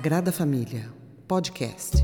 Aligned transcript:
Sagrada 0.00 0.32
Família, 0.32 0.88
podcast. 1.28 2.02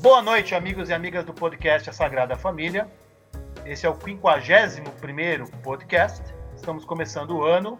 Boa 0.00 0.22
noite, 0.22 0.54
amigos 0.54 0.88
e 0.88 0.94
amigas 0.94 1.26
do 1.26 1.34
podcast 1.34 1.90
A 1.90 1.92
Sagrada 1.92 2.38
Família. 2.38 2.90
Esse 3.66 3.84
é 3.84 3.90
o 3.90 3.94
51º 3.94 5.50
podcast. 5.62 6.22
Estamos 6.56 6.86
começando 6.86 7.32
o 7.32 7.44
ano, 7.44 7.78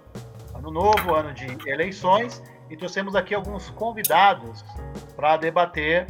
ano 0.63 0.71
novo, 0.71 1.13
ano 1.13 1.35
de 1.35 1.59
eleições, 1.69 2.41
e 2.71 2.77
trouxemos 2.77 3.17
aqui 3.17 3.35
alguns 3.35 3.69
convidados 3.71 4.65
para 5.17 5.37
debater 5.37 6.07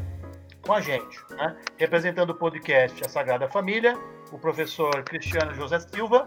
com 0.61 0.75
a 0.75 0.81
gente. 0.81 1.19
Né? 1.31 1.57
Representando 1.79 2.31
o 2.31 2.35
podcast 2.35 3.03
A 3.03 3.09
Sagrada 3.09 3.49
Família, 3.49 3.99
o 4.31 4.39
professor 4.39 5.03
Cristiano 5.05 5.55
José 5.55 5.81
Silva. 5.81 6.27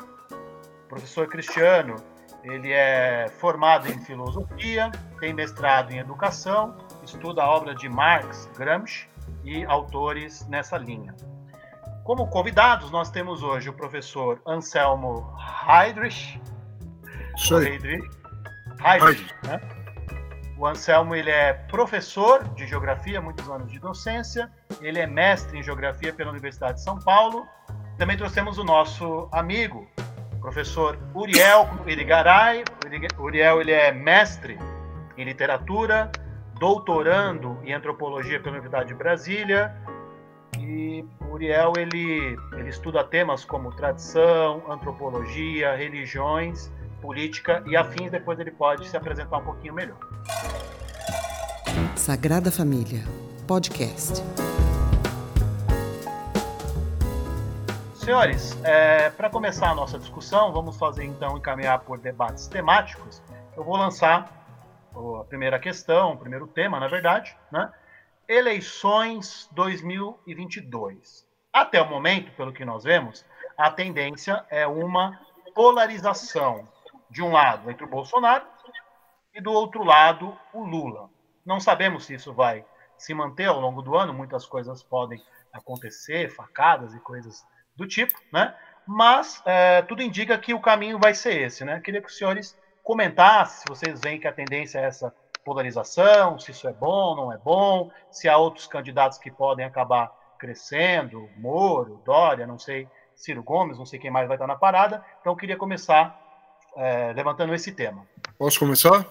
O 0.85 0.87
professor 0.87 1.27
Cristiano, 1.27 1.95
ele 2.43 2.71
é 2.71 3.27
formado 3.39 3.91
em 3.91 3.99
filosofia, 3.99 4.91
tem 5.19 5.31
mestrado 5.31 5.91
em 5.91 5.99
educação, 5.99 6.75
estuda 7.03 7.43
a 7.43 7.49
obra 7.49 7.75
de 7.75 7.87
Marx, 7.87 8.49
Gramsci 8.57 9.07
e 9.43 9.63
autores 9.65 10.47
nessa 10.47 10.77
linha. 10.77 11.13
Como 12.03 12.27
convidados, 12.27 12.89
nós 12.91 13.09
temos 13.11 13.43
hoje 13.43 13.69
o 13.69 13.73
professor 13.73 14.41
Anselmo 14.45 15.31
Heidrich. 15.67 16.39
Aí. 17.51 17.67
Heidrich, 17.67 18.09
Heidrich, 18.83 19.35
né? 19.43 19.61
O 20.57 20.65
Anselmo 20.65 21.13
ele 21.13 21.29
é 21.29 21.53
professor 21.53 22.43
de 22.55 22.65
geografia, 22.65 23.19
muitos 23.19 23.49
anos 23.49 23.69
de 23.69 23.77
docência. 23.77 24.49
Ele 24.81 24.99
é 24.99 25.05
mestre 25.05 25.59
em 25.59 25.63
geografia 25.63 26.13
pela 26.13 26.31
Universidade 26.31 26.77
de 26.77 26.83
São 26.83 26.97
Paulo. 26.97 27.45
Também 27.97 28.15
trouxemos 28.15 28.57
o 28.57 28.63
nosso 28.63 29.27
amigo, 29.33 29.85
professor 30.39 30.97
Uriel 31.13 31.67
Irigaray. 31.85 32.63
Uriel 33.19 33.59
ele 33.59 33.73
é 33.73 33.91
mestre 33.91 34.57
em 35.17 35.25
literatura, 35.25 36.09
doutorando 36.57 37.59
em 37.63 37.73
antropologia 37.73 38.39
pela 38.39 38.51
Universidade 38.51 38.87
de 38.87 38.95
Brasília. 38.95 39.75
E 40.57 41.05
o 41.19 41.33
Uriel 41.33 41.73
ele, 41.77 42.37
ele 42.53 42.69
estuda 42.69 43.03
temas 43.03 43.43
como 43.43 43.73
tradição, 43.73 44.63
antropologia, 44.69 45.75
religiões, 45.75 46.71
política 47.01 47.63
e 47.65 47.75
afins. 47.75 48.11
Depois 48.11 48.39
ele 48.39 48.51
pode 48.51 48.87
se 48.87 48.95
apresentar 48.95 49.37
um 49.37 49.43
pouquinho 49.43 49.73
melhor. 49.73 49.97
Sagrada 51.95 52.51
Família, 52.51 53.03
podcast. 53.47 54.23
Senhores, 57.95 58.55
é, 58.63 59.09
para 59.09 59.31
começar 59.31 59.71
a 59.71 59.73
nossa 59.75 59.97
discussão, 59.97 60.53
vamos 60.53 60.77
fazer 60.77 61.03
então 61.03 61.37
encaminhar 61.37 61.79
por 61.79 61.97
debates 61.97 62.45
temáticos. 62.45 63.19
Eu 63.57 63.63
vou 63.63 63.75
lançar 63.77 64.29
a 64.93 65.23
primeira 65.23 65.57
questão, 65.57 66.13
o 66.13 66.17
primeiro 66.17 66.45
tema, 66.45 66.79
na 66.79 66.87
verdade, 66.87 67.35
né? 67.51 67.71
Eleições 68.27 69.49
2022. 69.53 71.25
Até 71.51 71.81
o 71.81 71.89
momento, 71.89 72.31
pelo 72.33 72.53
que 72.53 72.63
nós 72.63 72.83
vemos, 72.83 73.25
a 73.57 73.71
tendência 73.71 74.45
é 74.49 74.67
uma 74.67 75.19
polarização 75.55 76.67
de 77.15 77.23
um 77.23 77.31
lado 77.31 77.71
entre 77.71 77.85
o 77.85 77.89
Bolsonaro 77.89 78.45
e 79.33 79.39
do 79.39 79.49
outro 79.49 79.85
lado 79.85 80.37
o 80.53 80.65
Lula. 80.65 81.09
Não 81.45 81.61
sabemos 81.61 82.05
se 82.05 82.15
isso 82.15 82.33
vai 82.33 82.65
se 82.97 83.13
manter 83.13 83.45
ao 83.45 83.61
longo 83.61 83.81
do 83.81 83.95
ano, 83.95 84.13
muitas 84.13 84.45
coisas 84.45 84.83
podem 84.83 85.21
acontecer, 85.53 86.29
facadas 86.29 86.93
e 86.93 86.99
coisas 86.99 87.45
do 87.73 87.87
tipo, 87.87 88.13
né? 88.33 88.53
Mas 88.85 89.41
é, 89.45 89.81
tudo 89.83 90.03
indica 90.03 90.37
que 90.37 90.53
o 90.53 90.59
caminho 90.59 90.99
vai 90.99 91.13
ser 91.13 91.41
esse, 91.41 91.63
né? 91.63 91.79
Queria 91.79 92.01
que 92.01 92.09
os 92.09 92.17
senhores 92.17 92.59
comentassem 92.83 93.61
se 93.61 93.65
vocês 93.69 94.01
veem 94.01 94.19
que 94.19 94.27
a 94.27 94.33
tendência 94.33 94.79
é 94.79 94.83
essa 94.83 95.15
polarização, 95.45 96.37
se 96.37 96.51
isso 96.51 96.67
é 96.67 96.73
bom, 96.73 97.15
não 97.15 97.31
é 97.31 97.37
bom, 97.37 97.91
se 98.11 98.27
há 98.27 98.37
outros 98.37 98.67
candidatos 98.67 99.17
que 99.17 99.31
podem 99.31 99.65
acabar 99.65 100.11
crescendo, 100.37 101.29
Moro, 101.37 102.01
Dória, 102.03 102.45
não 102.45 102.59
sei, 102.59 102.89
Ciro 103.15 103.41
Gomes, 103.41 103.77
não 103.77 103.85
sei 103.85 103.99
quem 103.99 104.11
mais 104.11 104.27
vai 104.27 104.35
estar 104.35 104.47
na 104.47 104.57
parada. 104.57 105.03
Então, 105.21 105.33
queria 105.33 105.55
começar 105.55 106.24
é, 106.75 107.13
levantando 107.13 107.53
esse 107.53 107.71
tema. 107.71 108.07
Posso 108.37 108.59
começar? 108.59 109.07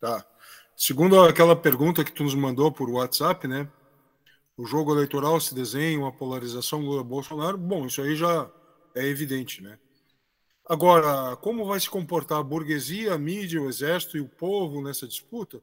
Tá. 0.00 0.24
Segundo 0.76 1.20
aquela 1.22 1.54
pergunta 1.54 2.04
que 2.04 2.12
tu 2.12 2.22
nos 2.22 2.34
mandou 2.34 2.72
por 2.72 2.88
WhatsApp, 2.88 3.46
né? 3.46 3.68
O 4.56 4.66
jogo 4.66 4.92
eleitoral 4.92 5.40
se 5.40 5.54
desenha 5.54 5.98
uma 5.98 6.12
polarização 6.12 6.80
Lula-Bolsonaro. 6.80 7.58
Bom, 7.58 7.86
isso 7.86 8.00
aí 8.00 8.14
já 8.14 8.50
é 8.94 9.06
evidente, 9.06 9.62
né? 9.62 9.78
Agora, 10.66 11.36
como 11.36 11.66
vai 11.66 11.80
se 11.80 11.90
comportar 11.90 12.38
a 12.38 12.42
burguesia, 12.42 13.14
a 13.14 13.18
mídia, 13.18 13.60
o 13.60 13.68
exército 13.68 14.16
e 14.16 14.20
o 14.20 14.28
povo 14.28 14.80
nessa 14.80 15.06
disputa? 15.06 15.60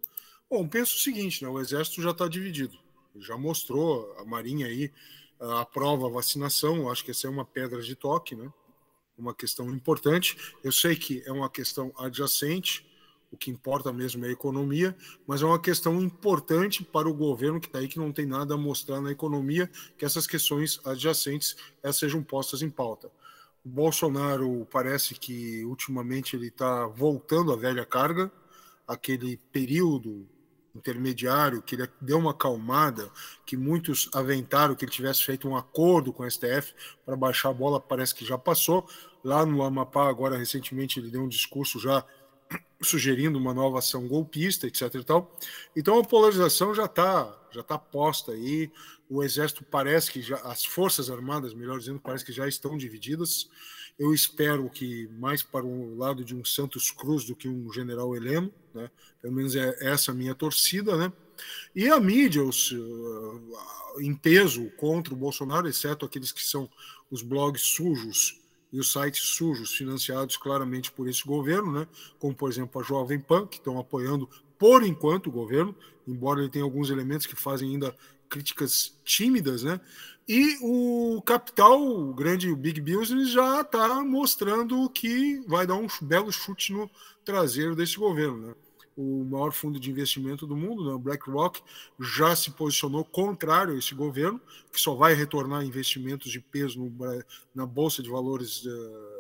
Bom, 0.50 0.68
penso 0.68 0.96
o 0.96 1.00
seguinte, 1.00 1.44
né? 1.44 1.50
O 1.50 1.60
exército 1.60 2.02
já 2.02 2.12
está 2.12 2.28
dividido. 2.28 2.78
Já 3.20 3.38
mostrou 3.38 4.14
a 4.20 4.26
Marinha 4.26 4.68
aí 4.68 4.92
aprova 5.40 6.08
a 6.08 6.12
vacinação. 6.12 6.90
Acho 6.90 7.06
que 7.06 7.12
essa 7.12 7.28
é 7.28 7.30
uma 7.30 7.46
pedra 7.46 7.82
de 7.82 7.96
toque, 7.96 8.36
né? 8.36 8.52
Uma 9.18 9.34
questão 9.34 9.70
importante. 9.72 10.38
Eu 10.64 10.72
sei 10.72 10.96
que 10.96 11.24
é 11.26 11.32
uma 11.32 11.50
questão 11.50 11.92
adjacente 11.98 12.88
o 13.32 13.36
que 13.36 13.52
importa 13.52 13.92
mesmo 13.92 14.26
é 14.26 14.30
a 14.30 14.32
economia, 14.32 14.96
mas 15.26 15.42
é 15.42 15.46
uma 15.46 15.60
questão 15.60 16.02
importante 16.02 16.84
para 16.84 17.10
o 17.10 17.14
governo 17.14 17.60
que 17.60 17.68
está 17.68 17.80
aí, 17.80 17.88
que 17.88 18.00
não 18.00 18.12
tem 18.12 18.26
nada 18.26 18.54
a 18.54 18.58
mostrar 18.58 19.02
na 19.02 19.12
economia, 19.12 19.70
que 19.98 20.06
essas 20.06 20.26
questões 20.26 20.80
adjacentes 20.86 21.56
essas 21.84 21.98
sejam 21.98 22.24
postas 22.24 22.62
em 22.62 22.70
pauta. 22.70 23.12
O 23.66 23.70
Bolsonaro 23.70 24.66
parece 24.72 25.16
que 25.16 25.66
ultimamente 25.66 26.36
ele 26.36 26.48
está 26.48 26.88
voltando 26.88 27.52
à 27.52 27.58
velha 27.58 27.86
carga, 27.86 28.32
aquele 28.88 29.38
período 29.52 30.26
intermediário 30.78 31.62
que 31.62 31.76
ele 31.76 31.90
deu 32.00 32.18
uma 32.18 32.32
acalmada, 32.32 33.10
que 33.46 33.58
muitos 33.58 34.10
aventaram 34.14 34.76
que 34.76 34.86
ele 34.86 34.92
tivesse 34.92 35.24
feito 35.24 35.48
um 35.48 35.56
acordo 35.56 36.14
com 36.14 36.24
o 36.24 36.32
STF 36.32 36.74
para 37.06 37.16
baixar 37.16 37.50
a 37.50 37.54
bola, 37.54 37.80
parece 37.80 38.16
que 38.16 38.26
já 38.26 38.38
passou. 38.38 38.88
Lá 39.24 39.46
no 39.46 39.64
Amapá, 39.64 40.08
agora 40.08 40.38
recentemente, 40.38 41.00
ele 41.00 41.10
deu 41.10 41.22
um 41.22 41.28
discurso 41.28 41.80
já 41.80 42.06
sugerindo 42.82 43.38
uma 43.38 43.54
nova 43.54 43.80
ação 43.80 44.08
golpista, 44.08 44.68
etc. 44.68 44.94
E 44.96 45.04
tal. 45.04 45.38
Então 45.76 46.00
a 46.00 46.04
polarização 46.04 46.74
já 46.74 46.86
está 46.86 47.36
já 47.52 47.64
tá 47.64 47.78
posta 47.78 48.34
aí. 48.34 48.72
O 49.10 49.24
exército 49.24 49.64
parece 49.64 50.12
que 50.12 50.22
já, 50.22 50.38
as 50.38 50.66
forças 50.66 51.10
armadas, 51.10 51.54
melhor 51.54 51.80
dizendo, 51.80 52.00
parece 52.00 52.26
que 52.26 52.32
já 52.32 52.48
estão 52.48 52.78
divididas. 52.78 53.50
Eu 53.98 54.14
espero 54.14 54.70
que 54.70 55.08
mais 55.18 55.42
para 55.42 55.66
o 55.66 55.98
lado 55.98 56.24
de 56.24 56.36
um 56.36 56.46
Santos 56.46 56.92
Cruz 56.92 57.24
do 57.24 57.36
que 57.36 57.48
um 57.48 57.72
General 57.72 58.16
Heleno, 58.16 58.54
né? 58.74 58.92
Pelo 59.22 59.34
menos 59.34 59.56
é 59.56 59.76
essa 59.80 60.12
a 60.12 60.16
minha 60.16 60.36
torcida, 60.36 60.96
né? 60.96 61.12
E 61.76 61.88
a 61.88 62.00
mídia, 62.00 62.44
os, 62.44 62.72
uh, 62.72 64.02
em 64.02 64.14
peso 64.14 64.70
contra 64.72 65.14
o 65.14 65.18
Bolsonaro, 65.18 65.68
exceto 65.68 66.06
aqueles 66.06 66.32
que 66.32 66.44
são 66.44 66.70
os 67.10 67.22
blogs 67.22 67.62
sujos 67.62 68.40
e 68.72 68.80
os 68.80 68.92
sites 68.92 69.24
sujos 69.24 69.74
financiados 69.74 70.38
claramente 70.38 70.92
por 70.92 71.08
esse 71.08 71.26
governo, 71.26 71.72
né? 71.72 71.88
como 72.20 72.36
por 72.36 72.50
exemplo 72.50 72.82
a 72.82 72.84
Jovem 72.84 73.20
Pan, 73.20 73.48
que 73.48 73.58
estão 73.58 73.80
apoiando 73.80 74.30
por 74.58 74.84
enquanto 74.84 75.28
o 75.28 75.32
governo, 75.32 75.76
embora 76.08 76.42
ele 76.42 76.50
tenha 76.50 76.66
alguns 76.66 76.90
elementos 76.90 77.26
que 77.26 77.36
fazem 77.36 77.70
ainda 77.70 77.96
críticas 78.30 78.98
tímidas, 79.06 79.64
né? 79.64 79.80
E 80.28 80.58
o 80.62 81.22
capital, 81.22 81.82
o 81.82 82.14
grande 82.14 82.54
Big 82.54 82.82
Business, 82.82 83.30
já 83.30 83.62
está 83.62 84.04
mostrando 84.04 84.90
que 84.90 85.40
vai 85.48 85.66
dar 85.66 85.76
um 85.76 85.88
belo 86.02 86.32
chute 86.32 86.74
no 86.74 86.90
traseiro 87.24 87.76
desse 87.76 87.98
governo, 87.98 88.48
né? 88.48 88.56
O 88.98 89.24
maior 89.24 89.52
fundo 89.52 89.80
de 89.80 89.92
investimento 89.92 90.48
do 90.48 90.58
mundo, 90.58 90.84
né, 90.84 90.92
o 90.92 91.00
BlackRock, 91.00 91.62
já 92.00 92.36
se 92.36 92.50
posicionou 92.52 93.06
contrário 93.06 93.76
a 93.76 93.78
esse 93.78 93.94
governo, 93.94 94.42
que 94.74 94.82
só 94.82 94.96
vai 94.96 95.14
retornar 95.14 95.64
investimentos 95.64 96.32
de 96.32 96.40
peso 96.40 96.80
no, 96.80 97.24
na 97.54 97.66
Bolsa 97.66 98.02
de 98.02 98.10
Valores 98.10 98.66
uh, 98.66 99.18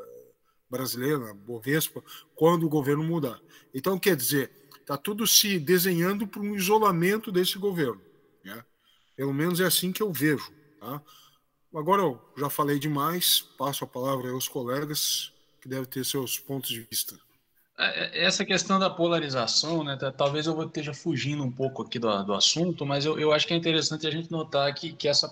brasileira, 0.67 1.19
na 1.19 1.33
Bovespa, 1.33 2.03
quando 2.33 2.65
o 2.65 2.69
governo 2.69 3.03
mudar. 3.03 3.39
Então, 3.71 3.99
quer 3.99 4.15
dizer, 4.15 4.51
está 4.79 4.97
tudo 4.97 5.27
se 5.27 5.59
desenhando 5.59 6.27
para 6.27 6.41
um 6.41 6.55
isolamento 6.55 7.31
desse 7.31 7.59
governo. 7.59 8.01
Né? 8.43 8.65
Pelo 9.15 9.33
menos 9.33 9.59
é 9.59 9.65
assim 9.65 9.91
que 9.91 10.01
eu 10.01 10.11
vejo. 10.11 10.51
Tá? 10.79 11.01
Agora 11.75 12.01
eu 12.01 12.19
já 12.35 12.49
falei 12.49 12.79
demais, 12.79 13.41
passo 13.59 13.83
a 13.83 13.87
palavra 13.87 14.31
aos 14.31 14.47
colegas 14.47 15.31
que 15.61 15.67
devem 15.67 15.85
ter 15.85 16.03
seus 16.03 16.39
pontos 16.39 16.71
de 16.71 16.81
vista. 16.81 17.26
É, 17.79 18.19
é, 18.21 18.25
essa 18.25 18.43
questão 18.43 18.79
da 18.79 18.89
polarização, 18.89 19.83
né, 19.83 19.95
talvez 20.17 20.47
eu 20.47 20.61
esteja 20.63 20.93
fugindo 20.93 21.43
um 21.43 21.51
pouco 21.51 21.83
aqui 21.83 21.99
do, 21.99 22.23
do 22.23 22.33
assunto, 22.33 22.85
mas 22.85 23.05
eu, 23.05 23.19
eu 23.19 23.31
acho 23.31 23.45
que 23.45 23.53
é 23.53 23.57
interessante 23.57 24.07
a 24.07 24.11
gente 24.11 24.31
notar 24.31 24.73
que, 24.73 24.91
que 24.93 25.07
essa 25.07 25.29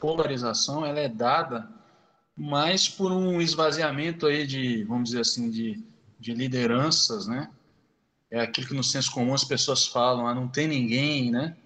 polarização 0.00 0.86
ela 0.86 1.00
é 1.00 1.08
dada 1.08 1.68
mais 2.36 2.88
por 2.88 3.10
um 3.10 3.40
esvaziamento 3.40 4.26
aí 4.26 4.46
de, 4.46 4.84
vamos 4.84 5.10
dizer 5.10 5.22
assim, 5.22 5.50
de, 5.50 5.84
de 6.20 6.32
lideranças, 6.34 7.26
né, 7.26 7.50
é 8.30 8.40
aquilo 8.40 8.68
que 8.68 8.74
no 8.74 8.84
senso 8.84 9.10
comum 9.10 9.34
as 9.34 9.44
pessoas 9.44 9.86
falam, 9.86 10.26
ah, 10.26 10.34
não 10.34 10.48
tem 10.48 10.68
ninguém, 10.68 11.30
né? 11.30 11.56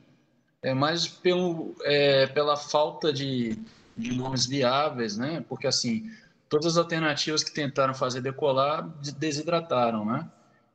É 0.63 0.73
mais 0.73 1.09
pelo, 1.09 1.75
é, 1.83 2.29
pela 2.29 2.57
falta 2.57 3.13
de, 3.13 3.59
de 3.97 4.13
nomes 4.15 4.47
viáveis, 4.47 5.17
né? 5.17 5.45
Porque 5.49 5.67
assim, 5.67 6.09
todas 6.53 6.67
as 6.67 6.77
alternativas 6.77 7.43
que 7.43 7.51
tentaram 7.51 7.95
fazer 7.95 8.21
decolar 8.21 8.87
desidrataram, 9.17 10.05
né? 10.05 10.29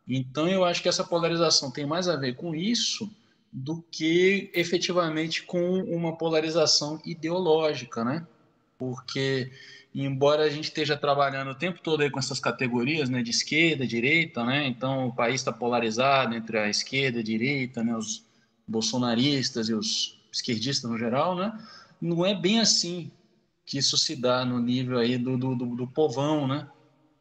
Então 0.07 0.47
eu 0.47 0.65
acho 0.65 0.81
que 0.81 0.89
essa 0.89 1.03
polarização 1.03 1.69
tem 1.69 1.85
mais 1.85 2.07
a 2.07 2.15
ver 2.15 2.35
com 2.35 2.55
isso 2.55 3.07
do 3.53 3.83
que 3.91 4.49
efetivamente 4.55 5.43
com 5.43 5.81
uma 5.83 6.17
polarização 6.17 6.99
ideológica, 7.05 8.03
né? 8.03 8.25
Porque 8.75 9.51
embora 9.93 10.45
a 10.45 10.49
gente 10.49 10.63
esteja 10.63 10.97
trabalhando 10.97 11.51
o 11.51 11.55
tempo 11.55 11.79
todo 11.79 12.01
aí 12.01 12.09
com 12.09 12.17
essas 12.17 12.39
categorias, 12.39 13.07
né, 13.07 13.21
de 13.21 13.29
esquerda, 13.29 13.85
direita, 13.85 14.43
né? 14.43 14.65
Então 14.65 15.09
o 15.09 15.13
país 15.13 15.41
está 15.41 15.53
polarizado 15.53 16.33
entre 16.33 16.57
a 16.57 16.67
esquerda, 16.67 17.19
a 17.19 17.23
direita, 17.23 17.83
né, 17.83 17.95
os 17.95 18.25
bolsonaristas 18.67 19.69
e 19.69 19.75
os 19.75 20.17
esquerdistas 20.33 20.89
no 20.89 20.97
geral, 20.97 21.35
né? 21.35 21.55
Não 22.01 22.25
é 22.25 22.33
bem 22.33 22.59
assim 22.59 23.11
que 23.67 23.77
isso 23.77 23.97
se 23.97 24.15
dá 24.15 24.45
no 24.45 24.59
nível 24.59 24.97
aí 24.97 25.17
do, 25.17 25.37
do, 25.37 25.53
do, 25.53 25.75
do 25.75 25.87
povão, 25.87 26.47
né? 26.47 26.67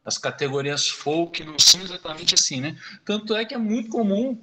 As 0.05 0.17
categorias 0.17 0.89
folk 0.89 1.43
não 1.43 1.59
são 1.59 1.83
exatamente 1.83 2.35
assim, 2.35 2.61
né? 2.61 2.79
Tanto 3.05 3.35
é 3.35 3.45
que 3.45 3.53
é 3.53 3.59
muito 3.59 3.91
comum, 3.91 4.39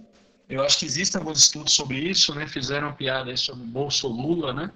eu 0.50 0.62
acho 0.62 0.78
que 0.78 0.86
existem 0.86 1.20
alguns 1.20 1.40
estudos 1.40 1.74
sobre 1.74 1.98
isso, 1.98 2.36
né? 2.36 2.46
Fizeram 2.46 2.94
piada 2.94 3.32
aí 3.32 3.38
sobre 3.38 3.64
Bolso 3.64 4.10
Lula, 4.10 4.54
né? 4.54 4.70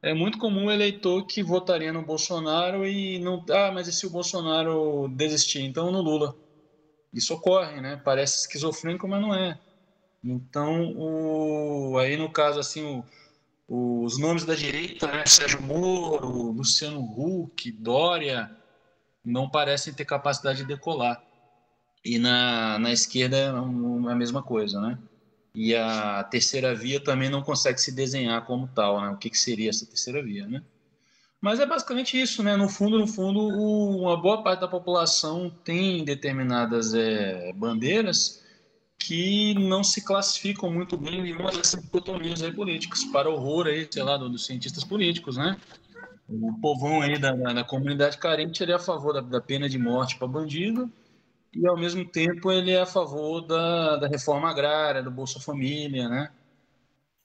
É 0.00 0.14
muito 0.14 0.38
comum 0.38 0.66
o 0.66 0.70
eleitor 0.70 1.26
que 1.26 1.42
votaria 1.42 1.92
no 1.92 2.02
Bolsonaro 2.02 2.86
e 2.86 3.18
não. 3.18 3.44
Ah, 3.50 3.72
mas 3.74 3.88
e 3.88 3.92
se 3.92 4.06
o 4.06 4.10
Bolsonaro 4.10 5.08
desistir? 5.08 5.62
Então 5.62 5.90
no 5.90 6.00
Lula. 6.00 6.34
Isso 7.12 7.34
ocorre, 7.34 7.80
né? 7.80 8.00
Parece 8.02 8.42
esquizofrênico, 8.42 9.08
mas 9.08 9.20
não 9.20 9.34
é. 9.34 9.58
Então, 10.22 10.94
o, 10.96 11.98
aí 11.98 12.16
no 12.16 12.30
caso, 12.30 12.60
assim, 12.60 12.82
o, 12.84 13.04
os 13.72 14.18
nomes 14.18 14.44
da 14.44 14.56
direita, 14.56 15.06
né? 15.06 15.24
Sérgio 15.24 15.62
Moro, 15.62 16.50
Luciano 16.50 17.00
Huck, 17.00 17.70
Dória, 17.70 18.50
não 19.24 19.48
parecem 19.48 19.94
ter 19.94 20.04
capacidade 20.04 20.58
de 20.58 20.64
decolar. 20.64 21.22
E 22.04 22.18
na, 22.18 22.80
na 22.80 22.90
esquerda 22.90 23.36
é 23.36 23.48
a 23.48 24.14
mesma 24.16 24.42
coisa, 24.42 24.80
né? 24.80 24.98
E 25.54 25.72
a 25.76 26.24
terceira 26.24 26.74
via 26.74 26.98
também 26.98 27.30
não 27.30 27.42
consegue 27.42 27.80
se 27.80 27.92
desenhar 27.92 28.44
como 28.44 28.66
tal, 28.66 29.00
né? 29.00 29.10
O 29.10 29.16
que, 29.16 29.30
que 29.30 29.38
seria 29.38 29.70
essa 29.70 29.86
terceira 29.86 30.20
via, 30.20 30.48
né? 30.48 30.64
Mas 31.40 31.60
é 31.60 31.64
basicamente 31.64 32.20
isso, 32.20 32.42
né? 32.42 32.56
No 32.56 32.68
fundo, 32.68 32.98
no 32.98 33.06
fundo, 33.06 33.38
o, 33.38 34.00
uma 34.02 34.20
boa 34.20 34.42
parte 34.42 34.60
da 34.60 34.68
população 34.68 35.48
tem 35.48 36.04
determinadas 36.04 36.92
é, 36.92 37.52
bandeiras 37.52 38.42
que 39.00 39.54
não 39.54 39.82
se 39.82 40.04
classificam 40.04 40.70
muito 40.70 40.96
bem 40.96 41.18
em 41.18 41.22
nenhuma 41.22 41.50
dessas 41.50 41.82
dicotomias 41.82 42.42
aí 42.42 42.52
políticas, 42.52 43.02
para 43.04 43.30
horror 43.30 43.66
aí, 43.66 43.88
sei 43.90 44.02
lá, 44.02 44.16
dos 44.18 44.44
cientistas 44.44 44.84
políticos, 44.84 45.36
né? 45.36 45.56
O 46.28 46.52
povão 46.60 47.00
aí 47.00 47.18
da, 47.18 47.32
da, 47.32 47.52
da 47.54 47.64
comunidade 47.64 48.18
carente 48.18 48.62
ele 48.62 48.72
é 48.72 48.76
a 48.76 48.78
favor 48.78 49.14
da, 49.14 49.20
da 49.20 49.40
pena 49.40 49.68
de 49.68 49.78
morte 49.78 50.16
para 50.16 50.28
bandido 50.28 50.88
e 51.52 51.66
ao 51.66 51.76
mesmo 51.76 52.04
tempo 52.04 52.52
ele 52.52 52.70
é 52.70 52.82
a 52.82 52.86
favor 52.86 53.40
da, 53.40 53.96
da 53.96 54.06
reforma 54.06 54.48
agrária, 54.48 55.02
do 55.02 55.10
Bolsa 55.10 55.40
Família, 55.40 56.08
né? 56.08 56.30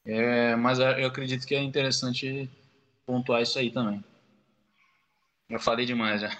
É, 0.05 0.55
mas 0.55 0.79
eu 0.79 1.07
acredito 1.07 1.45
que 1.45 1.55
é 1.55 1.61
interessante 1.61 2.49
pontuar 3.05 3.41
isso 3.41 3.59
aí 3.59 3.69
também. 3.69 4.03
Eu 5.49 5.59
falei 5.59 5.85
demais 5.85 6.21
já. 6.21 6.35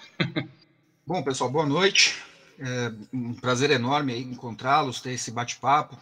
Bom, 1.06 1.22
pessoal, 1.22 1.50
boa 1.50 1.66
noite. 1.66 2.20
É 2.58 2.92
um 3.12 3.34
prazer 3.34 3.70
enorme 3.70 4.18
encontrá-los, 4.18 5.00
ter 5.00 5.12
esse 5.12 5.30
bate-papo. 5.30 5.98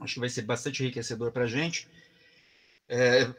Acho 0.00 0.14
que 0.14 0.20
vai 0.20 0.28
ser 0.28 0.42
bastante 0.42 0.82
enriquecedor 0.82 1.32
para 1.32 1.44
a 1.44 1.46
gente. 1.46 1.88
É, 2.88 3.32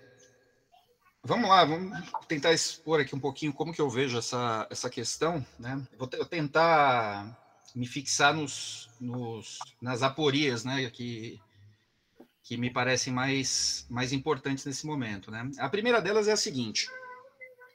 vamos 1.23 1.49
lá, 1.49 1.63
vamos 1.65 1.97
tentar 2.27 2.53
expor 2.53 2.99
aqui 2.99 3.15
um 3.15 3.19
pouquinho 3.19 3.53
como 3.53 3.73
que 3.73 3.81
eu 3.81 3.89
vejo 3.89 4.17
essa, 4.17 4.67
essa 4.69 4.89
questão. 4.89 5.45
Né? 5.59 5.81
Vou, 5.97 6.09
vou 6.09 6.25
tentar 6.25 7.37
me 7.75 7.87
fixar 7.87 8.33
nos, 8.33 8.89
nos, 8.99 9.59
nas 9.81 10.03
aporias, 10.03 10.63
né, 10.63 10.89
que, 10.89 11.39
que 12.43 12.57
me 12.57 12.69
parecem 12.69 13.13
mais, 13.13 13.85
mais 13.89 14.11
importantes 14.11 14.65
nesse 14.65 14.85
momento. 14.85 15.31
Né? 15.31 15.49
A 15.57 15.69
primeira 15.69 16.01
delas 16.01 16.27
é 16.27 16.31
a 16.31 16.37
seguinte: 16.37 16.89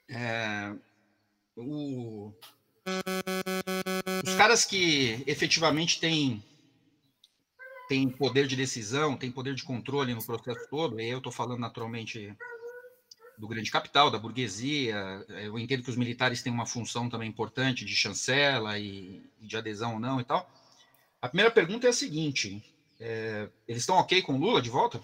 é, 0.09 0.73
o, 1.57 2.33
os 4.25 4.35
caras 4.35 4.65
que 4.65 5.23
efetivamente 5.27 6.01
têm, 6.01 6.43
têm 7.89 8.09
poder 8.09 8.47
de 8.47 8.57
decisão, 8.57 9.17
têm 9.17 9.31
poder 9.31 9.55
de 9.55 9.65
controle 9.65 10.15
no 10.15 10.25
processo 10.25 10.69
todo, 10.69 11.01
e 11.01 11.09
eu 11.09 11.19
estou 11.19 11.33
falando 11.33 11.61
naturalmente 11.61 12.35
do 13.39 13.47
grande 13.49 13.71
capital, 13.71 14.11
da 14.11 14.19
burguesia. 14.19 15.25
Eu 15.29 15.59
entendo 15.59 15.83
que 15.83 15.91
os 15.91 15.97
militares 15.97 16.43
têm 16.43 16.53
uma 16.53 16.67
função 16.67 17.09
também 17.09 17.29
importante 17.29 17.85
de 17.85 17.95
chancela 17.95 18.79
e, 18.79 19.23
de 19.41 19.57
adesão 19.57 19.95
ou 19.95 20.01
não 20.01 20.21
e 20.21 20.25
tal. 20.25 20.51
A 21.21 21.29
primeira 21.29 21.51
pergunta 21.51 21.87
é 21.87 21.91
a 21.91 21.95
seguinte: 21.95 22.63
é, 22.99 23.49
eles 23.69 23.83
estão 23.83 23.97
ok 23.97 24.23
com 24.23 24.39
Lula 24.39 24.63
de 24.63 24.71
volta? 24.71 25.03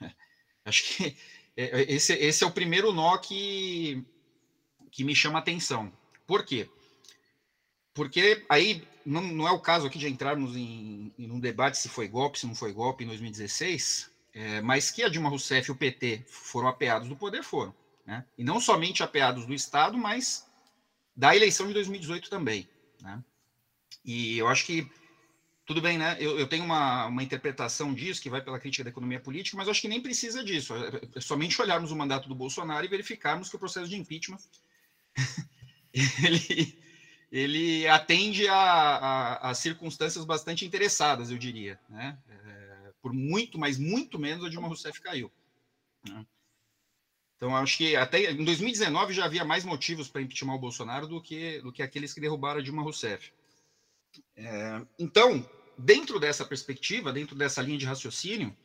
É, 0.00 0.10
acho 0.64 0.84
que 0.84 1.16
é, 1.56 1.92
esse, 1.92 2.12
esse 2.14 2.44
é 2.44 2.46
o 2.46 2.52
primeiro 2.52 2.92
nó 2.92 3.16
que, 3.18 4.04
que 4.90 5.04
me 5.04 5.14
chama 5.14 5.38
atenção. 5.38 5.92
Por 6.26 6.44
quê? 6.44 6.68
Porque 7.94 8.44
aí 8.48 8.86
não, 9.06 9.22
não 9.22 9.48
é 9.48 9.52
o 9.52 9.60
caso 9.60 9.86
aqui 9.86 9.98
de 9.98 10.08
entrarmos 10.08 10.56
em, 10.56 11.12
em 11.16 11.30
um 11.30 11.38
debate 11.38 11.78
se 11.78 11.88
foi 11.88 12.08
golpe, 12.08 12.38
se 12.38 12.46
não 12.46 12.54
foi 12.54 12.72
golpe 12.72 13.04
em 13.04 13.06
2016, 13.06 14.10
é, 14.34 14.60
mas 14.60 14.90
que 14.90 15.02
a 15.02 15.08
Dilma 15.08 15.30
Rousseff 15.30 15.70
e 15.70 15.72
o 15.72 15.76
PT 15.76 16.24
foram 16.26 16.68
apeados 16.68 17.08
do 17.08 17.16
poder, 17.16 17.42
foram. 17.42 17.74
Né? 18.04 18.24
E 18.36 18.44
não 18.44 18.60
somente 18.60 19.02
apeados 19.02 19.46
do 19.46 19.54
Estado, 19.54 19.96
mas 19.96 20.46
da 21.16 21.34
eleição 21.34 21.66
de 21.66 21.72
2018 21.72 22.28
também. 22.28 22.68
Né? 23.00 23.22
E 24.04 24.36
eu 24.36 24.46
acho 24.48 24.66
que, 24.66 24.88
tudo 25.64 25.80
bem, 25.80 25.96
né? 25.96 26.16
Eu, 26.20 26.38
eu, 26.38 26.46
tenho 26.46 26.64
uma, 26.64 27.06
uma 27.06 27.22
interpretação 27.22 27.94
disso, 27.94 28.20
que 28.20 28.30
vai 28.30 28.42
pela 28.42 28.60
crítica 28.60 28.84
da 28.84 28.90
economia 28.90 29.18
política, 29.18 29.56
mas 29.56 29.68
acho 29.68 29.80
que 29.80 29.88
nem 29.88 30.02
precisa 30.02 30.44
disso. 30.44 30.74
É, 30.74 31.18
é 31.18 31.20
somente 31.20 31.60
olharmos 31.62 31.90
o 31.90 31.96
mandato 31.96 32.28
do 32.28 32.34
Bolsonaro 32.34 32.84
e 32.84 32.88
verificarmos 32.88 33.48
que 33.48 33.56
o 33.56 33.58
processo 33.58 33.88
de 33.88 33.96
impeachment 33.96 34.38
ele, 36.24 36.78
ele 37.32 37.88
atende 37.88 38.46
a, 38.48 38.56
a, 38.56 39.50
a 39.50 39.54
circunstâncias 39.54 40.24
bastante 40.24 40.64
interessadas, 40.64 41.30
eu 41.30 41.38
diria. 41.38 41.80
Né? 41.88 42.16
por 43.06 43.12
muito, 43.12 43.56
mas 43.56 43.78
muito 43.78 44.18
menos 44.18 44.44
a 44.44 44.48
Dilma 44.48 44.66
Rousseff 44.66 45.00
caiu. 45.00 45.30
Né? 46.08 46.26
Então, 47.36 47.54
acho 47.54 47.76
que 47.76 47.94
até 47.94 48.32
em 48.32 48.44
2019 48.44 49.14
já 49.14 49.26
havia 49.26 49.44
mais 49.44 49.64
motivos 49.64 50.08
para 50.08 50.22
impeachment 50.22 50.56
o 50.56 50.58
Bolsonaro 50.58 51.06
do 51.06 51.22
que, 51.22 51.60
do 51.60 51.70
que 51.70 51.84
aqueles 51.84 52.12
que 52.12 52.20
derrubaram 52.20 52.58
a 52.58 52.62
Dilma 52.64 52.82
Rousseff. 52.82 53.32
É, 54.34 54.82
então, 54.98 55.48
dentro 55.78 56.18
dessa 56.18 56.44
perspectiva, 56.44 57.12
dentro 57.12 57.36
dessa 57.36 57.62
linha 57.62 57.78
de 57.78 57.86
raciocínio, 57.86 58.56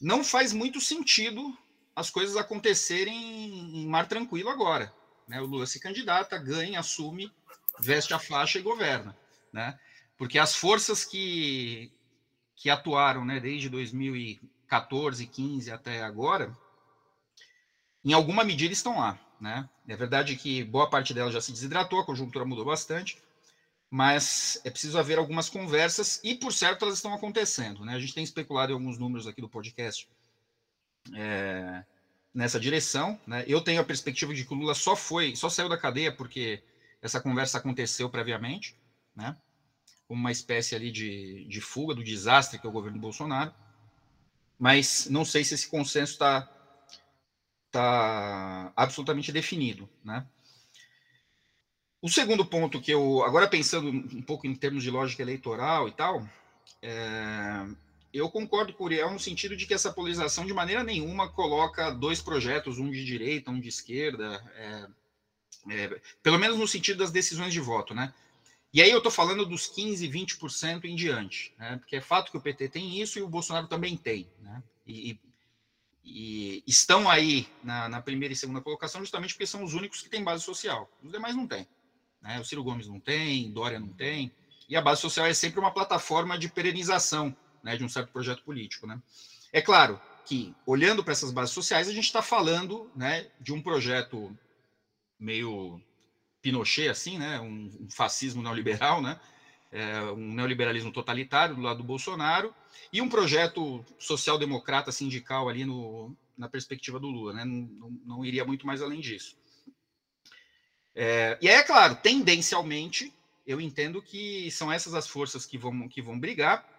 não 0.00 0.24
faz 0.24 0.52
muito 0.52 0.80
sentido 0.80 1.56
as 1.94 2.10
coisas 2.10 2.36
acontecerem 2.36 3.80
em 3.80 3.86
mar 3.86 4.08
tranquilo 4.08 4.48
agora. 4.48 4.92
Né? 5.28 5.40
O 5.40 5.46
Lula 5.46 5.66
se 5.66 5.78
candidata, 5.78 6.38
ganha, 6.38 6.80
assume, 6.80 7.30
veste 7.78 8.14
a 8.14 8.18
faixa 8.18 8.58
e 8.58 8.62
governa. 8.62 9.16
Né? 9.52 9.78
Porque 10.16 10.38
as 10.38 10.54
forças 10.54 11.04
que, 11.04 11.92
que 12.56 12.70
atuaram 12.70 13.24
né, 13.24 13.38
desde 13.38 13.68
2014, 13.68 15.26
15 15.26 15.70
até 15.70 16.02
agora, 16.02 16.56
em 18.04 18.12
alguma 18.12 18.42
medida 18.42 18.72
estão 18.72 18.98
lá. 18.98 19.18
Né? 19.40 19.68
É 19.86 19.94
verdade 19.94 20.34
que 20.34 20.64
boa 20.64 20.88
parte 20.88 21.14
delas 21.14 21.34
já 21.34 21.40
se 21.40 21.52
desidratou, 21.52 22.00
a 22.00 22.06
conjuntura 22.06 22.44
mudou 22.44 22.64
bastante, 22.64 23.22
mas 23.90 24.60
é 24.64 24.70
preciso 24.70 24.98
haver 24.98 25.18
algumas 25.18 25.48
conversas 25.48 26.20
e, 26.24 26.34
por 26.34 26.52
certo, 26.52 26.84
elas 26.84 26.96
estão 26.96 27.14
acontecendo. 27.14 27.84
Né? 27.84 27.94
A 27.94 27.98
gente 27.98 28.14
tem 28.14 28.24
especulado 28.24 28.72
em 28.72 28.74
alguns 28.74 28.98
números 28.98 29.26
aqui 29.26 29.40
do 29.40 29.48
podcast 29.48 30.08
é, 31.14 31.84
nessa 32.34 32.60
direção. 32.60 33.18
Né? 33.26 33.44
Eu 33.46 33.60
tenho 33.60 33.80
a 33.80 33.84
perspectiva 33.84 34.34
de 34.34 34.44
que 34.44 34.52
o 34.52 34.56
Lula 34.56 34.74
só 34.74 34.94
foi, 34.94 35.34
só 35.36 35.48
saiu 35.48 35.68
da 35.68 35.78
cadeia 35.78 36.12
porque 36.12 36.62
essa 37.02 37.20
conversa 37.20 37.58
aconteceu 37.58 38.08
previamente. 38.10 38.76
Né? 39.14 39.36
uma 40.08 40.32
espécie 40.32 40.74
ali 40.74 40.90
de, 40.90 41.44
de 41.44 41.60
fuga 41.60 41.94
do 41.94 42.02
desastre 42.02 42.58
que 42.58 42.66
é 42.66 42.70
o 42.70 42.72
governo 42.72 42.98
Bolsonaro. 42.98 43.52
Mas 44.58 45.08
não 45.10 45.24
sei 45.24 45.44
se 45.44 45.54
esse 45.54 45.68
consenso 45.68 46.12
está 46.14 46.50
tá 47.70 48.72
absolutamente 48.74 49.30
definido, 49.30 49.88
né? 50.02 50.26
O 52.00 52.08
segundo 52.08 52.44
ponto 52.44 52.80
que 52.80 52.92
eu, 52.92 53.24
agora 53.24 53.48
pensando 53.48 53.88
um 53.88 54.22
pouco 54.22 54.46
em 54.46 54.54
termos 54.54 54.82
de 54.82 54.90
lógica 54.90 55.22
eleitoral 55.22 55.88
e 55.88 55.92
tal, 55.92 56.26
é, 56.80 57.66
eu 58.12 58.30
concordo 58.30 58.72
com 58.72 58.84
o 58.84 58.86
Uriel 58.86 59.10
no 59.10 59.18
sentido 59.18 59.56
de 59.56 59.66
que 59.66 59.74
essa 59.74 59.92
polarização 59.92 60.46
de 60.46 60.54
maneira 60.54 60.82
nenhuma 60.82 61.30
coloca 61.30 61.90
dois 61.90 62.22
projetos, 62.22 62.78
um 62.78 62.90
de 62.90 63.04
direita, 63.04 63.50
um 63.50 63.60
de 63.60 63.68
esquerda, 63.68 64.42
é, 64.54 64.88
é, 65.70 66.00
pelo 66.22 66.38
menos 66.38 66.58
no 66.58 66.66
sentido 66.66 66.98
das 66.98 67.10
decisões 67.10 67.52
de 67.52 67.60
voto, 67.60 67.94
né? 67.94 68.12
E 68.72 68.82
aí 68.82 68.90
eu 68.90 68.98
estou 68.98 69.10
falando 69.10 69.46
dos 69.46 69.66
15, 69.66 70.06
20% 70.08 70.84
em 70.84 70.94
diante, 70.94 71.54
né? 71.58 71.76
porque 71.78 71.96
é 71.96 72.00
fato 72.00 72.30
que 72.30 72.36
o 72.36 72.40
PT 72.40 72.68
tem 72.68 73.00
isso 73.00 73.18
e 73.18 73.22
o 73.22 73.28
Bolsonaro 73.28 73.66
também 73.66 73.96
tem. 73.96 74.28
Né? 74.40 74.62
E, 74.86 75.18
e 76.04 76.62
estão 76.66 77.08
aí 77.08 77.48
na, 77.62 77.88
na, 77.88 78.02
primeira 78.02 78.32
e 78.32 78.36
segunda 78.36 78.60
colocação 78.60 79.00
justamente 79.00 79.32
porque 79.32 79.46
são 79.46 79.64
os 79.64 79.72
únicos 79.72 80.02
que 80.02 80.10
têm 80.10 80.22
base 80.22 80.44
social. 80.44 80.90
Os 81.02 81.10
demais 81.10 81.34
não 81.34 81.46
têm. 81.46 81.66
Né? 82.20 82.38
O 82.38 82.44
Ciro 82.44 82.62
Gomes 82.62 82.86
não 82.86 83.00
tem, 83.00 83.50
Dória 83.50 83.80
não 83.80 83.88
tem. 83.88 84.30
E 84.68 84.76
a 84.76 84.82
base 84.82 85.00
social 85.00 85.24
é 85.24 85.32
sempre 85.32 85.58
uma 85.58 85.72
plataforma 85.72 86.38
de 86.38 86.50
perenização 86.50 87.34
né, 87.62 87.76
de 87.76 87.84
um 87.84 87.88
certo 87.88 88.12
projeto 88.12 88.42
político. 88.42 88.86
Né? 88.86 89.00
É 89.52 89.60
claro 89.60 90.00
que, 90.24 90.54
olhando 90.66 91.02
para 91.02 91.12
essas 91.12 91.32
bases 91.32 91.54
sociais, 91.54 91.88
a 91.88 91.92
gente 91.92 92.04
está 92.04 92.20
falando 92.20 92.90
né, 92.94 93.26
de 93.40 93.52
um 93.52 93.62
projeto 93.62 94.36
meio 95.18 95.80
Pinochet, 96.40 96.88
assim, 96.88 97.18
né, 97.18 97.40
um, 97.40 97.70
um 97.80 97.90
fascismo 97.90 98.42
neoliberal, 98.42 99.02
né, 99.02 99.18
é, 99.72 100.02
um 100.12 100.34
neoliberalismo 100.34 100.92
totalitário 100.92 101.56
do 101.56 101.62
lado 101.62 101.78
do 101.78 101.84
Bolsonaro, 101.84 102.54
e 102.92 103.02
um 103.02 103.08
projeto 103.08 103.84
social-democrata 103.98 104.92
sindical 104.92 105.48
ali 105.48 105.64
no, 105.64 106.16
na 106.36 106.48
perspectiva 106.48 107.00
do 107.00 107.08
Lula, 107.08 107.32
né, 107.32 107.44
não, 107.44 107.90
não, 108.04 108.24
iria 108.24 108.44
muito 108.44 108.66
mais 108.66 108.80
além 108.80 109.00
disso. 109.00 109.36
É, 110.94 111.38
e 111.40 111.48
aí, 111.48 111.56
é 111.56 111.62
claro, 111.62 111.96
tendencialmente, 111.96 113.12
eu 113.46 113.60
entendo 113.60 114.02
que 114.02 114.50
são 114.50 114.70
essas 114.70 114.94
as 114.94 115.08
forças 115.08 115.46
que 115.46 115.56
vão, 115.56 115.88
que 115.88 116.02
vão 116.02 116.18
brigar, 116.18 116.77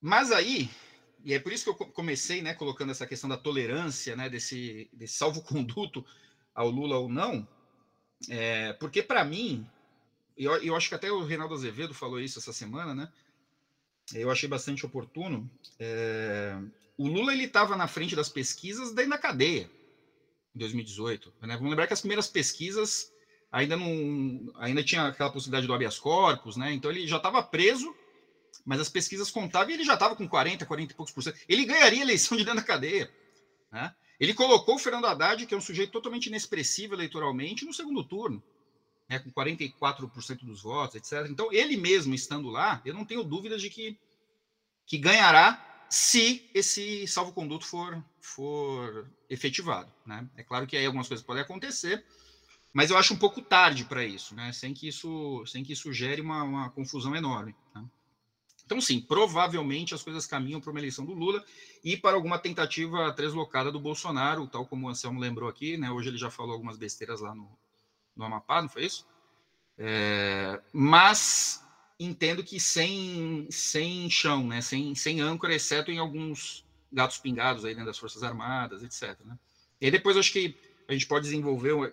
mas 0.00 0.32
aí, 0.32 0.70
e 1.24 1.34
é 1.34 1.38
por 1.38 1.52
isso 1.52 1.64
que 1.64 1.70
eu 1.82 1.88
comecei 1.88 2.42
né, 2.42 2.54
colocando 2.54 2.90
essa 2.90 3.06
questão 3.06 3.28
da 3.28 3.36
tolerância, 3.36 4.16
né, 4.16 4.28
desse, 4.28 4.88
desse 4.92 5.14
salvo-conduto 5.14 6.04
ao 6.54 6.70
Lula 6.70 6.98
ou 6.98 7.08
não, 7.08 7.46
é, 8.28 8.72
porque 8.74 9.02
para 9.02 9.24
mim, 9.24 9.66
eu, 10.36 10.52
eu 10.62 10.76
acho 10.76 10.88
que 10.88 10.94
até 10.94 11.10
o 11.10 11.24
Reinaldo 11.24 11.54
Azevedo 11.54 11.94
falou 11.94 12.20
isso 12.20 12.38
essa 12.38 12.52
semana, 12.52 12.94
né? 12.94 13.12
Eu 14.14 14.30
achei 14.30 14.48
bastante 14.48 14.84
oportuno. 14.84 15.48
É, 15.78 16.58
o 16.98 17.06
Lula 17.06 17.32
ele 17.32 17.44
estava 17.44 17.76
na 17.76 17.86
frente 17.86 18.16
das 18.16 18.28
pesquisas 18.28 18.92
dentro 18.92 19.12
da 19.12 19.18
cadeia 19.18 19.70
em 20.54 20.58
2018. 20.58 21.32
Né? 21.42 21.54
Vamos 21.54 21.70
lembrar 21.70 21.86
que 21.86 21.92
as 21.92 22.00
primeiras 22.00 22.26
pesquisas 22.26 23.12
ainda 23.52 23.76
não, 23.76 24.52
ainda 24.56 24.82
tinha 24.82 25.06
aquela 25.06 25.30
possibilidade 25.30 25.66
do 25.66 25.74
habeas 25.74 25.98
corpus, 25.98 26.56
né? 26.56 26.72
Então 26.72 26.90
ele 26.90 27.06
já 27.06 27.16
estava 27.16 27.42
preso, 27.42 27.94
mas 28.64 28.80
as 28.80 28.88
pesquisas 28.88 29.30
contavam 29.30 29.70
e 29.70 29.74
ele 29.74 29.84
já 29.84 29.94
estava 29.94 30.16
com 30.16 30.28
40, 30.28 30.66
40 30.66 30.92
e 30.92 30.96
poucos 30.96 31.14
por 31.14 31.22
cento. 31.22 31.38
Ele 31.48 31.64
ganharia 31.64 32.00
a 32.00 32.02
eleição 32.02 32.36
de 32.36 32.44
dentro 32.44 32.60
da 32.60 32.66
cadeia, 32.66 33.10
né? 33.72 33.94
Ele 34.20 34.34
colocou 34.34 34.74
o 34.74 34.78
Fernando 34.78 35.06
Haddad, 35.06 35.46
que 35.46 35.54
é 35.54 35.56
um 35.56 35.62
sujeito 35.62 35.92
totalmente 35.92 36.26
inexpressivo 36.26 36.94
eleitoralmente, 36.94 37.64
no 37.64 37.72
segundo 37.72 38.04
turno, 38.04 38.42
né, 39.08 39.18
com 39.18 39.32
44% 39.32 40.44
dos 40.44 40.62
votos, 40.62 40.96
etc. 40.96 41.26
Então, 41.30 41.50
ele 41.50 41.74
mesmo 41.78 42.14
estando 42.14 42.50
lá, 42.50 42.82
eu 42.84 42.92
não 42.92 43.06
tenho 43.06 43.24
dúvidas 43.24 43.62
de 43.62 43.70
que, 43.70 43.98
que 44.86 44.98
ganhará 44.98 45.86
se 45.88 46.48
esse 46.52 47.06
salvo-conduto 47.08 47.64
for, 47.64 48.04
for 48.20 49.10
efetivado. 49.28 49.90
Né? 50.04 50.28
É 50.36 50.42
claro 50.42 50.66
que 50.66 50.76
aí 50.76 50.84
algumas 50.84 51.08
coisas 51.08 51.24
podem 51.24 51.42
acontecer, 51.42 52.04
mas 52.74 52.90
eu 52.90 52.98
acho 52.98 53.14
um 53.14 53.18
pouco 53.18 53.40
tarde 53.40 53.86
para 53.86 54.04
isso, 54.04 54.34
né? 54.34 54.52
sem, 54.52 54.74
que 54.74 54.86
isso, 54.86 55.44
sem 55.46 55.64
que 55.64 55.72
isso 55.72 55.90
gere 55.94 56.20
uma, 56.20 56.44
uma 56.44 56.70
confusão 56.70 57.16
enorme. 57.16 57.56
Né? 57.74 57.84
Então, 58.70 58.80
sim, 58.80 59.00
provavelmente 59.00 59.94
as 59.94 60.02
coisas 60.04 60.28
caminham 60.28 60.60
para 60.60 60.70
uma 60.70 60.78
eleição 60.78 61.04
do 61.04 61.12
Lula 61.12 61.44
e 61.82 61.96
para 61.96 62.14
alguma 62.14 62.38
tentativa 62.38 63.10
deslocada 63.10 63.72
do 63.72 63.80
Bolsonaro, 63.80 64.46
tal 64.46 64.64
como 64.64 64.86
o 64.86 64.88
Anselmo 64.88 65.18
lembrou 65.18 65.48
aqui, 65.48 65.76
né? 65.76 65.90
Hoje 65.90 66.08
ele 66.08 66.16
já 66.16 66.30
falou 66.30 66.52
algumas 66.52 66.76
besteiras 66.78 67.20
lá 67.20 67.34
no, 67.34 67.50
no 68.14 68.24
Amapá, 68.24 68.62
não 68.62 68.68
foi 68.68 68.84
isso? 68.84 69.04
É, 69.76 70.60
mas 70.72 71.66
entendo 71.98 72.44
que 72.44 72.60
sem, 72.60 73.48
sem 73.50 74.08
chão, 74.08 74.46
né? 74.46 74.60
Sem, 74.60 74.94
sem 74.94 75.20
âncora, 75.20 75.52
exceto 75.52 75.90
em 75.90 75.98
alguns 75.98 76.64
gatos 76.92 77.18
pingados 77.18 77.64
aí 77.64 77.72
dentro 77.72 77.88
das 77.88 77.98
Forças 77.98 78.22
Armadas, 78.22 78.84
etc. 78.84 79.18
Né? 79.24 79.36
E 79.80 79.90
depois 79.90 80.16
acho 80.16 80.30
que 80.30 80.54
a 80.86 80.92
gente 80.92 81.08
pode 81.08 81.24
desenvolver 81.24 81.92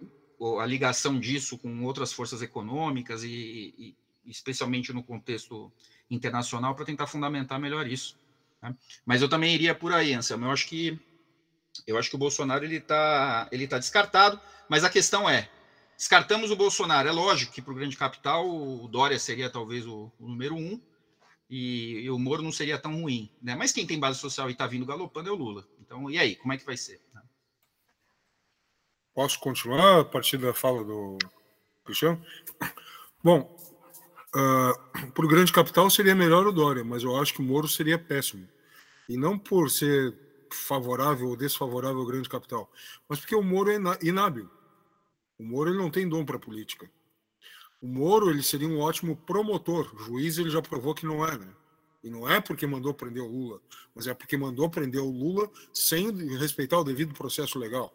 a 0.62 0.65
ligação 0.67 1.19
disso 1.19 1.57
com 1.57 1.84
outras 1.86 2.13
forças 2.13 2.43
econômicas 2.43 3.24
e, 3.24 3.74
e 3.75 3.96
especialmente 4.27 4.93
no 4.93 5.01
contexto 5.01 5.72
internacional 6.10 6.76
para 6.76 6.86
tentar 6.86 7.08
fundamentar 7.08 7.60
melhor 7.60 7.88
isso. 7.88 8.18
Né? 8.62 8.76
Mas 9.06 9.22
eu 9.22 9.30
também 9.30 9.54
iria 9.54 9.76
por 9.76 9.94
aí, 9.94 10.14
Anselmo. 10.14 10.46
Eu 10.46 10.52
acho 10.52 10.68
que 10.68 11.00
eu 11.86 11.98
acho 11.98 12.10
que 12.10 12.16
o 12.16 12.20
Bolsonaro 12.20 12.66
ele 12.66 12.78
está 12.78 13.48
ele 13.52 13.68
tá 13.68 13.78
descartado, 13.78 14.40
mas 14.68 14.84
a 14.84 14.90
questão 14.90 15.30
é 15.30 15.50
descartamos 15.96 16.52
o 16.52 16.56
Bolsonaro. 16.56 17.08
É 17.08 17.12
lógico 17.12 17.54
que 17.54 17.62
para 17.62 17.72
o 17.72 17.76
grande 17.76 17.98
capital 17.98 18.48
o 18.48 18.88
Dória 18.88 19.20
seria 19.20 19.50
talvez 19.50 19.86
o, 19.86 20.12
o 20.20 20.28
número 20.28 20.56
um 20.56 20.82
e, 21.50 22.02
e, 22.02 22.10
o 22.10 22.20
Moro 22.20 22.42
não 22.42 22.52
seria 22.52 22.78
tão 22.78 23.02
ruim, 23.02 23.32
né? 23.42 23.56
Mas 23.56 23.72
quem 23.72 23.88
tem 23.88 24.00
base 24.00 24.20
social 24.20 24.50
e 24.50 24.52
está 24.52 24.68
vindo 24.68 24.86
galopando 24.86 25.30
é 25.30 25.32
o 25.32 25.36
Lula. 25.36 25.66
Então 25.80 26.10
e 26.10 26.18
aí, 26.18 26.36
como 26.36 26.54
é 26.54 26.58
que 26.58 26.66
vai 26.66 26.76
ser? 26.76 27.02
Né? 27.14 27.22
Posso 29.14 29.40
continuar 29.40 30.02
a 30.02 30.06
partir 30.06 30.38
da 30.38 30.54
fala 30.54 30.84
do 30.84 31.18
Cristiano? 31.86 32.24
Bom, 33.24 33.57
Uh, 34.38 34.39
ah, 34.39 35.08
para 35.15 35.25
o 35.25 35.27
grande 35.27 35.51
capital 35.51 35.89
seria 35.89 36.13
melhor 36.13 36.46
o 36.46 36.51
Dória, 36.51 36.84
mas 36.84 37.01
eu 37.01 37.17
acho 37.17 37.34
que 37.34 37.39
o 37.39 37.44
Moro 37.44 37.67
seria 37.67 37.98
péssimo. 37.98 38.48
E 39.10 39.17
não 39.17 39.38
por 39.38 39.72
ser 39.72 40.13
favorável 40.53 41.29
ou 41.29 41.36
desfavorável 41.36 42.01
ao 42.01 42.06
grande 42.06 42.29
capital, 42.29 42.72
mas 43.10 43.20
porque 43.20 43.36
o 43.36 43.41
Moro 43.41 43.72
é 43.72 43.79
inábil. 44.03 44.48
O 45.39 45.44
Moro 45.44 45.72
ele 45.72 45.79
não 45.79 45.89
tem 45.89 46.08
dom 46.08 46.24
para 46.24 46.38
política. 46.38 46.88
O 47.82 47.88
Moro 47.88 48.29
ele 48.29 48.44
seria 48.44 48.67
um 48.67 48.79
ótimo 48.79 49.15
promotor. 49.15 49.91
Juiz 50.06 50.38
ele 50.38 50.51
já 50.51 50.62
provou 50.62 50.94
que 50.94 51.06
não 51.06 51.25
é, 51.25 51.36
né? 51.36 51.50
E 52.03 52.10
não 52.10 52.29
é 52.29 52.39
porque 52.39 52.67
mandou 52.67 52.94
prender 52.94 53.24
o 53.24 53.27
Lula, 53.27 53.60
mas 53.96 54.06
é 54.06 54.13
porque 54.13 54.38
mandou 54.38 54.70
prender 54.70 55.01
o 55.01 55.10
Lula 55.10 55.50
sem 55.74 56.12
respeitar 56.38 56.77
o 56.79 56.84
devido 56.84 57.13
processo 57.13 57.58
legal. 57.58 57.91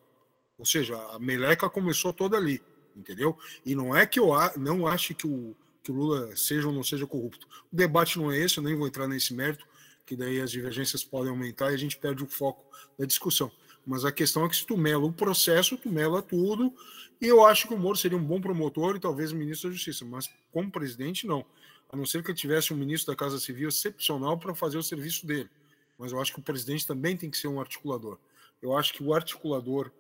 Ou 0.59 0.67
seja, 0.67 0.97
a 1.13 1.21
meleca 1.21 1.71
começou 1.71 2.13
toda 2.13 2.37
ali, 2.37 2.61
entendeu? 2.97 3.39
E 3.65 3.77
não 3.77 3.97
é 3.97 4.05
que 4.07 4.19
eu 4.19 4.31
não 4.57 4.89
ache 4.89 5.15
que 5.15 5.27
o, 5.27 5.57
que 5.83 5.91
o 5.91 5.95
Lula 5.95 6.37
seja 6.37 6.69
ou 6.69 6.73
não 6.73 6.85
seja 6.85 7.07
corrupto. 7.07 7.47
O 7.73 7.77
debate 7.77 8.19
não 8.19 8.31
é 8.31 8.39
esse, 8.39 8.59
eu 8.59 8.63
nem 8.63 8.75
vou 8.75 8.87
entrar 8.87 9.09
nesse 9.09 9.35
mérito, 9.35 9.67
que 10.07 10.17
daí 10.17 10.41
as 10.41 10.51
divergências 10.51 11.03
podem 11.03 11.31
aumentar 11.31 11.71
e 11.71 11.75
a 11.75 11.79
gente 11.79 11.97
perde 11.97 12.23
o 12.23 12.27
foco 12.27 12.65
da 12.99 13.05
discussão. 13.05 13.51
Mas 13.87 14.05
a 14.05 14.13
questão 14.13 14.45
é 14.45 14.49
que 14.49 14.57
se 14.57 14.67
tu 14.67 14.77
mela 14.77 15.05
o 15.05 15.13
processo, 15.13 15.77
tu 15.77 15.91
mela 15.91 16.23
tudo, 16.23 16.73
e 17.21 17.27
eu 17.27 17.45
acho 17.45 17.67
que 17.67 17.75
o 17.75 17.79
Moro 17.79 17.97
seria 17.97 18.17
um 18.17 18.25
bom 18.25 18.41
promotor 18.41 18.97
e 18.97 19.01
talvez 19.01 19.33
ministro 19.33 19.69
da 19.69 19.75
Justiça, 19.75 20.05
mas 20.05 20.29
como 20.53 20.71
presidente, 20.71 21.27
não. 21.27 21.45
A 21.91 21.97
não 21.97 22.07
ser 22.07 22.23
que 22.23 22.31
ele 22.31 22.39
tivesse 22.39 22.73
um 22.73 22.77
ministro 22.77 23.13
da 23.13 23.17
Casa 23.17 23.39
Civil 23.39 23.69
excepcional 23.69 24.39
para 24.39 24.55
fazer 24.55 24.79
o 24.79 24.83
serviço 24.83 25.27
dele. 25.27 25.51
Mas 25.99 26.13
eu 26.13 26.21
acho 26.21 26.33
que 26.33 26.41
o 26.41 26.43
presidente 26.43 26.87
também 26.87 27.17
tem 27.17 27.31
que 27.31 27.37
ser 27.37 27.49
um 27.49 27.61
articulador. 27.61 28.19
Eu 28.61 28.77
acho 28.77 28.93
que 28.95 29.03
o 29.03 29.13
articulador 29.13 29.91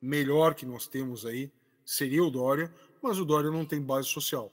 melhor 0.00 0.54
que 0.54 0.64
nós 0.64 0.86
temos 0.86 1.26
aí 1.26 1.50
seria 1.84 2.22
o 2.22 2.30
Dória, 2.30 2.72
mas 3.02 3.18
o 3.18 3.24
Dória 3.24 3.50
não 3.50 3.64
tem 3.64 3.80
base 3.80 4.08
social. 4.08 4.52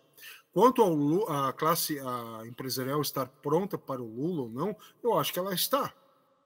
Quanto 0.57 0.81
à 1.29 1.53
classe 1.53 1.99
a 1.99 2.41
empresarial 2.47 2.99
estar 2.99 3.27
pronta 3.27 3.77
para 3.77 4.01
o 4.01 4.11
Lula 4.11 4.41
ou 4.41 4.49
não, 4.49 4.75
eu 5.03 5.13
acho 5.13 5.31
que 5.31 5.37
ela 5.37 5.53
está. 5.53 5.93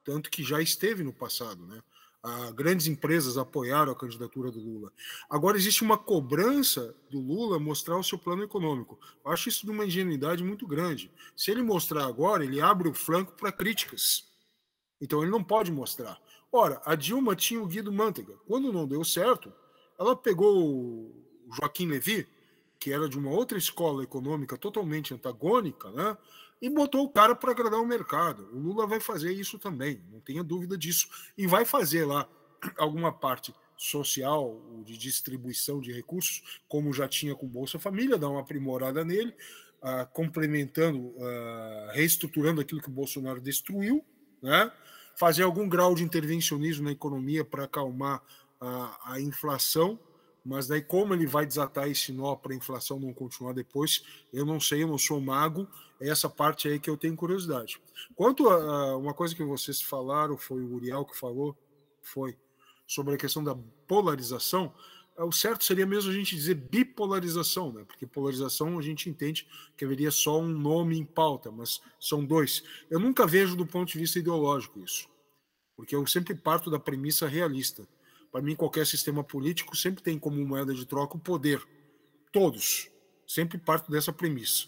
Tanto 0.03 0.29
que 0.29 0.43
já 0.43 0.61
esteve 0.61 1.01
no 1.01 1.13
passado, 1.13 1.65
né? 1.65 1.81
A 2.21 2.51
grandes 2.51 2.87
empresas 2.87 3.37
apoiaram 3.37 3.89
a 3.89 3.95
candidatura 3.95 4.51
do 4.51 4.59
Lula. 4.59 4.91
Agora 5.29 5.55
existe 5.55 5.81
uma 5.81 5.97
cobrança 5.97 6.93
do 7.09 7.21
Lula 7.21 7.57
mostrar 7.57 7.97
o 7.97 8.03
seu 8.03 8.17
plano 8.17 8.43
econômico. 8.43 8.99
Eu 9.23 9.31
acho 9.31 9.47
isso 9.47 9.65
de 9.65 9.71
uma 9.71 9.85
ingenuidade 9.85 10.43
muito 10.43 10.67
grande. 10.67 11.09
Se 11.33 11.49
ele 11.49 11.63
mostrar 11.63 12.03
agora, 12.03 12.43
ele 12.43 12.59
abre 12.59 12.89
o 12.89 12.93
flanco 12.93 13.31
para 13.31 13.49
críticas. 13.49 14.25
Então 14.99 15.21
ele 15.21 15.31
não 15.31 15.41
pode 15.41 15.71
mostrar. 15.71 16.21
Ora, 16.51 16.81
a 16.83 16.95
Dilma 16.95 17.33
tinha 17.33 17.63
o 17.63 17.65
Guido 17.65 17.93
Mantega. 17.93 18.33
Quando 18.45 18.73
não 18.73 18.85
deu 18.85 19.05
certo, 19.05 19.53
ela 19.97 20.17
pegou 20.17 20.61
o 20.61 21.25
Joaquim 21.53 21.87
Levy, 21.87 22.27
que 22.81 22.91
era 22.91 23.07
de 23.07 23.15
uma 23.15 23.29
outra 23.29 23.59
escola 23.59 24.03
econômica 24.03 24.57
totalmente 24.57 25.13
antagônica, 25.13 25.91
né? 25.91 26.17
E 26.59 26.67
botou 26.67 27.05
o 27.05 27.09
cara 27.09 27.35
para 27.35 27.51
agradar 27.51 27.79
o 27.79 27.85
mercado. 27.85 28.49
O 28.51 28.57
Lula 28.57 28.87
vai 28.87 28.99
fazer 28.99 29.31
isso 29.31 29.59
também, 29.59 30.01
não 30.11 30.19
tenha 30.19 30.43
dúvida 30.43 30.75
disso. 30.75 31.07
E 31.37 31.45
vai 31.45 31.63
fazer 31.63 32.05
lá 32.05 32.27
alguma 32.77 33.13
parte 33.13 33.53
social, 33.77 34.59
de 34.83 34.97
distribuição 34.97 35.79
de 35.79 35.91
recursos, 35.91 36.59
como 36.67 36.91
já 36.91 37.07
tinha 37.07 37.35
com 37.35 37.47
Bolsa 37.47 37.77
Família, 37.77 38.17
dar 38.17 38.29
uma 38.29 38.41
aprimorada 38.41 39.05
nele, 39.05 39.33
uh, 39.81 40.11
complementando, 40.11 40.99
uh, 40.99 41.91
reestruturando 41.91 42.61
aquilo 42.61 42.81
que 42.81 42.89
o 42.89 42.91
Bolsonaro 42.91 43.39
destruiu, 43.39 44.03
né? 44.41 44.71
fazer 45.15 45.43
algum 45.43 45.69
grau 45.69 45.93
de 45.93 46.03
intervencionismo 46.03 46.85
na 46.85 46.91
economia 46.91 47.45
para 47.45 47.65
acalmar 47.65 48.23
uh, 48.59 48.97
a 49.03 49.19
inflação 49.19 49.99
mas 50.43 50.67
daí 50.67 50.81
como 50.81 51.13
ele 51.13 51.25
vai 51.25 51.45
desatar 51.45 51.89
esse 51.89 52.11
nó 52.11 52.35
para 52.35 52.53
a 52.53 52.55
inflação 52.55 52.99
não 52.99 53.13
continuar 53.13 53.53
depois, 53.53 54.03
eu 54.33 54.45
não 54.45 54.59
sei, 54.59 54.83
eu 54.83 54.87
não 54.87 54.97
sou 54.97 55.21
mago, 55.21 55.67
é 55.99 56.09
essa 56.09 56.29
parte 56.29 56.67
aí 56.67 56.79
que 56.79 56.89
eu 56.89 56.97
tenho 56.97 57.15
curiosidade. 57.15 57.79
Quanto 58.15 58.49
a, 58.49 58.97
uma 58.97 59.13
coisa 59.13 59.35
que 59.35 59.43
vocês 59.43 59.81
falaram, 59.81 60.37
foi 60.37 60.61
o 60.61 60.73
Uriel 60.73 61.05
que 61.05 61.17
falou, 61.17 61.55
foi 62.01 62.37
sobre 62.87 63.13
a 63.13 63.17
questão 63.17 63.43
da 63.43 63.55
polarização, 63.87 64.73
é, 65.17 65.23
o 65.23 65.31
certo 65.31 65.63
seria 65.63 65.85
mesmo 65.85 66.09
a 66.09 66.13
gente 66.13 66.35
dizer 66.35 66.55
bipolarização, 66.55 67.71
né? 67.71 67.83
porque 67.85 68.07
polarização 68.07 68.77
a 68.79 68.81
gente 68.81 69.09
entende 69.09 69.47
que 69.77 69.85
haveria 69.85 70.11
só 70.11 70.39
um 70.39 70.47
nome 70.47 70.97
em 70.97 71.05
pauta, 71.05 71.51
mas 71.51 71.81
são 71.99 72.25
dois. 72.25 72.63
Eu 72.89 72.99
nunca 72.99 73.27
vejo 73.27 73.55
do 73.55 73.65
ponto 73.65 73.91
de 73.91 73.99
vista 73.99 74.19
ideológico 74.19 74.79
isso, 74.79 75.07
porque 75.75 75.95
eu 75.95 76.05
sempre 76.07 76.33
parto 76.33 76.69
da 76.71 76.79
premissa 76.79 77.27
realista. 77.27 77.87
Para 78.31 78.41
mim, 78.41 78.55
qualquer 78.55 78.87
sistema 78.87 79.23
político 79.23 79.75
sempre 79.75 80.01
tem 80.01 80.17
como 80.17 80.43
moeda 80.45 80.73
de 80.73 80.85
troca 80.85 81.17
o 81.17 81.19
poder. 81.19 81.61
Todos. 82.31 82.89
Sempre 83.27 83.57
parto 83.57 83.91
dessa 83.91 84.13
premissa. 84.13 84.67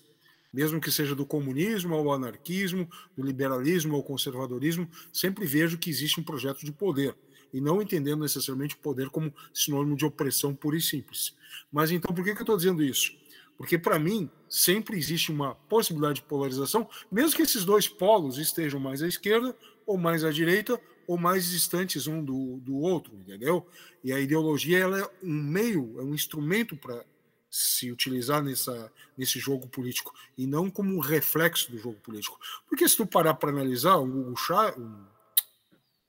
Mesmo 0.54 0.80
que 0.80 0.92
seja 0.92 1.16
do 1.16 1.26
comunismo 1.26 1.96
ao 1.96 2.12
anarquismo, 2.12 2.88
do 3.16 3.24
liberalismo 3.24 3.96
ao 3.96 4.04
conservadorismo, 4.04 4.88
sempre 5.12 5.46
vejo 5.46 5.78
que 5.78 5.90
existe 5.90 6.20
um 6.20 6.24
projeto 6.24 6.64
de 6.64 6.72
poder 6.72 7.16
e 7.54 7.62
não 7.62 7.82
entendendo 7.82 8.22
necessariamente 8.22 8.76
o 8.76 8.80
poder 8.80 9.10
como 9.10 9.34
sinônimo 9.54 9.96
de 9.96 10.06
opressão 10.06 10.56
pura 10.56 10.76
e 10.76 10.82
simples. 10.82 11.36
Mas 11.72 11.92
então, 11.92 12.14
por 12.14 12.24
que, 12.24 12.34
que 12.34 12.40
eu 12.40 12.44
estou 12.44 12.58
dizendo 12.58 12.84
isso? 12.84 13.16
Porque, 13.56 13.78
para 13.78 14.00
mim, 14.00 14.30
sempre 14.50 14.98
existe 14.98 15.32
uma 15.32 15.54
possibilidade 15.54 16.16
de 16.16 16.24
polarização, 16.24 16.90
mesmo 17.12 17.36
que 17.36 17.44
esses 17.44 17.64
dois 17.64 17.88
polos 17.88 18.38
estejam 18.40 18.80
mais 18.80 19.04
à 19.04 19.08
esquerda 19.08 19.56
ou 19.86 19.98
mais 19.98 20.24
à 20.24 20.32
direita, 20.32 20.82
ou 21.08 21.18
mais 21.18 21.50
distantes 21.50 22.08
um 22.08 22.24
do, 22.24 22.58
do 22.58 22.76
outro, 22.78 23.14
entendeu? 23.16 23.68
E 24.04 24.12
a 24.12 24.20
ideologia 24.20 24.80
ela 24.80 25.00
é 25.00 25.10
um 25.22 25.34
meio, 25.34 26.00
é 26.00 26.04
um 26.04 26.14
instrumento 26.14 26.76
para 26.76 27.04
se 27.50 27.92
utilizar 27.92 28.42
nessa, 28.42 28.92
nesse 29.16 29.40
jogo 29.40 29.68
político, 29.68 30.12
e 30.36 30.48
não 30.48 30.72
como 30.72 30.96
um 30.96 31.00
reflexo 31.00 31.72
do 31.72 31.78
jogo 31.78 32.00
político. 32.00 32.40
Porque 32.68 32.88
se 32.90 32.98
tu 32.98 33.06
parar 33.06 33.36
para 33.36 33.52
analisar, 33.52 33.98
o 33.98 34.06
Hugo 34.06 34.36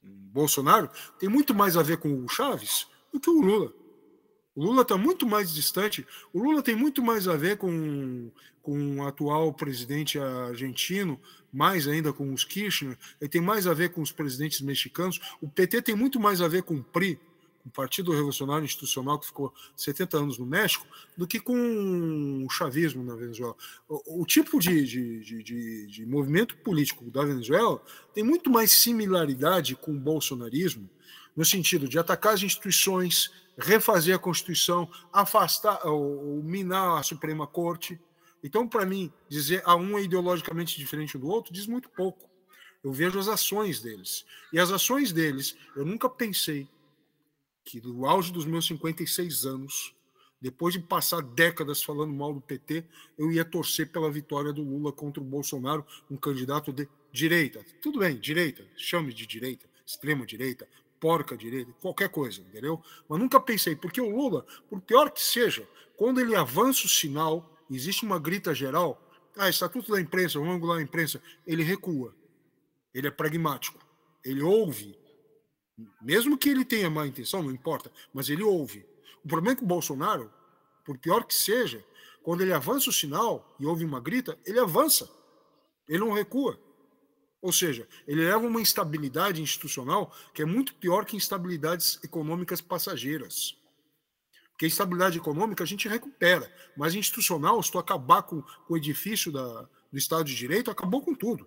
Bolsonaro 0.03 0.91
tem 1.19 1.29
muito 1.29 1.55
mais 1.55 1.77
a 1.77 1.83
ver 1.83 1.99
com 1.99 2.25
o 2.25 2.29
Chaves 2.29 2.87
do 3.13 3.21
que 3.21 3.29
o 3.29 3.41
Lula. 3.41 3.73
O 4.55 4.63
Lula 4.65 4.83
está 4.83 4.97
muito 4.97 5.27
mais 5.27 5.53
distante. 5.53 6.07
O 6.33 6.43
Lula 6.43 6.63
tem 6.63 6.77
muito 6.77 7.03
mais 7.03 7.27
a 7.27 7.37
ver 7.37 7.57
com, 7.57 8.31
com 8.63 8.97
o 8.99 9.07
atual 9.07 9.53
presidente 9.53 10.19
argentino, 10.19 11.21
mais 11.53 11.89
ainda 11.89 12.13
com 12.13 12.33
os 12.33 12.45
Kirchner. 12.45 12.97
Ele 13.21 13.29
tem 13.29 13.41
mais 13.41 13.67
a 13.67 13.75
ver 13.75 13.91
com 13.91 14.01
os 14.01 14.13
presidentes 14.13 14.61
mexicanos. 14.61 15.21
O 15.41 15.49
PT 15.49 15.83
tem 15.83 15.97
muito 15.97 16.21
mais 16.21 16.41
a 16.41 16.49
ver 16.49 16.63
com 16.63 16.75
o 16.77 16.85
PRI, 16.85 17.19
o 17.65 17.71
Partido 17.71 18.13
Revolucionário 18.13 18.65
Institucional, 18.65 19.19
que 19.19 19.27
ficou 19.27 19.53
70 19.75 20.19
anos 20.19 20.39
no 20.39 20.45
México, 20.45 20.87
do 21.17 21.27
que 21.27 21.41
com 21.41 22.45
o 22.45 22.51
chavismo 22.51 23.03
na 23.03 23.17
Venezuela. 23.17 23.57
O, 23.89 24.23
o 24.23 24.27
tipo 24.27 24.61
de, 24.61 24.85
de, 24.85 25.43
de, 25.43 25.87
de, 25.87 26.07
movimento 26.07 26.57
político 26.59 27.11
da 27.11 27.25
Venezuela 27.25 27.83
tem 28.13 28.23
muito 28.23 28.51
mais 28.51 28.71
similaridade 28.71 29.75
com 29.75 29.93
o 29.93 29.99
bolsonarismo, 29.99 30.89
no 31.35 31.45
sentido 31.45 31.89
de 31.89 31.99
atacar 31.99 32.35
as 32.35 32.43
instituições, 32.43 33.33
refazer 33.57 34.15
a 34.15 34.19
Constituição, 34.19 34.89
afastar 35.13 35.85
ou, 35.87 36.37
ou 36.37 36.43
minar 36.43 36.99
a 36.99 37.03
Suprema 37.03 37.47
Corte. 37.47 38.01
Então, 38.43 38.69
para 38.69 38.85
mim, 38.85 39.13
dizer 39.29 39.63
a 39.65 39.75
um 39.75 39.99
é 39.99 40.03
ideologicamente 40.03 40.77
diferente 40.77 41.17
do 41.17 41.29
outro 41.29 41.53
diz 41.53 41.67
muito 41.67 41.89
pouco. 41.89 42.29
Eu 42.83 42.93
vejo 42.93 43.19
as 43.19 43.29
ações 43.29 43.81
deles. 43.81 44.27
E 44.53 44.59
as 44.59 44.71
ações 44.71 45.13
deles, 45.13 45.57
eu 45.75 45.85
nunca 45.85 46.09
pensei 46.09 46.69
que 47.65 47.81
no 47.81 48.05
auge 48.07 48.31
dos 48.31 48.45
meus 48.45 48.67
56 48.67 49.47
anos, 49.47 49.95
depois 50.39 50.75
de 50.75 50.81
passar 50.81 51.23
décadas 51.23 51.83
falando 51.83 52.13
mal 52.13 52.35
do 52.35 52.41
PT, 52.43 52.85
eu 53.17 53.33
ia 53.33 53.45
torcer 53.45 53.91
pela 53.91 54.11
vitória 54.11 54.53
do 54.53 54.63
Lula 54.63 54.93
contra 54.93 55.23
o 55.23 55.25
Bolsonaro, 55.25 55.87
um 56.11 56.17
candidato 56.19 56.71
de 56.71 56.87
direita. 57.11 57.65
Tudo 57.81 58.01
bem, 58.01 58.19
direita, 58.19 58.63
chame 58.77 59.15
de 59.15 59.27
direita, 59.27 59.67
extrema 59.87 60.27
direita, 60.27 60.69
porca 61.05 61.37
direita, 61.37 61.71
qualquer 61.83 62.09
coisa, 62.09 62.41
entendeu? 62.41 62.83
Mas 63.07 63.19
nunca 63.19 63.39
pensei, 63.39 63.77
porque 63.77 64.01
o 64.01 64.09
Lula, 64.09 64.47
por 64.71 64.81
pior 64.81 65.11
que 65.11 65.21
seja, 65.21 65.69
quando 65.99 66.19
ele 66.19 66.35
avança 66.35 66.87
o 66.87 66.88
sinal, 66.88 67.62
existe 67.71 68.07
uma 68.07 68.19
grita 68.19 68.55
geral, 68.55 68.99
ah, 69.37 69.51
estatuto 69.51 69.93
da 69.93 70.01
imprensa, 70.01 70.38
vamos 70.38 70.55
angular 70.55 70.79
a 70.79 70.83
imprensa, 70.83 71.21
ele 71.47 71.62
recua. 71.62 72.17
Ele 72.95 73.07
é 73.07 73.11
pragmático. 73.11 73.79
Ele 74.25 74.40
ouve 74.40 74.97
mesmo 76.01 76.38
que 76.38 76.49
ele 76.49 76.64
tenha 76.64 76.88
má 76.88 77.07
intenção, 77.07 77.43
não 77.43 77.51
importa, 77.51 77.90
mas 78.12 78.31
ele 78.31 78.43
ouve. 78.43 78.87
O 79.25 79.29
problema 79.29 79.53
é 79.53 79.57
que 79.57 79.64
o 79.64 79.67
Bolsonaro, 79.67 80.33
por 80.85 80.97
pior 80.99 81.25
que 81.25 81.35
seja, 81.35 81.85
quando 82.23 82.43
ele 82.43 82.53
avança 82.53 82.88
o 82.88 82.93
sinal 82.93 83.55
e 83.59 83.67
ouve 83.67 83.85
uma 83.85 84.01
grita, 84.01 84.38
ele 84.47 84.59
avança. 84.59 85.11
Ele 85.88 85.99
não 85.99 86.12
recua. 86.12 86.59
Ou 87.44 87.52
seja, 87.52 87.87
ele 88.07 88.24
leva 88.24 88.46
uma 88.46 88.59
instabilidade 88.59 89.42
institucional 89.42 90.11
que 90.33 90.40
é 90.40 90.46
muito 90.46 90.74
pior 90.76 91.04
que 91.04 91.14
instabilidades 91.14 92.02
econômicas 92.02 92.62
passageiras. 92.62 93.54
Porque 94.50 94.64
a 94.64 94.68
instabilidade 94.68 95.18
econômica 95.18 95.62
a 95.62 95.66
gente 95.66 95.87
recupera, 95.87 96.50
mas 96.74 96.94
institucional, 96.94 97.62
se 97.62 97.70
tu 97.70 97.78
acabar 97.78 98.22
com, 98.22 98.40
com 98.40 98.72
o 98.72 98.78
edifício 98.78 99.30
da, 99.30 99.68
do 99.92 99.98
Estado 99.98 100.24
de 100.24 100.35
Direito, 100.35 100.70
acabou 100.70 101.02
com 101.02 101.14
tudo. 101.14 101.46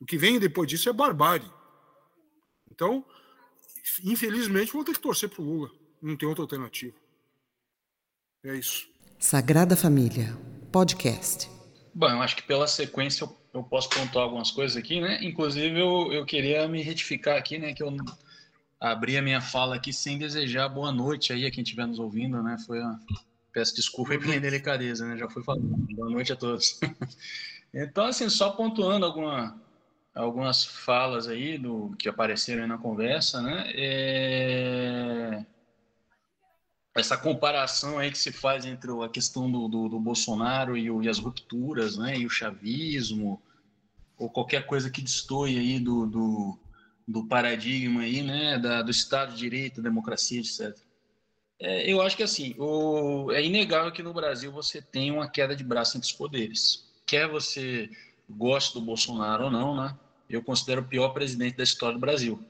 O 0.00 0.04
que 0.04 0.18
vem 0.18 0.40
depois 0.40 0.68
disso 0.68 0.88
é 0.88 0.92
barbárie. 0.92 1.48
Então, 2.68 3.06
infelizmente, 4.02 4.72
vou 4.72 4.82
ter 4.82 4.94
que 4.94 4.98
torcer 4.98 5.28
para 5.28 5.40
o 5.40 5.44
Lula. 5.44 5.70
Não 6.02 6.16
tem 6.16 6.28
outra 6.28 6.42
alternativa. 6.42 6.96
É 8.42 8.56
isso. 8.56 8.88
Sagrada 9.20 9.76
Família, 9.76 10.36
podcast. 10.72 11.48
Bom, 11.94 12.08
eu 12.08 12.22
acho 12.22 12.34
que 12.34 12.42
pela 12.42 12.66
sequência 12.66 13.22
eu, 13.22 13.39
eu 13.52 13.62
posso 13.64 13.88
pontuar 13.90 14.24
algumas 14.24 14.50
coisas 14.50 14.76
aqui, 14.76 15.00
né? 15.00 15.18
Inclusive, 15.22 15.78
eu, 15.78 16.12
eu 16.12 16.24
queria 16.24 16.66
me 16.68 16.82
retificar 16.82 17.36
aqui, 17.36 17.58
né? 17.58 17.72
Que 17.72 17.82
eu 17.82 17.94
abri 18.80 19.16
a 19.16 19.22
minha 19.22 19.40
fala 19.40 19.76
aqui 19.76 19.92
sem 19.92 20.18
desejar 20.18 20.68
boa 20.68 20.92
noite 20.92 21.32
aí 21.32 21.44
a 21.44 21.50
quem 21.50 21.62
estiver 21.62 21.86
nos 21.86 21.98
ouvindo, 21.98 22.42
né? 22.42 22.56
Foi 22.66 22.80
a... 22.80 22.98
Peço 23.52 23.74
desculpa 23.74 24.12
aí 24.12 24.18
pela 24.18 24.38
delicadeza, 24.38 25.06
né? 25.06 25.16
Já 25.16 25.28
fui 25.28 25.42
falando. 25.42 25.76
Boa 25.94 26.10
noite 26.10 26.32
a 26.32 26.36
todos. 26.36 26.78
então, 27.74 28.04
assim, 28.04 28.28
só 28.28 28.50
pontuando 28.50 29.04
alguma, 29.04 29.60
algumas 30.14 30.64
falas 30.64 31.26
aí 31.26 31.58
do 31.58 31.94
que 31.98 32.08
apareceram 32.08 32.62
aí 32.62 32.68
na 32.68 32.78
conversa, 32.78 33.42
né? 33.42 33.70
É... 33.74 35.44
Essa 36.94 37.16
comparação 37.16 37.98
aí 37.98 38.10
que 38.10 38.18
se 38.18 38.32
faz 38.32 38.64
entre 38.64 38.90
a 39.02 39.08
questão 39.08 39.50
do, 39.50 39.68
do, 39.68 39.88
do 39.88 40.00
Bolsonaro 40.00 40.76
e, 40.76 40.90
o, 40.90 41.02
e, 41.02 41.08
as 41.08 41.18
rupturas, 41.18 41.96
né? 41.96 42.18
E 42.18 42.26
o 42.26 42.30
chavismo, 42.30 43.40
ou 44.18 44.28
qualquer 44.28 44.66
coisa 44.66 44.90
que 44.90 45.00
destoie 45.00 45.56
aí 45.56 45.78
do, 45.78 46.06
do, 46.06 46.58
do 47.06 47.26
paradigma 47.28 48.02
aí, 48.02 48.22
né? 48.22 48.58
Da, 48.58 48.82
do 48.82 48.90
Estado 48.90 49.32
de 49.32 49.38
Direito, 49.38 49.80
democracia, 49.80 50.40
etc. 50.40 50.76
É, 51.60 51.90
eu 51.90 52.00
acho 52.00 52.16
que 52.16 52.22
assim, 52.22 52.54
o, 52.58 53.30
é 53.30 53.44
inegável 53.44 53.92
que 53.92 54.02
no 54.02 54.14
Brasil 54.14 54.50
você 54.50 54.82
tem 54.82 55.10
uma 55.10 55.28
queda 55.28 55.54
de 55.54 55.62
braço 55.62 55.96
entre 55.96 56.08
os 56.08 56.12
poderes. 56.12 56.90
Quer 57.06 57.28
você 57.28 57.88
goste 58.28 58.74
do 58.74 58.80
Bolsonaro 58.80 59.44
ou 59.44 59.50
não, 59.50 59.76
né? 59.76 59.96
Eu 60.28 60.42
considero 60.42 60.80
o 60.80 60.88
pior 60.88 61.10
presidente 61.10 61.56
da 61.56 61.64
história 61.64 61.94
do 61.94 62.00
Brasil. 62.00 62.42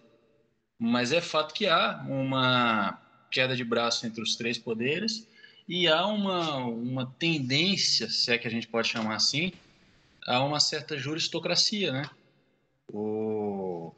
Mas 0.78 1.12
é 1.12 1.20
fato 1.20 1.52
que 1.52 1.66
há 1.66 2.04
uma 2.08 3.00
queda 3.30 3.56
de 3.56 3.64
braço 3.64 4.06
entre 4.06 4.22
os 4.22 4.36
três 4.36 4.58
poderes 4.58 5.26
e 5.68 5.86
há 5.86 6.04
uma, 6.06 6.56
uma 6.64 7.06
tendência, 7.18 8.10
se 8.10 8.32
é 8.32 8.38
que 8.38 8.48
a 8.48 8.50
gente 8.50 8.66
pode 8.66 8.88
chamar 8.88 9.14
assim, 9.14 9.52
a 10.26 10.42
uma 10.44 10.58
certa 10.58 10.98
juristocracia, 10.98 11.92
né? 11.92 12.02
O, 12.92 13.94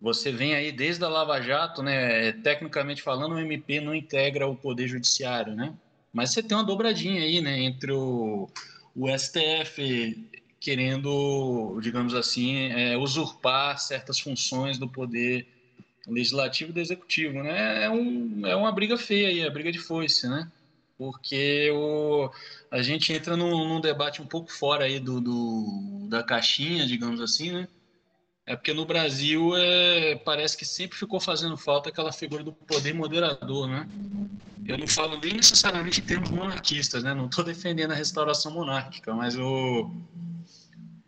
você 0.00 0.32
vem 0.32 0.54
aí 0.54 0.72
desde 0.72 1.04
a 1.04 1.08
Lava 1.08 1.40
Jato, 1.40 1.82
né? 1.82 2.32
Tecnicamente 2.32 3.00
falando, 3.00 3.36
o 3.36 3.38
MP 3.38 3.80
não 3.80 3.94
integra 3.94 4.48
o 4.48 4.56
poder 4.56 4.88
judiciário, 4.88 5.54
né? 5.54 5.72
Mas 6.12 6.32
você 6.32 6.42
tem 6.42 6.56
uma 6.56 6.64
dobradinha 6.64 7.22
aí, 7.22 7.40
né? 7.40 7.60
Entre 7.60 7.92
o, 7.92 8.48
o 8.94 9.08
STF 9.16 10.28
querendo, 10.58 11.78
digamos 11.80 12.14
assim, 12.14 12.72
é, 12.72 12.96
usurpar 12.96 13.78
certas 13.78 14.18
funções 14.18 14.78
do 14.78 14.88
poder 14.88 15.46
legislativo 16.06 16.70
e 16.70 16.74
do 16.74 16.80
executivo, 16.80 17.42
né? 17.42 17.84
É, 17.84 17.90
um, 17.90 18.46
é 18.46 18.54
uma 18.54 18.72
briga 18.72 18.96
feia 18.96 19.28
aí, 19.28 19.44
a 19.44 19.50
briga 19.50 19.72
de 19.72 19.78
foice, 19.78 20.28
né? 20.28 20.50
Porque 20.96 21.70
o, 21.72 22.30
a 22.70 22.82
gente 22.82 23.12
entra 23.12 23.36
num, 23.36 23.68
num 23.68 23.80
debate 23.80 24.22
um 24.22 24.26
pouco 24.26 24.52
fora 24.52 24.84
aí 24.84 25.00
do, 25.00 25.20
do, 25.20 26.06
da 26.08 26.22
caixinha, 26.22 26.86
digamos 26.86 27.20
assim, 27.20 27.52
né? 27.52 27.68
É 28.46 28.54
porque 28.54 28.74
no 28.74 28.84
Brasil 28.84 29.56
é, 29.56 30.16
parece 30.16 30.56
que 30.56 30.66
sempre 30.66 30.98
ficou 30.98 31.18
fazendo 31.18 31.56
falta 31.56 31.88
aquela 31.88 32.12
figura 32.12 32.44
do 32.44 32.52
poder 32.52 32.92
moderador, 32.92 33.66
né? 33.66 33.88
Eu 34.66 34.78
não 34.78 34.86
falo 34.86 35.18
nem 35.18 35.32
necessariamente 35.34 36.00
em 36.00 36.04
termos 36.04 36.30
monarquistas, 36.30 37.02
né? 37.02 37.14
Não 37.14 37.26
estou 37.26 37.42
defendendo 37.42 37.92
a 37.92 37.94
restauração 37.94 38.52
monárquica, 38.52 39.14
mas 39.14 39.36
o, 39.36 39.90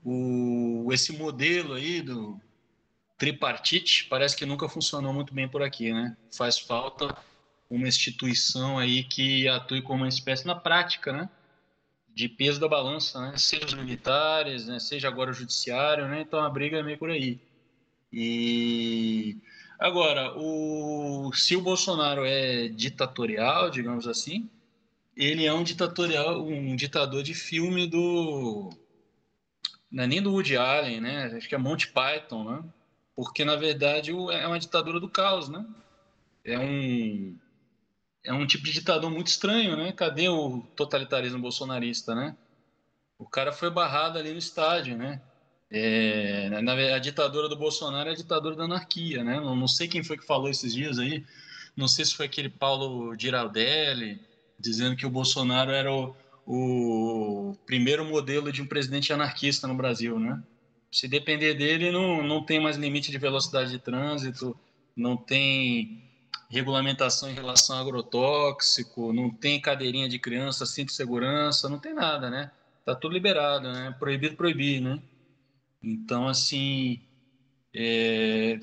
o, 0.02 0.88
esse 0.92 1.12
modelo 1.12 1.74
aí 1.74 2.00
do 2.00 2.40
tripartite 3.16 4.04
parece 4.04 4.36
que 4.36 4.46
nunca 4.46 4.68
funcionou 4.68 5.12
muito 5.12 5.34
bem 5.34 5.48
por 5.48 5.62
aqui, 5.62 5.92
né? 5.92 6.16
Faz 6.36 6.58
falta 6.58 7.16
uma 7.70 7.88
instituição 7.88 8.78
aí 8.78 9.04
que 9.04 9.48
atue 9.48 9.82
como 9.82 10.02
uma 10.02 10.08
espécie 10.08 10.46
na 10.46 10.54
prática, 10.54 11.12
né? 11.12 11.28
De 12.14 12.28
peso 12.28 12.60
da 12.60 12.68
balança, 12.68 13.20
né? 13.20 13.36
Seja 13.36 13.66
os 13.66 13.74
militares, 13.74 14.66
né? 14.66 14.78
seja 14.78 15.08
agora 15.08 15.30
o 15.30 15.34
judiciário, 15.34 16.08
né? 16.08 16.22
Então 16.22 16.40
a 16.40 16.48
briga 16.48 16.78
é 16.78 16.82
meio 16.82 16.98
por 16.98 17.10
aí. 17.10 17.40
E 18.12 19.36
Agora, 19.78 20.32
o, 20.36 21.30
se 21.34 21.54
o 21.54 21.60
Bolsonaro 21.60 22.24
é 22.24 22.68
ditatorial, 22.68 23.70
digamos 23.70 24.08
assim, 24.08 24.48
ele 25.14 25.44
é 25.44 25.52
um 25.52 25.62
ditatorial, 25.62 26.42
um 26.42 26.74
ditador 26.74 27.22
de 27.22 27.34
filme 27.34 27.86
do. 27.86 28.70
Não 29.90 30.04
é 30.04 30.06
nem 30.06 30.22
do 30.22 30.32
Woody 30.32 30.56
Allen, 30.56 31.00
né? 31.00 31.24
Acho 31.26 31.48
que 31.48 31.54
é 31.54 31.58
Monty 31.58 31.88
Python, 31.88 32.44
né? 32.44 32.64
Porque, 33.16 33.44
na 33.46 33.56
verdade, 33.56 34.10
é 34.10 34.46
uma 34.46 34.58
ditadura 34.58 35.00
do 35.00 35.08
caos, 35.08 35.48
né? 35.48 35.64
É 36.44 36.58
um, 36.58 37.34
é 38.22 38.32
um 38.32 38.46
tipo 38.46 38.64
de 38.64 38.72
ditador 38.72 39.10
muito 39.10 39.28
estranho, 39.28 39.74
né? 39.74 39.90
Cadê 39.90 40.28
o 40.28 40.60
totalitarismo 40.76 41.40
bolsonarista, 41.40 42.14
né? 42.14 42.36
O 43.18 43.24
cara 43.24 43.52
foi 43.52 43.70
barrado 43.70 44.18
ali 44.18 44.32
no 44.32 44.38
estádio, 44.38 44.98
né? 44.98 45.22
É, 45.70 46.48
na, 46.60 46.72
a 46.94 46.98
ditadura 46.98 47.48
do 47.48 47.56
Bolsonaro 47.56 48.10
é 48.10 48.12
a 48.12 48.16
ditadura 48.16 48.54
da 48.54 48.64
anarquia, 48.64 49.24
né? 49.24 49.40
Não, 49.40 49.56
não, 49.56 49.66
sei 49.66 49.88
quem 49.88 50.04
foi 50.04 50.18
que 50.18 50.26
falou 50.26 50.48
esses 50.48 50.72
dias 50.72 50.98
aí, 50.98 51.24
não 51.74 51.88
sei 51.88 52.04
se 52.04 52.14
foi 52.14 52.26
aquele 52.26 52.48
Paulo 52.48 53.18
Giraldelli, 53.18 54.20
dizendo 54.60 54.94
que 54.94 55.06
o 55.06 55.10
Bolsonaro 55.10 55.72
era 55.72 55.92
o, 55.92 56.14
o 56.46 57.56
primeiro 57.66 58.04
modelo 58.04 58.52
de 58.52 58.62
um 58.62 58.66
presidente 58.66 59.12
anarquista 59.12 59.66
no 59.66 59.74
Brasil, 59.74 60.18
né? 60.18 60.40
Se 60.90 61.08
depender 61.08 61.54
dele, 61.54 61.90
não, 61.90 62.22
não 62.22 62.42
tem 62.44 62.60
mais 62.60 62.76
limite 62.76 63.10
de 63.10 63.18
velocidade 63.18 63.70
de 63.70 63.78
trânsito, 63.78 64.58
não 64.96 65.16
tem 65.16 66.02
regulamentação 66.48 67.30
em 67.30 67.34
relação 67.34 67.76
ao 67.76 67.82
agrotóxico, 67.82 69.12
não 69.12 69.30
tem 69.30 69.60
cadeirinha 69.60 70.08
de 70.08 70.18
criança, 70.18 70.64
cinto 70.64 70.88
de 70.88 70.94
segurança, 70.94 71.68
não 71.68 71.78
tem 71.78 71.92
nada, 71.92 72.30
né? 72.30 72.50
Tá 72.84 72.94
tudo 72.94 73.14
liberado, 73.14 73.70
né? 73.70 73.94
Proibido 73.98 74.36
proibir, 74.36 74.80
né? 74.80 75.00
Então, 75.82 76.28
assim, 76.28 77.00
é, 77.74 78.58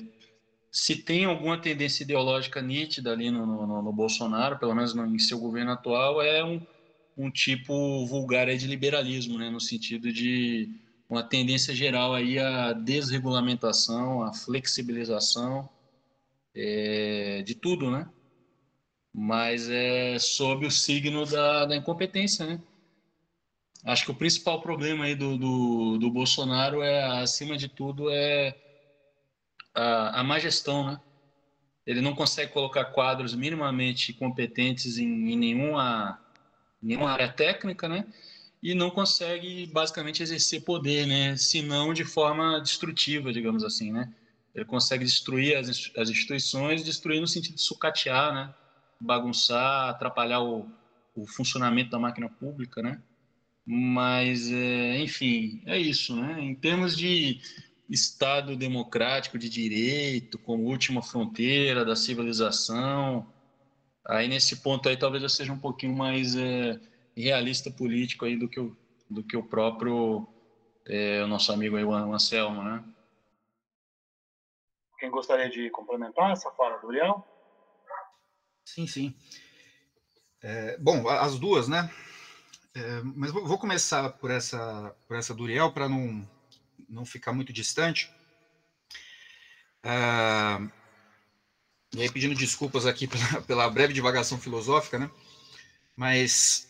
se 0.72 0.96
tem 0.96 1.24
alguma 1.24 1.56
tendência 1.56 2.02
ideológica 2.02 2.60
nítida 2.60 3.12
ali 3.12 3.30
no, 3.30 3.46
no, 3.46 3.82
no 3.82 3.92
Bolsonaro, 3.92 4.58
pelo 4.58 4.74
menos 4.74 4.94
no, 4.94 5.06
em 5.06 5.18
seu 5.18 5.38
governo 5.38 5.70
atual, 5.70 6.20
é 6.20 6.44
um, 6.44 6.60
um 7.16 7.30
tipo 7.30 8.04
vulgar 8.06 8.46
de 8.56 8.66
liberalismo, 8.66 9.38
né, 9.38 9.50
no 9.50 9.60
sentido 9.60 10.12
de 10.12 10.68
uma 11.08 11.22
tendência 11.22 11.74
geral 11.74 12.14
aí 12.14 12.38
à 12.38 12.72
desregulamentação, 12.72 14.22
à 14.22 14.32
flexibilização 14.32 15.68
é, 16.54 17.42
de 17.42 17.54
tudo, 17.54 17.90
né? 17.90 18.08
Mas 19.12 19.68
é 19.68 20.18
sob 20.18 20.66
o 20.66 20.70
signo 20.70 21.24
da, 21.26 21.66
da 21.66 21.76
incompetência, 21.76 22.46
né? 22.46 22.60
Acho 23.84 24.06
que 24.06 24.10
o 24.10 24.16
principal 24.16 24.60
problema 24.62 25.04
aí 25.04 25.14
do, 25.14 25.36
do, 25.36 25.98
do 25.98 26.10
Bolsonaro 26.10 26.82
é, 26.82 27.20
acima 27.20 27.56
de 27.56 27.68
tudo, 27.68 28.10
é 28.10 28.56
a, 29.74 30.20
a 30.20 30.24
má 30.24 30.38
gestão, 30.38 30.86
né? 30.86 31.00
Ele 31.86 32.00
não 32.00 32.14
consegue 32.14 32.50
colocar 32.50 32.86
quadros 32.86 33.34
minimamente 33.34 34.14
competentes 34.14 34.96
em, 34.96 35.32
em 35.32 35.36
nenhuma, 35.36 36.18
nenhuma 36.80 37.10
área 37.10 37.30
técnica, 37.30 37.86
né? 37.88 38.06
E 38.64 38.74
não 38.74 38.90
consegue 38.90 39.66
basicamente 39.66 40.22
exercer 40.22 40.62
poder, 40.62 41.06
né? 41.06 41.36
Se 41.36 41.60
não 41.60 41.92
de 41.92 42.02
forma 42.02 42.58
destrutiva, 42.60 43.30
digamos 43.30 43.62
assim, 43.62 43.92
né? 43.92 44.10
Ele 44.54 44.64
consegue 44.64 45.04
destruir 45.04 45.54
as, 45.58 45.92
as 45.94 46.08
instituições, 46.08 46.82
destruir 46.82 47.20
no 47.20 47.28
sentido 47.28 47.56
de 47.56 47.60
sucatear, 47.60 48.32
né? 48.32 48.54
Bagunçar, 48.98 49.90
atrapalhar 49.90 50.40
o, 50.40 50.66
o 51.14 51.26
funcionamento 51.26 51.90
da 51.90 51.98
máquina 51.98 52.26
pública, 52.26 52.80
né? 52.80 53.02
Mas, 53.66 54.50
é, 54.50 54.98
enfim, 54.98 55.62
é 55.66 55.78
isso, 55.78 56.16
né? 56.16 56.40
Em 56.40 56.54
termos 56.54 56.96
de 56.96 57.42
Estado 57.90 58.56
democrático 58.56 59.38
de 59.38 59.50
direito, 59.50 60.38
como 60.38 60.64
última 60.64 61.02
fronteira 61.02 61.84
da 61.84 61.94
civilização, 61.94 63.30
aí 64.06 64.26
nesse 64.26 64.56
ponto 64.62 64.88
aí 64.88 64.96
talvez 64.96 65.22
eu 65.22 65.28
seja 65.28 65.52
um 65.52 65.58
pouquinho 65.58 65.94
mais 65.94 66.34
é, 66.34 66.80
realista 67.22 67.70
político 67.70 68.24
aí 68.24 68.36
do 68.36 68.48
que 68.48 68.58
o, 68.58 68.76
do 69.08 69.22
que 69.22 69.36
o 69.36 69.42
próprio 69.42 70.26
é, 70.86 71.22
o 71.22 71.26
nosso 71.26 71.52
amigo 71.52 71.76
aí, 71.76 71.84
o 71.84 72.12
Anselmo, 72.12 72.62
né? 72.62 72.84
Quem 74.98 75.10
gostaria 75.10 75.50
de 75.50 75.70
complementar 75.70 76.32
essa 76.32 76.50
fala 76.52 76.78
do 76.78 76.86
Uriel? 76.86 77.26
Sim, 78.64 78.86
sim. 78.86 79.14
É, 80.42 80.76
bom, 80.78 81.08
as 81.08 81.38
duas, 81.38 81.68
né? 81.68 81.90
É, 82.74 83.00
mas 83.02 83.30
vou 83.30 83.58
começar 83.58 84.10
por 84.10 84.30
essa, 84.30 84.94
por 85.06 85.16
essa 85.16 85.34
Duriel, 85.34 85.72
para 85.72 85.88
não, 85.88 86.28
não 86.88 87.04
ficar 87.04 87.32
muito 87.32 87.52
distante. 87.52 88.12
É, 89.82 90.58
e 91.94 92.02
aí, 92.02 92.10
pedindo 92.10 92.34
desculpas 92.34 92.86
aqui 92.86 93.06
pela, 93.08 93.42
pela 93.42 93.70
breve 93.70 93.92
divagação 93.92 94.38
filosófica, 94.38 94.98
né? 94.98 95.10
Mas 95.96 96.68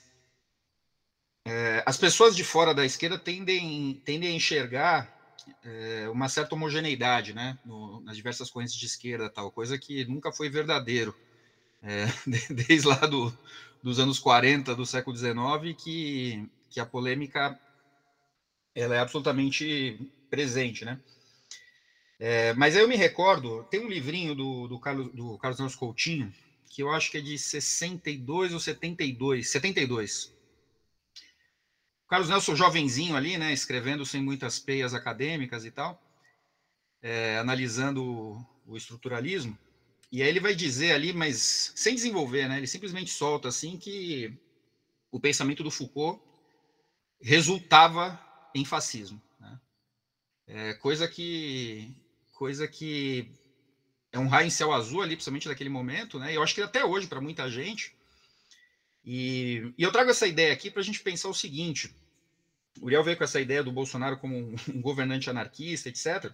é, 1.45 1.83
as 1.85 1.97
pessoas 1.97 2.35
de 2.35 2.43
fora 2.43 2.75
da 2.75 2.85
esquerda 2.85 3.19
tendem, 3.19 4.01
tendem 4.05 4.31
a 4.31 4.35
enxergar 4.35 5.15
é, 5.63 6.09
uma 6.09 6.29
certa 6.29 6.55
homogeneidade, 6.55 7.35
né? 7.35 7.59
No, 7.65 8.01
nas 8.01 8.17
diversas 8.17 8.51
correntes 8.51 8.75
de 8.75 8.87
esquerda, 8.87 9.29
tal, 9.29 9.51
coisa 9.51 9.79
que 9.79 10.05
nunca 10.07 10.33
foi 10.33 10.49
verdadeiro. 10.49 11.15
É, 11.87 12.07
desde 12.49 12.89
lá 12.89 12.97
do, 12.97 13.31
dos 13.83 13.99
anos 13.99 14.19
40 14.19 14.75
do 14.75 14.87
século 14.87 15.15
XIX 15.15 15.77
que, 15.77 16.49
que 16.71 16.81
a 16.81 16.87
polêmica 16.87 17.61
ela 18.75 18.95
é 18.95 19.01
absolutamente 19.01 20.11
presente, 20.31 20.83
né? 20.83 20.99
É, 22.19 22.55
mas 22.55 22.75
aí 22.75 22.83
eu 22.83 22.89
me 22.89 22.97
recordo, 22.97 23.65
tem 23.65 23.81
um 23.81 23.89
livrinho 23.89 24.35
do, 24.35 24.67
do, 24.67 24.81
Carlos, 24.81 25.13
do 25.13 25.37
Carlos 25.37 25.61
Nelson 25.61 25.79
Coutinho, 25.79 26.35
que 26.71 26.83
eu 26.83 26.91
acho 26.91 27.11
que 27.11 27.19
é 27.19 27.21
de 27.21 27.37
62 27.37 28.55
ou 28.55 28.61
72, 28.61 29.51
72. 29.51 30.34
Carlos 32.09 32.29
Nelson, 32.29 32.55
jovenzinho 32.55 33.17
ali, 33.17 33.39
né, 33.39 33.53
escrevendo 33.53 34.05
sem 34.05 34.23
muitas 34.23 34.59
peias 34.59 34.95
acadêmicas 34.95 35.65
e 35.65 35.71
tal, 35.71 36.01
é, 37.03 37.39
analisando 37.39 38.05
o, 38.05 38.47
o 38.67 38.77
estruturalismo. 38.77 39.59
E 40.15 40.23
aí 40.23 40.29
ele 40.29 40.39
vai 40.39 40.55
dizer 40.55 40.93
ali, 40.93 41.13
mas 41.13 41.73
sem 41.75 41.95
desenvolver, 41.95 42.49
né? 42.49 42.59
Ele 42.59 42.69
simplesmente 42.69 43.11
solta 43.11 43.49
assim 43.49 43.77
que 43.77 44.33
o 45.11 45.19
pensamento 45.19 45.63
do 45.65 45.73
Foucault 45.73 46.23
resultava 47.21 48.21
em 48.55 48.65
fascismo. 48.65 49.21
Né? 49.41 49.61
É, 50.47 50.75
coisa 50.75 51.09
que 51.09 51.93
coisa 52.33 52.69
que 52.69 53.29
é 54.13 54.19
um 54.19 54.29
raio 54.29 54.47
em 54.47 54.51
céu 54.51 54.73
azul 54.73 55.03
ali, 55.03 55.17
principalmente 55.17 55.49
naquele 55.49 55.71
momento, 55.71 56.19
né? 56.19 56.31
E 56.31 56.37
eu 56.37 56.43
acho 56.43 56.55
que 56.55 56.63
até 56.63 56.85
hoje 56.85 57.09
para 57.09 57.21
muita 57.21 57.51
gente. 57.51 57.93
E, 59.05 59.73
e, 59.77 59.83
eu 59.83 59.93
trago 59.93 60.11
essa 60.11 60.27
ideia 60.27 60.53
aqui 60.53 60.71
para 60.71 60.81
a 60.81 60.85
gente 60.85 61.01
pensar 61.01 61.29
o 61.29 61.35
seguinte: 61.35 61.95
o 62.81 62.87
Uriel 62.87 63.05
veio 63.05 63.17
com 63.17 63.25
essa 63.25 63.41
ideia 63.41 63.63
do 63.63 63.73
Bolsonaro 63.73 64.19
como 64.19 64.37
um, 64.37 64.57
governante 64.81 65.29
anarquista, 65.29 65.89
etc. 65.89 66.33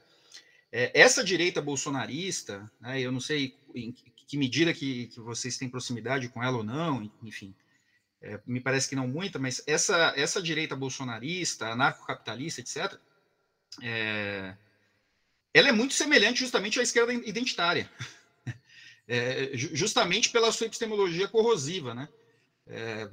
É, 0.73 0.93
essa 0.95 1.25
direita 1.25 1.61
bolsonarista, 1.61 2.71
né, 2.81 3.01
eu 3.01 3.11
não 3.11 3.21
sei 3.21 3.57
em 3.75 3.93
que 4.31 4.37
medida 4.37 4.73
que, 4.73 5.09
que 5.09 5.19
vocês 5.19 5.59
têm 5.59 5.69
proximidade 5.69 6.29
com 6.29 6.41
ela 6.41 6.59
ou 6.59 6.63
não, 6.63 7.11
enfim, 7.21 7.53
é, 8.23 8.39
me 8.47 8.61
parece 8.61 8.89
que 8.89 8.95
não 8.95 9.09
muita, 9.09 9.41
mas 9.41 9.61
essa, 9.67 10.13
essa 10.17 10.41
direita 10.41 10.77
bolsonarista, 10.77 11.67
anarcocapitalista, 11.67 12.61
etc., 12.61 12.97
é, 13.83 14.55
ela 15.53 15.69
é 15.69 15.73
muito 15.73 15.95
semelhante 15.95 16.39
justamente 16.39 16.79
à 16.79 16.83
esquerda 16.85 17.13
identitária, 17.13 17.91
é, 19.09 19.51
justamente 19.55 20.31
pela 20.31 20.53
sua 20.53 20.69
epistemologia 20.69 21.27
corrosiva, 21.27 21.93
né? 21.93 22.09
É, 22.73 23.11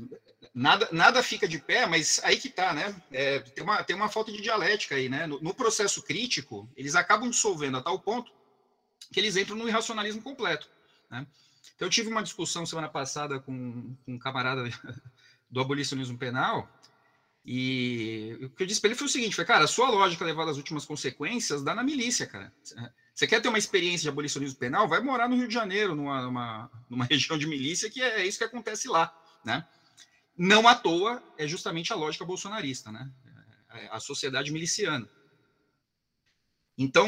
nada, 0.53 0.87
nada 0.91 1.23
fica 1.23 1.47
de 1.47 1.57
pé, 1.57 1.87
mas 1.87 2.21
aí 2.23 2.37
que 2.37 2.47
tá, 2.47 2.73
né? 2.73 2.95
É, 3.11 3.39
tem, 3.39 3.63
uma, 3.63 3.83
tem 3.83 3.95
uma 3.95 4.07
falta 4.07 4.31
de 4.31 4.39
dialética 4.39 4.93
aí, 4.93 5.09
né? 5.09 5.25
No, 5.25 5.41
no, 5.41 5.53
processo 5.53 6.03
crítico, 6.03 6.69
eles 6.77 6.93
acabam 6.93 7.27
dissolvendo 7.27 7.77
a 7.77 7.81
tal 7.81 7.99
ponto 7.99 8.31
que 9.11 9.19
eles 9.19 9.35
entram 9.35 9.57
no 9.57 9.67
irracionalismo 9.67 10.21
completo, 10.21 10.69
né? 11.09 11.25
Então, 11.75 11.87
eu 11.87 11.91
tive 11.91 12.07
uma 12.07 12.21
discussão 12.21 12.65
semana 12.67 12.87
passada 12.87 13.39
com, 13.39 13.95
com 14.05 14.13
um 14.13 14.19
camarada 14.19 14.63
do 15.49 15.59
abolicionismo 15.59 16.17
penal, 16.19 16.69
e 17.43 18.37
o 18.41 18.49
que 18.49 18.61
eu 18.61 18.67
disse 18.67 18.79
para 18.79 18.89
ele 18.89 18.97
foi 18.97 19.07
o 19.07 19.09
seguinte: 19.09 19.35
foi, 19.35 19.45
cara, 19.45 19.63
a 19.63 19.67
sua 19.67 19.89
lógica 19.89 20.23
levada 20.23 20.51
às 20.51 20.57
últimas 20.57 20.85
consequências 20.85 21.63
dá 21.63 21.73
na 21.73 21.83
milícia, 21.83 22.27
cara. 22.27 22.53
Você 23.13 23.25
quer 23.25 23.41
ter 23.41 23.47
uma 23.47 23.57
experiência 23.57 24.03
de 24.03 24.09
abolicionismo 24.09 24.59
penal? 24.59 24.87
Vai 24.87 24.99
morar 24.99 25.27
no 25.27 25.35
Rio 25.35 25.47
de 25.47 25.53
Janeiro, 25.53 25.95
numa, 25.95 26.21
numa, 26.21 26.71
numa 26.87 27.05
região 27.09 27.39
de 27.39 27.47
milícia, 27.47 27.89
que 27.89 28.01
é, 28.01 28.21
é 28.21 28.27
isso 28.27 28.37
que 28.37 28.43
acontece 28.43 28.87
lá 28.87 29.11
né? 29.47 29.65
Não 30.37 30.67
à 30.67 30.75
toa 30.75 31.23
é 31.37 31.47
justamente 31.47 31.91
a 31.91 31.95
lógica 31.95 32.25
bolsonarista, 32.25 32.91
né? 32.91 33.09
É, 33.71 33.87
a 33.87 33.99
sociedade 33.99 34.51
miliciana. 34.51 35.07
Então, 36.77 37.07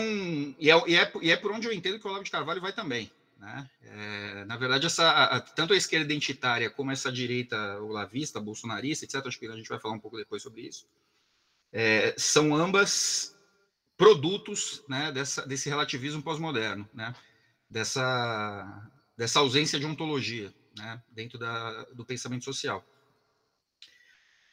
e 0.57 0.71
é, 0.71 0.83
e 0.87 0.95
é, 0.95 1.11
e 1.21 1.31
é 1.31 1.37
por 1.37 1.51
onde 1.51 1.67
eu 1.67 1.73
entendo 1.73 1.99
que 1.99 2.07
o 2.07 2.09
Olavo 2.09 2.23
de 2.23 2.31
Carvalho 2.31 2.61
vai 2.61 2.73
também. 2.73 3.11
Né? 3.37 3.69
É, 3.83 4.45
na 4.45 4.57
verdade, 4.57 4.87
essa, 4.87 5.09
a, 5.09 5.39
tanto 5.39 5.73
a 5.73 5.77
esquerda 5.77 6.05
identitária 6.05 6.69
como 6.69 6.91
essa 6.91 7.11
direita 7.11 7.79
olavista, 7.81 8.39
bolsonarista, 8.39 9.05
etc., 9.05 9.25
acho 9.27 9.39
que 9.39 9.47
a 9.47 9.55
gente 9.55 9.69
vai 9.69 9.79
falar 9.79 9.93
um 9.93 9.99
pouco 9.99 10.17
depois 10.17 10.41
sobre 10.41 10.61
isso, 10.61 10.87
é, 11.71 12.15
são 12.17 12.55
ambas 12.55 13.35
produtos 13.95 14.83
né, 14.89 15.11
dessa, 15.11 15.45
desse 15.45 15.69
relativismo 15.69 16.23
pós-moderno. 16.23 16.89
Né? 16.93 17.13
dessa, 17.69 18.91
dessa 19.15 19.39
ausência 19.39 19.79
de 19.79 19.85
ontologia 19.85 20.53
né, 20.77 21.01
dentro 21.09 21.37
da, 21.37 21.83
do 21.93 22.05
pensamento 22.05 22.45
social. 22.45 22.83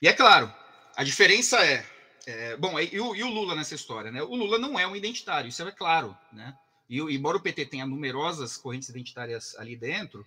E 0.01 0.09
é 0.09 0.13
claro, 0.13 0.53
a 0.95 1.05
diferença 1.05 1.65
é, 1.65 1.85
é 2.27 2.57
bom, 2.57 2.79
e 2.79 3.01
o, 3.01 3.15
e 3.15 3.23
o, 3.23 3.31
Lula 3.31 3.55
nessa 3.55 3.75
história, 3.75 4.11
né? 4.11 4.23
O 4.23 4.35
Lula 4.35 4.59
não 4.59 4.79
é 4.79 4.87
um 4.87 4.97
identitário, 4.97 5.49
isso 5.49 5.63
é 5.63 5.73
claro, 5.73 6.17
né? 6.33 6.57
E 6.89 6.99
embora 7.01 7.37
o 7.37 7.41
PT 7.41 7.67
tenha 7.67 7.87
numerosas 7.87 8.57
correntes 8.57 8.89
identitárias 8.89 9.57
ali 9.59 9.77
dentro, 9.77 10.27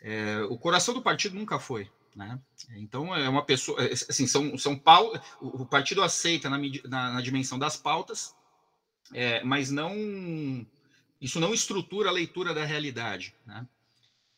é, 0.00 0.42
o 0.48 0.56
coração 0.58 0.94
do 0.94 1.02
partido 1.02 1.34
nunca 1.34 1.58
foi, 1.58 1.90
né? 2.14 2.40
Então 2.76 3.14
é 3.14 3.28
uma 3.28 3.44
pessoa, 3.44 3.82
é, 3.82 3.92
assim, 3.92 4.26
são, 4.26 4.56
são 4.56 4.78
pau, 4.78 5.12
o 5.40 5.66
partido 5.66 6.02
aceita 6.02 6.48
na, 6.48 6.58
na, 6.58 7.12
na 7.14 7.20
dimensão 7.20 7.58
das 7.58 7.76
pautas, 7.76 8.34
é, 9.12 9.42
mas 9.44 9.70
não 9.70 10.66
isso 11.20 11.40
não 11.40 11.54
estrutura 11.54 12.10
a 12.10 12.12
leitura 12.12 12.52
da 12.52 12.64
realidade, 12.64 13.34
né? 13.46 13.66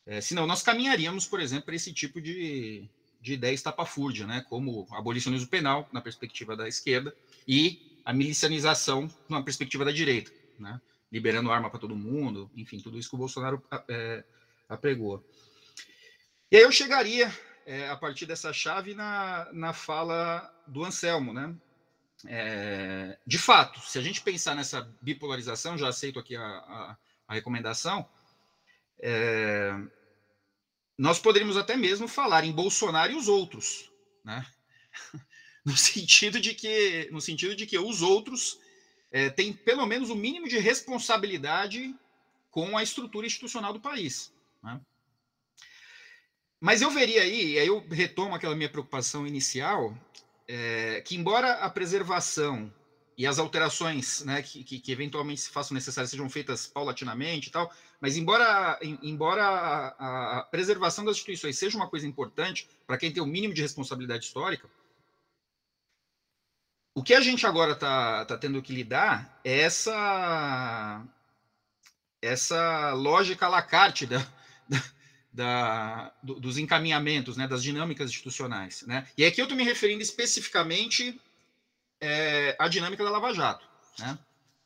É, 0.07 0.21
senão 0.21 0.47
nós 0.47 0.63
caminharíamos, 0.63 1.27
por 1.27 1.41
exemplo, 1.41 1.67
para 1.67 1.75
esse 1.75 1.93
tipo 1.93 2.21
de, 2.21 2.89
de 3.21 3.33
ideia 3.33 3.53
estapafúrdia, 3.53 4.27
né? 4.27 4.45
Como 4.49 4.87
abolicionismo 4.93 5.49
penal 5.49 5.89
na 5.93 6.01
perspectiva 6.01 6.57
da 6.57 6.69
esquerda 6.69 7.15
e 7.47 8.01
a 8.05 8.13
milicianização 8.13 9.11
na 9.29 9.43
perspectiva 9.43 9.85
da 9.85 9.91
direita, 9.91 10.31
né? 10.59 10.81
Liberando 11.11 11.51
arma 11.51 11.69
para 11.69 11.81
todo 11.81 11.97
mundo, 11.97 12.49
enfim, 12.57 12.79
tudo 12.79 12.99
isso 12.99 13.09
que 13.09 13.17
o 13.17 13.19
Bolsonaro 13.19 13.61
é, 13.89 14.23
apregou. 14.69 15.25
E 16.53 16.57
aí 16.57 16.63
eu 16.63 16.71
chegaria 16.71 17.33
é, 17.67 17.89
a 17.89 17.97
partir 17.97 18.27
dessa 18.27 18.53
chave 18.53 18.95
na, 18.95 19.49
na 19.53 19.73
fala 19.73 20.53
do 20.69 20.85
Anselmo, 20.85 21.33
né? 21.33 21.53
É, 22.25 23.19
de 23.27 23.39
fato, 23.39 23.81
se 23.81 23.99
a 23.99 24.03
gente 24.03 24.23
pensar 24.23 24.55
nessa 24.55 24.89
bipolarização, 25.03 25.77
já 25.77 25.89
aceito 25.89 26.19
aqui 26.19 26.37
a, 26.37 26.43
a, 26.43 26.97
a 27.27 27.35
recomendação, 27.35 28.09
é, 29.01 29.75
nós 30.99 31.19
poderíamos 31.19 31.57
até 31.57 31.77
mesmo 31.77 32.09
falar 32.09 32.45
em 32.45 32.53
Bolsonaro 32.53 33.13
e 33.13 33.17
os 33.17 33.29
outros, 33.29 33.91
né? 34.25 34.47
no 35.65 35.77
sentido 35.77 36.41
de 36.41 36.55
que, 36.55 37.09
no 37.11 37.21
sentido 37.21 37.55
de 37.55 37.67
que 37.67 37.79
os 37.79 38.01
outros 38.01 38.59
é, 39.11 39.29
têm 39.31 39.53
pelo 39.53 39.85
menos 39.85 40.11
o 40.11 40.15
mínimo 40.15 40.49
de 40.49 40.59
responsabilidade 40.59 41.95
com 42.51 42.77
a 42.79 42.83
estrutura 42.83 43.27
institucional 43.27 43.73
do 43.73 43.81
país. 43.81 44.33
Né? 44.63 44.81
Mas 46.61 46.81
eu 46.81 46.91
veria 46.91 47.23
aí, 47.23 47.53
e 47.53 47.59
aí 47.59 47.67
eu 47.67 47.87
retomo 47.91 48.35
aquela 48.35 48.57
minha 48.57 48.71
preocupação 48.71 49.27
inicial, 49.27 49.97
é, 50.49 51.03
que 51.03 51.17
embora 51.17 51.55
a 51.55 51.69
preservação 51.69 52.73
e 53.17 53.27
as 53.27 53.39
alterações 53.39 54.23
né, 54.25 54.43
que, 54.43 54.63
que, 54.63 54.79
que, 54.79 54.93
eventualmente 54.93 55.41
se 55.41 55.51
façam 55.51 55.75
necessárias 55.75 56.11
sejam 56.11 56.29
feitas 56.29 56.67
paulatinamente 56.67 57.49
e 57.49 57.51
tal, 57.51 57.73
mas 58.01 58.17
embora, 58.17 58.79
embora 59.03 59.43
a, 59.45 60.39
a 60.39 60.43
preservação 60.43 61.05
das 61.05 61.17
instituições 61.17 61.59
seja 61.59 61.77
uma 61.77 61.89
coisa 61.89 62.07
importante 62.07 62.69
para 62.87 62.99
quem 62.99 63.11
tem 63.11 63.23
o 63.23 63.27
mínimo 63.27 63.55
de 63.55 63.63
responsabilidade 63.63 64.27
histórica, 64.27 64.69
o 66.95 67.03
que 67.03 67.15
a 67.15 67.21
gente 67.21 67.47
agora 67.47 67.73
está 67.73 68.25
tá 68.27 68.37
tendo 68.37 68.61
que 68.63 68.73
lidar 68.73 69.41
é 69.45 69.61
essa, 69.61 71.03
essa 72.21 72.93
lógica 72.93 73.47
à 73.47 73.49
la 73.49 73.63
carte 73.63 74.07
da, 74.07 74.19
da 74.69 74.83
da, 75.37 76.11
do, 76.23 76.41
dos 76.41 76.57
encaminhamentos, 76.57 77.37
né, 77.37 77.47
das 77.47 77.63
dinâmicas 77.63 78.09
institucionais. 78.09 78.83
Né? 78.87 79.07
E 79.19 79.25
aqui 79.25 79.39
eu 79.39 79.45
estou 79.45 79.57
me 79.57 79.63
referindo 79.65 80.03
especificamente 80.03 81.21
é, 82.01 82.57
à 82.59 82.69
dinâmica 82.69 83.05
da 83.05 83.11
Lava 83.11 83.33
Jato. 83.33 83.67
Né? 83.99 84.19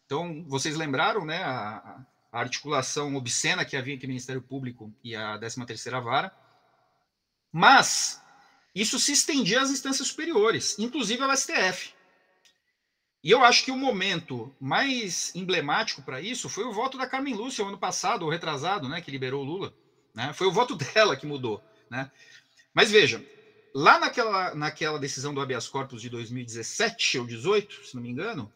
Então, 0.06 0.44
vocês 0.48 0.76
lembraram 0.76 1.24
né, 1.24 1.42
a, 1.42 2.04
a, 2.32 2.40
articulação 2.40 3.14
obscena 3.14 3.64
que 3.64 3.76
havia 3.76 3.94
entre 3.94 4.06
o 4.06 4.08
Ministério 4.08 4.42
Público 4.42 4.92
e 5.04 5.14
a 5.14 5.38
13ª 5.38 6.02
Vara, 6.02 6.32
mas 7.52 8.20
isso 8.74 8.98
se 8.98 9.12
estendia 9.12 9.60
às 9.60 9.70
instâncias 9.70 10.08
superiores, 10.08 10.78
inclusive 10.78 11.22
ao 11.22 11.36
STF. 11.36 11.94
E 13.22 13.30
eu 13.30 13.44
acho 13.44 13.64
que 13.64 13.70
o 13.70 13.76
momento 13.76 14.54
mais 14.58 15.34
emblemático 15.34 16.02
para 16.02 16.20
isso 16.20 16.48
foi 16.48 16.64
o 16.64 16.72
voto 16.72 16.96
da 16.96 17.06
Carmen 17.06 17.34
Lúcia, 17.34 17.64
ano 17.64 17.78
passado, 17.78 18.24
ou 18.24 18.30
retrasado, 18.30 18.88
né, 18.88 19.00
que 19.00 19.10
liberou 19.10 19.42
o 19.42 19.46
Lula. 19.46 19.74
Né? 20.14 20.32
Foi 20.32 20.46
o 20.46 20.52
voto 20.52 20.74
dela 20.94 21.16
que 21.16 21.26
mudou. 21.26 21.62
Né? 21.90 22.10
Mas 22.72 22.90
veja, 22.90 23.24
lá 23.74 23.98
naquela, 23.98 24.54
naquela 24.54 24.98
decisão 24.98 25.32
do 25.32 25.40
habeas 25.40 25.68
corpus 25.68 26.02
de 26.02 26.08
2017 26.08 27.18
ou 27.18 27.26
18, 27.26 27.86
se 27.86 27.94
não 27.94 28.02
me 28.02 28.10
engano, 28.10 28.52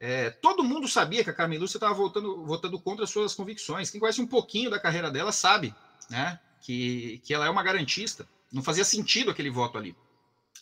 é, 0.00 0.30
todo 0.30 0.64
mundo 0.64 0.88
sabia 0.88 1.22
que 1.22 1.30
a 1.30 1.32
Carmen 1.32 1.58
Lúcia 1.58 1.76
estava 1.76 1.94
votando, 1.94 2.44
votando 2.44 2.78
contra 2.80 3.04
as 3.04 3.10
suas 3.10 3.34
convicções. 3.34 3.88
Quem 3.88 4.00
conhece 4.00 4.20
um 4.20 4.26
pouquinho 4.26 4.68
da 4.68 4.80
carreira 4.80 5.10
dela 5.10 5.30
sabe 5.30 5.72
né, 6.10 6.40
que, 6.60 7.20
que 7.24 7.32
ela 7.32 7.46
é 7.46 7.50
uma 7.50 7.62
garantista. 7.62 8.28
Não 8.52 8.62
fazia 8.62 8.84
sentido 8.84 9.30
aquele 9.30 9.48
voto 9.48 9.78
ali. 9.78 9.94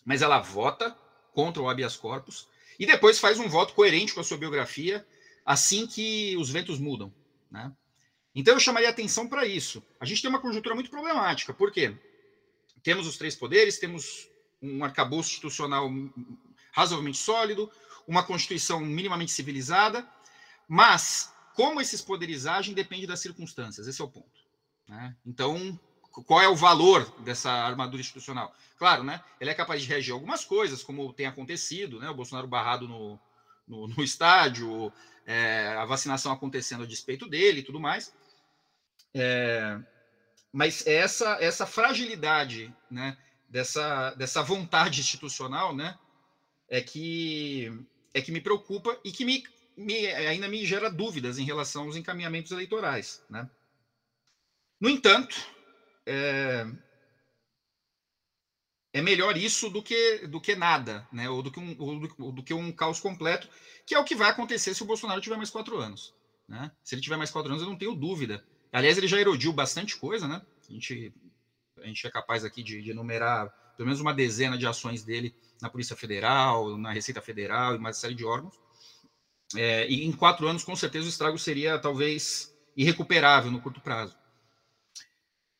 Mas 0.04 0.20
ela 0.20 0.40
vota 0.40 0.96
contra 1.32 1.62
o 1.62 1.70
habeas 1.70 1.96
corpus 1.96 2.48
e 2.78 2.84
depois 2.84 3.18
faz 3.18 3.38
um 3.38 3.48
voto 3.48 3.72
coerente 3.72 4.12
com 4.12 4.20
a 4.20 4.24
sua 4.24 4.36
biografia 4.36 5.06
assim 5.44 5.86
que 5.86 6.36
os 6.36 6.50
ventos 6.50 6.78
mudam. 6.78 7.12
Né? 7.50 7.72
Então 8.34 8.54
eu 8.54 8.60
chamaria 8.60 8.90
atenção 8.90 9.26
para 9.26 9.46
isso. 9.46 9.82
A 9.98 10.04
gente 10.04 10.20
tem 10.20 10.28
uma 10.28 10.40
conjuntura 10.40 10.74
muito 10.74 10.90
problemática, 10.90 11.54
por 11.54 11.72
quê? 11.72 11.96
Temos 12.82 13.06
os 13.06 13.16
três 13.16 13.34
poderes, 13.34 13.78
temos 13.78 14.28
um 14.62 14.84
arcabouço 14.84 15.30
institucional 15.30 15.90
razoavelmente 16.72 17.18
sólido, 17.18 17.70
uma 18.06 18.22
constituição 18.22 18.80
minimamente 18.80 19.32
civilizada, 19.32 20.06
mas 20.68 21.32
como 21.54 21.80
esses 21.80 22.00
poderes 22.00 22.46
agem 22.46 22.74
depende 22.74 23.06
das 23.06 23.20
circunstâncias, 23.20 23.86
esse 23.86 24.00
é 24.00 24.04
o 24.04 24.08
ponto. 24.08 24.40
Né? 24.88 25.16
Então, 25.24 25.78
qual 26.26 26.40
é 26.40 26.48
o 26.48 26.56
valor 26.56 27.04
dessa 27.20 27.50
armadura 27.50 28.00
institucional? 28.00 28.54
Claro, 28.78 29.04
né? 29.04 29.22
Ele 29.40 29.50
é 29.50 29.54
capaz 29.54 29.82
de 29.82 29.88
reagir 29.88 30.12
a 30.12 30.14
algumas 30.14 30.44
coisas, 30.44 30.82
como 30.82 31.12
tem 31.12 31.26
acontecido, 31.26 32.00
né? 32.00 32.10
O 32.10 32.14
Bolsonaro 32.14 32.48
barrado 32.48 32.88
no, 32.88 33.20
no, 33.66 33.86
no 33.88 34.02
estádio, 34.02 34.92
é, 35.26 35.68
a 35.76 35.84
vacinação 35.84 36.32
acontecendo 36.32 36.82
a 36.82 36.86
despeito 36.86 37.28
dele 37.28 37.60
e 37.60 37.62
tudo 37.62 37.78
mais. 37.78 38.12
É, 39.14 39.78
mas 40.52 40.86
essa 40.86 41.38
essa 41.40 41.66
fragilidade, 41.66 42.74
né, 42.90 43.16
dessa 43.48 44.14
dessa 44.14 44.42
vontade 44.42 45.00
institucional, 45.00 45.74
né, 45.74 45.98
é 46.68 46.80
que 46.80 47.70
é 48.12 48.20
que 48.20 48.32
me 48.32 48.40
preocupa 48.40 48.98
e 49.04 49.12
que 49.12 49.24
me, 49.24 49.44
me 49.76 50.06
ainda 50.06 50.48
me 50.48 50.64
gera 50.66 50.90
dúvidas 50.90 51.38
em 51.38 51.44
relação 51.44 51.84
aos 51.84 51.96
encaminhamentos 51.96 52.52
eleitorais, 52.52 53.24
né? 53.30 53.48
No 54.80 54.88
entanto, 54.88 55.36
é, 56.06 56.66
é 58.92 59.02
melhor 59.02 59.36
isso 59.36 59.70
do 59.70 59.82
que 59.82 60.26
do 60.26 60.40
que 60.40 60.56
nada, 60.56 61.06
né? 61.12 61.28
Ou 61.28 61.42
do 61.42 61.52
que 61.52 61.60
um 61.60 61.76
ou 61.78 62.00
do, 62.00 62.32
do 62.32 62.42
que 62.42 62.54
um 62.54 62.72
caos 62.72 62.98
completo, 62.98 63.48
que 63.86 63.94
é 63.94 63.98
o 63.98 64.04
que 64.04 64.16
vai 64.16 64.30
acontecer 64.30 64.74
se 64.74 64.82
o 64.82 64.86
Bolsonaro 64.86 65.20
tiver 65.20 65.36
mais 65.36 65.50
quatro 65.50 65.78
anos, 65.78 66.14
né? 66.48 66.72
Se 66.82 66.94
ele 66.94 67.02
tiver 67.02 67.16
mais 67.16 67.30
quatro 67.30 67.50
anos, 67.50 67.62
eu 67.62 67.68
não 67.68 67.78
tenho 67.78 67.94
dúvida 67.94 68.44
Aliás, 68.72 68.96
ele 68.96 69.08
já 69.08 69.18
erodiu 69.18 69.52
bastante 69.52 69.96
coisa, 69.96 70.28
né? 70.28 70.42
A 70.68 70.72
gente, 70.72 71.12
a 71.78 71.86
gente 71.86 72.06
é 72.06 72.10
capaz 72.10 72.44
aqui 72.44 72.62
de, 72.62 72.80
de 72.82 72.90
enumerar 72.90 73.48
pelo 73.76 73.86
menos 73.86 74.00
uma 74.00 74.12
dezena 74.12 74.58
de 74.58 74.66
ações 74.66 75.02
dele 75.02 75.34
na 75.60 75.70
Polícia 75.70 75.96
Federal, 75.96 76.76
na 76.76 76.92
Receita 76.92 77.20
Federal 77.20 77.74
e 77.74 77.78
uma 77.78 77.92
série 77.92 78.14
de 78.14 78.24
órgãos. 78.24 78.54
É, 79.56 79.88
e 79.88 80.04
em 80.04 80.12
quatro 80.12 80.46
anos, 80.46 80.62
com 80.62 80.76
certeza, 80.76 81.06
o 81.06 81.08
estrago 81.08 81.38
seria 81.38 81.78
talvez 81.78 82.54
irrecuperável 82.76 83.50
no 83.50 83.60
curto 83.60 83.80
prazo. 83.80 84.16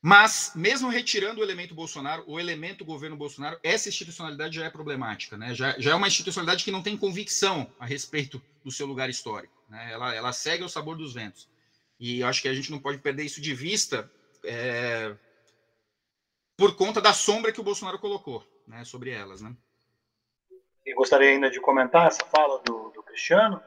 Mas, 0.03 0.53
mesmo 0.55 0.89
retirando 0.89 1.41
o 1.41 1.43
elemento 1.43 1.75
Bolsonaro, 1.75 2.25
o 2.27 2.41
elemento 2.41 2.85
governo 2.85 3.17
Bolsonaro, 3.17 3.59
essa 3.63 3.89
institucionalidade 3.91 4.57
já 4.57 4.65
é 4.65 4.71
problemática, 4.71 5.37
né? 5.37 5.55
já, 5.55 5.79
já 5.79 5.91
é 5.91 5.95
uma 5.95 6.09
institucionalidade 6.09 6.65
que 6.65 6.71
não 6.71 6.83
tem 6.83 6.97
convicção 6.97 7.71
a 7.79 7.85
respeito 7.85 8.41
do 8.65 8.71
seu 8.71 8.87
lugar 8.87 9.11
histórico. 9.11 9.53
Né? 9.69 9.93
Ela, 9.93 10.15
ela 10.15 10.33
segue 10.33 10.65
o 10.65 10.69
sabor 10.69 10.97
dos 10.97 11.13
ventos. 11.13 11.49
E 12.01 12.21
eu 12.21 12.27
acho 12.27 12.41
que 12.41 12.49
a 12.49 12.55
gente 12.55 12.71
não 12.71 12.79
pode 12.79 12.99
perder 12.99 13.25
isso 13.25 13.43
de 13.43 13.55
vista 13.55 14.11
é, 14.43 15.15
por 16.57 16.75
conta 16.75 17.01
da 17.01 17.13
sombra 17.13 17.53
que 17.53 17.61
o 17.61 17.65
Bolsonaro 17.65 17.99
colocou 17.99 18.43
né, 18.67 18.83
sobre 18.85 19.11
elas. 19.11 19.43
Né? 19.43 19.55
E 20.87 20.95
gostaria 20.95 21.29
ainda 21.29 21.51
de 21.51 21.61
comentar 21.61 22.07
essa 22.07 22.25
fala 22.25 22.63
do, 22.63 22.91
do 22.91 23.03
Cristiano. 23.03 23.63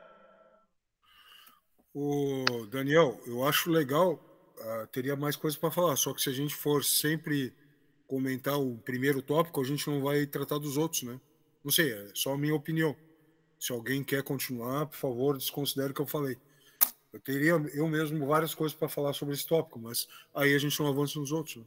O 1.94 2.66
Daniel, 2.72 3.22
eu 3.28 3.46
acho 3.46 3.70
legal, 3.70 4.14
uh, 4.58 4.88
teria 4.88 5.16
mais 5.16 5.36
coisas 5.36 5.60
para 5.60 5.70
falar, 5.70 5.96
só 5.96 6.12
que 6.12 6.24
se 6.24 6.30
a 6.30 6.34
gente 6.34 6.56
for 6.56 6.84
sempre 6.84 7.54
comentar 8.08 8.60
o 8.60 8.80
primeiro 8.80 9.22
tópico, 9.22 9.62
a 9.62 9.64
gente 9.64 9.88
não 9.88 10.02
vai 10.02 10.26
tratar 10.26 10.58
dos 10.58 10.76
outros, 10.76 11.04
né? 11.04 11.20
Não 11.64 11.72
sei, 11.72 11.94
é 11.94 12.08
só 12.16 12.34
a 12.34 12.38
minha 12.38 12.56
opinião. 12.56 12.96
Se 13.60 13.72
alguém 13.72 14.04
quer 14.04 14.24
continuar, 14.24 14.88
por 14.88 14.98
favor, 14.98 15.38
desconsidere 15.38 15.92
o 15.92 15.94
que 15.94 16.02
eu 16.02 16.08
falei. 16.08 16.38
Eu 17.14 17.20
teria 17.20 17.52
eu 17.52 17.88
mesmo 17.88 18.26
várias 18.26 18.56
coisas 18.56 18.76
para 18.76 18.90
falar 18.90 19.14
sobre 19.14 19.36
esse 19.36 19.48
tópico, 19.48 19.78
mas 19.78 20.08
aí 20.34 20.56
a 20.56 20.58
gente 20.58 20.80
não 20.82 20.90
avança 20.90 21.20
nos 21.20 21.32
outros. 21.32 21.58
Né? 21.58 21.64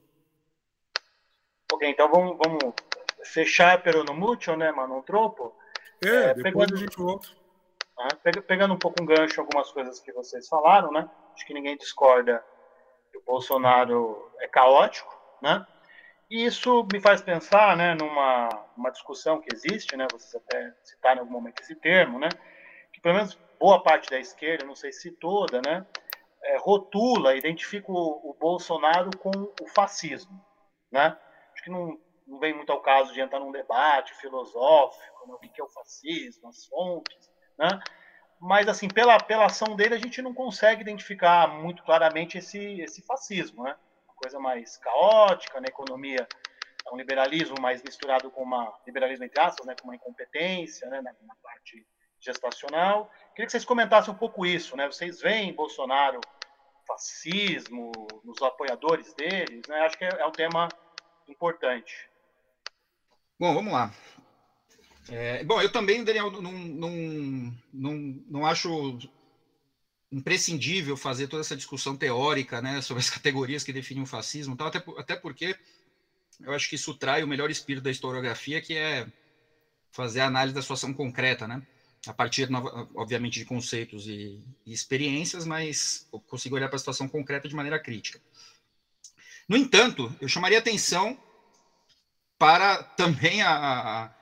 Ok, 1.73 1.89
então 1.89 2.11
vamos, 2.11 2.37
vamos 2.37 2.75
fechar 3.25 3.81
pelo 3.81 4.03
no 4.03 4.13
mútil, 4.13 4.57
né, 4.57 4.73
mas 4.73 4.89
não 4.89 5.03
tropo. 5.03 5.55
É, 6.05 6.09
é 6.09 6.35
depois 6.35 6.43
pegando, 6.43 6.75
a 6.75 6.77
gente 6.77 6.97
volta. 6.97 7.29
Né? 7.97 8.33
Pegando 8.47 8.75
um 8.75 8.79
pouco 8.79 9.01
um 9.01 9.07
gancho 9.07 9.41
algumas 9.41 9.71
coisas 9.71 10.01
que 10.01 10.13
vocês 10.13 10.49
falaram, 10.49 10.91
né? 10.91 11.09
Acho 11.33 11.47
que 11.47 11.55
ninguém 11.55 11.77
discorda 11.77 12.45
que 13.13 13.19
o 13.19 13.23
Bolsonaro 13.23 14.31
é 14.41 14.49
caótico, 14.49 15.17
né? 15.41 15.65
E 16.29 16.45
isso 16.45 16.85
me 16.93 17.01
faz 17.01 17.23
pensar, 17.23 17.77
né, 17.77 17.95
numa 17.95 18.49
uma 18.77 18.91
discussão 18.91 19.41
que 19.41 19.55
existe, 19.55 19.97
né? 19.97 20.09
Vocês 20.11 20.35
até 20.35 20.75
citaram 20.83 21.19
em 21.19 21.21
algum 21.21 21.33
momento 21.33 21.63
esse 21.63 21.77
termo, 21.77 22.19
né? 22.19 22.29
Que 22.93 23.01
pelo 23.01 23.15
menos 23.15 23.39
boa 23.59 23.83
parte 23.83 24.11
da 24.11 24.19
esquerda, 24.19 24.65
não 24.65 24.75
sei 24.75 24.93
se 24.93 25.11
toda, 25.13 25.61
né? 25.63 25.87
É, 26.43 26.59
rotula, 26.59 27.37
identifica 27.37 27.91
o, 27.91 28.31
o 28.31 28.37
Bolsonaro 28.39 29.11
com 29.19 29.31
o 29.61 29.69
fascismo, 29.69 30.41
né? 30.91 31.19
Acho 31.53 31.65
que 31.65 31.71
não, 31.71 31.99
não 32.27 32.39
vem 32.39 32.55
muito 32.55 32.71
ao 32.71 32.81
caso 32.81 33.13
de 33.13 33.21
entrar 33.21 33.41
num 33.41 33.53
debate 33.53 34.15
filosófico, 34.15 35.27
né, 35.27 35.35
o 35.35 35.39
que 35.39 35.61
é 35.61 35.65
o 35.65 35.69
fascismo, 35.69 36.49
as 36.49 36.67
fontes, 36.67 37.31
né? 37.59 37.81
Mas, 38.39 38.69
assim, 38.69 38.89
pela, 38.89 39.19
pela 39.19 39.47
ação 39.47 39.75
dele, 39.75 39.95
a 39.95 39.99
gente 39.99 40.21
não 40.21 40.35
consegue 40.35 40.83
identificar 40.83 41.49
muito 41.49 41.83
claramente 41.83 42.37
esse, 42.37 42.81
esse 42.81 43.03
fascismo, 43.03 43.65
né? 43.65 43.75
Uma 44.07 44.15
coisa 44.15 44.39
mais 44.39 44.77
caótica, 44.77 45.61
na 45.61 45.69
economia, 45.69 46.29
é 46.87 46.95
um 46.95 46.97
liberalismo 46.97 47.57
mais 47.61 47.83
misturado 47.83 48.31
com 48.31 48.43
uma, 48.43 48.73
liberalismo 48.87 49.25
entre 49.25 49.41
aspas, 49.41 49.67
né? 49.67 49.75
Com 49.81 49.89
uma 49.89 49.97
incompetência, 49.97 50.89
né? 50.91 51.01
Na, 51.01 51.13
na 51.23 51.35
parte 51.43 51.87
gestacional. 52.21 53.11
Queria 53.37 53.45
que 53.45 53.53
vocês 53.53 53.67
comentassem 53.67 54.15
um 54.15 54.17
pouco 54.17 54.47
isso, 54.47 54.75
né? 54.79 54.87
Vocês 54.87 55.21
veem 55.21 55.53
Bolsonaro 55.53 56.19
fascismo, 56.87 57.93
nos 58.25 58.41
apoiadores 58.41 59.13
deles, 59.13 59.61
né? 59.69 59.77
Acho 59.81 59.99
que 59.99 60.07
é, 60.07 60.09
é 60.09 60.27
um 60.27 60.33
tema 60.33 60.71
importante. 61.29 62.09
Bom, 63.39 63.53
vamos 63.53 63.75
lá. 63.75 63.93
É, 65.11 65.45
bom, 65.45 65.61
eu 65.61 65.71
também, 65.71 66.03
Daniel, 66.03 66.31
não, 66.31 66.51
não, 66.51 66.91
não, 67.75 67.93
não 68.27 68.47
acho 68.47 68.99
imprescindível 70.11 70.97
fazer 70.97 71.29
toda 71.29 71.43
essa 71.43 71.57
discussão 71.57 71.95
teórica 71.95 72.63
né, 72.63 72.81
sobre 72.81 73.03
as 73.03 73.11
categorias 73.11 73.63
que 73.63 73.73
definem 73.73 74.03
o 74.03 74.07
fascismo, 74.07 74.57
tal, 74.57 74.69
até, 74.69 74.83
até 74.97 75.15
porque 75.15 75.55
eu 76.41 76.55
acho 76.55 76.71
que 76.71 76.77
isso 76.77 76.95
trai 76.95 77.23
o 77.23 77.29
melhor 77.29 77.51
espírito 77.51 77.85
da 77.85 77.91
historiografia, 77.91 78.63
que 78.63 78.75
é 78.75 79.07
fazer 79.93 80.21
a 80.21 80.27
análise 80.27 80.55
da 80.55 80.63
situação 80.63 80.95
concreta, 80.95 81.47
né? 81.47 81.61
A 82.07 82.13
partir, 82.13 82.49
obviamente, 82.95 83.39
de 83.39 83.45
conceitos 83.45 84.07
e, 84.07 84.43
e 84.65 84.73
experiências, 84.73 85.45
mas 85.45 86.07
consigo 86.27 86.55
olhar 86.55 86.69
para 86.69 86.77
a 86.77 86.79
situação 86.79 87.09
concreta 87.09 87.49
de 87.49 87.55
maneira 87.55 87.79
crítica. 87.79 88.21
No 89.49 89.57
entanto, 89.57 90.15
eu 90.21 90.29
chamaria 90.29 90.59
atenção 90.59 91.19
para 92.39 92.83
também 92.83 93.43
a, 93.43 93.51
a, 93.51 94.15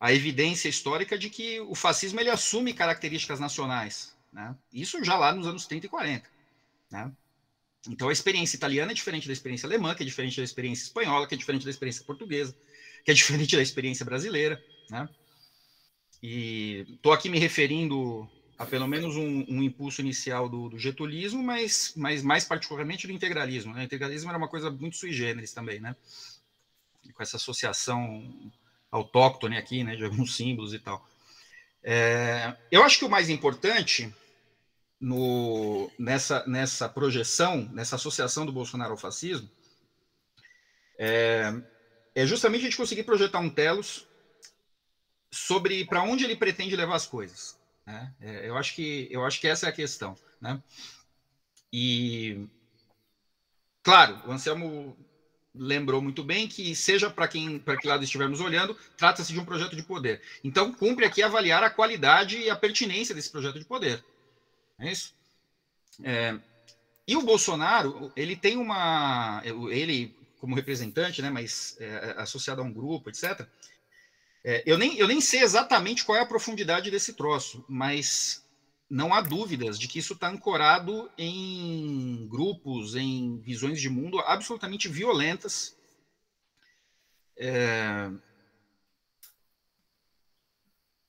a, 0.00 0.12
evidência 0.12 0.68
histórica 0.68 1.18
de 1.18 1.30
que 1.30 1.60
o 1.60 1.74
fascismo 1.74 2.20
ele 2.20 2.30
assume 2.30 2.72
características 2.72 3.40
nacionais. 3.40 4.14
Né? 4.32 4.54
Isso 4.72 5.02
já 5.02 5.16
lá 5.16 5.32
nos 5.32 5.46
anos 5.46 5.66
30 5.66 5.86
e 5.86 5.88
40. 5.88 6.30
Né? 6.90 7.12
Então 7.88 8.08
a 8.08 8.12
experiência 8.12 8.56
italiana 8.56 8.92
é 8.92 8.94
diferente 8.94 9.26
da 9.26 9.32
experiência 9.32 9.66
alemã, 9.66 9.94
que 9.94 10.02
é 10.02 10.06
diferente 10.06 10.36
da 10.36 10.44
experiência 10.44 10.84
espanhola, 10.84 11.26
que 11.26 11.34
é 11.34 11.38
diferente 11.38 11.64
da 11.64 11.70
experiência 11.70 12.04
portuguesa, 12.04 12.54
que 13.04 13.10
é 13.10 13.14
diferente 13.14 13.56
da 13.56 13.62
experiência 13.62 14.04
brasileira. 14.04 14.62
Né? 14.90 15.08
E 16.22 16.84
estou 16.88 17.12
aqui 17.12 17.28
me 17.28 17.38
referindo 17.38 18.28
a 18.58 18.66
pelo 18.66 18.88
menos 18.88 19.16
um, 19.16 19.44
um 19.48 19.62
impulso 19.62 20.00
inicial 20.00 20.48
do, 20.48 20.68
do, 20.68 20.78
getulismo, 20.78 21.42
mas, 21.42 21.92
mas 21.96 22.22
mais 22.22 22.44
particularmente 22.44 23.06
do 23.06 23.12
integralismo. 23.12 23.72
Né? 23.72 23.82
O 23.82 23.84
integralismo 23.84 24.28
era 24.28 24.38
uma 24.38 24.48
coisa 24.48 24.68
muito 24.68 24.96
sui 24.96 25.12
generis 25.12 25.52
também, 25.52 25.78
né? 25.78 25.94
com 27.14 27.22
essa 27.22 27.36
associação 27.36 28.52
autóctone 28.90 29.56
aqui, 29.56 29.84
né, 29.84 29.96
de 29.96 30.04
alguns 30.04 30.36
símbolos 30.36 30.74
e 30.74 30.78
tal. 30.78 31.06
É, 31.82 32.56
eu 32.70 32.82
acho 32.82 32.98
que 32.98 33.04
o 33.04 33.08
mais 33.08 33.28
importante 33.28 34.12
no, 35.00 35.90
nessa, 35.98 36.44
nessa 36.46 36.88
projeção, 36.88 37.68
nessa 37.72 37.96
associação 37.96 38.44
do 38.44 38.52
Bolsonaro 38.52 38.92
ao 38.92 38.96
fascismo, 38.96 39.48
é, 40.98 41.54
é 42.14 42.26
justamente 42.26 42.62
a 42.62 42.64
gente 42.64 42.76
conseguir 42.76 43.04
projetar 43.04 43.38
um 43.38 43.50
telos 43.50 44.07
sobre 45.30 45.84
para 45.84 46.02
onde 46.02 46.24
ele 46.24 46.36
pretende 46.36 46.76
levar 46.76 46.96
as 46.96 47.06
coisas. 47.06 47.58
Né? 47.86 48.12
É, 48.20 48.48
eu, 48.48 48.56
acho 48.56 48.74
que, 48.74 49.08
eu 49.10 49.24
acho 49.24 49.40
que 49.40 49.48
essa 49.48 49.66
é 49.66 49.68
a 49.68 49.72
questão. 49.72 50.16
Né? 50.40 50.62
E, 51.72 52.46
claro, 53.82 54.20
o 54.26 54.32
Anselmo 54.32 54.96
lembrou 55.54 56.00
muito 56.00 56.22
bem 56.22 56.46
que, 56.46 56.74
seja 56.74 57.10
para 57.10 57.26
quem 57.26 57.58
para 57.58 57.76
que 57.76 57.88
lado 57.88 58.04
estivermos 58.04 58.40
olhando, 58.40 58.76
trata-se 58.96 59.32
de 59.32 59.40
um 59.40 59.44
projeto 59.44 59.74
de 59.74 59.82
poder. 59.82 60.22
Então, 60.44 60.72
cumpre 60.72 61.04
aqui 61.04 61.22
avaliar 61.22 61.62
a 61.62 61.70
qualidade 61.70 62.38
e 62.38 62.48
a 62.48 62.56
pertinência 62.56 63.14
desse 63.14 63.30
projeto 63.30 63.58
de 63.58 63.64
poder. 63.64 64.04
É 64.78 64.92
isso? 64.92 65.14
É, 66.02 66.38
e 67.06 67.16
o 67.16 67.22
Bolsonaro, 67.22 68.12
ele 68.14 68.36
tem 68.36 68.56
uma. 68.56 69.42
Ele, 69.44 70.14
como 70.38 70.54
representante, 70.54 71.20
né, 71.20 71.30
mas 71.30 71.76
é, 71.80 72.14
associado 72.18 72.60
a 72.60 72.64
um 72.64 72.72
grupo, 72.72 73.08
etc. 73.08 73.46
É, 74.44 74.62
eu, 74.66 74.78
nem, 74.78 74.96
eu 74.96 75.08
nem 75.08 75.20
sei 75.20 75.42
exatamente 75.42 76.04
qual 76.04 76.16
é 76.16 76.20
a 76.22 76.26
profundidade 76.26 76.90
desse 76.90 77.12
troço, 77.14 77.64
mas 77.68 78.44
não 78.88 79.12
há 79.12 79.20
dúvidas 79.20 79.78
de 79.78 79.86
que 79.86 79.98
isso 79.98 80.14
está 80.14 80.28
ancorado 80.28 81.10
em 81.18 82.26
grupos, 82.28 82.94
em 82.94 83.38
visões 83.40 83.80
de 83.80 83.90
mundo 83.90 84.18
absolutamente 84.20 84.88
violentas. 84.88 85.76
É... 87.36 88.10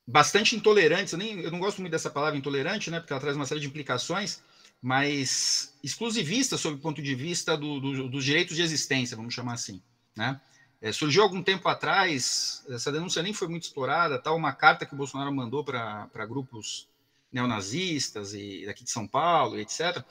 Bastante 0.06 0.56
intolerantes, 0.56 1.14
eu, 1.14 1.20
nem, 1.20 1.40
eu 1.40 1.52
não 1.52 1.60
gosto 1.60 1.80
muito 1.80 1.92
dessa 1.92 2.10
palavra 2.10 2.38
intolerante, 2.38 2.90
né, 2.90 3.00
porque 3.00 3.14
ela 3.14 3.22
traz 3.22 3.36
uma 3.36 3.46
série 3.46 3.62
de 3.62 3.68
implicações, 3.68 4.42
mas 4.82 5.78
exclusivistas 5.84 6.60
sob 6.60 6.78
o 6.78 6.82
ponto 6.82 7.02
de 7.02 7.14
vista 7.14 7.56
do, 7.56 7.80
do, 7.80 8.10
dos 8.10 8.26
direitos 8.26 8.56
de 8.56 8.64
existência, 8.64 9.16
vamos 9.16 9.34
chamar 9.34 9.54
assim. 9.54 9.82
Né? 10.16 10.42
É, 10.82 10.92
surgiu 10.94 11.24
algum 11.24 11.44
tempo 11.44 11.68
atrás, 11.68 12.64
essa 12.70 12.92
denúncia 12.92 13.22
nem 13.22 13.34
foi 13.34 13.48
muito 13.48 13.64
explorada, 13.64 14.18
tal, 14.18 14.38
uma 14.38 14.54
carta 14.54 14.86
que 14.86 14.94
o 14.94 14.98
Bolsonaro 14.98 15.32
mandou 15.32 15.64
para 15.64 16.26
grupos 16.26 16.88
neonazistas 17.32 18.34
e 18.34 18.66
daqui 18.66 18.84
de 18.84 18.90
São 18.90 19.06
Paulo, 19.06 19.60
etc. 19.60 20.04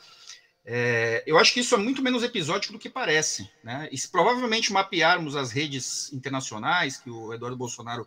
É, 0.64 1.24
eu 1.26 1.38
acho 1.38 1.54
que 1.54 1.60
isso 1.60 1.74
é 1.74 1.78
muito 1.78 2.02
menos 2.02 2.22
episódico 2.22 2.74
do 2.74 2.78
que 2.78 2.90
parece. 2.90 3.50
Né? 3.64 3.88
E 3.90 3.96
se 3.96 4.08
provavelmente 4.08 4.70
mapearmos 4.70 5.34
as 5.34 5.50
redes 5.50 6.12
internacionais 6.12 6.98
que 6.98 7.08
o 7.08 7.32
Eduardo 7.32 7.56
Bolsonaro 7.56 8.06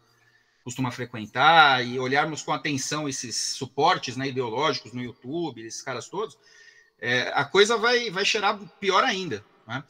costuma 0.63 0.91
frequentar 0.91 1.83
e 1.83 1.99
olharmos 1.99 2.43
com 2.43 2.53
atenção 2.53 3.09
esses 3.09 3.35
suportes 3.35 4.15
né, 4.15 4.27
ideológicos 4.27 4.93
no 4.93 5.01
YouTube, 5.01 5.65
esses 5.65 5.81
caras 5.81 6.07
todos, 6.07 6.37
é, 6.99 7.31
a 7.33 7.43
coisa 7.43 7.77
vai, 7.77 8.11
vai 8.11 8.23
cheirar 8.23 8.59
pior 8.79 9.03
ainda. 9.03 9.43
Né? 9.67 9.83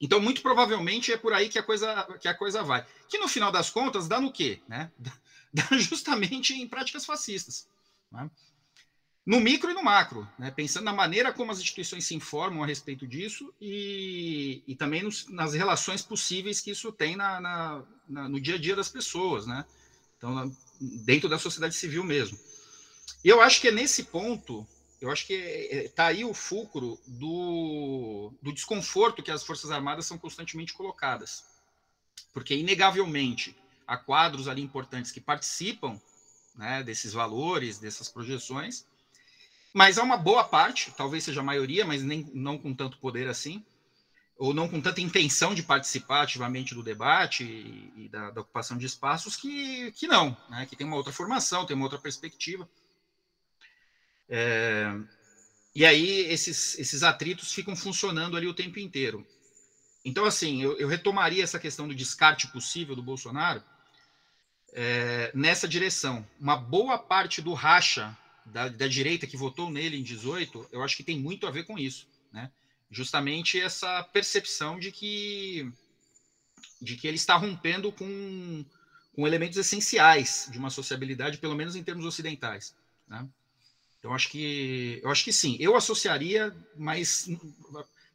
Então, 0.00 0.20
muito 0.20 0.42
provavelmente 0.42 1.12
é 1.12 1.16
por 1.16 1.32
aí 1.32 1.48
que 1.48 1.58
a 1.58 1.62
coisa, 1.62 2.04
que 2.20 2.28
a 2.28 2.34
coisa 2.34 2.62
vai. 2.62 2.86
Que 3.08 3.18
no 3.18 3.28
final 3.28 3.50
das 3.50 3.68
contas 3.68 4.06
dá 4.06 4.20
no 4.20 4.32
quê? 4.32 4.60
Né? 4.68 4.90
Dá 5.50 5.66
justamente 5.78 6.52
em 6.52 6.68
práticas 6.68 7.06
fascistas. 7.06 7.66
Né? 8.12 8.30
No 9.24 9.40
micro 9.40 9.70
e 9.70 9.74
no 9.74 9.82
macro, 9.82 10.28
né? 10.38 10.50
pensando 10.50 10.84
na 10.84 10.92
maneira 10.92 11.32
como 11.32 11.50
as 11.50 11.58
instituições 11.58 12.04
se 12.04 12.14
informam 12.14 12.62
a 12.62 12.66
respeito 12.66 13.06
disso 13.06 13.52
e, 13.60 14.62
e 14.66 14.74
também 14.74 15.02
nos, 15.02 15.26
nas 15.28 15.54
relações 15.54 16.02
possíveis 16.02 16.60
que 16.60 16.70
isso 16.70 16.92
tem 16.92 17.16
na, 17.16 17.40
na, 17.40 17.82
na, 18.08 18.28
no 18.28 18.40
dia 18.40 18.54
a 18.54 18.58
dia 18.58 18.76
das 18.76 18.88
pessoas, 18.88 19.46
né? 19.46 19.64
Então, 20.16 20.54
dentro 20.80 21.28
da 21.28 21.38
sociedade 21.38 21.74
civil 21.74 22.04
mesmo. 22.04 22.38
E 23.24 23.28
eu 23.28 23.40
acho 23.40 23.60
que 23.60 23.68
é 23.68 23.72
nesse 23.72 24.04
ponto, 24.04 24.66
eu 25.00 25.10
acho 25.10 25.26
que 25.26 25.34
está 25.34 26.04
tá 26.04 26.06
aí 26.06 26.24
o 26.24 26.34
fulcro 26.34 26.98
do, 27.06 28.32
do 28.42 28.52
desconforto 28.52 29.22
que 29.22 29.30
as 29.30 29.44
Forças 29.44 29.70
Armadas 29.70 30.06
são 30.06 30.18
constantemente 30.18 30.72
colocadas. 30.72 31.44
Porque, 32.32 32.54
inegavelmente, 32.54 33.56
há 33.86 33.96
quadros 33.96 34.48
ali 34.48 34.60
importantes 34.60 35.12
que 35.12 35.20
participam 35.20 36.00
né, 36.56 36.82
desses 36.82 37.12
valores, 37.12 37.78
dessas 37.78 38.08
projeções. 38.08 38.84
Mas 39.72 39.98
há 39.98 40.02
uma 40.02 40.16
boa 40.16 40.42
parte, 40.42 40.92
talvez 40.96 41.22
seja 41.22 41.40
a 41.40 41.44
maioria, 41.44 41.86
mas 41.86 42.02
nem, 42.02 42.28
não 42.34 42.58
com 42.58 42.74
tanto 42.74 42.98
poder 42.98 43.28
assim, 43.28 43.64
ou 44.36 44.52
não 44.52 44.68
com 44.68 44.80
tanta 44.80 45.00
intenção 45.00 45.54
de 45.54 45.62
participar 45.62 46.22
ativamente 46.22 46.74
do 46.74 46.82
debate 46.82 47.44
e, 47.44 48.04
e 48.04 48.08
da, 48.08 48.30
da, 48.30 48.40
ocupação 48.40 48.76
de 48.76 48.86
espaços, 48.86 49.36
que, 49.36 49.92
que 49.92 50.06
não, 50.06 50.36
né, 50.48 50.66
que 50.66 50.74
tem 50.74 50.86
uma 50.86 50.96
outra 50.96 51.12
formação, 51.12 51.64
tem 51.64 51.76
uma 51.76 51.86
outra 51.86 51.98
perspectiva. 51.98 52.68
É, 54.28 54.94
e 55.74 55.84
aí 55.84 56.20
esses, 56.32 56.78
esses 56.78 57.02
atritos 57.02 57.52
ficam 57.52 57.74
funcionando 57.76 58.36
ali 58.36 58.46
o 58.46 58.54
tempo 58.54 58.78
inteiro. 58.78 59.26
Então, 60.04 60.24
assim, 60.24 60.62
eu, 60.62 60.78
eu 60.78 60.88
retomaria 60.88 61.44
essa 61.44 61.58
questão 61.58 61.86
do 61.86 61.94
descarte 61.94 62.48
possível 62.48 62.96
do 62.96 63.02
Bolsonaro, 63.02 63.62
é, 64.72 65.30
nessa 65.34 65.66
direção. 65.66 66.26
Uma 66.40 66.56
boa 66.56 66.98
parte 66.98 67.42
do 67.42 67.52
racha 67.54 68.16
da, 68.44 68.68
da, 68.68 68.86
direita 68.86 69.26
que 69.26 69.36
votou 69.36 69.70
nele 69.70 69.98
em 69.98 70.02
18, 70.02 70.68
eu 70.72 70.82
acho 70.82 70.96
que 70.96 71.02
tem 71.02 71.18
muito 71.18 71.46
a 71.46 71.50
ver 71.50 71.64
com 71.64 71.78
isso, 71.78 72.06
né? 72.32 72.50
Justamente 72.90 73.60
essa 73.60 74.02
percepção 74.02 74.78
de 74.78 74.90
que 74.90 75.70
de 76.80 76.96
que 76.96 77.06
ele 77.06 77.16
está 77.16 77.36
rompendo 77.36 77.90
com, 77.90 78.64
com 79.12 79.26
elementos 79.26 79.58
essenciais 79.58 80.48
de 80.50 80.58
uma 80.58 80.70
sociabilidade, 80.70 81.38
pelo 81.38 81.56
menos 81.56 81.74
em 81.74 81.82
termos 81.82 82.04
ocidentais. 82.04 82.74
Né? 83.08 83.28
Então 83.98 84.14
acho 84.14 84.28
que 84.28 85.00
eu 85.02 85.10
acho 85.10 85.24
que 85.24 85.32
sim. 85.32 85.56
Eu 85.58 85.76
associaria, 85.76 86.54
mas 86.76 87.28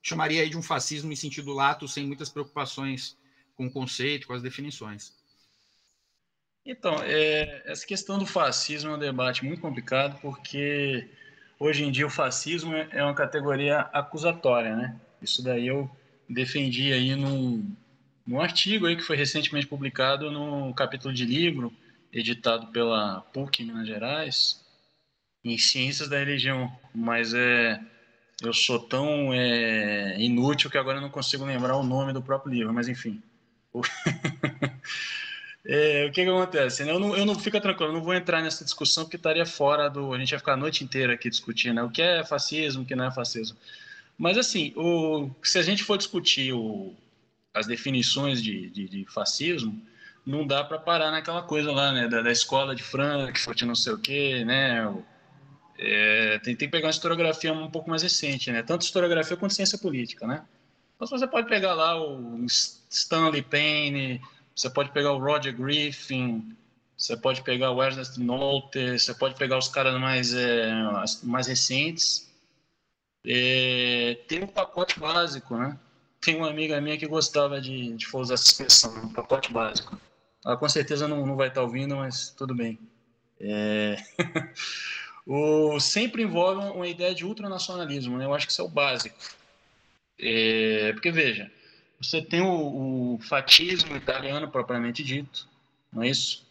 chamaria 0.01 0.41
aí 0.41 0.49
de 0.49 0.57
um 0.57 0.61
fascismo 0.61 1.11
em 1.11 1.15
sentido 1.15 1.53
lato, 1.53 1.87
sem 1.87 2.05
muitas 2.05 2.29
preocupações 2.29 3.17
com 3.55 3.67
o 3.67 3.71
conceito, 3.71 4.27
com 4.27 4.33
as 4.33 4.41
definições. 4.41 5.13
Então, 6.65 6.95
é, 7.03 7.61
essa 7.65 7.85
questão 7.85 8.17
do 8.17 8.25
fascismo 8.25 8.91
é 8.91 8.95
um 8.95 8.99
debate 8.99 9.43
muito 9.43 9.61
complicado, 9.61 10.19
porque 10.21 11.09
hoje 11.59 11.83
em 11.83 11.91
dia 11.91 12.07
o 12.07 12.09
fascismo 12.09 12.73
é, 12.73 12.87
é 12.91 13.03
uma 13.03 13.13
categoria 13.13 13.79
acusatória, 13.93 14.75
né? 14.75 14.99
Isso 15.21 15.43
daí 15.43 15.67
eu 15.67 15.89
defendi 16.29 16.93
aí 16.93 17.15
num, 17.15 17.69
num 18.25 18.39
artigo 18.39 18.85
aí 18.85 18.95
que 18.95 19.03
foi 19.03 19.17
recentemente 19.17 19.67
publicado 19.67 20.31
no 20.31 20.73
capítulo 20.73 21.13
de 21.13 21.25
livro, 21.25 21.73
editado 22.11 22.67
pela 22.67 23.21
PUC 23.33 23.65
Minas 23.65 23.87
Gerais, 23.87 24.62
em 25.43 25.57
Ciências 25.57 26.07
da 26.07 26.17
Religião, 26.19 26.71
mas 26.93 27.33
é 27.33 27.79
eu 28.41 28.53
sou 28.53 28.77
tão 28.77 29.33
é, 29.33 30.19
inútil 30.19 30.69
que 30.69 30.77
agora 30.77 30.97
eu 30.97 31.01
não 31.01 31.09
consigo 31.09 31.45
lembrar 31.45 31.77
o 31.77 31.83
nome 31.83 32.11
do 32.11 32.21
próprio 32.21 32.53
livro, 32.53 32.73
mas 32.73 32.89
enfim. 32.89 33.21
é, 35.65 36.05
o 36.07 36.11
que, 36.11 36.23
que 36.23 36.29
acontece? 36.29 36.87
Eu 36.87 36.99
não, 36.99 37.15
eu 37.15 37.25
não 37.25 37.39
fica 37.39 37.61
tranquilo, 37.61 37.91
eu 37.91 37.95
não 37.95 38.03
vou 38.03 38.13
entrar 38.13 38.41
nessa 38.41 38.65
discussão 38.65 39.05
porque 39.05 39.15
estaria 39.15 39.45
fora 39.45 39.89
do. 39.89 40.13
A 40.13 40.19
gente 40.19 40.31
ia 40.31 40.39
ficar 40.39 40.53
a 40.53 40.57
noite 40.57 40.83
inteira 40.83 41.13
aqui 41.13 41.29
discutindo 41.29 41.75
né, 41.75 41.83
o 41.83 41.89
que 41.89 42.01
é 42.01 42.23
fascismo, 42.25 42.83
o 42.83 42.85
que 42.85 42.95
não 42.95 43.05
é 43.05 43.11
fascismo. 43.11 43.57
Mas 44.17 44.37
assim, 44.37 44.73
o, 44.75 45.29
se 45.41 45.57
a 45.57 45.61
gente 45.61 45.83
for 45.83 45.97
discutir 45.97 46.53
o, 46.53 46.93
as 47.53 47.65
definições 47.65 48.43
de, 48.43 48.69
de, 48.69 48.89
de 48.89 49.05
fascismo, 49.05 49.81
não 50.25 50.45
dá 50.45 50.63
para 50.63 50.77
parar 50.79 51.11
naquela 51.11 51.41
coisa 51.41 51.71
lá, 51.71 51.91
né, 51.91 52.07
da, 52.07 52.21
da 52.21 52.31
escola 52.31 52.75
de 52.75 52.83
Frankfurt, 52.83 53.61
não 53.63 53.75
sei 53.75 53.93
o 53.93 53.97
quê, 53.97 54.43
né, 54.45 54.85
é, 55.77 56.39
tem, 56.39 56.55
tem, 56.55 56.67
que 56.67 56.71
pegar 56.71 56.87
uma 56.87 56.91
historiografia 56.91 57.53
um 57.53 57.69
pouco 57.69 57.89
mais 57.89 58.03
recente, 58.03 58.51
né? 58.51 58.61
Tanto 58.63 58.83
historiografia 58.83 59.37
quanto 59.37 59.53
ciência 59.53 59.77
política, 59.77 60.27
né? 60.27 60.45
Então 60.95 61.07
você 61.07 61.27
pode 61.27 61.47
pegar 61.47 61.73
lá 61.73 62.01
o 62.01 62.45
Stanley 62.89 63.41
Payne, 63.41 64.21
você 64.55 64.69
pode 64.69 64.91
pegar 64.91 65.11
o 65.11 65.17
Roger 65.17 65.55
Griffin, 65.55 66.55
você 66.95 67.17
pode 67.17 67.41
pegar 67.41 67.71
o 67.71 67.83
Ernest 67.83 68.19
Nolte, 68.19 68.99
você 68.99 69.13
pode 69.13 69.35
pegar 69.35 69.57
os 69.57 69.67
caras 69.67 69.99
mais, 69.99 70.33
é, 70.33 70.71
mais 71.23 71.47
recentes. 71.47 72.31
É, 73.25 74.19
tem 74.27 74.43
um 74.43 74.47
pacote 74.47 74.99
básico, 74.99 75.57
né? 75.57 75.77
Tem 76.21 76.35
uma 76.35 76.49
amiga 76.49 76.79
minha 76.79 76.97
que 76.97 77.07
gostava 77.07 77.59
de, 77.59 77.93
de 77.95 78.07
usar 78.15 78.35
essa 78.35 78.45
expressão, 78.45 78.95
um 79.05 79.13
pacote 79.13 79.51
básico. 79.51 79.99
Ela 80.45 80.55
com 80.55 80.69
certeza 80.69 81.07
não, 81.07 81.25
não 81.25 81.35
vai 81.35 81.47
estar 81.47 81.61
ouvindo, 81.61 81.95
mas 81.97 82.29
tudo 82.29 82.53
bem. 82.53 82.79
É... 83.39 83.97
O, 85.25 85.79
sempre 85.79 86.23
envolve 86.23 86.61
uma 86.75 86.87
ideia 86.87 87.15
de 87.15 87.25
ultranacionalismo, 87.25 88.17
né? 88.17 88.25
Eu 88.25 88.33
acho 88.33 88.45
que 88.45 88.51
isso 88.51 88.61
é 88.61 88.65
o 88.65 88.69
básico. 88.69 89.17
É, 90.19 90.91
porque, 90.93 91.11
veja, 91.11 91.51
você 91.99 92.21
tem 92.21 92.41
o, 92.41 93.15
o 93.15 93.19
fatismo 93.19 93.95
italiano 93.95 94.49
propriamente 94.49 95.03
dito, 95.03 95.47
não 95.91 96.03
é 96.03 96.09
isso? 96.09 96.45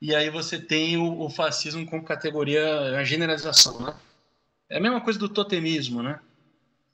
E 0.00 0.14
aí 0.14 0.30
você 0.30 0.58
tem 0.58 0.96
o, 0.96 1.22
o 1.22 1.30
fascismo 1.30 1.84
como 1.86 2.04
categoria, 2.04 2.98
a 2.98 3.04
generalização, 3.04 3.80
né? 3.80 3.94
É 4.68 4.78
a 4.78 4.80
mesma 4.80 5.00
coisa 5.00 5.18
do 5.18 5.28
totemismo, 5.28 6.02
né? 6.02 6.20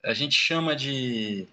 A 0.04 0.14
gente 0.14 0.34
chama 0.34 0.74
de, 0.74 1.46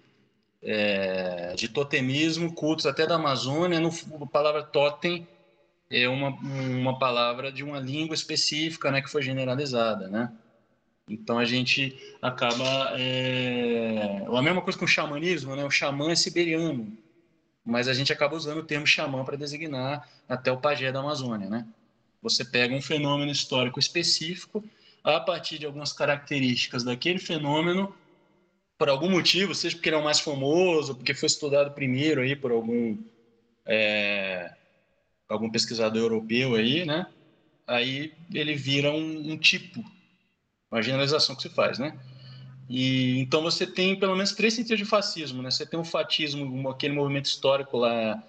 é, 0.61 1.53
de 1.55 1.67
totemismo 1.67 2.53
cultos 2.53 2.85
até 2.85 3.05
da 3.05 3.15
Amazônia, 3.15 3.79
no, 3.79 3.89
a 4.21 4.25
palavra 4.25 4.63
totem 4.63 5.27
é 5.95 6.09
uma, 6.09 6.29
uma 6.29 6.99
palavra 6.99 7.49
de 7.51 7.63
uma 7.63 7.79
língua 7.79 8.13
específica, 8.13 8.91
né, 8.91 9.01
que 9.01 9.09
foi 9.09 9.21
generalizada, 9.21 10.09
né? 10.09 10.31
Então 11.07 11.39
a 11.39 11.45
gente 11.45 11.97
acaba 12.21 12.93
é... 12.99 14.25
a 14.27 14.41
mesma 14.41 14.61
coisa 14.61 14.77
com 14.77 14.85
o 14.85 14.87
xamanismo, 14.87 15.55
né? 15.55 15.63
O 15.63 15.69
xamã 15.69 16.11
é 16.11 16.15
siberiano, 16.15 16.91
mas 17.63 17.87
a 17.87 17.93
gente 17.93 18.11
acaba 18.11 18.35
usando 18.35 18.57
o 18.57 18.63
termo 18.63 18.85
xamã 18.85 19.23
para 19.23 19.37
designar 19.37 20.09
até 20.27 20.51
o 20.51 20.57
pajé 20.57 20.91
da 20.91 20.99
Amazônia, 20.99 21.47
né? 21.47 21.65
Você 22.21 22.43
pega 22.43 22.75
um 22.75 22.81
fenômeno 22.81 23.31
histórico 23.31 23.79
específico, 23.79 24.63
a 25.03 25.19
partir 25.19 25.59
de 25.59 25.65
algumas 25.67 25.93
características 25.93 26.83
daquele 26.83 27.19
fenômeno, 27.19 27.95
por 28.77 28.89
algum 28.89 29.09
motivo, 29.09 29.53
seja 29.53 29.75
porque 29.75 29.89
ele 29.89 29.95
é 29.95 29.99
o 29.99 30.03
mais 30.03 30.19
famoso, 30.19 30.95
porque 30.95 31.13
foi 31.13 31.27
estudado 31.27 31.71
primeiro 31.71 32.21
aí 32.21 32.35
por 32.35 32.51
algum 32.51 32.97
é 33.65 34.51
algum 35.29 35.49
pesquisador 35.49 36.01
europeu 36.01 36.55
aí, 36.55 36.85
né? 36.85 37.07
Aí 37.67 38.13
ele 38.33 38.55
vira 38.55 38.91
um, 38.91 39.31
um 39.31 39.37
tipo, 39.37 39.83
uma 40.71 40.81
generalização 40.81 41.35
que 41.35 41.41
se 41.41 41.49
faz, 41.49 41.79
né? 41.79 41.97
E 42.69 43.19
então 43.19 43.41
você 43.41 43.65
tem 43.65 43.97
pelo 43.99 44.15
menos 44.15 44.33
três 44.33 44.53
sentidos 44.53 44.79
de 44.79 44.85
fascismo, 44.85 45.41
né? 45.41 45.51
Você 45.51 45.65
tem 45.65 45.79
o 45.79 45.83
fatismo, 45.83 46.69
aquele 46.69 46.93
movimento 46.93 47.25
histórico 47.25 47.77
lá 47.77 48.23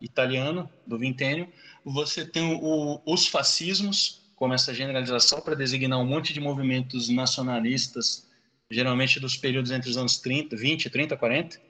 italiano 0.00 0.70
do 0.86 0.98
vintênio. 0.98 1.52
Você 1.84 2.24
tem 2.24 2.58
o, 2.60 3.00
os 3.04 3.26
fascismos, 3.26 4.20
como 4.34 4.54
essa 4.54 4.72
generalização 4.72 5.40
para 5.40 5.54
designar 5.54 5.98
um 5.98 6.06
monte 6.06 6.32
de 6.32 6.40
movimentos 6.40 7.08
nacionalistas, 7.08 8.28
geralmente 8.70 9.20
dos 9.20 9.36
períodos 9.36 9.70
entre 9.70 9.90
os 9.90 9.96
anos 9.96 10.18
30, 10.18 10.56
20, 10.56 10.88
30, 10.88 11.16
40, 11.16 11.60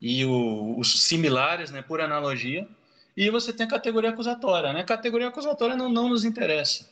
e 0.00 0.24
o, 0.24 0.78
os 0.78 1.02
similares, 1.02 1.70
né? 1.70 1.82
Por 1.82 2.00
analogia. 2.00 2.66
E 3.16 3.30
você 3.30 3.52
tem 3.52 3.66
a 3.66 3.70
categoria 3.70 4.10
acusatória, 4.10 4.72
né? 4.72 4.80
A 4.80 4.84
categoria 4.84 5.28
acusatória 5.28 5.76
não, 5.76 5.88
não 5.88 6.08
nos 6.08 6.24
interessa. 6.24 6.88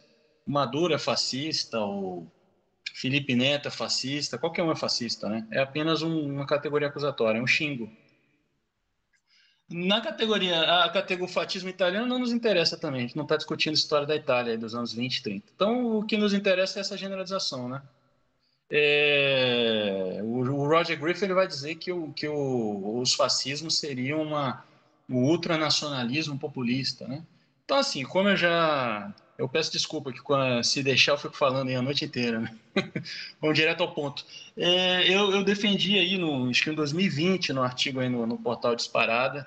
Maduro 0.46 0.94
é 0.94 0.98
fascista, 0.98 1.78
ou 1.80 2.30
Felipe 2.94 3.34
Neto 3.34 3.68
é 3.68 3.70
fascista, 3.70 4.38
qualquer 4.38 4.62
um 4.62 4.72
é 4.72 4.76
fascista, 4.76 5.28
né? 5.28 5.46
É 5.50 5.60
apenas 5.60 6.02
um, 6.02 6.34
uma 6.34 6.46
categoria 6.46 6.88
acusatória, 6.88 7.38
é 7.38 7.42
um 7.42 7.46
xingo. 7.46 7.90
Na 9.70 10.00
categoria, 10.00 10.60
a 10.84 10.90
categoria 10.90 11.32
fatismo 11.32 11.68
italiano 11.68 12.06
não 12.06 12.18
nos 12.18 12.32
interessa 12.32 12.76
também, 12.76 13.00
a 13.00 13.06
gente 13.06 13.16
não 13.16 13.22
está 13.22 13.36
discutindo 13.36 13.72
a 13.72 13.74
história 13.74 14.06
da 14.06 14.16
Itália 14.16 14.58
dos 14.58 14.74
anos 14.74 14.92
20 14.92 15.16
e 15.16 15.22
30. 15.22 15.46
Então, 15.54 15.98
o 15.98 16.04
que 16.04 16.16
nos 16.16 16.34
interessa 16.34 16.78
é 16.78 16.80
essa 16.80 16.96
generalização, 16.98 17.68
né? 17.68 17.80
É, 18.68 20.20
o, 20.22 20.38
o, 20.40 20.68
Roger 20.68 20.98
Griffin 20.98 21.24
ele 21.24 21.34
vai 21.34 21.46
dizer 21.46 21.76
que, 21.76 21.90
o, 21.90 22.12
que 22.12 22.28
o, 22.28 23.00
os 23.00 23.14
fascismos 23.14 23.78
seriam 23.78 24.22
uma, 24.22 24.64
o 25.10 25.16
ultranacionalismo 25.16 26.38
populista, 26.38 27.06
né? 27.06 27.24
Então, 27.64 27.78
assim, 27.78 28.04
como 28.04 28.28
eu 28.28 28.36
já... 28.36 29.12
Eu 29.36 29.48
peço 29.48 29.72
desculpa 29.72 30.12
que 30.12 30.20
se 30.62 30.82
deixar 30.82 31.12
eu 31.12 31.18
fico 31.18 31.36
falando 31.36 31.68
aí 31.68 31.74
a 31.74 31.80
noite 31.80 32.04
inteira, 32.04 32.40
né? 32.40 32.54
Vamos 33.40 33.56
direto 33.56 33.82
ao 33.82 33.94
ponto. 33.94 34.24
É, 34.56 35.08
eu, 35.08 35.30
eu, 35.30 35.42
defendi 35.42 35.98
aí, 35.98 36.18
no, 36.18 36.50
acho 36.50 36.62
que 36.62 36.70
em 36.70 36.74
2020, 36.74 37.52
no 37.52 37.62
artigo 37.62 38.00
aí 38.00 38.08
no, 38.08 38.26
no 38.26 38.36
portal 38.36 38.76
Disparada, 38.76 39.46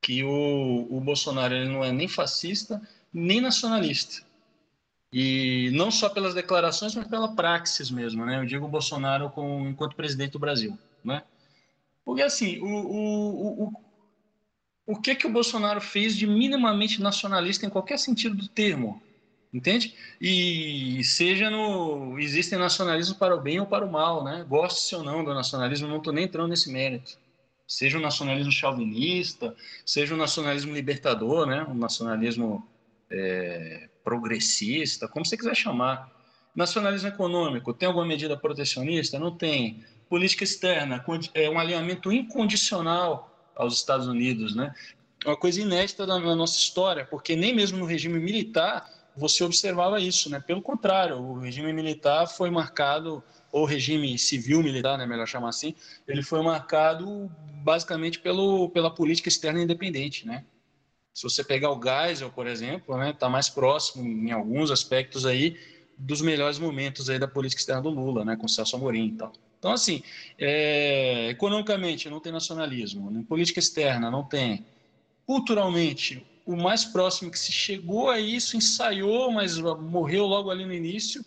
que 0.00 0.22
o, 0.22 0.86
o 0.90 1.00
Bolsonaro 1.00 1.54
ele 1.54 1.68
não 1.68 1.82
é 1.82 1.90
nem 1.90 2.06
fascista, 2.06 2.80
nem 3.12 3.40
nacionalista. 3.40 4.22
E 5.12 5.70
não 5.72 5.90
só 5.90 6.08
pelas 6.08 6.34
declarações, 6.34 6.94
mas 6.94 7.06
pela 7.06 7.34
praxis 7.34 7.90
mesmo, 7.90 8.26
né? 8.26 8.38
Eu 8.38 8.44
digo 8.44 8.66
o 8.66 8.68
Bolsonaro 8.68 9.30
com, 9.30 9.68
enquanto 9.68 9.96
presidente 9.96 10.32
do 10.32 10.38
Brasil, 10.38 10.78
né? 11.04 11.22
Porque, 12.04 12.20
assim, 12.20 12.58
o, 12.60 12.66
o, 12.66 13.64
o, 13.64 13.83
o 14.86 15.00
que 15.00 15.14
que 15.14 15.26
o 15.26 15.32
Bolsonaro 15.32 15.80
fez 15.80 16.16
de 16.16 16.26
minimamente 16.26 17.00
nacionalista 17.00 17.64
em 17.64 17.70
qualquer 17.70 17.98
sentido 17.98 18.36
do 18.36 18.48
termo, 18.48 19.02
entende? 19.52 19.94
E 20.20 21.02
seja 21.04 21.50
no 21.50 22.18
existem 22.18 22.58
nacionalismos 22.58 23.16
para 23.16 23.34
o 23.34 23.40
bem 23.40 23.60
ou 23.60 23.66
para 23.66 23.84
o 23.84 23.90
mal, 23.90 24.22
né? 24.22 24.44
Goste 24.48 24.94
ou 24.94 25.02
não 25.02 25.24
do 25.24 25.32
nacionalismo, 25.32 25.88
não 25.88 25.98
estou 25.98 26.12
nem 26.12 26.24
entrando 26.24 26.48
nesse 26.48 26.70
mérito. 26.70 27.16
Seja 27.66 27.96
o 27.96 28.00
nacionalismo 28.00 28.52
chauvinista, 28.52 29.56
seja 29.86 30.14
o 30.14 30.18
nacionalismo 30.18 30.74
libertador, 30.74 31.46
né? 31.46 31.64
Um 31.64 31.74
nacionalismo 31.74 32.68
é, 33.10 33.88
progressista, 34.04 35.08
como 35.08 35.24
você 35.24 35.36
quiser 35.36 35.54
chamar. 35.54 36.12
Nacionalismo 36.54 37.08
econômico, 37.08 37.72
tem 37.72 37.88
alguma 37.88 38.06
medida 38.06 38.36
protecionista? 38.36 39.18
Não 39.18 39.34
tem. 39.34 39.82
Política 40.08 40.44
externa, 40.44 41.04
é 41.32 41.48
um 41.48 41.58
alinhamento 41.58 42.12
incondicional 42.12 43.33
aos 43.54 43.74
Estados 43.74 44.06
Unidos, 44.06 44.54
né? 44.54 44.74
Uma 45.24 45.36
coisa 45.36 45.60
inédita 45.60 46.06
na 46.06 46.18
nossa 46.36 46.58
história, 46.58 47.04
porque 47.04 47.34
nem 47.34 47.54
mesmo 47.54 47.78
no 47.78 47.86
regime 47.86 48.18
militar 48.18 48.90
você 49.16 49.44
observava 49.44 50.00
isso, 50.00 50.28
né? 50.28 50.40
Pelo 50.40 50.60
contrário, 50.60 51.16
o 51.16 51.38
regime 51.38 51.72
militar 51.72 52.26
foi 52.26 52.50
marcado, 52.50 53.22
ou 53.52 53.64
regime 53.64 54.18
civil 54.18 54.62
militar, 54.62 54.98
né, 54.98 55.06
melhor 55.06 55.26
chamar 55.26 55.50
assim, 55.50 55.74
ele 56.08 56.22
foi 56.22 56.42
marcado 56.42 57.30
basicamente 57.62 58.18
pelo, 58.18 58.68
pela 58.70 58.92
política 58.92 59.28
externa 59.28 59.62
independente, 59.62 60.26
né? 60.26 60.44
Se 61.14 61.22
você 61.22 61.44
pegar 61.44 61.70
o 61.70 61.80
Geisel, 61.80 62.30
por 62.30 62.48
exemplo, 62.48 62.96
né, 62.98 63.10
está 63.10 63.28
mais 63.28 63.48
próximo 63.48 64.04
em 64.04 64.32
alguns 64.32 64.72
aspectos 64.72 65.24
aí 65.24 65.56
dos 65.96 66.20
melhores 66.20 66.58
momentos 66.58 67.08
aí 67.08 67.20
da 67.20 67.28
política 67.28 67.60
externa 67.60 67.82
do 67.82 67.90
Lula, 67.90 68.24
né, 68.24 68.36
com 68.36 68.48
Celso 68.48 68.74
Amorim 68.74 69.06
e 69.06 69.12
tal. 69.12 69.32
Então, 69.64 69.72
assim, 69.72 70.02
é, 70.38 71.30
economicamente 71.30 72.10
não 72.10 72.20
tem 72.20 72.30
nacionalismo, 72.30 73.10
em 73.10 73.22
política 73.22 73.58
externa 73.58 74.10
não 74.10 74.22
tem. 74.22 74.66
Culturalmente, 75.24 76.22
o 76.44 76.54
mais 76.54 76.84
próximo 76.84 77.30
que 77.30 77.38
se 77.38 77.50
chegou 77.50 78.10
a 78.10 78.20
isso, 78.20 78.58
ensaiou, 78.58 79.32
mas 79.32 79.56
morreu 79.56 80.26
logo 80.26 80.50
ali 80.50 80.66
no 80.66 80.74
início, 80.74 81.24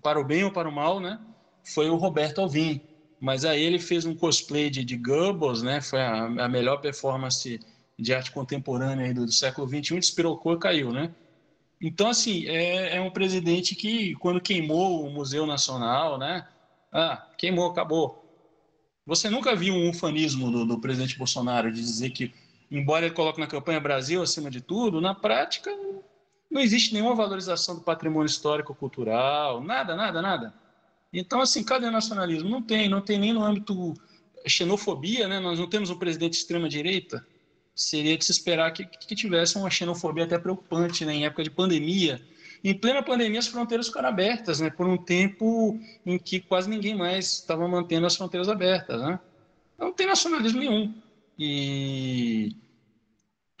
para 0.00 0.20
o 0.20 0.24
bem 0.24 0.44
ou 0.44 0.52
para 0.52 0.68
o 0.68 0.72
mal, 0.72 1.00
né? 1.00 1.18
Foi 1.64 1.90
o 1.90 1.96
Roberto 1.96 2.40
Alvim. 2.40 2.80
Mas 3.20 3.44
aí 3.44 3.60
ele 3.60 3.80
fez 3.80 4.04
um 4.04 4.14
cosplay 4.14 4.70
de, 4.70 4.84
de 4.84 4.96
Goebbels, 4.96 5.64
né? 5.64 5.80
Foi 5.80 6.00
a, 6.00 6.26
a 6.26 6.48
melhor 6.48 6.76
performance 6.76 7.58
de 7.98 8.14
arte 8.14 8.30
contemporânea 8.30 9.12
do, 9.12 9.26
do 9.26 9.32
século 9.32 9.66
XXI, 9.66 9.98
despirocou 9.98 10.54
e 10.54 10.60
caiu, 10.60 10.92
né? 10.92 11.12
Então, 11.80 12.08
assim, 12.08 12.46
é, 12.46 12.98
é, 12.98 13.00
um 13.00 13.10
presidente 13.10 13.74
que, 13.74 14.14
quando 14.14 14.40
queimou 14.40 15.04
o 15.04 15.10
Museu 15.10 15.44
Nacional, 15.44 16.16
né? 16.18 16.46
Ah, 16.94 17.26
queimou, 17.36 17.66
acabou. 17.66 18.24
Você 19.04 19.28
nunca 19.28 19.56
viu 19.56 19.74
um 19.74 19.90
ufanismo 19.90 20.48
do, 20.48 20.64
do 20.64 20.80
presidente 20.80 21.18
Bolsonaro 21.18 21.72
de 21.72 21.80
dizer 21.80 22.10
que 22.10 22.32
embora 22.70 23.06
ele 23.06 23.14
coloque 23.14 23.40
na 23.40 23.48
campanha 23.48 23.80
Brasil 23.80 24.22
acima 24.22 24.48
de 24.48 24.60
tudo, 24.60 25.00
na 25.00 25.12
prática 25.12 25.70
não 26.48 26.60
existe 26.60 26.94
nenhuma 26.94 27.16
valorização 27.16 27.74
do 27.74 27.80
patrimônio 27.80 28.26
histórico-cultural, 28.26 29.60
nada, 29.60 29.96
nada, 29.96 30.22
nada. 30.22 30.54
Então, 31.12 31.40
assim, 31.40 31.64
cadê 31.64 31.86
o 31.86 31.90
nacionalismo? 31.90 32.48
Não 32.48 32.62
tem, 32.62 32.88
não 32.88 33.00
tem 33.00 33.18
nem 33.18 33.32
no 33.32 33.42
âmbito 33.42 33.94
xenofobia, 34.46 35.26
né? 35.26 35.40
Nós 35.40 35.58
não 35.58 35.68
temos 35.68 35.90
um 35.90 35.98
presidente 35.98 36.32
de 36.32 36.38
extrema-direita. 36.38 37.26
Seria 37.74 38.16
de 38.16 38.24
se 38.24 38.30
esperar 38.30 38.72
que, 38.72 38.84
que 38.84 39.16
tivesse 39.16 39.56
uma 39.56 39.68
xenofobia 39.68 40.24
até 40.24 40.38
preocupante, 40.38 41.04
né? 41.04 41.14
Em 41.14 41.24
época 41.24 41.42
de 41.42 41.50
pandemia. 41.50 42.20
Em 42.64 42.74
plena 42.74 43.02
pandemia, 43.02 43.38
as 43.38 43.46
fronteiras 43.46 43.88
ficaram 43.88 44.08
abertas, 44.08 44.58
né? 44.58 44.70
Por 44.70 44.86
um 44.86 44.96
tempo 44.96 45.78
em 46.06 46.18
que 46.18 46.40
quase 46.40 46.68
ninguém 46.68 46.96
mais 46.96 47.34
estava 47.34 47.68
mantendo 47.68 48.06
as 48.06 48.16
fronteiras 48.16 48.48
abertas, 48.48 49.02
né? 49.02 49.20
Não 49.78 49.92
tem 49.92 50.06
nacionalismo 50.06 50.60
nenhum. 50.60 50.94
E 51.38 52.56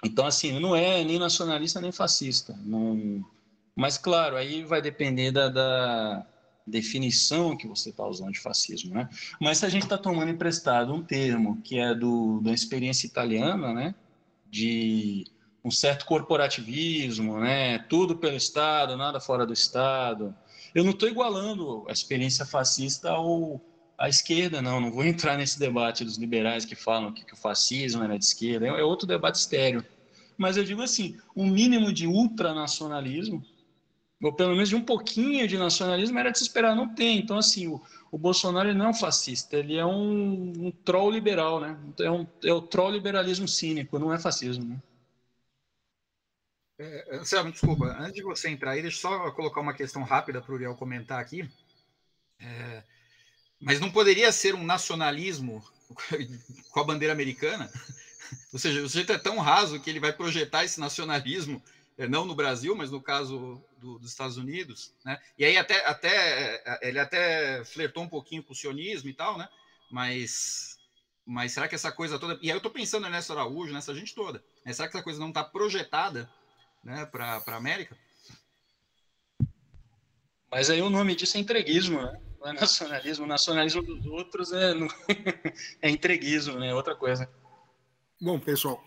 então, 0.04 0.26
assim, 0.26 0.58
não 0.60 0.76
é 0.76 1.02
nem 1.02 1.18
nacionalista 1.18 1.80
nem 1.80 1.90
fascista. 1.90 2.58
Não... 2.62 3.24
Mas, 3.74 3.96
claro, 3.96 4.36
aí 4.36 4.62
vai 4.62 4.80
depender 4.82 5.32
da, 5.32 5.48
da 5.48 6.26
definição 6.66 7.56
que 7.56 7.66
você 7.66 7.88
está 7.88 8.06
usando 8.06 8.32
de 8.32 8.38
fascismo, 8.38 8.94
né? 8.94 9.08
Mas 9.40 9.58
se 9.58 9.66
a 9.66 9.68
gente 9.68 9.84
está 9.84 9.96
tomando 9.96 10.30
emprestado 10.30 10.94
um 10.94 11.02
termo 11.02 11.60
que 11.62 11.78
é 11.78 11.94
do, 11.94 12.40
da 12.40 12.52
experiência 12.52 13.06
italiana, 13.06 13.72
né? 13.72 13.94
De 14.50 15.24
um 15.64 15.70
certo 15.70 16.04
corporativismo, 16.04 17.40
né? 17.40 17.78
Tudo 17.88 18.16
pelo 18.16 18.36
Estado, 18.36 18.96
nada 18.96 19.18
fora 19.18 19.46
do 19.46 19.52
Estado. 19.52 20.34
Eu 20.74 20.84
não 20.84 20.90
estou 20.90 21.08
igualando 21.08 21.84
a 21.88 21.92
experiência 21.92 22.44
fascista 22.44 23.10
ao 23.10 23.60
à 23.96 24.08
esquerda, 24.08 24.60
não. 24.60 24.80
Não 24.80 24.90
vou 24.90 25.04
entrar 25.04 25.36
nesse 25.38 25.58
debate 25.58 26.04
dos 26.04 26.18
liberais 26.18 26.64
que 26.64 26.74
falam 26.74 27.12
que, 27.12 27.24
que 27.24 27.32
o 27.32 27.36
fascismo 27.36 28.02
era 28.02 28.18
de 28.18 28.24
esquerda. 28.24 28.66
É, 28.66 28.80
é 28.80 28.82
outro 28.82 29.06
debate 29.06 29.36
estéreo 29.36 29.84
mas 30.36 30.56
eu 30.56 30.64
digo 30.64 30.82
assim, 30.82 31.16
um 31.34 31.46
mínimo 31.46 31.92
de 31.92 32.06
ultranacionalismo, 32.06 33.44
ou 34.22 34.32
pelo 34.32 34.52
menos 34.52 34.68
de 34.68 34.76
um 34.76 34.82
pouquinho 34.82 35.46
de 35.46 35.58
nacionalismo, 35.58 36.18
era 36.18 36.30
de 36.30 36.38
se 36.38 36.44
esperar, 36.44 36.74
não 36.74 36.88
tem. 36.88 37.18
Então, 37.18 37.38
assim, 37.38 37.66
o, 37.66 37.80
o 38.10 38.18
Bolsonaro 38.18 38.74
não 38.74 38.86
é 38.86 38.88
um 38.88 38.94
fascista, 38.94 39.56
ele 39.56 39.76
é 39.76 39.84
um, 39.84 40.66
um 40.66 40.70
troll 40.84 41.10
liberal, 41.10 41.60
né? 41.60 41.78
É, 42.00 42.10
um, 42.10 42.26
é 42.42 42.52
o 42.52 42.62
troll 42.62 42.90
liberalismo 42.90 43.46
cínico, 43.46 43.98
não 43.98 44.12
é 44.12 44.18
fascismo, 44.18 44.64
né? 44.64 44.76
É, 46.78 47.16
Anselmo, 47.16 47.52
desculpa, 47.52 47.86
antes 47.98 48.14
de 48.14 48.22
você 48.22 48.48
entrar 48.48 48.72
aí, 48.72 48.82
deixa 48.82 48.96
eu 48.96 49.00
só 49.00 49.30
colocar 49.30 49.60
uma 49.60 49.74
questão 49.74 50.02
rápida 50.02 50.40
para 50.40 50.50
o 50.50 50.54
Uriel 50.54 50.74
comentar 50.74 51.20
aqui. 51.20 51.48
É, 52.40 52.82
mas 53.60 53.78
não 53.78 53.90
poderia 53.90 54.32
ser 54.32 54.54
um 54.54 54.64
nacionalismo 54.64 55.64
com 56.70 56.80
a 56.80 56.84
bandeira 56.84 57.12
americana? 57.12 57.70
Ou 58.52 58.58
seja, 58.58 58.82
o 58.82 58.88
sujeito 58.88 59.12
é 59.12 59.18
tão 59.18 59.38
raso 59.38 59.80
que 59.80 59.88
ele 59.88 60.00
vai 60.00 60.12
projetar 60.12 60.64
esse 60.64 60.80
nacionalismo, 60.80 61.62
eh, 61.96 62.08
não 62.08 62.24
no 62.24 62.34
Brasil, 62.34 62.74
mas 62.74 62.90
no 62.90 63.00
caso 63.00 63.62
do, 63.78 63.98
dos 63.98 64.10
Estados 64.10 64.36
Unidos, 64.36 64.92
né? 65.04 65.20
E 65.38 65.44
aí 65.44 65.56
até, 65.56 65.86
até 65.86 66.56
eh, 66.56 66.78
ele 66.82 66.98
até 66.98 67.64
flertou 67.64 68.02
um 68.02 68.08
pouquinho 68.08 68.42
com 68.42 68.52
o 68.52 68.56
sionismo 68.56 69.08
e 69.08 69.14
tal, 69.14 69.38
né? 69.38 69.48
Mas, 69.90 70.76
mas 71.24 71.52
será 71.52 71.68
que 71.68 71.74
essa 71.74 71.92
coisa 71.92 72.18
toda... 72.18 72.38
E 72.42 72.50
aí 72.50 72.50
eu 72.50 72.56
estou 72.56 72.72
pensando 72.72 73.06
Ernesto 73.06 73.32
Araújo, 73.32 73.72
nessa 73.72 73.94
gente 73.94 74.14
toda. 74.14 74.42
Né? 74.64 74.72
Será 74.72 74.88
que 74.88 74.96
essa 74.96 75.04
coisa 75.04 75.20
não 75.20 75.28
está 75.28 75.44
projetada 75.44 76.28
né, 76.84 77.06
para 77.06 77.42
a 77.46 77.56
América? 77.56 77.96
Mas 80.50 80.70
aí 80.70 80.80
o 80.80 80.90
nome 80.90 81.16
disso 81.16 81.36
é 81.36 81.40
entreguismo, 81.40 82.00
né? 82.00 82.20
Não 82.40 82.48
é 82.48 82.52
nacionalismo. 82.52 83.24
O 83.24 83.28
nacionalismo 83.28 83.82
dos 83.82 84.06
outros 84.06 84.52
é, 84.52 84.72
é 85.82 85.90
entreguismo, 85.90 86.58
né? 86.58 86.74
Outra 86.74 86.94
coisa. 86.94 87.28
Bom, 88.20 88.38
pessoal, 88.38 88.84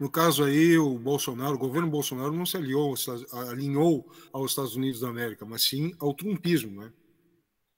no 0.00 0.10
caso 0.10 0.42
aí, 0.42 0.76
o 0.76 0.98
Bolsonaro, 0.98 1.54
o 1.54 1.58
governo 1.58 1.88
Bolsonaro 1.88 2.32
não 2.32 2.44
se 2.44 2.56
aliou, 2.56 2.94
alinhou 3.48 4.10
aos 4.32 4.50
Estados 4.50 4.74
Unidos 4.74 5.00
da 5.00 5.08
América, 5.08 5.44
mas 5.44 5.62
sim 5.62 5.94
ao 6.00 6.12
trumpismo, 6.12 6.82
né? 6.82 6.92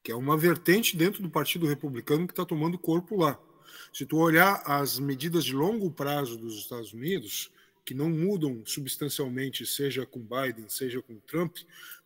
que 0.03 0.13
é 0.13 0.17
uma 0.17 0.39
vertente 0.39 0.97
dentro 0.97 1.23
do 1.23 1.29
Partido 1.29 1.67
Republicano 1.67 2.27
que 2.27 2.33
está 2.33 2.45
tomando 2.45 2.79
corpo 2.79 3.17
lá. 3.17 3.39
Se 3.93 4.07
tu 4.07 4.17
olhar 4.17 4.63
as 4.65 4.99
medidas 4.99 5.45
de 5.45 5.53
longo 5.53 5.91
prazo 5.91 6.39
dos 6.39 6.59
Estados 6.59 6.95
Unidos, 6.95 7.51
que 7.89 7.95
não 7.95 8.11
mudam 8.11 8.63
substancialmente, 8.67 9.65
seja 9.65 10.05
com 10.05 10.21
Biden, 10.21 10.69
seja 10.69 11.01
com 11.01 11.19
Trump, 11.21 11.57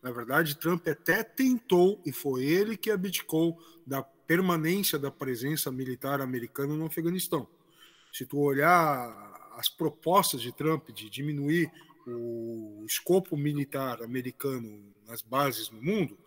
na 0.01 0.11
verdade, 0.11 0.55
Trump 0.55 0.87
até 0.87 1.21
tentou, 1.23 2.01
e 2.05 2.11
foi 2.13 2.45
ele 2.45 2.77
que 2.77 2.89
abdicou 2.89 3.61
da 3.85 4.01
permanência 4.01 4.97
da 4.97 5.11
presença 5.11 5.69
militar 5.73 6.21
americana 6.21 6.73
no 6.73 6.85
Afeganistão. 6.85 7.45
Se 8.13 8.25
tu 8.25 8.39
olhar 8.39 9.51
as 9.57 9.67
propostas 9.67 10.41
de 10.41 10.53
Trump 10.53 10.89
de 10.91 11.09
diminuir 11.09 11.69
o 12.07 12.85
escopo 12.87 13.35
militar 13.35 14.01
americano 14.01 14.81
nas 15.05 15.21
bases 15.21 15.69
no 15.69 15.81
mundo, 15.81 16.17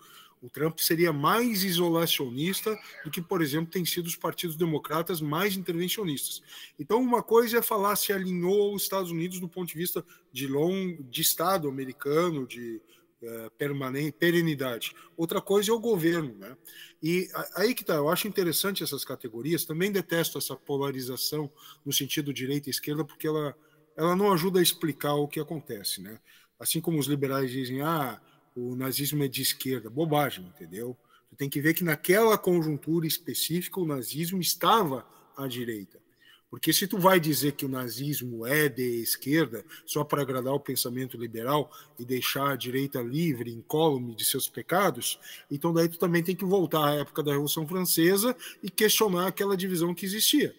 o 0.43 0.51
Trump 0.51 0.79
seria 0.79 1.13
mais 1.13 1.65
isolacionista 1.65 2.79
do 3.05 3.11
que, 3.11 3.23
por 3.23 3.43
exemplo, 3.43 3.71
tem 3.71 3.85
sido 3.85 4.07
os 4.07 4.17
partidos 4.17 4.57
democratas 4.57 5.21
mais 5.21 5.57
intervencionistas. 5.57 6.43
Então, 6.79 7.01
uma 7.01 7.23
coisa 7.23 7.59
é 7.59 7.63
falar 7.63 7.97
se 7.97 8.13
alinhou 8.13 8.73
aos 8.73 8.83
Estados 8.83 9.11
Unidos 9.11 9.41
do 9.41 9.49
ponto 9.49 9.69
de 9.69 9.79
vista 9.79 10.05
de 10.33 10.47
long, 10.47 10.99
de 11.09 11.23
Estado 11.23 11.69
americano, 11.69 12.47
de 12.47 12.81
é, 13.23 13.51
permanente, 13.57 14.13
perenidade. 14.13 14.95
Outra 15.17 15.41
coisa 15.41 15.71
é 15.71 15.75
o 15.75 15.81
governo, 15.81 16.35
né? 16.37 16.57
E 17.03 17.29
aí 17.57 17.75
que 17.75 17.85
tá, 17.85 17.95
eu 17.95 18.09
acho 18.09 18.29
interessante 18.29 18.83
essas 18.83 19.05
categorias, 19.05 19.65
também 19.65 19.91
detesto 19.91 20.39
essa 20.39 20.55
polarização 20.55 21.51
no 21.85 21.93
sentido 21.93 22.33
direita 22.33 22.69
e 22.69 22.71
esquerda, 22.71 23.05
porque 23.05 23.27
ela, 23.27 23.57
ela 23.97 24.15
não 24.15 24.33
ajuda 24.33 24.61
a 24.61 24.63
explicar 24.63 25.15
o 25.15 25.29
que 25.29 25.41
acontece, 25.41 26.01
né? 26.01 26.21
Assim 26.59 26.81
como 26.81 26.99
os 26.99 27.07
liberais 27.07 27.51
dizem, 27.51 27.83
ah, 27.83 28.21
o 28.57 28.75
nazismo 28.75 29.23
é 29.23 29.29
de 29.29 29.43
esquerda, 29.43 29.91
bobagem, 29.91 30.47
entendeu? 30.47 30.97
Tu 31.29 31.37
tem 31.37 31.49
que 31.49 31.61
ver 31.61 31.75
que 31.75 31.85
naquela 31.85 32.39
conjuntura 32.39 33.07
específica 33.07 33.79
o 33.79 33.87
nazismo 33.87 34.41
estava 34.41 35.07
à 35.37 35.47
direita. 35.47 36.01
Porque 36.49 36.73
se 36.73 36.87
tu 36.87 36.99
vai 36.99 37.19
dizer 37.21 37.53
que 37.53 37.67
o 37.67 37.69
nazismo 37.69 38.47
é 38.47 38.69
de 38.69 39.03
esquerda 39.03 39.65
só 39.85 40.05
para 40.05 40.23
agradar 40.23 40.55
o 40.55 40.61
pensamento 40.61 41.19
liberal 41.19 41.71
e 41.99 42.05
deixar 42.05 42.53
a 42.53 42.57
direita 42.57 43.03
livre, 43.03 43.53
incólume 43.53 44.15
de 44.15 44.25
seus 44.25 44.49
pecados, 44.49 45.19
então 45.51 45.73
daí 45.73 45.89
tu 45.89 45.99
também 45.99 46.23
tem 46.23 46.37
que 46.37 46.45
voltar 46.45 46.89
à 46.89 46.95
época 46.95 47.23
da 47.23 47.33
Revolução 47.33 47.67
Francesa 47.67 48.35
e 48.63 48.71
questionar 48.71 49.27
aquela 49.27 49.57
divisão 49.57 49.95
que 49.95 50.07
existia, 50.07 50.55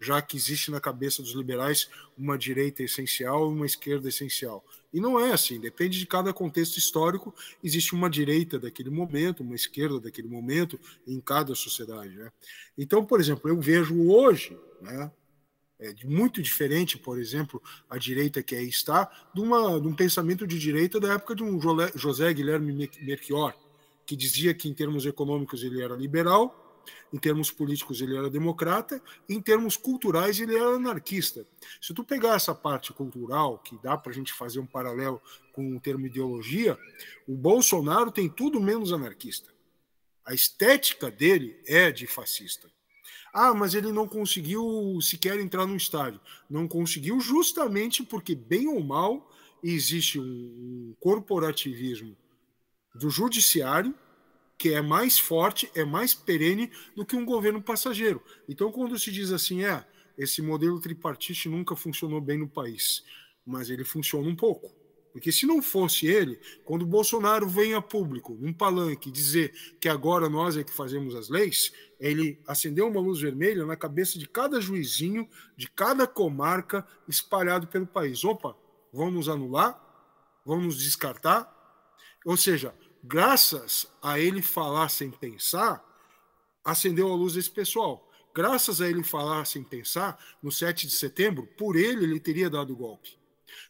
já 0.00 0.20
que 0.22 0.36
existe 0.36 0.70
na 0.70 0.80
cabeça 0.80 1.22
dos 1.22 1.32
liberais 1.32 1.88
uma 2.16 2.38
direita 2.38 2.82
essencial 2.82 3.50
e 3.50 3.54
uma 3.54 3.66
esquerda 3.66 4.08
essencial. 4.08 4.64
E 4.92 5.00
não 5.00 5.18
é 5.20 5.32
assim, 5.32 5.60
depende 5.60 5.98
de 5.98 6.06
cada 6.06 6.32
contexto 6.32 6.78
histórico, 6.78 7.34
existe 7.62 7.94
uma 7.94 8.08
direita 8.08 8.58
daquele 8.58 8.90
momento, 8.90 9.42
uma 9.42 9.54
esquerda 9.54 10.00
daquele 10.00 10.28
momento 10.28 10.78
em 11.06 11.20
cada 11.20 11.54
sociedade. 11.54 12.16
Né? 12.16 12.30
Então, 12.78 13.04
por 13.04 13.20
exemplo, 13.20 13.50
eu 13.50 13.60
vejo 13.60 14.08
hoje, 14.10 14.56
né, 14.80 15.10
é, 15.78 15.94
muito 16.04 16.40
diferente, 16.40 16.96
por 16.96 17.18
exemplo, 17.18 17.62
a 17.88 17.98
direita 17.98 18.42
que 18.42 18.54
aí 18.54 18.68
está, 18.68 19.10
de, 19.34 19.40
uma, 19.40 19.80
de 19.80 19.86
um 19.86 19.94
pensamento 19.94 20.46
de 20.46 20.58
direita 20.58 20.98
da 20.98 21.14
época 21.14 21.34
de 21.34 21.42
um 21.42 21.60
José 21.94 22.32
Guilherme 22.32 22.88
Melchior, 23.02 23.54
que 24.06 24.16
dizia 24.16 24.54
que 24.54 24.68
em 24.68 24.74
termos 24.74 25.04
econômicos 25.04 25.62
ele 25.62 25.82
era 25.82 25.94
liberal, 25.94 26.65
em 27.12 27.18
termos 27.18 27.50
políticos 27.50 28.00
ele 28.00 28.16
era 28.16 28.30
democrata, 28.30 29.02
em 29.28 29.40
termos 29.40 29.76
culturais 29.76 30.40
ele 30.40 30.54
era 30.54 30.76
anarquista. 30.76 31.46
Se 31.80 31.94
tu 31.94 32.04
pegar 32.04 32.34
essa 32.34 32.54
parte 32.54 32.92
cultural, 32.92 33.58
que 33.58 33.78
dá 33.82 33.96
para 33.96 34.12
a 34.12 34.14
gente 34.14 34.32
fazer 34.32 34.60
um 34.60 34.66
paralelo 34.66 35.20
com 35.52 35.76
o 35.76 35.80
termo 35.80 36.06
ideologia, 36.06 36.78
o 37.26 37.34
Bolsonaro 37.34 38.10
tem 38.10 38.28
tudo 38.28 38.60
menos 38.60 38.92
anarquista. 38.92 39.50
A 40.24 40.34
estética 40.34 41.10
dele 41.10 41.60
é 41.66 41.90
de 41.90 42.06
fascista. 42.06 42.68
Ah, 43.32 43.54
mas 43.54 43.74
ele 43.74 43.92
não 43.92 44.08
conseguiu 44.08 44.98
sequer 45.00 45.38
entrar 45.38 45.66
no 45.66 45.76
estádio. 45.76 46.20
Não 46.48 46.66
conseguiu 46.66 47.20
justamente 47.20 48.02
porque, 48.02 48.34
bem 48.34 48.66
ou 48.66 48.82
mal, 48.82 49.30
existe 49.62 50.18
um 50.18 50.94
corporativismo 50.98 52.16
do 52.94 53.10
judiciário 53.10 53.94
que 54.58 54.72
é 54.72 54.80
mais 54.80 55.18
forte, 55.18 55.70
é 55.74 55.84
mais 55.84 56.14
perene 56.14 56.70
do 56.94 57.04
que 57.04 57.16
um 57.16 57.24
governo 57.24 57.62
passageiro. 57.62 58.22
Então, 58.48 58.72
quando 58.72 58.98
se 58.98 59.10
diz 59.12 59.30
assim, 59.32 59.64
é, 59.64 59.86
esse 60.16 60.40
modelo 60.40 60.80
tripartite 60.80 61.48
nunca 61.48 61.76
funcionou 61.76 62.20
bem 62.20 62.38
no 62.38 62.48
país. 62.48 63.04
mas 63.44 63.70
ele 63.70 63.84
funciona 63.84 64.28
um 64.28 64.34
pouco. 64.34 64.74
Porque 65.12 65.30
se 65.30 65.46
não 65.46 65.62
fosse 65.62 66.06
ele, 66.06 66.38
quando 66.64 66.84
Bolsonaro 66.84 67.48
vem 67.48 67.72
a 67.74 67.80
público, 67.80 68.36
num 68.38 68.52
palanque, 68.52 69.10
dizer 69.10 69.50
que 69.80 69.88
agora 69.88 70.28
nós 70.28 70.56
é 70.58 70.64
que 70.64 70.72
fazemos 70.72 71.14
as 71.14 71.30
leis, 71.30 71.72
ele 71.98 72.38
acendeu 72.46 72.86
uma 72.88 73.00
luz 73.00 73.20
vermelha 73.20 73.64
na 73.64 73.76
cabeça 73.76 74.18
de 74.18 74.28
cada 74.28 74.60
juizinho, 74.60 75.26
de 75.56 75.70
cada 75.70 76.06
comarca 76.06 76.86
espalhado 77.08 77.66
pelo 77.66 77.86
país. 77.86 78.24
Opa, 78.24 78.54
vão 78.92 79.10
nos 79.10 79.28
anular? 79.28 79.80
Vão 80.44 80.60
nos 80.60 80.82
descartar? 80.82 81.50
Ou 82.24 82.36
seja, 82.36 82.74
graças 83.06 83.86
a 84.02 84.18
ele 84.18 84.42
falar 84.42 84.88
sem 84.88 85.10
pensar, 85.10 85.84
acendeu 86.64 87.10
a 87.12 87.14
luz 87.14 87.36
esse 87.36 87.50
pessoal. 87.50 88.08
Graças 88.34 88.80
a 88.80 88.88
ele 88.88 89.02
falar 89.02 89.46
sem 89.46 89.62
pensar, 89.62 90.18
no 90.42 90.52
7 90.52 90.86
de 90.86 90.92
setembro, 90.92 91.46
por 91.56 91.76
ele, 91.76 92.04
ele 92.04 92.20
teria 92.20 92.50
dado 92.50 92.72
o 92.72 92.76
golpe. 92.76 93.16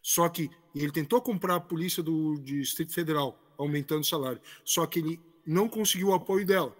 Só 0.02 0.28
que 0.28 0.50
ele 0.74 0.90
tentou 0.90 1.20
comprar 1.20 1.56
a 1.56 1.60
polícia 1.60 2.02
do 2.02 2.36
Distrito 2.40 2.92
Federal, 2.92 3.38
aumentando 3.56 4.00
o 4.00 4.04
salário. 4.04 4.40
Só 4.64 4.86
que 4.86 4.98
ele 4.98 5.20
não 5.46 5.68
conseguiu 5.68 6.08
o 6.08 6.14
apoio 6.14 6.44
dela. 6.44 6.76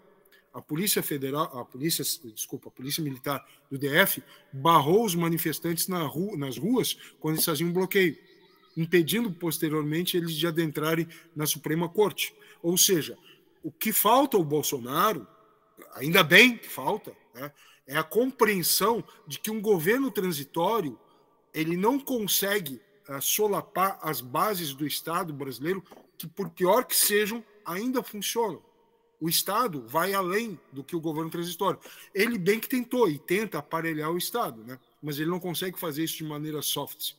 A 0.53 0.61
Polícia 0.61 1.03
Federal, 1.03 1.45
a 1.59 1.65
Polícia, 1.67 2.03
desculpa, 2.33 2.69
a 2.69 2.73
Polícia 2.73 3.03
Militar 3.03 3.47
do 3.71 3.79
DF 3.79 4.23
barrou 4.51 5.05
os 5.05 5.15
manifestantes 5.15 5.87
na 5.87 6.03
rua, 6.05 6.35
nas 6.37 6.57
ruas 6.57 6.95
quando 7.21 7.35
eles 7.35 7.45
faziam 7.45 7.69
um 7.69 7.73
bloqueio, 7.75 8.17
impedindo 8.77 9.31
posteriormente 9.33 10.17
eles 10.17 10.35
de 10.35 10.47
adentrarem 10.47 11.09
na 11.35 11.47
Suprema 11.47 11.89
Corte. 11.89 12.35
Ou 12.63 12.77
seja, 12.77 13.17
o 13.63 13.73
que 13.73 13.93
falta 13.93 14.37
ao 14.37 14.45
Bolsonaro, 14.45 15.27
ainda 15.95 16.23
bem 16.23 16.57
que 16.59 16.69
falta, 16.69 17.17
né, 17.35 17.51
é 17.87 17.97
a 17.97 18.03
compreensão 18.03 19.03
de 19.27 19.39
que 19.39 19.51
um 19.51 19.61
governo 19.61 20.11
transitório 20.11 20.99
ele 21.55 21.77
não 21.77 21.99
consegue 21.99 22.81
uh, 23.09 23.21
solapar 23.23 23.99
as 24.03 24.21
bases 24.21 24.75
do 24.75 24.87
Estado 24.87 25.33
brasileiro, 25.33 25.83
que, 26.19 26.27
por 26.27 26.51
pior 26.51 26.85
que 26.85 26.95
sejam, 26.95 27.43
ainda 27.65 28.03
funcionam. 28.03 28.63
O 29.19 29.29
Estado 29.29 29.87
vai 29.87 30.13
além 30.13 30.61
do 30.71 30.85
que 30.85 30.95
o 30.95 31.01
governo 31.01 31.31
transitório. 31.31 31.81
Ele 32.15 32.37
bem 32.37 32.61
que 32.61 32.69
tentou 32.69 33.09
e 33.09 33.19
tenta 33.19 33.59
aparelhar 33.59 34.11
o 34.11 34.19
Estado, 34.19 34.63
né? 34.65 34.79
mas 35.01 35.19
ele 35.19 35.31
não 35.31 35.41
consegue 35.41 35.79
fazer 35.79 36.05
isso 36.05 36.19
de 36.19 36.25
maneira 36.25 36.61
soft. 36.61 37.15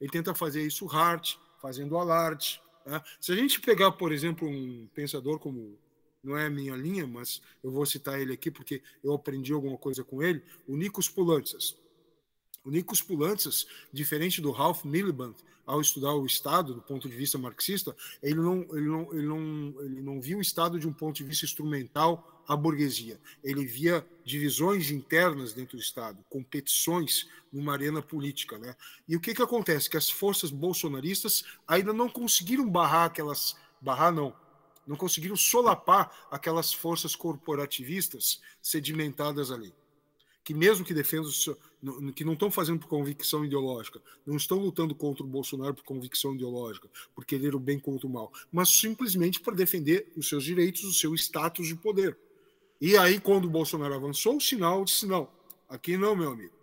Ele 0.00 0.10
tenta 0.10 0.34
fazer 0.34 0.66
isso 0.66 0.86
hard, 0.86 1.34
fazendo 1.60 1.96
alarde. 1.96 2.60
Né? 2.86 3.02
Se 3.20 3.32
a 3.32 3.36
gente 3.36 3.60
pegar, 3.60 3.92
por 3.92 4.12
exemplo, 4.12 4.48
um 4.48 4.88
pensador 4.94 5.38
como 5.38 5.78
não 6.22 6.36
é 6.36 6.46
a 6.46 6.50
minha 6.50 6.74
linha, 6.74 7.06
mas 7.06 7.40
eu 7.62 7.70
vou 7.70 7.86
citar 7.86 8.20
ele 8.20 8.32
aqui 8.32 8.50
porque 8.50 8.82
eu 9.02 9.12
aprendi 9.14 9.52
alguma 9.52 9.78
coisa 9.78 10.02
com 10.04 10.22
ele, 10.22 10.42
o 10.66 10.76
Nikos 10.76 11.08
Poulantzas. 11.08 11.76
O 12.64 12.70
Nikos 12.70 13.00
Poulantzas, 13.00 13.66
diferente 13.92 14.40
do 14.40 14.50
Ralph 14.50 14.84
Miliband, 14.84 15.34
ao 15.64 15.80
estudar 15.80 16.14
o 16.14 16.26
Estado 16.26 16.74
do 16.74 16.82
ponto 16.82 17.08
de 17.08 17.14
vista 17.14 17.38
marxista, 17.38 17.94
ele 18.22 18.36
não, 18.36 18.66
ele 18.72 18.88
não, 18.88 19.12
ele 19.12 19.26
não, 19.26 19.74
ele 19.80 20.02
não 20.02 20.20
viu 20.20 20.38
o 20.38 20.42
Estado 20.42 20.78
de 20.78 20.88
um 20.88 20.92
ponto 20.92 21.16
de 21.16 21.24
vista 21.24 21.44
instrumental 21.44 22.37
à 22.48 22.56
burguesia. 22.56 23.20
Ele 23.44 23.64
via 23.66 24.04
divisões 24.24 24.90
internas 24.90 25.52
dentro 25.52 25.76
do 25.76 25.82
Estado, 25.82 26.24
competições 26.30 27.28
numa 27.52 27.74
arena 27.74 28.00
política. 28.00 28.58
Né? 28.58 28.74
E 29.06 29.14
o 29.14 29.20
que, 29.20 29.34
que 29.34 29.42
acontece? 29.42 29.90
Que 29.90 29.98
as 29.98 30.08
forças 30.08 30.50
bolsonaristas 30.50 31.44
ainda 31.66 31.92
não 31.92 32.08
conseguiram 32.08 32.68
barrar 32.68 33.04
aquelas. 33.04 33.54
barrar 33.80 34.10
não, 34.10 34.34
não 34.86 34.96
conseguiram 34.96 35.36
solapar 35.36 36.26
aquelas 36.30 36.72
forças 36.72 37.14
corporativistas 37.14 38.40
sedimentadas 38.62 39.52
ali 39.52 39.72
que 40.48 40.54
mesmo 40.54 40.82
que 40.82 40.94
defendam, 40.94 41.30
que 42.14 42.24
não 42.24 42.32
estão 42.32 42.50
fazendo 42.50 42.78
por 42.78 42.88
convicção 42.88 43.44
ideológica, 43.44 44.00
não 44.24 44.34
estão 44.34 44.56
lutando 44.56 44.94
contra 44.94 45.22
o 45.22 45.26
Bolsonaro 45.26 45.74
por 45.74 45.84
convicção 45.84 46.34
ideológica, 46.34 46.88
por 47.14 47.26
querer 47.26 47.54
o 47.54 47.60
bem 47.60 47.78
contra 47.78 48.06
o 48.06 48.10
mal, 48.10 48.32
mas 48.50 48.70
simplesmente 48.70 49.40
para 49.40 49.54
defender 49.54 50.10
os 50.16 50.26
seus 50.26 50.42
direitos, 50.42 50.84
o 50.84 50.94
seu 50.94 51.14
status 51.14 51.66
de 51.66 51.76
poder. 51.76 52.16
E 52.80 52.96
aí, 52.96 53.18
quando 53.20 53.46
o 53.46 53.50
Bolsonaro 53.50 53.94
avançou, 53.94 54.36
o 54.36 54.40
sinal 54.40 54.84
disse: 54.84 55.06
não, 55.06 55.28
aqui 55.68 55.96
não, 55.96 56.14
meu 56.14 56.32
amigo. 56.32 56.54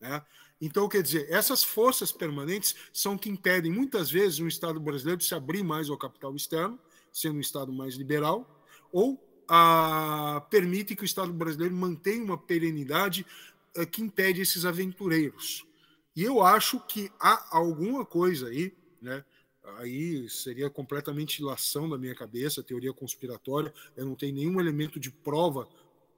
Né? 0.00 0.22
Então, 0.60 0.88
quer 0.88 1.02
dizer, 1.02 1.26
essas 1.30 1.62
forças 1.62 2.12
permanentes 2.12 2.74
são 2.92 3.16
que 3.16 3.28
impedem 3.28 3.70
muitas 3.70 4.10
vezes 4.10 4.38
um 4.40 4.48
Estado 4.48 4.80
brasileiro 4.80 5.18
de 5.18 5.24
se 5.26 5.34
abrir 5.34 5.62
mais 5.62 5.90
ao 5.90 5.98
capital 5.98 6.34
externo, 6.34 6.78
sendo 7.12 7.36
um 7.36 7.40
Estado 7.40 7.72
mais 7.72 7.94
liberal, 7.94 8.64
ou 8.90 9.22
a, 9.48 10.46
permite 10.50 10.96
que 10.96 11.02
o 11.02 11.04
Estado 11.04 11.32
brasileiro 11.32 11.74
mantenha 11.74 12.24
uma 12.24 12.38
perenidade 12.38 13.26
a, 13.76 13.84
que 13.84 14.02
impede 14.02 14.40
esses 14.40 14.64
aventureiros. 14.64 15.66
E 16.14 16.22
eu 16.22 16.42
acho 16.42 16.80
que 16.80 17.10
há 17.20 17.56
alguma 17.56 18.04
coisa 18.04 18.48
aí, 18.48 18.74
né? 19.00 19.24
Aí 19.78 20.28
seria 20.28 20.70
completamente 20.70 21.40
ilação 21.40 21.88
da 21.88 21.98
minha 21.98 22.14
cabeça, 22.14 22.62
teoria 22.62 22.92
conspiratória. 22.92 23.72
Eu 23.96 24.06
não 24.06 24.14
tenho 24.14 24.34
nenhum 24.34 24.60
elemento 24.60 24.98
de 25.00 25.10
prova 25.10 25.68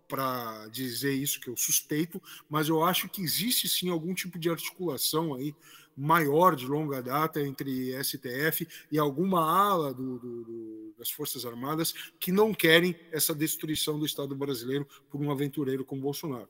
para 0.07 0.67
dizer 0.69 1.13
isso 1.13 1.41
que 1.41 1.49
eu 1.49 1.57
suspeito, 1.57 2.21
mas 2.49 2.69
eu 2.69 2.83
acho 2.83 3.09
que 3.09 3.23
existe 3.23 3.69
sim 3.69 3.91
algum 3.91 4.15
tipo 4.15 4.39
de 4.39 4.49
articulação 4.49 5.35
aí 5.35 5.55
maior 5.99 6.55
de 6.55 6.65
longa 6.65 7.03
data 7.03 7.43
entre 7.43 7.93
STF 8.03 8.67
e 8.91 8.99
alguma 8.99 9.41
ala 9.41 9.93
do, 9.93 10.19
do, 10.19 10.45
do, 10.45 10.95
das 10.97 11.11
Forças 11.11 11.45
Armadas 11.45 11.93
que 12.21 12.31
não 12.31 12.55
querem 12.55 12.95
essa 13.11 13.35
destruição 13.35 13.99
do 13.99 14.07
Estado 14.07 14.35
brasileiro 14.37 14.87
por 15.11 15.21
um 15.21 15.31
aventureiro 15.31 15.85
como 15.85 16.01
Bolsonaro. 16.01 16.49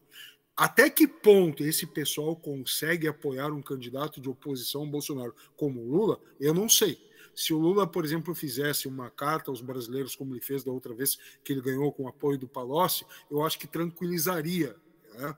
Até 0.59 0.91
que 0.91 1.07
ponto 1.07 1.63
esse 1.63 1.87
pessoal 1.87 2.35
consegue 2.35 3.07
apoiar 3.07 3.53
um 3.53 3.63
candidato 3.63 4.21
de 4.21 4.29
oposição 4.29 4.81
ao 4.81 4.89
Bolsonaro 4.89 5.33
como 5.57 5.85
Lula, 5.85 6.21
eu 6.41 6.53
não 6.53 6.69
sei. 6.69 6.99
Se 7.33 7.55
o 7.55 7.59
Lula, 7.59 7.87
por 7.87 8.05
exemplo, 8.05 8.35
fizesse 8.35 8.89
uma 8.89 9.09
carta 9.09 9.53
aos 9.53 9.61
brasileiros, 9.61 10.17
como 10.17 10.35
ele 10.35 10.41
fez 10.41 10.65
da 10.65 10.73
outra 10.73 10.93
vez 10.93 11.17
que 11.45 11.53
ele 11.53 11.61
ganhou 11.61 11.93
com 11.93 12.03
o 12.03 12.09
apoio 12.09 12.37
do 12.37 12.49
Palocci, 12.49 13.07
eu 13.31 13.47
acho 13.47 13.57
que 13.57 13.69
tranquilizaria. 13.69 14.75
Né? 15.15 15.37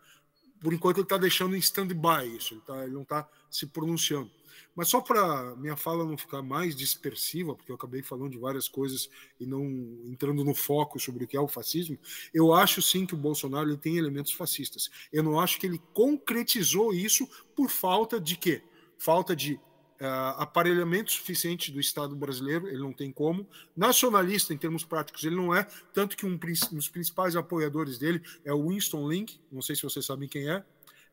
por 0.60 0.72
enquanto 0.72 0.98
ele 0.98 1.04
está 1.04 1.16
deixando 1.16 1.56
em 1.56 1.58
stand-by 1.58 2.36
isso, 2.36 2.54
ele, 2.54 2.60
tá, 2.60 2.82
ele 2.84 2.92
não 2.92 3.02
está 3.02 3.28
se 3.50 3.66
pronunciando. 3.66 4.30
Mas 4.74 4.88
só 4.88 5.00
para 5.00 5.54
minha 5.56 5.76
fala 5.76 6.04
não 6.04 6.16
ficar 6.16 6.42
mais 6.42 6.74
dispersiva, 6.74 7.54
porque 7.54 7.70
eu 7.70 7.76
acabei 7.76 8.02
falando 8.02 8.30
de 8.30 8.38
várias 8.38 8.68
coisas 8.68 9.08
e 9.38 9.46
não 9.46 9.64
entrando 10.04 10.44
no 10.44 10.54
foco 10.54 10.98
sobre 10.98 11.24
o 11.24 11.26
que 11.26 11.36
é 11.36 11.40
o 11.40 11.48
fascismo, 11.48 11.98
eu 12.32 12.52
acho 12.52 12.80
sim 12.80 13.06
que 13.06 13.14
o 13.14 13.18
Bolsonaro 13.18 13.68
ele 13.68 13.76
tem 13.76 13.96
elementos 13.96 14.32
fascistas. 14.32 14.90
Eu 15.12 15.22
não 15.22 15.38
acho 15.38 15.58
que 15.58 15.66
ele 15.66 15.80
concretizou 15.92 16.92
isso 16.92 17.28
por 17.54 17.70
falta 17.70 18.20
de 18.20 18.36
quê? 18.36 18.62
Falta 18.98 19.34
de 19.34 19.58
uh, 20.00 20.34
aparelhamento 20.38 21.12
suficiente 21.12 21.70
do 21.70 21.78
Estado 21.78 22.16
brasileiro, 22.16 22.68
ele 22.68 22.78
não 22.78 22.92
tem 22.92 23.12
como. 23.12 23.46
Nacionalista, 23.76 24.54
em 24.54 24.58
termos 24.58 24.84
práticos, 24.84 25.24
ele 25.24 25.36
não 25.36 25.54
é, 25.54 25.66
tanto 25.92 26.16
que 26.16 26.26
um, 26.26 26.32
um 26.32 26.76
dos 26.76 26.88
principais 26.88 27.36
apoiadores 27.36 27.98
dele 27.98 28.22
é 28.44 28.52
o 28.52 28.68
Winston 28.68 29.08
Link, 29.08 29.40
não 29.52 29.62
sei 29.62 29.76
se 29.76 29.82
vocês 29.82 30.04
sabem 30.04 30.28
quem 30.28 30.48
é, 30.48 30.64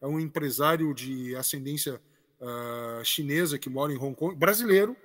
é 0.02 0.08
um 0.08 0.20
empresário 0.20 0.94
de 0.94 1.36
ascendência 1.36 2.02
uh, 2.42 3.04
chinesa 3.04 3.58
que 3.58 3.70
mora 3.70 3.92
em 3.94 3.98
Hong 3.98 4.16
Kong, 4.16 4.36
brasileiro, 4.36 4.96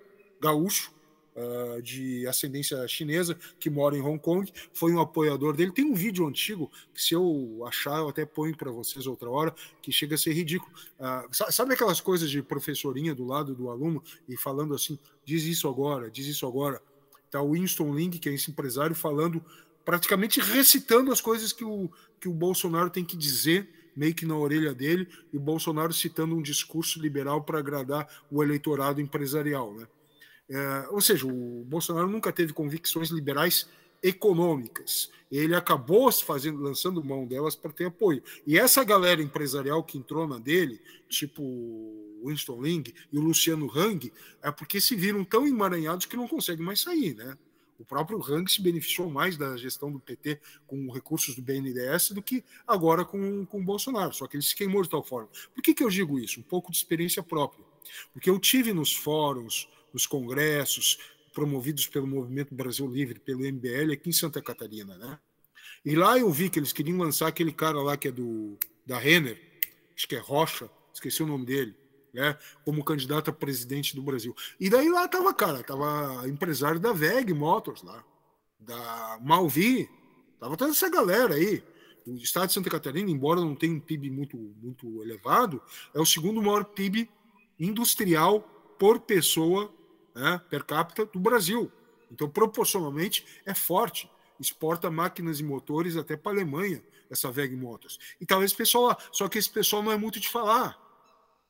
gaúcho, 0.40 0.92
uh, 1.36 1.80
de 1.82 2.26
ascendência 2.26 2.86
chinesa 2.88 3.36
que 3.58 3.70
mora 3.70 3.96
em 3.96 4.00
Hong 4.00 4.18
Kong, 4.18 4.50
foi 4.72 4.92
um 4.92 5.00
apoiador 5.00 5.56
dele. 5.56 5.72
Tem 5.72 5.84
um 5.84 5.94
vídeo 5.94 6.26
antigo 6.26 6.70
que, 6.94 7.02
se 7.02 7.14
eu 7.14 7.62
achar, 7.66 7.98
eu 7.98 8.08
até 8.08 8.24
ponho 8.24 8.56
para 8.56 8.70
vocês 8.70 9.06
outra 9.06 9.28
hora, 9.30 9.54
que 9.80 9.92
chega 9.92 10.14
a 10.14 10.18
ser 10.18 10.32
ridículo. 10.32 10.72
Uh, 10.98 11.52
sabe 11.52 11.74
aquelas 11.74 12.00
coisas 12.00 12.30
de 12.30 12.42
professorinha 12.42 13.14
do 13.14 13.24
lado 13.24 13.54
do 13.54 13.70
aluno 13.70 14.02
e 14.28 14.36
falando 14.36 14.74
assim: 14.74 14.98
diz 15.24 15.44
isso 15.44 15.68
agora, 15.68 16.10
diz 16.10 16.26
isso 16.26 16.46
agora. 16.46 16.80
Tá 17.30 17.40
o 17.40 17.52
Winston 17.52 17.94
Ling, 17.94 18.10
que 18.10 18.28
é 18.28 18.34
esse 18.34 18.50
empresário, 18.50 18.94
falando, 18.94 19.42
praticamente 19.86 20.38
recitando 20.38 21.10
as 21.10 21.20
coisas 21.20 21.50
que 21.50 21.64
o, 21.64 21.90
que 22.20 22.28
o 22.28 22.32
Bolsonaro 22.32 22.90
tem 22.90 23.04
que 23.04 23.16
dizer 23.16 23.81
meio 23.94 24.14
que 24.14 24.26
na 24.26 24.36
orelha 24.36 24.74
dele, 24.74 25.08
e 25.32 25.36
o 25.36 25.40
Bolsonaro 25.40 25.92
citando 25.92 26.34
um 26.34 26.42
discurso 26.42 27.00
liberal 27.00 27.42
para 27.42 27.58
agradar 27.58 28.08
o 28.30 28.42
eleitorado 28.42 29.00
empresarial. 29.00 29.74
Né? 29.74 29.86
É, 30.48 30.88
ou 30.90 31.00
seja, 31.00 31.26
o 31.26 31.64
Bolsonaro 31.64 32.08
nunca 32.08 32.32
teve 32.32 32.52
convicções 32.52 33.10
liberais 33.10 33.68
econômicas. 34.02 35.10
Ele 35.30 35.54
acabou 35.54 36.10
fazendo, 36.12 36.60
lançando 36.60 37.04
mão 37.04 37.26
delas 37.26 37.54
para 37.54 37.72
ter 37.72 37.86
apoio. 37.86 38.22
E 38.46 38.58
essa 38.58 38.82
galera 38.84 39.22
empresarial 39.22 39.82
que 39.82 39.96
entrou 39.96 40.26
na 40.26 40.38
dele, 40.38 40.80
tipo 41.08 41.42
Winston 42.24 42.60
Ling 42.60 42.84
e 43.12 43.18
o 43.18 43.22
Luciano 43.22 43.70
Hang, 43.74 44.12
é 44.42 44.50
porque 44.50 44.80
se 44.80 44.94
viram 44.94 45.24
tão 45.24 45.46
emaranhados 45.46 46.06
que 46.06 46.16
não 46.16 46.28
conseguem 46.28 46.64
mais 46.64 46.80
sair, 46.80 47.14
né? 47.14 47.36
O 47.82 47.84
próprio 47.84 48.22
Hang 48.22 48.48
se 48.48 48.62
beneficiou 48.62 49.10
mais 49.10 49.36
da 49.36 49.56
gestão 49.56 49.90
do 49.90 49.98
PT 49.98 50.40
com 50.68 50.88
recursos 50.92 51.34
do 51.34 51.42
BNDES 51.42 52.12
do 52.12 52.22
que 52.22 52.44
agora 52.64 53.04
com, 53.04 53.44
com 53.44 53.60
o 53.60 53.64
Bolsonaro, 53.64 54.14
só 54.14 54.28
que 54.28 54.36
ele 54.36 54.42
se 54.44 54.54
queimou 54.54 54.84
de 54.84 54.88
tal 54.88 55.02
forma. 55.02 55.28
Por 55.52 55.60
que, 55.60 55.74
que 55.74 55.82
eu 55.82 55.88
digo 55.88 56.16
isso? 56.16 56.38
Um 56.38 56.44
pouco 56.44 56.70
de 56.70 56.76
experiência 56.76 57.24
própria. 57.24 57.64
Porque 58.12 58.30
eu 58.30 58.38
tive 58.38 58.72
nos 58.72 58.94
fóruns, 58.94 59.68
nos 59.92 60.06
congressos 60.06 60.96
promovidos 61.34 61.88
pelo 61.88 62.06
Movimento 62.06 62.54
Brasil 62.54 62.86
Livre, 62.86 63.18
pelo 63.18 63.40
MBL, 63.40 63.94
aqui 63.94 64.08
em 64.08 64.12
Santa 64.12 64.40
Catarina, 64.40 64.96
né? 64.96 65.18
E 65.84 65.96
lá 65.96 66.16
eu 66.16 66.30
vi 66.30 66.48
que 66.48 66.60
eles 66.60 66.72
queriam 66.72 66.98
lançar 66.98 67.26
aquele 67.26 67.52
cara 67.52 67.82
lá 67.82 67.96
que 67.96 68.06
é 68.06 68.12
do 68.12 68.56
da 68.86 68.96
Renner, 68.96 69.40
acho 69.96 70.06
que 70.06 70.14
é 70.14 70.20
Rocha, 70.20 70.70
esqueci 70.94 71.20
o 71.20 71.26
nome 71.26 71.46
dele. 71.46 71.74
Né, 72.12 72.36
como 72.64 72.84
candidato 72.84 73.30
a 73.30 73.32
presidente 73.32 73.96
do 73.96 74.02
Brasil. 74.02 74.34
E 74.60 74.68
daí 74.68 74.88
lá 74.88 75.08
tava, 75.08 75.32
cara, 75.32 75.62
tava 75.62 76.28
empresário 76.28 76.78
da 76.78 76.92
VEG 76.92 77.32
Motors 77.32 77.82
lá, 77.82 78.04
da 78.58 79.18
Malvi, 79.22 79.88
tava 80.38 80.56
toda 80.56 80.70
essa 80.70 80.88
galera 80.88 81.34
aí. 81.34 81.62
O 82.06 82.16
estado 82.16 82.48
de 82.48 82.54
Santa 82.54 82.68
Catarina, 82.68 83.10
embora 83.10 83.40
não 83.40 83.54
tenha 83.54 83.74
um 83.74 83.80
PIB 83.80 84.10
muito, 84.10 84.36
muito 84.36 85.02
elevado, 85.02 85.62
é 85.94 86.00
o 86.00 86.06
segundo 86.06 86.42
maior 86.42 86.64
PIB 86.64 87.08
industrial 87.58 88.40
por 88.78 89.00
pessoa 89.00 89.72
né, 90.14 90.40
per 90.50 90.64
capita 90.64 91.06
do 91.06 91.20
Brasil. 91.20 91.70
Então, 92.10 92.28
proporcionalmente, 92.28 93.24
é 93.46 93.54
forte. 93.54 94.10
Exporta 94.38 94.90
máquinas 94.90 95.38
e 95.38 95.44
motores 95.44 95.96
até 95.96 96.16
para 96.16 96.32
a 96.32 96.34
Alemanha, 96.34 96.82
essa 97.08 97.30
VEG 97.30 97.54
Motors. 97.54 97.98
E 98.20 98.26
talvez 98.26 98.52
pessoal 98.52 98.86
lá. 98.86 98.98
Só 99.12 99.28
que 99.28 99.38
esse 99.38 99.48
pessoal 99.48 99.82
não 99.82 99.92
é 99.92 99.96
muito 99.96 100.18
de 100.18 100.28
falar. 100.28 100.81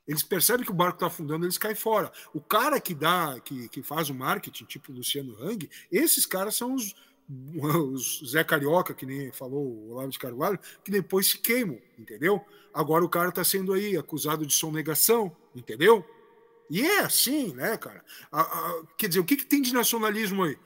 Eles 0.07 0.22
percebem 0.22 0.64
que 0.64 0.72
o 0.72 0.74
barco 0.74 0.96
está 0.96 1.07
afundando, 1.07 1.44
eles 1.44 1.59
caem 1.59 1.74
fora. 1.74 2.11
O 2.34 2.40
cara 2.40 2.80
que 2.80 2.94
dá, 2.94 3.38
que, 3.40 3.68
que 3.68 3.82
faz 3.82 4.11
o 4.11 4.14
marketing, 4.14 4.64
tipo 4.64 4.92
o 4.92 4.96
Luciano 4.96 5.36
Hang, 5.40 5.70
esses 5.90 6.26
caras 6.26 6.57
são 6.57 6.74
os, 6.74 6.94
os 7.28 8.22
Zé 8.28 8.42
Carioca, 8.42 8.94
que 8.94 9.07
nem 9.07 9.30
falou 9.32 9.64
o 9.64 9.90
Olavo 9.92 10.11
de 10.11 10.18
Carvalho, 10.18 10.59
que 10.84 10.90
depois 10.90 11.28
se 11.28 11.38
queimam, 11.38 11.78
entendeu? 11.98 12.44
Agora 12.74 13.05
o 13.05 13.09
cara 13.09 13.28
está 13.28 13.44
sendo 13.44 13.72
aí 13.72 13.96
acusado 13.96 14.44
de 14.44 14.55
sonegação, 14.55 15.34
entendeu? 15.55 16.05
E 16.68 16.80
é 16.82 17.00
assim, 17.00 17.53
né, 17.55 17.76
cara? 17.76 18.05
A, 18.30 18.40
a, 18.40 18.82
quer 18.96 19.09
dizer, 19.09 19.20
o 19.20 19.24
que, 19.24 19.36
que 19.36 19.46
tem 19.46 19.61
de 19.61 19.72
nacionalismo 19.72 20.44
aí? 20.44 20.59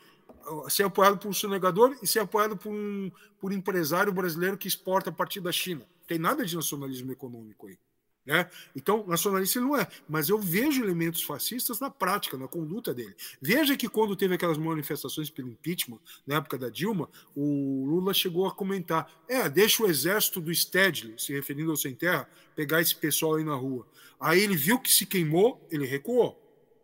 Ser 0.68 0.84
apoiado 0.84 1.18
por 1.18 1.28
um 1.28 1.32
sonegador 1.32 1.96
e 2.00 2.06
ser 2.06 2.20
apoiado 2.20 2.56
por 2.56 2.72
um 2.72 3.10
por 3.40 3.52
empresário 3.52 4.12
brasileiro 4.12 4.56
que 4.56 4.68
exporta 4.68 5.10
a 5.10 5.12
partir 5.12 5.40
da 5.40 5.52
China. 5.52 5.86
Tem 6.06 6.18
nada 6.18 6.44
de 6.44 6.54
nacionalismo 6.54 7.12
econômico 7.12 7.66
aí. 7.66 7.78
Né? 8.26 8.50
Então, 8.74 9.06
nacionalista 9.06 9.58
ele 9.58 9.66
não 9.66 9.76
é, 9.76 9.86
mas 10.08 10.28
eu 10.28 10.38
vejo 10.38 10.82
elementos 10.82 11.22
fascistas 11.22 11.78
na 11.78 11.88
prática, 11.88 12.36
na 12.36 12.48
conduta 12.48 12.92
dele. 12.92 13.14
Veja 13.40 13.76
que 13.76 13.88
quando 13.88 14.16
teve 14.16 14.34
aquelas 14.34 14.58
manifestações 14.58 15.30
pelo 15.30 15.48
impeachment, 15.48 16.00
na 16.26 16.36
época 16.36 16.58
da 16.58 16.68
Dilma, 16.68 17.08
o 17.36 17.84
Lula 17.86 18.12
chegou 18.12 18.46
a 18.46 18.52
comentar: 18.52 19.08
é, 19.28 19.48
deixa 19.48 19.84
o 19.84 19.86
exército 19.86 20.40
do 20.40 20.52
Stedley, 20.52 21.14
se 21.16 21.32
referindo 21.32 21.70
ao 21.70 21.76
sem 21.76 21.94
terra, 21.94 22.28
pegar 22.56 22.80
esse 22.80 22.96
pessoal 22.96 23.36
aí 23.36 23.44
na 23.44 23.54
rua. 23.54 23.86
Aí 24.18 24.40
ele 24.40 24.56
viu 24.56 24.80
que 24.80 24.92
se 24.92 25.06
queimou, 25.06 25.64
ele 25.70 25.86
recuou. 25.86 26.42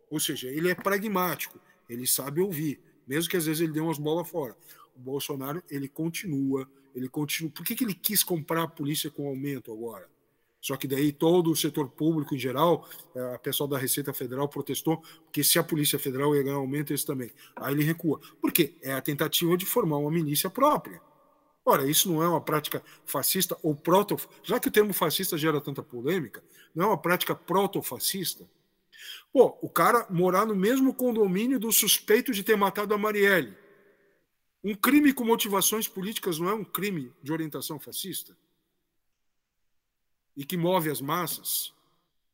Ou 0.09 0.19
seja, 0.19 0.47
ele 0.47 0.69
é 0.69 0.75
pragmático, 0.75 1.59
ele 1.89 2.07
sabe 2.07 2.39
ouvir, 2.39 2.79
mesmo 3.05 3.29
que 3.29 3.35
às 3.35 3.47
vezes 3.47 3.61
ele 3.61 3.73
dê 3.73 3.81
umas 3.81 3.97
bolas 3.97 4.29
fora. 4.29 4.55
O 4.95 4.99
Bolsonaro, 4.99 5.61
ele 5.69 5.89
continua, 5.89 6.69
ele 6.95 7.09
continua. 7.09 7.51
Por 7.51 7.65
que, 7.65 7.75
que 7.75 7.83
ele 7.83 7.95
quis 7.95 8.23
comprar 8.23 8.63
a 8.63 8.67
polícia 8.67 9.09
com 9.09 9.27
aumento 9.27 9.73
agora? 9.73 10.12
Só 10.63 10.77
que 10.77 10.87
daí 10.87 11.11
todo 11.11 11.51
o 11.51 11.55
setor 11.57 11.89
público 11.89 12.33
em 12.33 12.39
geral, 12.39 12.87
a 13.33 13.37
pessoal 13.37 13.67
da 13.67 13.77
Receita 13.77 14.13
Federal 14.13 14.47
protestou, 14.47 15.03
porque 15.25 15.43
se 15.43 15.59
a 15.59 15.63
Polícia 15.63 15.99
Federal 15.99 16.33
ia 16.33 16.41
ganhar 16.41 16.55
aumento, 16.55 16.93
esse 16.93 17.05
também. 17.05 17.33
Aí 17.53 17.73
ele 17.73 17.83
recua. 17.83 18.21
Por 18.39 18.49
quê? 18.49 18.77
É 18.81 18.93
a 18.93 19.01
tentativa 19.01 19.57
de 19.57 19.65
formar 19.65 19.97
uma 19.97 20.09
milícia 20.09 20.49
própria. 20.49 21.01
Ora, 21.65 21.85
isso 21.85 22.09
não 22.09 22.23
é 22.23 22.29
uma 22.29 22.39
prática 22.39 22.81
fascista 23.05 23.57
ou 23.61 23.75
proto... 23.75 24.15
Já 24.41 24.57
que 24.57 24.69
o 24.69 24.71
termo 24.71 24.93
fascista 24.93 25.37
gera 25.37 25.59
tanta 25.59 25.83
polêmica, 25.83 26.41
não 26.73 26.85
é 26.85 26.87
uma 26.87 26.97
prática 26.97 27.35
proto-fascista? 27.35 28.49
Pô, 29.33 29.57
o 29.61 29.67
cara 29.67 30.07
morar 30.09 30.45
no 30.45 30.55
mesmo 30.55 30.93
condomínio 30.93 31.59
do 31.59 31.73
suspeito 31.73 32.31
de 32.31 32.41
ter 32.41 32.55
matado 32.55 32.93
a 32.93 32.97
Marielle. 32.97 33.53
Um 34.63 34.75
crime 34.75 35.11
com 35.11 35.25
motivações 35.25 35.89
políticas 35.89 36.39
não 36.39 36.47
é 36.47 36.53
um 36.53 36.63
crime 36.63 37.11
de 37.21 37.33
orientação 37.33 37.77
fascista? 37.81 38.33
E 40.35 40.45
que 40.45 40.57
move 40.57 40.89
as 40.89 41.01
massas? 41.01 41.73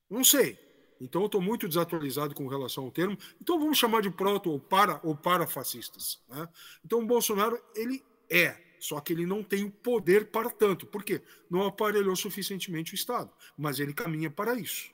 Não 0.10 0.24
sei. 0.24 0.58
Então 1.00 1.22
eu 1.22 1.28
estou 1.28 1.41
muito 1.41 1.68
desatualizado 1.68 2.36
com 2.36 2.47
relação 2.47 2.86
ao 2.86 2.91
termo. 2.91 3.18
Então 3.41 3.60
vamos 3.60 3.78
chamar 3.78 4.02
de 4.02 4.10
proto 4.10 4.52
ou 4.52 4.60
para 4.60 5.00
ou 5.04 5.16
parafascistas. 5.16 6.20
Né? 6.28 6.47
Então 6.84 7.00
o 7.00 7.06
Bolsonaro 7.06 7.62
ele 7.76 8.04
é, 8.30 8.58
só 8.80 9.00
que 9.00 9.14
ele 9.14 9.26
não 9.26 9.43
tem 9.43 9.64
o 9.64 9.72
poder 9.72 10.28
para 10.28 10.50
tanto. 10.50 10.86
Por 10.86 11.04
quê? 11.04 11.22
Não 11.50 11.66
aparelhou 11.66 12.16
suficientemente 12.16 12.93
o 12.93 12.95
Estado. 12.95 13.32
Mas 13.58 13.80
ele 13.80 13.93
caminha 13.93 14.30
para 14.30 14.56
isso. 14.56 14.91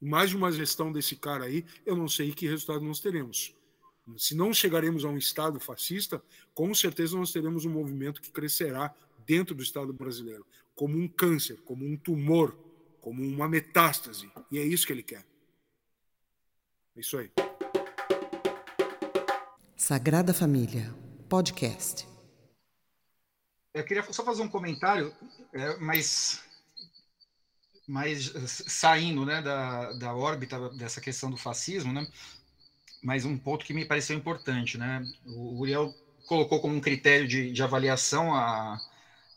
Mais 0.00 0.30
de 0.30 0.36
uma 0.36 0.50
gestão 0.50 0.90
desse 0.90 1.16
cara 1.16 1.44
aí, 1.44 1.64
eu 1.86 1.94
não 1.94 2.08
sei 2.08 2.32
que 2.32 2.46
resultado 2.46 2.84
nós 2.84 2.98
teremos. 2.98 3.54
Se 4.16 4.34
não 4.34 4.52
chegaremos 4.52 5.04
a 5.04 5.08
um 5.08 5.16
Estado 5.16 5.60
fascista, 5.60 6.22
com 6.54 6.74
certeza 6.74 7.16
nós 7.16 7.30
teremos 7.30 7.64
um 7.64 7.70
movimento 7.70 8.20
que 8.20 8.30
crescerá 8.30 8.92
dentro 9.24 9.54
do 9.54 9.62
Estado 9.62 9.92
brasileiro 9.92 10.44
como 10.74 10.96
um 10.96 11.08
câncer, 11.08 11.58
como 11.62 11.84
um 11.84 11.96
tumor, 11.96 12.56
como 13.00 13.22
uma 13.22 13.48
metástase. 13.48 14.30
E 14.50 14.58
é 14.58 14.64
isso 14.64 14.86
que 14.86 14.92
ele 14.92 15.02
quer. 15.02 15.24
É 16.96 17.00
isso 17.00 17.18
aí. 17.18 17.30
Sagrada 19.76 20.32
Família, 20.32 20.94
podcast. 21.28 22.06
Eu 23.74 23.84
queria 23.84 24.02
só 24.12 24.22
fazer 24.22 24.42
um 24.42 24.48
comentário, 24.48 25.12
é, 25.52 25.76
mas, 25.78 26.42
mas 27.88 28.32
saindo 28.46 29.24
né, 29.24 29.40
da, 29.40 29.92
da 29.94 30.14
órbita 30.14 30.68
dessa 30.70 31.00
questão 31.00 31.30
do 31.30 31.38
fascismo, 31.38 31.92
né, 31.92 32.06
mas 33.02 33.24
um 33.24 33.36
ponto 33.36 33.64
que 33.64 33.72
me 33.72 33.84
pareceu 33.84 34.16
importante. 34.16 34.76
Né, 34.76 35.02
o 35.24 35.58
Uriel 35.58 35.92
colocou 36.28 36.60
como 36.60 36.76
um 36.76 36.80
critério 36.80 37.26
de, 37.26 37.50
de 37.50 37.62
avaliação 37.62 38.34
a, 38.34 38.78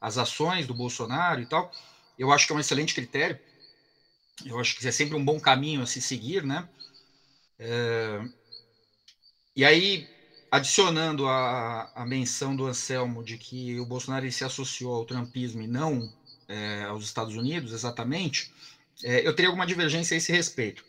as 0.05 0.17
ações 0.17 0.67
do 0.67 0.73
Bolsonaro 0.75 1.41
e 1.41 1.47
tal, 1.47 1.71
eu 2.17 2.31
acho 2.31 2.45
que 2.45 2.53
é 2.53 2.55
um 2.55 2.59
excelente 2.59 2.93
critério. 2.93 3.39
Eu 4.45 4.59
acho 4.59 4.75
que 4.75 4.87
é 4.87 4.91
sempre 4.91 5.15
um 5.15 5.25
bom 5.25 5.39
caminho 5.39 5.81
a 5.81 5.85
se 5.87 5.99
seguir, 6.01 6.43
né? 6.43 6.67
É... 7.57 8.19
E 9.55 9.63
aí, 9.65 10.07
adicionando 10.51 11.27
a, 11.27 11.89
a 11.95 12.05
menção 12.05 12.55
do 12.55 12.65
Anselmo 12.65 13.23
de 13.23 13.37
que 13.37 13.79
o 13.79 13.85
Bolsonaro 13.85 14.29
se 14.31 14.43
associou 14.43 14.93
ao 14.93 15.05
trumpismo 15.05 15.61
e 15.63 15.67
não 15.67 16.13
é, 16.47 16.83
aos 16.83 17.03
Estados 17.03 17.35
Unidos, 17.35 17.71
exatamente, 17.71 18.51
é, 19.03 19.25
eu 19.25 19.33
teria 19.33 19.49
alguma 19.49 19.65
divergência 19.65 20.13
a 20.15 20.17
esse 20.17 20.31
respeito. 20.31 20.83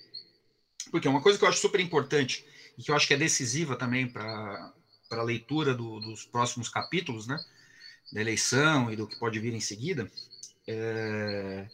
Porque 0.90 1.08
uma 1.08 1.22
coisa 1.22 1.38
que 1.38 1.44
eu 1.44 1.48
acho 1.48 1.60
super 1.60 1.80
importante 1.80 2.44
e 2.76 2.82
que 2.82 2.90
eu 2.90 2.96
acho 2.96 3.06
que 3.06 3.14
é 3.14 3.16
decisiva 3.16 3.76
também 3.76 4.08
para 4.08 4.72
a 5.12 5.22
leitura 5.22 5.74
do, 5.74 6.00
dos 6.00 6.24
próximos 6.24 6.68
capítulos, 6.68 7.26
né? 7.26 7.38
Da 8.12 8.20
eleição 8.20 8.92
e 8.92 8.96
do 8.96 9.06
que 9.06 9.16
pode 9.16 9.38
vir 9.38 9.54
em 9.54 9.60
seguida, 9.60 10.10
é, 10.66 11.66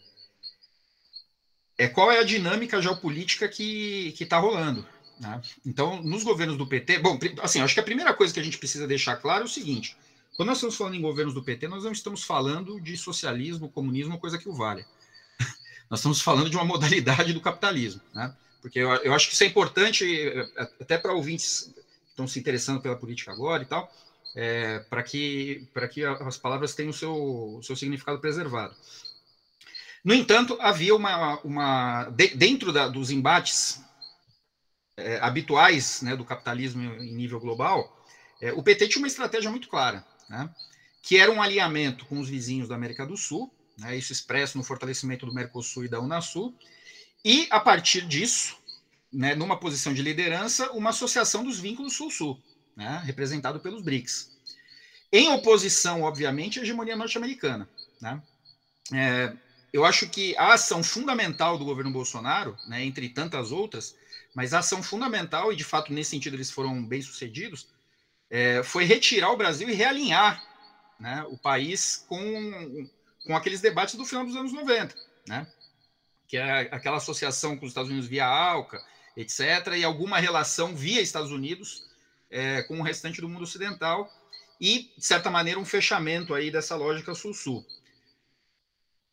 é 1.78 1.88
qual 1.88 2.10
é 2.10 2.18
a 2.18 2.24
dinâmica 2.24 2.80
geopolítica 2.80 3.48
que 3.48 4.14
está 4.18 4.38
rolando. 4.38 4.86
Né? 5.18 5.40
Então, 5.64 6.02
nos 6.02 6.24
governos 6.24 6.56
do 6.56 6.66
PT, 6.66 6.98
bom, 6.98 7.18
assim, 7.40 7.60
acho 7.60 7.74
que 7.74 7.80
a 7.80 7.84
primeira 7.84 8.12
coisa 8.12 8.32
que 8.34 8.40
a 8.40 8.42
gente 8.42 8.58
precisa 8.58 8.86
deixar 8.86 9.16
claro 9.16 9.42
é 9.42 9.44
o 9.44 9.48
seguinte: 9.48 9.96
quando 10.36 10.48
nós 10.48 10.58
estamos 10.58 10.76
falando 10.76 10.94
em 10.94 11.00
governos 11.00 11.34
do 11.34 11.42
PT, 11.42 11.68
nós 11.68 11.84
não 11.84 11.92
estamos 11.92 12.24
falando 12.24 12.80
de 12.80 12.96
socialismo, 12.96 13.68
comunismo, 13.68 14.18
coisa 14.18 14.38
que 14.38 14.48
o 14.48 14.52
vale. 14.52 14.84
nós 15.88 16.00
estamos 16.00 16.20
falando 16.20 16.50
de 16.50 16.56
uma 16.56 16.64
modalidade 16.64 17.32
do 17.32 17.40
capitalismo, 17.40 18.00
né? 18.14 18.34
Porque 18.60 18.78
eu, 18.78 18.90
eu 18.96 19.12
acho 19.12 19.28
que 19.28 19.34
isso 19.34 19.42
é 19.42 19.46
importante, 19.46 20.04
até 20.80 20.96
para 20.96 21.12
ouvintes 21.12 21.72
que 21.74 22.10
estão 22.10 22.28
se 22.28 22.38
interessando 22.38 22.80
pela 22.80 22.96
política 22.96 23.32
agora 23.32 23.62
e 23.62 23.66
tal, 23.66 23.92
é, 24.34 24.78
para 24.80 25.02
que, 25.02 25.68
que 25.92 26.04
as 26.04 26.38
palavras 26.38 26.74
tenham 26.74 26.90
o 26.90 26.94
seu, 26.94 27.60
seu 27.62 27.76
significado 27.76 28.18
preservado. 28.18 28.74
No 30.04 30.14
entanto, 30.14 30.58
havia 30.60 30.94
uma. 30.94 31.38
uma 31.40 32.04
dentro 32.10 32.72
da, 32.72 32.88
dos 32.88 33.10
embates 33.10 33.80
é, 34.96 35.18
habituais 35.20 36.02
né, 36.02 36.16
do 36.16 36.24
capitalismo 36.24 36.82
em 36.82 37.14
nível 37.14 37.38
global, 37.38 38.04
é, 38.40 38.52
o 38.52 38.62
PT 38.62 38.88
tinha 38.88 39.02
uma 39.02 39.08
estratégia 39.08 39.50
muito 39.50 39.68
clara, 39.68 40.04
né, 40.28 40.50
que 41.02 41.18
era 41.18 41.30
um 41.30 41.40
alinhamento 41.40 42.04
com 42.06 42.18
os 42.18 42.28
vizinhos 42.28 42.68
da 42.68 42.74
América 42.74 43.06
do 43.06 43.16
Sul, 43.16 43.52
né, 43.78 43.96
isso 43.96 44.12
expresso 44.12 44.58
no 44.58 44.64
fortalecimento 44.64 45.24
do 45.24 45.32
Mercosul 45.32 45.84
e 45.84 45.88
da 45.88 46.00
Unasul, 46.00 46.54
e, 47.24 47.46
a 47.50 47.60
partir 47.60 48.02
disso, 48.06 48.56
né, 49.12 49.34
numa 49.34 49.56
posição 49.56 49.94
de 49.94 50.02
liderança, 50.02 50.72
uma 50.72 50.90
associação 50.90 51.44
dos 51.44 51.60
vínculos 51.60 51.94
Sul-Sul 51.94 52.42
né, 52.76 53.02
representado 53.04 53.60
pelos 53.60 53.82
BRICS. 53.82 54.30
Em 55.12 55.28
oposição, 55.30 56.02
obviamente, 56.02 56.58
à 56.58 56.62
hegemonia 56.62 56.96
norte-americana. 56.96 57.68
Né? 58.00 58.22
É, 58.92 59.32
eu 59.72 59.84
acho 59.84 60.08
que 60.08 60.36
a 60.36 60.54
ação 60.54 60.82
fundamental 60.82 61.58
do 61.58 61.64
governo 61.64 61.90
Bolsonaro, 61.90 62.56
né, 62.66 62.84
entre 62.84 63.08
tantas 63.08 63.52
outras, 63.52 63.94
mas 64.34 64.54
a 64.54 64.60
ação 64.60 64.82
fundamental, 64.82 65.52
e 65.52 65.56
de 65.56 65.64
fato 65.64 65.92
nesse 65.92 66.10
sentido 66.10 66.36
eles 66.36 66.50
foram 66.50 66.84
bem 66.84 67.02
sucedidos, 67.02 67.68
é, 68.30 68.62
foi 68.62 68.84
retirar 68.84 69.30
o 69.30 69.36
Brasil 69.36 69.68
e 69.68 69.74
realinhar 69.74 70.42
né, 70.98 71.24
o 71.28 71.36
país 71.36 72.04
com, 72.08 72.88
com 73.26 73.36
aqueles 73.36 73.60
debates 73.60 73.94
do 73.94 74.06
final 74.06 74.24
dos 74.24 74.36
anos 74.36 74.52
90, 74.52 74.94
né? 75.26 75.46
que 76.26 76.38
é 76.38 76.60
aquela 76.74 76.96
associação 76.96 77.58
com 77.58 77.66
os 77.66 77.72
Estados 77.72 77.90
Unidos 77.90 78.08
via 78.08 78.26
ALCA, 78.26 78.82
etc., 79.14 79.74
e 79.76 79.84
alguma 79.84 80.18
relação 80.18 80.74
via 80.74 81.02
Estados 81.02 81.30
Unidos 81.30 81.84
é, 82.32 82.62
com 82.62 82.80
o 82.80 82.82
restante 82.82 83.20
do 83.20 83.28
mundo 83.28 83.42
ocidental 83.42 84.10
e, 84.60 84.90
de 84.96 85.04
certa 85.04 85.30
maneira, 85.30 85.60
um 85.60 85.64
fechamento 85.64 86.34
aí 86.34 86.50
dessa 86.50 86.74
lógica 86.74 87.14
sul-sul. 87.14 87.64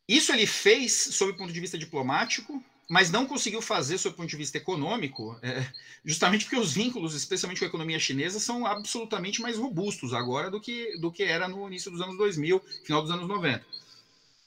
Isso 0.08 0.32
ele 0.32 0.46
fez 0.46 0.92
sob 0.92 1.32
o 1.32 1.36
ponto 1.36 1.52
de 1.52 1.60
vista 1.60 1.78
diplomático, 1.78 2.60
mas 2.88 3.10
não 3.10 3.26
conseguiu 3.26 3.62
fazer, 3.62 3.98
sob 3.98 4.14
o 4.14 4.16
ponto 4.16 4.30
de 4.30 4.36
vista 4.36 4.58
econômico, 4.58 5.38
é, 5.42 5.64
justamente 6.04 6.44
porque 6.44 6.58
os 6.58 6.72
vínculos, 6.72 7.14
especialmente 7.14 7.58
com 7.58 7.64
a 7.64 7.68
economia 7.68 8.00
chinesa, 8.00 8.40
são 8.40 8.66
absolutamente 8.66 9.40
mais 9.40 9.56
robustos 9.56 10.12
agora 10.12 10.50
do 10.50 10.60
que, 10.60 10.98
do 10.98 11.12
que 11.12 11.22
era 11.22 11.46
no 11.46 11.68
início 11.68 11.90
dos 11.90 12.00
anos 12.00 12.16
2000, 12.16 12.60
final 12.82 13.02
dos 13.02 13.10
anos 13.12 13.28
90. 13.28 13.64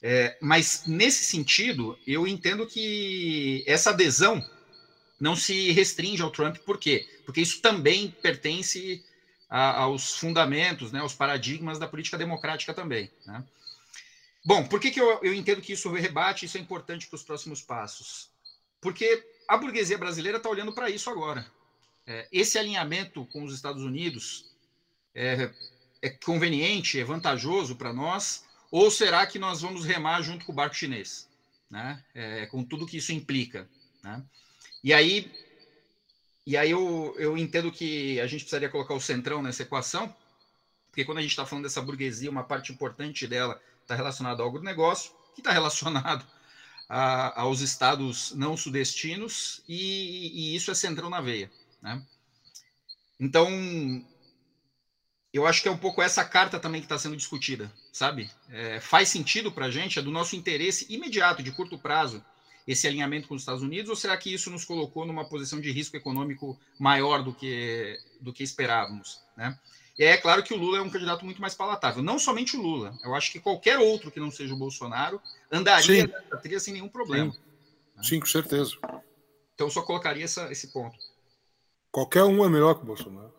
É, 0.02 0.36
mas, 0.42 0.82
nesse 0.86 1.24
sentido, 1.24 1.98
eu 2.06 2.26
entendo 2.26 2.66
que 2.66 3.64
essa 3.66 3.88
adesão 3.88 4.44
não 5.24 5.34
se 5.34 5.72
restringe 5.72 6.20
ao 6.20 6.30
Trump, 6.30 6.58
por 6.58 6.76
quê? 6.76 7.08
Porque 7.24 7.40
isso 7.40 7.62
também 7.62 8.10
pertence 8.10 9.02
a, 9.48 9.80
aos 9.80 10.16
fundamentos, 10.16 10.92
né, 10.92 11.00
aos 11.00 11.14
paradigmas 11.14 11.78
da 11.78 11.88
política 11.88 12.18
democrática 12.18 12.74
também. 12.74 13.10
Né? 13.24 13.42
Bom, 14.44 14.66
por 14.66 14.78
que, 14.78 14.90
que 14.90 15.00
eu, 15.00 15.18
eu 15.22 15.32
entendo 15.32 15.62
que 15.62 15.72
isso 15.72 15.90
rebate, 15.90 16.44
isso 16.44 16.58
é 16.58 16.60
importante 16.60 17.06
para 17.06 17.16
os 17.16 17.22
próximos 17.22 17.62
passos? 17.62 18.28
Porque 18.82 19.26
a 19.48 19.56
burguesia 19.56 19.96
brasileira 19.96 20.36
está 20.36 20.50
olhando 20.50 20.74
para 20.74 20.90
isso 20.90 21.08
agora. 21.08 21.50
É, 22.06 22.28
esse 22.30 22.58
alinhamento 22.58 23.24
com 23.32 23.44
os 23.44 23.54
Estados 23.54 23.82
Unidos 23.82 24.44
é, 25.14 25.50
é 26.02 26.10
conveniente, 26.10 27.00
é 27.00 27.04
vantajoso 27.04 27.76
para 27.76 27.94
nós, 27.94 28.44
ou 28.70 28.90
será 28.90 29.26
que 29.26 29.38
nós 29.38 29.62
vamos 29.62 29.86
remar 29.86 30.20
junto 30.20 30.44
com 30.44 30.52
o 30.52 30.54
barco 30.54 30.76
chinês? 30.76 31.26
Né? 31.70 32.04
É, 32.14 32.44
com 32.44 32.62
tudo 32.62 32.86
que 32.86 32.98
isso 32.98 33.10
implica. 33.10 33.66
Né? 34.02 34.22
E 34.84 34.92
aí, 34.92 35.32
e 36.46 36.58
aí 36.58 36.70
eu, 36.70 37.16
eu 37.18 37.38
entendo 37.38 37.72
que 37.72 38.20
a 38.20 38.26
gente 38.26 38.40
precisaria 38.40 38.68
colocar 38.68 38.92
o 38.92 39.00
centrão 39.00 39.40
nessa 39.40 39.62
equação, 39.62 40.14
porque 40.90 41.06
quando 41.06 41.18
a 41.18 41.22
gente 41.22 41.30
está 41.30 41.46
falando 41.46 41.64
dessa 41.64 41.80
burguesia, 41.80 42.30
uma 42.30 42.44
parte 42.44 42.70
importante 42.70 43.26
dela 43.26 43.58
está 43.80 43.94
relacionada 43.94 44.42
ao 44.42 44.48
agronegócio, 44.50 45.10
que 45.34 45.40
está 45.40 45.50
relacionado 45.56 46.26
a, 46.86 47.40
aos 47.40 47.62
estados 47.62 48.32
não 48.32 48.58
sudestinos, 48.58 49.62
e, 49.66 50.52
e, 50.52 50.54
isso 50.54 50.70
é 50.70 50.74
centrão 50.74 51.08
na 51.08 51.22
veia. 51.22 51.50
Né? 51.80 52.02
Então, 53.18 53.48
eu 55.32 55.46
acho 55.46 55.62
que 55.62 55.68
é 55.68 55.72
um 55.72 55.78
pouco 55.78 56.02
essa 56.02 56.26
carta 56.26 56.60
também 56.60 56.82
que 56.82 56.84
está 56.84 56.98
sendo 56.98 57.16
discutida, 57.16 57.72
sabe? 57.90 58.30
É, 58.50 58.80
faz 58.80 59.08
sentido 59.08 59.50
para 59.50 59.64
a 59.64 59.70
gente, 59.70 59.98
é 59.98 60.02
do 60.02 60.10
nosso 60.10 60.36
interesse 60.36 60.84
imediato, 60.92 61.42
de 61.42 61.52
curto 61.52 61.78
prazo, 61.78 62.22
esse 62.66 62.86
alinhamento 62.86 63.28
com 63.28 63.34
os 63.34 63.42
Estados 63.42 63.62
Unidos, 63.62 63.90
ou 63.90 63.96
será 63.96 64.16
que 64.16 64.32
isso 64.32 64.50
nos 64.50 64.64
colocou 64.64 65.06
numa 65.06 65.28
posição 65.28 65.60
de 65.60 65.70
risco 65.70 65.96
econômico 65.96 66.58
maior 66.78 67.22
do 67.22 67.32
que, 67.32 67.98
do 68.20 68.32
que 68.32 68.42
esperávamos? 68.42 69.20
Né? 69.36 69.58
E 69.98 70.04
é 70.04 70.16
claro 70.16 70.42
que 70.42 70.54
o 70.54 70.56
Lula 70.56 70.78
é 70.78 70.80
um 70.80 70.90
candidato 70.90 71.24
muito 71.24 71.40
mais 71.40 71.54
palatável. 71.54 72.02
Não 72.02 72.18
somente 72.18 72.56
o 72.56 72.62
Lula, 72.62 72.98
eu 73.04 73.14
acho 73.14 73.30
que 73.30 73.38
qualquer 73.38 73.78
outro 73.78 74.10
que 74.10 74.18
não 74.18 74.30
seja 74.30 74.54
o 74.54 74.58
Bolsonaro 74.58 75.20
andaria 75.52 76.06
nessa 76.06 76.36
trilha 76.38 76.58
sem 76.58 76.74
nenhum 76.74 76.88
problema. 76.88 77.32
Sim, 77.32 77.38
né? 77.96 78.02
Sim 78.02 78.20
com 78.20 78.26
certeza. 78.26 78.76
Então, 79.54 79.68
eu 79.68 79.70
só 79.70 79.82
colocaria 79.82 80.24
essa, 80.24 80.50
esse 80.50 80.72
ponto. 80.72 80.98
Qualquer 81.92 82.24
um 82.24 82.44
é 82.44 82.48
melhor 82.48 82.74
que 82.74 82.82
o 82.82 82.86
Bolsonaro. 82.86 83.32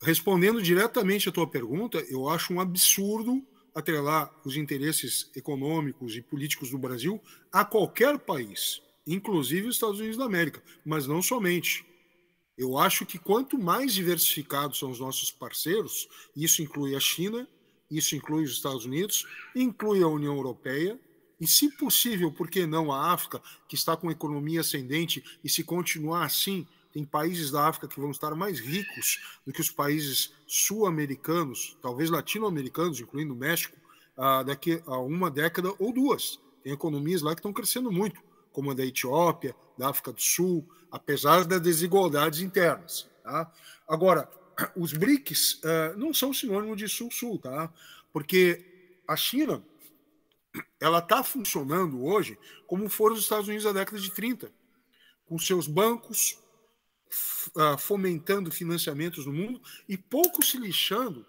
Respondendo 0.00 0.62
diretamente 0.62 1.28
à 1.28 1.32
tua 1.32 1.46
pergunta, 1.46 1.98
eu 2.08 2.28
acho 2.28 2.52
um 2.52 2.60
absurdo 2.60 3.46
atrelar 3.74 4.32
os 4.44 4.56
interesses 4.56 5.30
econômicos 5.34 6.14
e 6.16 6.22
políticos 6.22 6.70
do 6.70 6.78
Brasil 6.78 7.20
a 7.52 7.64
qualquer 7.64 8.18
país, 8.18 8.80
inclusive 9.06 9.68
os 9.68 9.76
Estados 9.76 9.98
Unidos 9.98 10.16
da 10.16 10.24
América, 10.24 10.62
mas 10.84 11.06
não 11.06 11.20
somente. 11.20 11.84
Eu 12.56 12.78
acho 12.78 13.04
que 13.04 13.18
quanto 13.18 13.58
mais 13.58 13.92
diversificados 13.92 14.78
são 14.78 14.90
os 14.90 15.00
nossos 15.00 15.30
parceiros, 15.30 16.08
isso 16.36 16.62
inclui 16.62 16.94
a 16.94 17.00
China, 17.00 17.48
isso 17.90 18.14
inclui 18.14 18.44
os 18.44 18.52
Estados 18.52 18.84
Unidos, 18.84 19.26
inclui 19.54 20.02
a 20.02 20.08
União 20.08 20.36
Europeia, 20.36 20.98
e, 21.40 21.46
se 21.48 21.68
possível, 21.76 22.30
por 22.30 22.48
que 22.48 22.64
não 22.64 22.92
a 22.92 23.12
África, 23.12 23.42
que 23.68 23.74
está 23.74 23.96
com 23.96 24.10
economia 24.10 24.60
ascendente, 24.60 25.22
e 25.42 25.48
se 25.48 25.64
continuar 25.64 26.24
assim, 26.24 26.66
tem 26.94 27.04
países 27.04 27.50
da 27.50 27.66
África 27.66 27.88
que 27.88 27.98
vão 27.98 28.12
estar 28.12 28.32
mais 28.36 28.60
ricos 28.60 29.40
do 29.44 29.52
que 29.52 29.60
os 29.60 29.68
países 29.68 30.32
sul-americanos, 30.46 31.76
talvez 31.82 32.08
latino-americanos, 32.08 33.00
incluindo 33.00 33.34
o 33.34 33.36
México, 33.36 33.76
ah, 34.16 34.44
daqui 34.44 34.80
a 34.86 34.96
uma 34.98 35.28
década 35.28 35.74
ou 35.80 35.92
duas. 35.92 36.38
Tem 36.62 36.72
economias 36.72 37.20
lá 37.20 37.34
que 37.34 37.40
estão 37.40 37.52
crescendo 37.52 37.90
muito, 37.90 38.22
como 38.52 38.70
a 38.70 38.74
da 38.74 38.86
Etiópia, 38.86 39.56
da 39.76 39.88
África 39.88 40.12
do 40.12 40.22
Sul, 40.22 40.64
apesar 40.88 41.44
das 41.44 41.60
desigualdades 41.60 42.38
internas. 42.38 43.10
Tá? 43.24 43.52
Agora, 43.88 44.30
os 44.76 44.92
BRICS 44.92 45.54
uh, 45.64 45.98
não 45.98 46.14
são 46.14 46.32
sinônimo 46.32 46.76
de 46.76 46.88
Sul-Sul, 46.88 47.40
tá? 47.40 47.72
porque 48.12 48.64
a 49.08 49.16
China 49.16 49.64
ela 50.78 51.00
está 51.00 51.24
funcionando 51.24 52.04
hoje 52.04 52.38
como 52.68 52.88
foram 52.88 53.16
os 53.16 53.22
Estados 53.22 53.48
Unidos 53.48 53.64
na 53.64 53.72
década 53.72 53.98
de 53.98 54.12
30, 54.12 54.52
com 55.26 55.36
seus 55.40 55.66
bancos 55.66 56.38
fomentando 57.78 58.50
financiamentos 58.50 59.26
no 59.26 59.32
mundo 59.32 59.60
e 59.88 59.96
pouco 59.96 60.44
se 60.44 60.58
lixando 60.58 61.24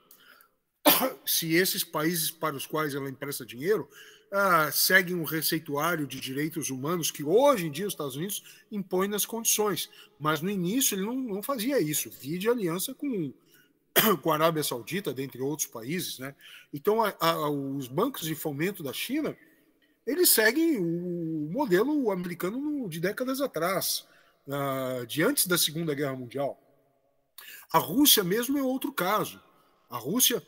se 1.26 1.54
esses 1.54 1.84
países 1.84 2.32
para 2.32 2.56
os 2.56 2.66
quais 2.66 2.96
ela 2.96 3.10
empresta 3.10 3.46
dinheiro 3.46 3.90
ah, 4.32 4.72
seguem 4.72 5.16
um 5.16 5.24
receituário 5.24 6.06
de 6.06 6.20
direitos 6.20 6.70
humanos 6.70 7.12
que 7.12 7.24
hoje 7.24 7.68
em 7.68 7.72
dia 7.72 7.88
os 7.88 7.94
Estados 7.94 8.16
Unidos 8.16 8.44
impõe 8.72 9.08
nas 9.08 9.26
condições. 9.26 9.90
Mas 10.20 10.42
no 10.42 10.50
início 10.50 10.96
ele 10.96 11.06
não, 11.06 11.16
não 11.16 11.44
fazia 11.44 11.80
isso. 11.80 12.10
Via 12.10 12.38
de 12.38 12.50
aliança 12.50 12.94
com, 12.94 13.32
com 14.22 14.32
a 14.32 14.34
Arábia 14.34 14.64
Saudita, 14.64 15.14
dentre 15.14 15.42
outros 15.42 15.68
países. 15.68 16.20
Né? 16.20 16.36
Então, 16.74 17.02
a, 17.04 17.16
a, 17.20 17.50
os 17.50 17.88
bancos 17.88 18.24
de 18.24 18.36
fomento 18.36 18.84
da 18.84 18.92
China 18.92 19.38
eles 20.06 20.30
seguem 20.30 20.78
o 20.78 21.50
modelo 21.52 22.12
americano 22.12 22.88
de 22.88 23.00
décadas 23.00 23.42
atrás, 23.42 24.06
uh, 24.48 25.06
de 25.06 25.24
antes 25.24 25.48
da 25.48 25.58
Segunda 25.58 25.94
Guerra 25.94 26.16
Mundial. 26.16 26.60
A 27.72 27.78
Rússia 27.78 28.24
mesmo 28.24 28.58
é 28.58 28.64
outro 28.64 28.92
caso. 28.92 29.42
A 29.90 29.98
Rússia, 29.98 30.42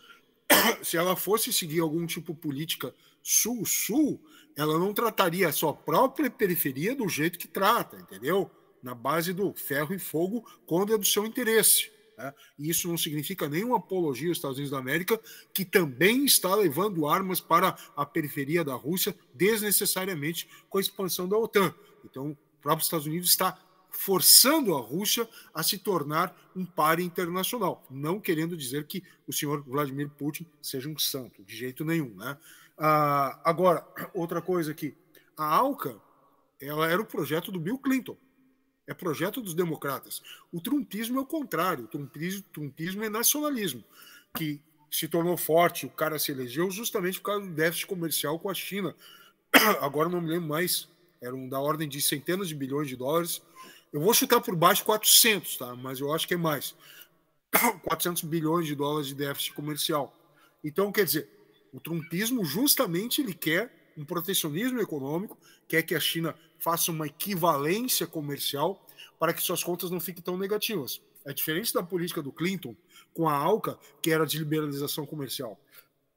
se 0.83 0.97
ela 0.97 1.15
fosse 1.15 1.51
seguir 1.51 1.79
algum 1.79 2.05
tipo 2.05 2.33
de 2.33 2.39
política 2.39 2.93
sul-sul, 3.21 4.21
ela 4.55 4.79
não 4.79 4.93
trataria 4.93 5.47
a 5.47 5.51
sua 5.51 5.73
própria 5.73 6.29
periferia 6.29 6.95
do 6.95 7.07
jeito 7.07 7.37
que 7.37 7.47
trata, 7.47 7.97
entendeu? 7.97 8.49
Na 8.81 8.95
base 8.95 9.33
do 9.33 9.53
ferro 9.53 9.93
e 9.93 9.99
fogo, 9.99 10.47
quando 10.65 10.93
é 10.93 10.97
do 10.97 11.05
seu 11.05 11.25
interesse. 11.25 11.91
Né? 12.17 12.33
E 12.57 12.69
isso 12.69 12.87
não 12.87 12.97
significa 12.97 13.47
nenhuma 13.47 13.77
apologia 13.77 14.29
aos 14.29 14.37
Estados 14.37 14.57
Unidos 14.57 14.71
da 14.71 14.79
América, 14.79 15.19
que 15.53 15.63
também 15.63 16.25
está 16.25 16.55
levando 16.55 17.07
armas 17.07 17.39
para 17.39 17.77
a 17.95 18.05
periferia 18.05 18.63
da 18.63 18.73
Rússia 18.73 19.15
desnecessariamente 19.33 20.49
com 20.69 20.77
a 20.77 20.81
expansão 20.81 21.27
da 21.27 21.37
OTAN. 21.37 21.73
Então, 22.03 22.31
o 22.31 22.37
próprio 22.61 22.83
Estados 22.83 23.05
Unidos 23.05 23.29
está 23.29 23.59
forçando 23.97 24.75
a 24.75 24.79
Rússia 24.79 25.27
a 25.51 25.63
se 25.63 25.79
tornar 25.79 26.35
um 26.55 26.63
par 26.63 26.99
internacional, 26.99 27.83
não 27.89 28.19
querendo 28.19 28.55
dizer 28.55 28.85
que 28.85 29.03
o 29.27 29.33
senhor 29.33 29.63
Vladimir 29.63 30.07
Putin 30.07 30.45
seja 30.61 30.87
um 30.87 30.97
santo, 30.99 31.43
de 31.43 31.55
jeito 31.55 31.83
nenhum, 31.83 32.13
né? 32.15 32.37
Ah, 32.77 33.41
agora, 33.43 33.85
outra 34.13 34.39
coisa 34.39 34.71
aqui. 34.71 34.95
A 35.35 35.45
ALCA 35.45 35.99
ela 36.61 36.87
era 36.87 37.01
o 37.01 37.05
projeto 37.05 37.51
do 37.51 37.59
Bill 37.59 37.79
Clinton. 37.79 38.15
É 38.85 38.93
projeto 38.93 39.41
dos 39.41 39.55
democratas. 39.55 40.21
O 40.51 40.61
trumpismo 40.61 41.17
é 41.17 41.21
o 41.21 41.25
contrário. 41.25 41.85
O 41.85 41.87
trumpismo, 41.87 42.43
trumpismo 42.53 43.03
é 43.03 43.09
nacionalismo, 43.09 43.83
que 44.35 44.61
se 44.91 45.07
tornou 45.07 45.35
forte, 45.35 45.87
o 45.87 45.89
cara 45.89 46.19
se 46.19 46.31
elegeu 46.31 46.69
justamente 46.69 47.19
por 47.19 47.25
causa 47.25 47.45
do 47.45 47.51
déficit 47.51 47.87
comercial 47.87 48.39
com 48.39 48.49
a 48.49 48.53
China. 48.53 48.95
Agora 49.81 50.07
não 50.07 50.21
me 50.21 50.29
lembro 50.29 50.47
mais, 50.47 50.87
eram 51.19 51.49
da 51.49 51.59
ordem 51.59 51.89
de 51.89 51.99
centenas 51.99 52.47
de 52.47 52.55
bilhões 52.55 52.87
de 52.87 52.95
dólares. 52.95 53.41
Eu 53.91 54.01
vou 54.01 54.13
chutar 54.13 54.41
por 54.41 54.55
baixo 54.55 54.83
400, 54.83 55.57
tá? 55.57 55.75
mas 55.75 55.99
eu 55.99 56.13
acho 56.13 56.27
que 56.27 56.33
é 56.33 56.37
mais. 56.37 56.75
400 57.83 58.23
bilhões 58.23 58.67
de 58.67 58.75
dólares 58.75 59.07
de 59.07 59.15
déficit 59.15 59.53
comercial. 59.53 60.13
Então, 60.63 60.91
quer 60.91 61.05
dizer, 61.05 61.29
o 61.71 61.79
trumpismo 61.79 62.43
justamente 62.43 63.21
ele 63.21 63.33
quer 63.33 63.91
um 63.97 64.05
protecionismo 64.05 64.79
econômico, 64.79 65.37
quer 65.67 65.81
que 65.83 65.95
a 65.95 65.99
China 65.99 66.35
faça 66.59 66.91
uma 66.91 67.07
equivalência 67.07 68.05
comercial 68.05 68.85
para 69.19 69.33
que 69.33 69.41
suas 69.41 69.63
contas 69.63 69.89
não 69.89 69.99
fiquem 69.99 70.21
tão 70.21 70.37
negativas. 70.37 71.01
É 71.25 71.33
diferente 71.33 71.73
da 71.73 71.83
política 71.83 72.21
do 72.21 72.31
Clinton 72.31 72.75
com 73.13 73.27
a 73.27 73.33
ALCA, 73.33 73.79
que 74.01 74.11
era 74.11 74.25
de 74.25 74.37
liberalização 74.37 75.05
comercial. 75.05 75.59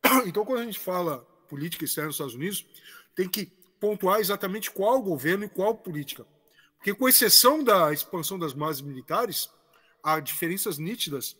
Então, 0.27 0.45
quando 0.45 0.61
a 0.61 0.65
gente 0.65 0.79
fala 0.79 1.19
política 1.49 1.85
externa 1.85 2.09
dos 2.09 2.17
Estados 2.17 2.35
Unidos, 2.35 2.67
tem 3.15 3.29
que 3.29 3.47
pontuar 3.79 4.21
exatamente 4.21 4.71
qual 4.71 5.01
governo 5.01 5.45
e 5.45 5.49
qual 5.49 5.75
política. 5.75 6.27
Porque, 6.81 6.95
com 6.95 7.07
exceção 7.07 7.63
da 7.63 7.93
expansão 7.93 8.39
das 8.39 8.55
bases 8.55 8.81
militares, 8.81 9.51
há 10.03 10.19
diferenças 10.19 10.79
nítidas 10.79 11.37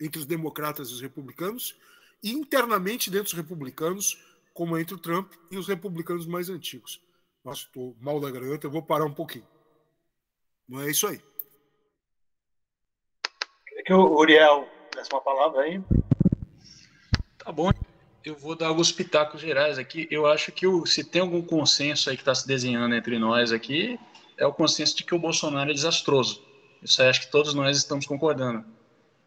entre 0.00 0.18
os 0.18 0.26
democratas 0.26 0.88
e 0.88 0.94
os 0.94 1.00
republicanos, 1.00 1.76
internamente 2.22 3.10
dentro 3.10 3.26
dos 3.26 3.34
republicanos, 3.34 4.20
como 4.52 4.76
entre 4.76 4.94
o 4.94 4.98
Trump 4.98 5.32
e 5.52 5.56
os 5.56 5.68
republicanos 5.68 6.26
mais 6.26 6.50
antigos. 6.50 7.00
Nossa, 7.44 7.62
estou 7.62 7.96
mal 8.00 8.18
da 8.18 8.28
garganta, 8.28 8.68
vou 8.68 8.82
parar 8.82 9.04
um 9.04 9.14
pouquinho. 9.14 9.46
Não 10.68 10.80
é 10.80 10.90
isso 10.90 11.06
aí. 11.06 11.22
Queria 13.68 13.84
que 13.84 13.94
o 13.94 14.18
Uriel 14.18 14.68
desse 14.96 15.12
uma 15.12 15.20
palavra 15.20 15.60
aí. 15.60 15.80
Tá 17.38 17.52
bom. 17.52 17.70
eu 18.24 18.36
vou 18.36 18.56
dar 18.56 18.66
alguns 18.66 18.90
pitacos 18.90 19.40
gerais 19.40 19.78
aqui. 19.78 20.08
Eu 20.10 20.26
acho 20.26 20.50
que 20.50 20.66
o, 20.66 20.84
se 20.84 21.04
tem 21.04 21.22
algum 21.22 21.40
consenso 21.40 22.10
aí 22.10 22.16
que 22.16 22.22
está 22.22 22.34
se 22.34 22.48
desenhando 22.48 22.96
entre 22.96 23.16
nós 23.16 23.52
aqui, 23.52 23.98
é 24.40 24.46
o 24.46 24.52
consenso 24.52 24.96
de 24.96 25.04
que 25.04 25.14
o 25.14 25.18
Bolsonaro 25.18 25.70
é 25.70 25.74
desastroso. 25.74 26.42
Isso 26.82 27.00
aí 27.02 27.08
acho 27.08 27.20
que 27.20 27.30
todos 27.30 27.52
nós 27.52 27.76
estamos 27.76 28.06
concordando. 28.06 28.64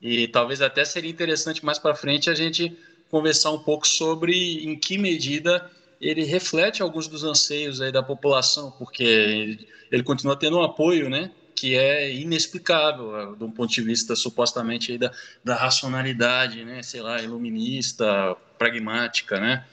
E 0.01 0.28
talvez 0.28 0.59
até 0.59 0.84
seria 0.84 1.09
interessante 1.09 1.64
mais 1.64 1.78
para 1.78 1.95
frente 1.95 2.32
a 2.32 2.34
gente 2.34 2.76
conversar 3.11 3.51
um 3.51 3.59
pouco 3.59 3.88
sobre 3.88 4.66
em 4.66 4.76
que 4.76 4.97
medida 4.97 5.70
ele 6.01 6.24
reflete 6.24 6.82
alguns 6.82 7.07
dos 7.07 7.24
anseios 7.24 7.80
aí 7.80 7.91
da 7.91 8.01
população, 8.01 8.72
porque 8.72 9.57
ele, 9.91 10.03
continua 10.03 10.36
tendo 10.36 10.57
um 10.57 10.64
apoio, 10.64 11.09
né? 11.09 11.32
que 11.55 11.78
é 11.78 12.11
inexplicável 12.11 13.36
de 13.36 13.43
um 13.43 13.51
ponto 13.51 13.72
de 13.72 13.82
vista 13.82 14.16
supostamente 14.16 14.97
da, 14.97 15.11
da 15.43 15.55
racionalidade, 15.55 16.66
né, 16.66 16.82
sei 16.82 17.01
lá, 17.01 17.22
iluminista, 17.22 18.36
pragmática, 18.57 19.39
né? 19.39 19.64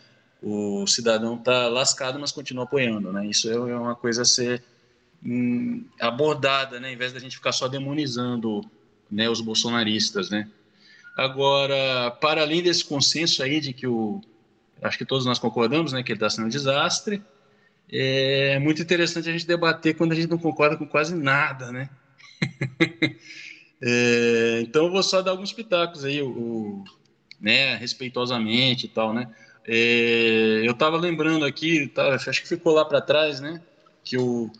O 0.43 0.87
cidadão 0.87 1.37
está 1.37 1.67
lascado, 1.69 2.21
mas 2.21 2.31
continua 2.31 2.65
apoiando, 2.65 3.11
né? 3.11 3.27
Isso 3.27 3.51
é, 3.51 3.55
é 3.55 3.77
uma 3.77 3.97
coisa 3.97 4.23
a 4.23 4.25
ser 4.27 4.63
abordada, 6.01 6.81
né, 6.81 6.93
em 6.93 6.97
vez 6.97 7.13
da 7.13 7.19
gente 7.19 7.37
ficar 7.37 7.53
só 7.53 7.69
demonizando, 7.69 8.63
né, 9.11 9.29
os 9.29 9.41
bolsonaristas, 9.41 10.31
né? 10.31 10.49
Agora, 11.17 12.11
para 12.13 12.41
além 12.41 12.63
desse 12.63 12.85
consenso 12.85 13.43
aí 13.43 13.61
de 13.61 13.73
que 13.73 13.87
o 13.87 14.21
acho 14.83 14.97
que 14.97 15.05
todos 15.05 15.27
nós 15.27 15.39
concordamos, 15.39 15.93
né, 15.93 16.03
que 16.03 16.11
ele 16.13 16.17
está 16.17 16.31
sendo 16.31 16.47
um 16.47 16.49
desastre, 16.49 17.23
é 17.93 18.59
muito 18.59 18.81
interessante 18.81 19.29
a 19.29 19.33
gente 19.33 19.47
debater 19.47 19.95
quando 19.95 20.13
a 20.13 20.15
gente 20.15 20.31
não 20.31 20.39
concorda 20.39 20.77
com 20.77 20.87
quase 20.87 21.15
nada, 21.15 21.71
né? 21.71 21.91
é, 23.83 24.61
então 24.63 24.87
eu 24.87 24.91
vou 24.91 25.03
só 25.03 25.21
dar 25.21 25.33
alguns 25.33 25.53
pitacos 25.53 26.05
aí, 26.05 26.23
o, 26.23 26.85
né, 27.41 27.75
respeitosamente 27.77 28.87
e 28.87 28.89
tal, 28.89 29.13
né? 29.13 29.29
É, 29.67 30.63
eu 30.65 30.73
estava 30.73 30.97
lembrando 30.97 31.45
aqui, 31.45 31.89
tá, 31.89 32.15
acho 32.15 32.43
que 32.43 32.49
ficou 32.49 32.73
lá 32.73 32.85
para 32.85 33.01
trás, 33.01 33.41
né? 33.41 33.61
Que 34.03 34.17
o, 34.17 34.51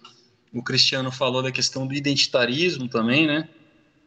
o 0.53 0.63
Cristiano 0.63 1.11
falou 1.13 1.43
da 1.43 1.53
questão 1.53 1.87
do 1.87 1.95
identitarismo 1.95 2.89
também, 2.89 3.27
né? 3.27 3.49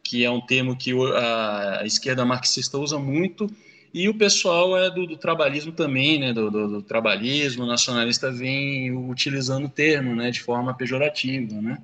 Que 0.02 0.24
é 0.24 0.30
um 0.30 0.40
termo 0.40 0.76
que 0.76 0.92
a, 0.92 1.82
esquerda 1.84 2.24
marxista 2.24 2.78
usa 2.78 2.98
muito 2.98 3.50
e 3.92 4.08
o 4.08 4.14
pessoal 4.14 4.76
é 4.76 4.90
do, 4.90 5.06
do 5.06 5.16
trabalhismo 5.16 5.70
também, 5.70 6.18
né, 6.18 6.32
do, 6.32 6.50
do, 6.50 6.68
do, 6.68 6.82
trabalhismo 6.82 7.64
nacionalista 7.64 8.28
vem 8.28 8.90
utilizando 9.08 9.66
o 9.66 9.68
termo, 9.68 10.16
né, 10.16 10.32
de 10.32 10.40
forma 10.40 10.74
pejorativa, 10.74 11.62
né. 11.62 11.78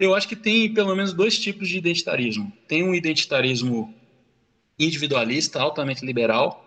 Eu 0.00 0.14
acho 0.14 0.26
que 0.26 0.34
tem 0.34 0.72
pelo 0.72 0.96
menos 0.96 1.12
dois 1.12 1.38
tipos 1.38 1.68
de 1.68 1.76
identitarismo. 1.76 2.50
Tem 2.66 2.82
um 2.82 2.94
identitarismo 2.94 3.94
individualista, 4.78 5.60
altamente 5.60 6.04
liberal, 6.04 6.64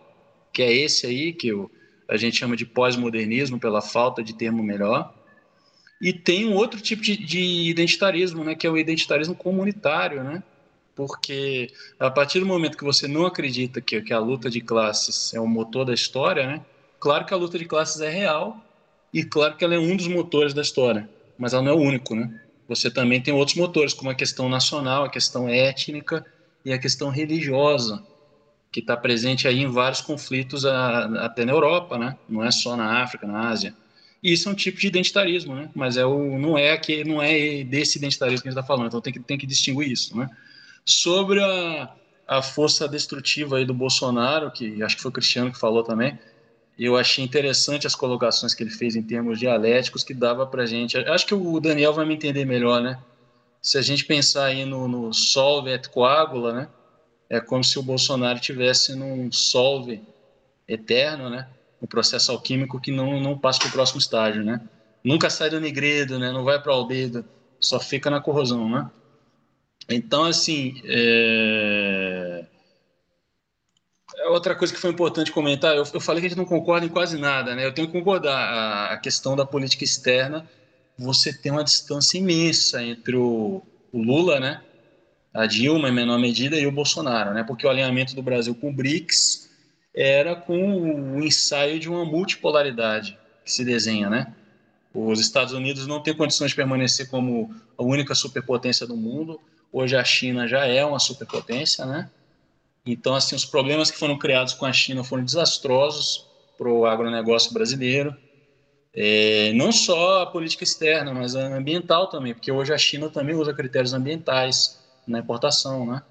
que 0.54 0.62
é 0.62 0.72
esse 0.72 1.06
aí 1.08 1.34
que 1.34 1.48
eu, 1.48 1.70
a 2.08 2.16
gente 2.16 2.38
chama 2.38 2.56
de 2.56 2.66
pós-modernismo 2.66 3.60
pela 3.60 3.82
falta 3.82 4.24
de 4.24 4.34
termo 4.34 4.64
melhor. 4.64 5.14
E 6.02 6.12
tem 6.12 6.46
um 6.46 6.54
outro 6.54 6.82
tipo 6.82 7.02
de, 7.02 7.16
de 7.18 7.70
identitarismo, 7.70 8.44
né, 8.44 8.56
que 8.56 8.68
é 8.68 8.70
o 8.70 8.78
identitarismo 8.78 9.36
comunitário, 9.36 10.24
né, 10.24 10.44
porque 10.96 11.72
a 12.00 12.10
partir 12.10 12.40
do 12.40 12.46
momento 12.46 12.78
que 12.78 12.84
você 12.84 13.08
não 13.08 13.26
acredita 13.26 13.82
que, 13.82 14.02
que 14.02 14.14
a 14.14 14.20
luta 14.20 14.50
de 14.50 14.62
classes 14.62 15.34
é 15.34 15.40
o 15.40 15.48
motor 15.48 15.86
da 15.86 15.94
história, 15.94 16.48
né? 16.48 16.62
Claro 17.00 17.26
que 17.26 17.34
a 17.34 17.38
luta 17.38 17.60
de 17.60 17.66
classes 17.66 18.00
é 18.02 18.10
real 18.10 18.58
e 19.14 19.24
claro 19.24 19.58
que 19.58 19.66
ela 19.66 19.76
é 19.76 19.80
um 19.80 19.96
dos 19.96 20.08
motores 20.08 20.54
da 20.54 20.62
história, 20.62 21.10
mas 21.38 21.54
ela 21.54 21.62
não 21.62 21.72
é 21.72 21.76
o 21.76 21.80
único, 21.80 22.16
né? 22.16 22.42
Você 22.68 22.90
também 22.90 23.22
tem 23.22 23.34
outros 23.34 23.58
motores, 23.58 23.94
como 23.94 24.10
a 24.10 24.16
questão 24.16 24.50
nacional, 24.50 25.04
a 25.04 25.10
questão 25.10 25.48
étnica 25.48 26.26
e 26.64 26.74
a 26.74 26.80
questão 26.80 27.10
religiosa, 27.10 28.02
que 28.72 28.80
está 28.80 28.98
presente 28.98 29.48
aí 29.48 29.60
em 29.60 29.68
vários 29.68 30.02
conflitos 30.02 30.66
a, 30.66 31.26
até 31.26 31.46
na 31.46 31.52
Europa, 31.52 31.98
né? 31.98 32.18
Não 32.28 32.44
é 32.44 32.52
só 32.52 32.76
na 32.76 33.04
África, 33.04 33.28
na 33.28 33.50
Ásia. 33.50 33.76
Isso 34.26 34.50
é 34.50 34.52
um 34.52 34.56
tipo 34.56 34.80
de 34.80 34.88
identitarismo, 34.88 35.54
né? 35.54 35.70
Mas 35.76 35.98
é 35.98 36.06
o, 36.06 36.40
não 36.40 36.58
é 36.58 36.76
que 36.78 37.04
não 37.04 37.22
é 37.22 37.64
desse 37.64 38.00
identitarismo 38.00 38.42
que 38.42 38.48
a 38.48 38.52
gente 38.52 38.58
está 38.60 38.68
falando. 38.68 38.88
Então 38.88 39.00
tem 39.00 39.14
que 39.14 39.20
tem 39.20 39.38
que 39.38 39.46
distinguir 39.46 39.92
isso, 39.92 40.18
né? 40.18 40.28
Sobre 40.84 41.40
a, 41.44 41.94
a 42.28 42.42
força 42.42 42.88
destrutiva 42.88 43.58
aí 43.58 43.66
do 43.66 43.74
Bolsonaro, 43.74 44.50
que 44.50 44.82
acho 44.82 44.96
que 44.96 45.02
foi 45.04 45.10
o 45.10 45.14
Cristiano 45.14 45.52
que 45.52 45.60
falou 45.60 45.84
também, 45.84 46.18
eu 46.78 46.98
achei 46.98 47.24
interessante 47.24 47.86
as 47.86 47.94
colocações 47.94 48.56
que 48.56 48.64
ele 48.64 48.72
fez 48.72 48.96
em 48.96 49.04
termos 49.04 49.38
dialéticos 49.38 50.04
que 50.04 50.14
dava 50.14 50.48
para 50.48 50.66
gente. 50.66 50.98
Acho 50.98 51.28
que 51.28 51.36
o 51.36 51.60
Daniel 51.60 51.94
vai 51.94 52.04
me 52.04 52.16
entender 52.16 52.46
melhor, 52.46 52.82
né? 52.82 53.00
Se 53.62 53.78
a 53.78 53.82
gente 53.84 54.06
pensar 54.06 54.46
aí 54.46 54.66
no, 54.66 54.88
no 54.88 55.14
solve 55.14 55.70
et 55.70 55.88
coagula, 55.88 56.52
né? 56.52 56.70
É 57.30 57.40
como 57.40 57.64
se 57.64 57.78
o 57.78 57.84
Bolsonaro 57.84 58.40
tivesse 58.40 58.96
num 58.96 59.32
solve 59.32 60.02
eterno, 60.68 61.30
né? 61.30 61.48
Um 61.82 61.88
processo 61.88 62.32
alquímico 62.32 62.80
que 62.80 62.92
não, 62.92 63.20
não 63.20 63.38
passa 63.38 63.60
para 63.60 63.70
o 63.70 63.72
próximo 63.72 64.00
estágio, 64.00 64.44
né? 64.44 64.62
Nunca 65.04 65.30
sai 65.30 65.50
do 65.50 65.60
nigredo, 65.60 66.18
né? 66.18 66.32
Não 66.32 66.44
vai 66.44 66.60
para 66.60 66.72
o 66.72 66.76
aldedo, 66.76 67.24
só 67.60 67.80
fica 67.80 68.10
na 68.10 68.20
corrosão, 68.20 68.70
né? 68.70 68.90
Então, 69.90 70.26
assim, 70.26 70.82
é... 70.84 72.46
é... 74.18 74.28
outra 74.30 74.56
coisa 74.56 74.74
que 74.74 74.80
foi 74.80 74.90
importante 74.90 75.32
comentar, 75.32 75.76
eu, 75.76 75.84
eu, 75.94 76.02
falei 76.02 76.22
que 76.22 76.28
a 76.28 76.30
gente 76.30 76.38
não 76.38 76.46
concorda 76.46 76.86
em 76.86 76.90
quase 76.90 77.18
nada, 77.18 77.56
né? 77.56 77.66
Eu 77.66 77.74
tenho 77.74 77.88
que 77.88 77.94
concordar. 77.94 78.36
A, 78.36 78.94
a 78.94 78.98
questão 78.98 79.36
da 79.36 79.46
política 79.46 79.84
externa, 79.84 80.50
você 80.98 81.32
tem 81.32 81.52
uma 81.52 81.64
distância 81.64 82.18
imensa 82.18 82.84
entre 82.84 83.16
o, 83.16 83.62
o, 83.92 84.02
Lula, 84.02 84.40
né? 84.40 84.62
A 85.34 85.46
Dilma, 85.46 85.90
em 85.90 85.94
menor 85.94 86.18
medida, 86.18 86.58
e 86.58 86.66
o 86.66 86.72
Bolsonaro, 86.72 87.34
né? 87.34 87.44
Porque 87.44 87.68
o 87.68 87.70
alinhamento 87.70 88.16
do 88.16 88.24
Brasil 88.24 88.56
com 88.56 88.70
o 88.70 88.74
BRICS 88.74 89.50
era 89.96 90.36
com 90.36 91.18
o 91.18 91.24
ensaio 91.24 91.80
de 91.80 91.90
uma 91.90 92.04
multipolaridade 92.06 93.18
que 93.44 93.52
se 93.52 93.64
desenha, 93.64 94.10
né? 94.10 94.34
Os 94.94 95.20
Estados 95.20 95.54
Unidos 95.54 95.88
não 95.88 96.02
têm 96.02 96.16
condições 96.16 96.52
de 96.52 96.56
permanecer 96.56 97.10
como 97.10 97.54
a 97.78 97.84
única 97.84 98.14
superpotência 98.16 98.86
do 98.86 98.96
mundo 98.96 99.40
Hoje 99.78 99.98
a 99.98 100.06
China 100.06 100.48
já 100.48 100.66
é 100.66 100.86
uma 100.86 101.00
superpotência, 101.00 101.86
né? 101.86 102.10
Então, 102.86 103.14
assim, 103.14 103.36
os 103.36 103.44
problemas 103.44 103.92
que 103.92 103.98
foram 103.98 104.18
criados 104.18 104.54
com 104.54 104.66
a 104.66 104.72
China 104.72 105.04
foram 105.04 105.26
desastrosos 105.26 106.26
para 106.58 106.70
o 106.70 106.86
agronegócio 106.86 107.54
brasileiro. 107.54 108.16
É, 108.94 109.52
não 109.52 109.74
só 109.74 110.22
a 110.22 110.28
política 110.28 110.64
externa, 110.64 111.14
mas 111.14 111.36
a 111.36 111.58
ambiental 111.58 112.08
também, 112.08 112.34
porque 112.34 112.50
hoje 112.50 112.74
a 112.74 112.78
China 112.78 113.10
também 113.10 113.36
usa 113.36 113.54
critérios 113.54 113.94
ambientais 113.94 114.80
na 115.06 115.20
importação, 115.20 115.86
né? 115.86 116.02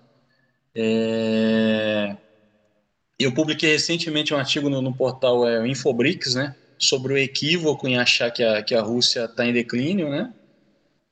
É, 0.75 2.15
eu 3.19 3.33
publiquei 3.33 3.71
recentemente 3.71 4.35
um 4.35 4.37
artigo 4.37 4.69
no, 4.69 4.83
no 4.83 4.95
portal 4.95 5.47
é, 5.47 5.63
né? 6.35 6.57
Sobre 6.79 7.15
o 7.15 7.19
equívoco 7.19 7.87
em 7.87 7.97
achar 7.97 8.31
que 8.31 8.43
a, 8.43 8.63
que 8.63 8.75
a 8.75 8.83
Rússia 8.83 9.25
está 9.25 9.47
em 9.47 9.53
declínio, 9.53 10.11
né? 10.11 10.33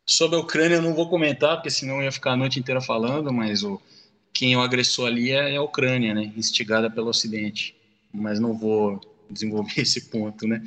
Sobre 0.05 0.37
a 0.37 0.41
Ucrânia 0.41 0.77
eu 0.77 0.83
não 0.83 0.95
vou 0.95 1.09
comentar, 1.09 1.57
porque 1.57 1.71
senão 1.71 1.97
eu 1.97 2.03
ia 2.03 2.13
ficar 2.13 2.33
a 2.33 2.37
noite 2.37 2.59
inteira 2.59 2.81
falando, 2.81 3.33
mas 3.33 3.63
o, 3.63 3.81
quem 4.33 4.57
o 4.57 4.61
agressou 4.61 5.07
ali 5.07 5.31
é, 5.31 5.55
é 5.55 5.57
a 5.57 5.63
Ucrânia, 5.63 6.13
né? 6.13 6.33
Instigada 6.37 6.91
pelo 6.91 7.09
Ocidente. 7.09 7.77
Mas 8.13 8.41
não 8.41 8.59
vou 8.59 9.01
desenvolver 9.31 9.73
esse 9.81 10.11
ponto, 10.11 10.47
né? 10.47 10.63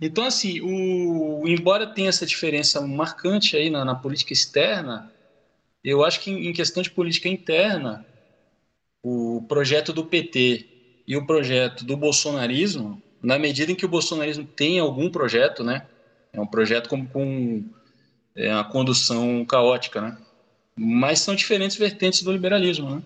Então, 0.00 0.24
assim, 0.24 0.60
o, 0.60 1.48
embora 1.48 1.86
tenha 1.86 2.10
essa 2.10 2.26
diferença 2.26 2.80
marcante 2.86 3.56
aí 3.56 3.70
na, 3.70 3.84
na 3.84 3.94
política 3.94 4.34
externa, 4.34 5.10
eu 5.82 6.04
acho 6.04 6.20
que 6.20 6.30
em, 6.30 6.48
em 6.48 6.52
questão 6.52 6.82
de 6.82 6.90
política 6.90 7.28
interna, 7.28 8.04
o 9.02 9.42
projeto 9.48 9.92
do 9.92 10.04
PT 10.04 10.73
e 11.06 11.16
o 11.16 11.26
projeto 11.26 11.84
do 11.84 11.96
bolsonarismo, 11.96 13.00
na 13.22 13.38
medida 13.38 13.72
em 13.72 13.74
que 13.74 13.84
o 13.84 13.88
bolsonarismo 13.88 14.44
tem 14.44 14.78
algum 14.78 15.10
projeto, 15.10 15.62
né? 15.62 15.86
É 16.32 16.40
um 16.40 16.46
projeto 16.46 16.88
com, 16.88 17.06
com 17.06 17.64
é 18.36 18.52
uma 18.52 18.64
condução 18.64 19.44
caótica, 19.44 20.00
né? 20.00 20.18
Mas 20.76 21.20
são 21.20 21.34
diferentes 21.34 21.76
vertentes 21.76 22.22
do 22.22 22.32
liberalismo, 22.32 22.90
né? 22.90 23.02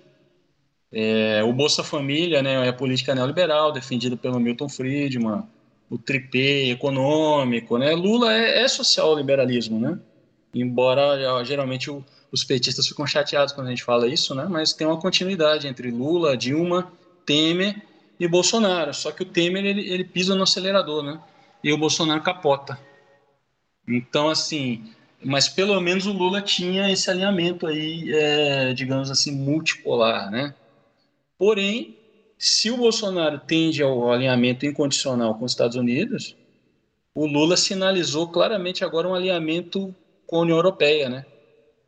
É, 0.90 1.42
o 1.44 1.52
Bolsa 1.52 1.84
Família 1.84 2.42
né, 2.42 2.66
é 2.66 2.68
a 2.68 2.72
política 2.72 3.14
neoliberal 3.14 3.70
defendida 3.70 4.16
pelo 4.16 4.40
Milton 4.40 4.70
Friedman, 4.70 5.42
o 5.90 5.98
tripé 5.98 6.70
econômico, 6.70 7.76
né? 7.76 7.94
Lula 7.94 8.32
é, 8.32 8.62
é 8.62 8.68
social-liberalismo, 8.68 9.78
né? 9.78 9.98
Embora 10.54 11.44
geralmente 11.44 11.90
o, 11.90 12.02
os 12.32 12.42
petistas 12.42 12.86
ficam 12.86 13.06
chateados 13.06 13.52
quando 13.52 13.66
a 13.66 13.70
gente 13.70 13.84
fala 13.84 14.08
isso, 14.08 14.34
né? 14.34 14.46
Mas 14.48 14.72
tem 14.72 14.86
uma 14.86 14.98
continuidade 14.98 15.68
entre 15.68 15.90
Lula, 15.90 16.36
Dilma, 16.36 16.90
Temer 17.26 17.87
e 18.18 18.26
Bolsonaro. 18.26 18.92
Só 18.94 19.10
que 19.12 19.22
o 19.22 19.26
Temer 19.26 19.64
ele, 19.64 19.88
ele 19.88 20.04
pisa 20.04 20.34
no 20.34 20.42
acelerador, 20.42 21.02
né? 21.02 21.20
E 21.62 21.72
o 21.72 21.78
Bolsonaro 21.78 22.22
capota. 22.22 22.78
Então, 23.86 24.28
assim, 24.28 24.92
mas 25.24 25.48
pelo 25.48 25.80
menos 25.80 26.06
o 26.06 26.12
Lula 26.12 26.40
tinha 26.40 26.90
esse 26.90 27.10
alinhamento 27.10 27.66
aí, 27.66 28.12
é, 28.12 28.72
digamos 28.72 29.10
assim, 29.10 29.32
multipolar, 29.32 30.30
né? 30.30 30.54
Porém, 31.36 31.96
se 32.38 32.70
o 32.70 32.76
Bolsonaro 32.76 33.38
tende 33.38 33.82
ao 33.82 34.10
alinhamento 34.10 34.66
incondicional 34.66 35.34
com 35.34 35.44
os 35.44 35.52
Estados 35.52 35.76
Unidos, 35.76 36.36
o 37.14 37.26
Lula 37.26 37.56
sinalizou 37.56 38.28
claramente 38.28 38.84
agora 38.84 39.08
um 39.08 39.14
alinhamento 39.14 39.94
com 40.26 40.36
a 40.36 40.40
União 40.40 40.56
Europeia, 40.56 41.08
né? 41.08 41.26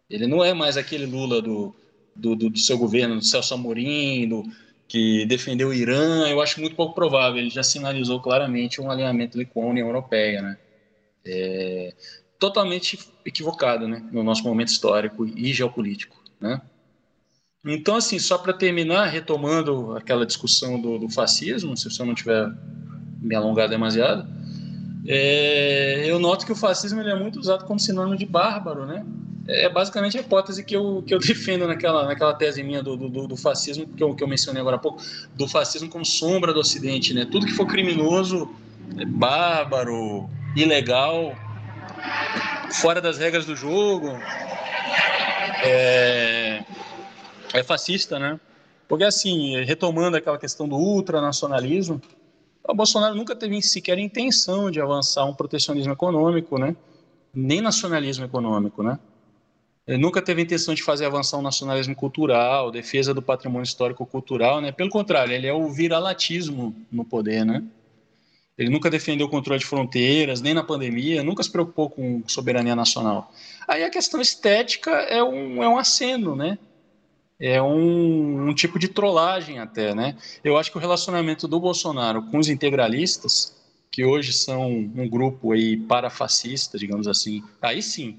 Ele 0.09 0.27
não 0.27 0.45
é 0.45 0.53
mais 0.53 0.77
aquele 0.77 1.07
Lula 1.07 1.41
do, 1.41 1.75
do, 2.17 2.35
do, 2.35 2.51
do 2.51 2.59
seu 2.59 2.77
governo, 2.77 3.17
do 3.17 3.25
Celso 3.25 3.55
Amorim, 3.55 4.29
do, 4.29 4.45
que 4.91 5.25
defendeu 5.25 5.69
o 5.69 5.73
Irã, 5.73 6.27
eu 6.29 6.41
acho 6.43 6.61
muito 6.61 6.75
pouco 6.75 6.97
provável. 6.97 7.39
Ele 7.39 7.49
já 7.49 7.63
sinalizou 7.63 8.21
claramente 8.21 8.81
um 8.81 8.91
alinhamento 8.91 9.39
com 9.47 9.63
a 9.63 9.67
União 9.69 9.87
Europeia, 9.87 10.43
né? 10.43 10.59
É, 11.25 11.95
totalmente 12.41 12.99
equivocado, 13.25 13.87
né? 13.87 14.05
No 14.11 14.25
nosso 14.25 14.43
momento 14.43 14.67
histórico 14.67 15.25
e 15.25 15.53
geopolítico, 15.53 16.21
né? 16.41 16.61
Então, 17.65 17.95
assim, 17.95 18.19
só 18.19 18.37
para 18.37 18.53
terminar, 18.53 19.07
retomando 19.07 19.97
aquela 19.97 20.27
discussão 20.27 20.81
do, 20.81 20.99
do, 20.99 21.09
fascismo, 21.09 21.77
se 21.77 21.89
eu 22.01 22.07
não 22.07 22.15
tiver 22.15 22.53
me 23.23 23.37
alongado 23.37 23.71
demasiado, 23.71 24.27
é, 25.07 26.03
eu 26.05 26.19
noto 26.19 26.45
que 26.45 26.51
o 26.51 26.57
fascismo 26.57 27.01
ele 27.01 27.11
é 27.11 27.17
muito 27.17 27.39
usado 27.39 27.65
como 27.65 27.79
sinônimo 27.79 28.17
de 28.17 28.27
bárbaro, 28.27 28.85
né? 28.87 29.07
É 29.49 29.69
basicamente 29.69 30.17
a 30.17 30.21
hipótese 30.21 30.65
que 30.65 30.77
eu, 30.77 31.03
que 31.07 31.15
eu 31.15 31.19
defendo 31.21 31.67
naquela, 31.67 32.07
naquela 32.07 32.35
tese 32.35 32.63
minha 32.63 32.83
do, 32.83 32.97
do, 32.97 33.27
do 33.27 33.37
fascismo, 33.37 33.87
que 33.87 34.03
eu, 34.03 34.15
que 34.15 34.23
eu 34.23 34.29
mencionei 34.29 34.61
agora 34.61 34.77
há 34.77 34.79
pouco, 34.79 35.03
do 35.35 35.49
fascismo 35.49 35.89
como 35.89 36.05
sombra 36.05 36.53
do 36.53 36.61
Ocidente, 36.61 37.15
né? 37.15 37.27
Tudo 37.31 37.47
que 37.47 37.53
for 37.53 37.67
criminoso, 37.67 38.51
é 38.99 39.05
bárbaro, 39.05 40.29
ilegal, 40.55 41.35
fora 42.73 43.01
das 43.01 43.19
regras 43.19 43.47
do 43.47 43.57
jogo, 43.57 44.09
é, 45.65 46.65
é 47.53 47.63
fascista, 47.63 48.19
né? 48.19 48.39
Porque, 48.89 49.05
assim, 49.05 49.63
retomando 49.65 50.17
aquela 50.17 50.39
questão 50.39 50.69
do 50.69 50.77
ultranacionalismo, 50.77 52.01
o 52.67 52.75
Bolsonaro 52.75 53.15
nunca 53.15 53.37
teve 53.37 53.61
sequer 53.63 53.99
intenção 53.99 54.71
de 54.71 54.81
avançar 54.81 55.25
um 55.25 55.35
protecionismo 55.35 55.93
econômico, 55.93 56.59
né? 56.59 56.75
Nem 57.33 57.61
nacionalismo 57.61 58.25
econômico, 58.25 58.83
né? 58.83 58.99
Ele 59.87 59.99
nunca 59.99 60.23
teve 60.23 60.43
intenção 60.43 60.75
de 60.75 60.83
fazer 60.83 61.07
avançar 61.07 61.39
o 61.39 61.43
nacionalismo 61.43 61.95
cultural, 61.95 62.71
defesa 62.71 63.13
do 63.13 63.23
patrimônio 63.23 63.65
histórico-cultural, 63.65 64.61
né? 64.61 64.71
Pelo 64.71 64.91
contrário, 64.91 65.33
ele 65.33 65.47
é 65.47 65.53
o 65.53 65.69
viralatismo 65.69 66.75
no 66.93 67.05
poder, 67.05 67.45
né? 67.45 67.65
Ele 68.57 68.69
nunca 68.69 68.91
defendeu 68.91 69.27
o 69.27 69.31
controle 69.31 69.59
de 69.59 69.65
fronteiras, 69.65 70.43
nem 70.43 70.53
na 70.53 70.63
pandemia, 70.63 71.25
nunca 71.25 71.43
se 71.43 71.51
preocupou 71.51 71.89
com 71.89 72.23
soberania 72.27 72.77
nacional. 72.77 73.33
Aí 73.67 73.83
a 73.83 73.89
questão 73.91 74.21
estética 74.21 74.91
é 74.91 75.25
um, 75.25 75.63
é 75.63 75.69
um 75.69 75.79
aceno, 75.79 76.37
né? 76.37 76.59
É 77.41 77.61
um, 77.63 78.49
um 78.49 78.55
tipo 78.55 78.79
de 78.79 78.89
trollagem 78.89 79.59
até, 79.59 79.95
né? 79.95 80.15
Eu 80.45 80.59
acho 80.59 80.71
que 80.71 80.77
o 80.77 80.81
relacionamento 80.81 81.49
do 81.49 81.59
Bolsonaro 81.59 82.23
com 82.25 82.39
os 82.39 82.51
integralistas, 82.51 83.57
que 83.91 84.05
hoje 84.05 84.35
são 84.35 84.71
um 84.71 85.09
grupo 85.09 85.53
aí 85.53 85.79
parafascista, 85.79 86.79
digamos 86.79 87.09
assim, 87.09 87.43
aí 87.63 87.83
sim, 87.83 88.19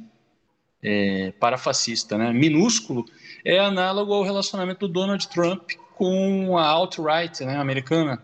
é, 0.84 1.34
parafascista, 1.40 2.18
né, 2.18 2.32
minúsculo, 2.32 3.06
é 3.46 3.60
análogo 3.60 4.14
ao 4.14 4.24
relacionamento 4.24 4.88
do 4.88 4.94
Donald 4.94 5.28
Trump 5.28 5.72
com 5.96 6.58
a 6.58 6.66
alt-right 6.66 7.44
né, 7.46 7.58
americana. 7.58 8.22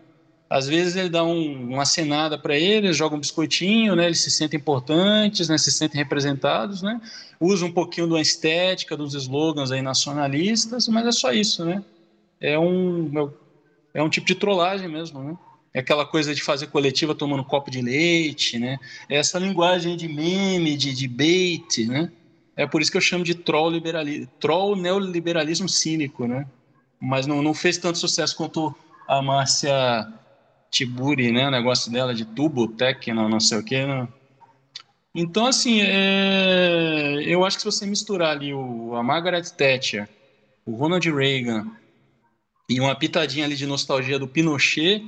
Às 0.49 0.67
vezes 0.67 0.95
ele 0.95 1.09
dá 1.09 1.23
um, 1.23 1.73
uma 1.73 1.85
cenada 1.85 2.37
para 2.37 2.57
eles, 2.57 2.95
joga 2.95 3.15
um 3.15 3.19
biscoitinho, 3.19 3.95
né, 3.95 4.05
eles 4.05 4.21
se 4.21 4.31
sentem 4.31 4.59
importantes, 4.59 5.49
né, 5.49 5.57
se 5.57 5.71
sentem 5.71 5.99
representados, 5.99 6.81
né, 6.81 7.01
usa 7.39 7.65
um 7.65 7.71
pouquinho 7.71 8.07
da 8.07 8.21
estética, 8.21 8.95
dos 8.95 9.13
slogans 9.13 9.71
aí 9.71 9.81
nacionalistas, 9.81 10.87
mas 10.87 11.05
é 11.05 11.11
só 11.11 11.31
isso, 11.31 11.65
né? 11.65 11.83
É 12.39 12.57
um, 12.57 13.31
é 13.93 14.01
um 14.01 14.09
tipo 14.09 14.27
de 14.27 14.35
trollagem 14.35 14.87
mesmo, 14.87 15.23
né? 15.23 15.37
É 15.73 15.79
aquela 15.79 16.05
coisa 16.05 16.33
de 16.33 16.41
fazer 16.41 16.67
coletiva 16.67 17.13
tomando 17.13 17.43
copo 17.43 17.69
de 17.69 17.81
leite, 17.81 18.57
né? 18.57 18.79
É 19.09 19.17
essa 19.17 19.37
linguagem 19.37 19.95
de 19.95 20.07
meme, 20.07 20.75
de 20.75 21.07
debate, 21.07 21.85
né? 21.85 22.11
É 22.57 22.65
por 22.65 22.81
isso 22.81 22.91
que 22.91 22.97
eu 22.97 23.01
chamo 23.01 23.23
de 23.23 23.35
troll, 23.35 23.69
liberalismo, 23.69 24.27
troll 24.39 24.75
neoliberalismo 24.75 25.69
cínico, 25.69 26.25
né? 26.25 26.47
Mas 26.99 27.27
não, 27.27 27.43
não 27.43 27.53
fez 27.53 27.77
tanto 27.77 27.99
sucesso 27.99 28.35
quanto 28.35 28.75
a 29.07 29.21
Márcia 29.21 30.11
Tiburi, 30.71 31.31
né? 31.31 31.47
O 31.47 31.51
negócio 31.51 31.91
dela 31.91 32.15
de 32.15 32.25
tubo, 32.25 32.67
tech, 32.67 33.13
não, 33.13 33.39
sei 33.39 33.59
o 33.59 33.63
quê. 33.63 33.85
Não. 33.85 34.07
Então, 35.13 35.45
assim, 35.45 35.81
é... 35.81 37.23
eu 37.25 37.45
acho 37.45 37.57
que 37.57 37.61
se 37.61 37.71
você 37.71 37.85
misturar 37.85 38.31
ali 38.31 38.51
o, 38.53 38.95
a 38.95 39.03
Margaret 39.03 39.43
Thatcher, 39.55 40.09
o 40.65 40.75
Ronald 40.75 41.07
Reagan 41.11 41.67
e 42.67 42.79
uma 42.79 42.95
pitadinha 42.95 43.45
ali 43.45 43.55
de 43.55 43.67
nostalgia 43.67 44.17
do 44.17 44.27
Pinochet, 44.27 45.05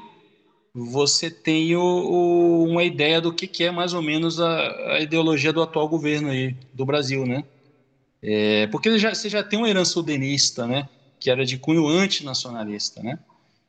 você 0.85 1.29
tem 1.29 1.75
o, 1.75 1.81
o, 1.81 2.63
uma 2.65 2.83
ideia 2.83 3.19
do 3.19 3.33
que, 3.33 3.47
que, 3.47 3.63
é 3.63 3.71
mais 3.71 3.93
ou 3.93 4.01
menos 4.01 4.39
a, 4.39 4.93
a, 4.93 4.99
ideologia 4.99 5.51
do 5.51 5.61
atual 5.61 5.87
governo 5.89 6.29
aí 6.29 6.55
do 6.73 6.85
Brasil, 6.85 7.25
né? 7.25 7.43
É, 8.21 8.67
porque 8.67 8.97
já, 8.97 9.13
você 9.13 9.29
já 9.29 9.43
tem 9.43 9.57
uma 9.57 9.69
herança 9.69 9.99
udenista, 9.99 10.67
né? 10.67 10.87
Que 11.19 11.29
era 11.29 11.45
de 11.45 11.57
cunho 11.57 11.87
antinacionalista, 11.87 13.01
né? 13.01 13.19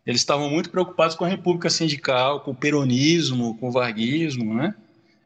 Eles 0.06 0.20
estavam 0.20 0.48
muito 0.50 0.70
preocupados 0.70 1.16
com 1.16 1.24
a 1.24 1.28
república 1.28 1.68
sindical, 1.68 2.40
com 2.40 2.52
o 2.52 2.54
peronismo, 2.54 3.56
com 3.58 3.68
o 3.68 3.72
varguismo, 3.72 4.54
né? 4.54 4.74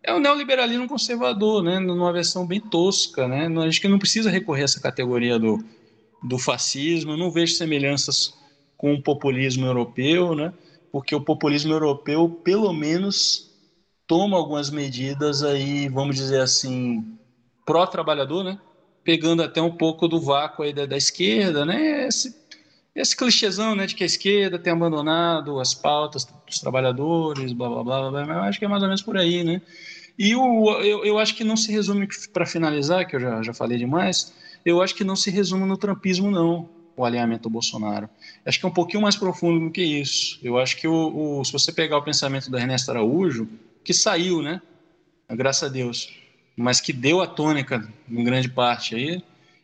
É 0.02 0.12
o 0.12 0.20
neoliberalismo 0.20 0.86
conservador, 0.86 1.62
né? 1.62 1.78
Numa 1.78 2.12
versão 2.12 2.46
bem 2.46 2.60
tosca, 2.60 3.26
né? 3.26 3.46
A 3.46 3.64
gente 3.64 3.80
que 3.80 3.88
não 3.88 3.98
precisa 3.98 4.30
recorrer 4.30 4.62
a 4.62 4.64
essa 4.64 4.80
categoria 4.80 5.38
do, 5.38 5.64
do 6.22 6.38
fascismo. 6.38 7.12
Eu 7.12 7.16
não 7.16 7.30
vejo 7.30 7.54
semelhanças 7.54 8.34
com 8.76 8.92
o 8.92 9.02
populismo 9.02 9.64
europeu, 9.64 10.34
né? 10.34 10.52
Porque 10.94 11.12
o 11.12 11.20
populismo 11.20 11.72
europeu, 11.72 12.28
pelo 12.44 12.72
menos, 12.72 13.50
toma 14.06 14.36
algumas 14.36 14.70
medidas 14.70 15.42
aí, 15.42 15.88
vamos 15.88 16.14
dizer 16.14 16.40
assim, 16.40 17.04
pró-trabalhador, 17.66 18.44
né? 18.44 18.60
Pegando 19.02 19.42
até 19.42 19.60
um 19.60 19.72
pouco 19.72 20.06
do 20.06 20.20
vácuo 20.20 20.62
aí 20.62 20.72
da, 20.72 20.86
da 20.86 20.96
esquerda, 20.96 21.66
né? 21.66 22.06
Esse, 22.06 22.32
esse 22.94 23.16
clichêzão, 23.16 23.74
né, 23.74 23.86
de 23.86 23.96
que 23.96 24.04
a 24.04 24.06
esquerda 24.06 24.56
tem 24.56 24.72
abandonado 24.72 25.58
as 25.58 25.74
pautas 25.74 26.24
dos 26.46 26.60
trabalhadores, 26.60 27.52
blá, 27.52 27.68
blá, 27.68 27.82
blá, 27.82 28.10
blá, 28.12 28.26
mas 28.26 28.36
eu 28.36 28.42
acho 28.44 28.58
que 28.60 28.64
é 28.64 28.68
mais 28.68 28.82
ou 28.84 28.88
menos 28.88 29.02
por 29.02 29.18
aí, 29.18 29.42
né? 29.42 29.60
E 30.16 30.36
o, 30.36 30.80
eu, 30.80 31.04
eu 31.04 31.18
acho 31.18 31.34
que 31.34 31.42
não 31.42 31.56
se 31.56 31.72
resume, 31.72 32.06
para 32.32 32.46
finalizar, 32.46 33.04
que 33.04 33.16
eu 33.16 33.20
já, 33.20 33.42
já 33.42 33.52
falei 33.52 33.78
demais, 33.78 34.32
eu 34.64 34.80
acho 34.80 34.94
que 34.94 35.02
não 35.02 35.16
se 35.16 35.28
resume 35.28 35.66
no 35.66 35.76
trampismo, 35.76 36.30
não 36.30 36.68
o 36.96 37.04
alinhamento 37.04 37.44
do 37.44 37.50
Bolsonaro. 37.50 38.08
Acho 38.44 38.58
que 38.58 38.66
é 38.66 38.68
um 38.68 38.72
pouquinho 38.72 39.02
mais 39.02 39.16
profundo 39.16 39.64
do 39.64 39.70
que 39.70 39.82
isso. 39.82 40.38
Eu 40.42 40.58
acho 40.58 40.76
que 40.76 40.86
o, 40.86 41.38
o, 41.40 41.44
se 41.44 41.52
você 41.52 41.72
pegar 41.72 41.98
o 41.98 42.02
pensamento 42.02 42.50
do 42.50 42.58
Ernesto 42.58 42.90
Araújo, 42.90 43.48
que 43.82 43.92
saiu, 43.92 44.42
né? 44.42 44.60
Graças 45.30 45.68
a 45.68 45.72
Deus, 45.72 46.12
mas 46.56 46.80
que 46.80 46.92
deu 46.92 47.20
a 47.20 47.26
tônica 47.26 47.86
em 48.08 48.22
grande 48.22 48.48
parte 48.48 48.94
aí, 48.94 49.22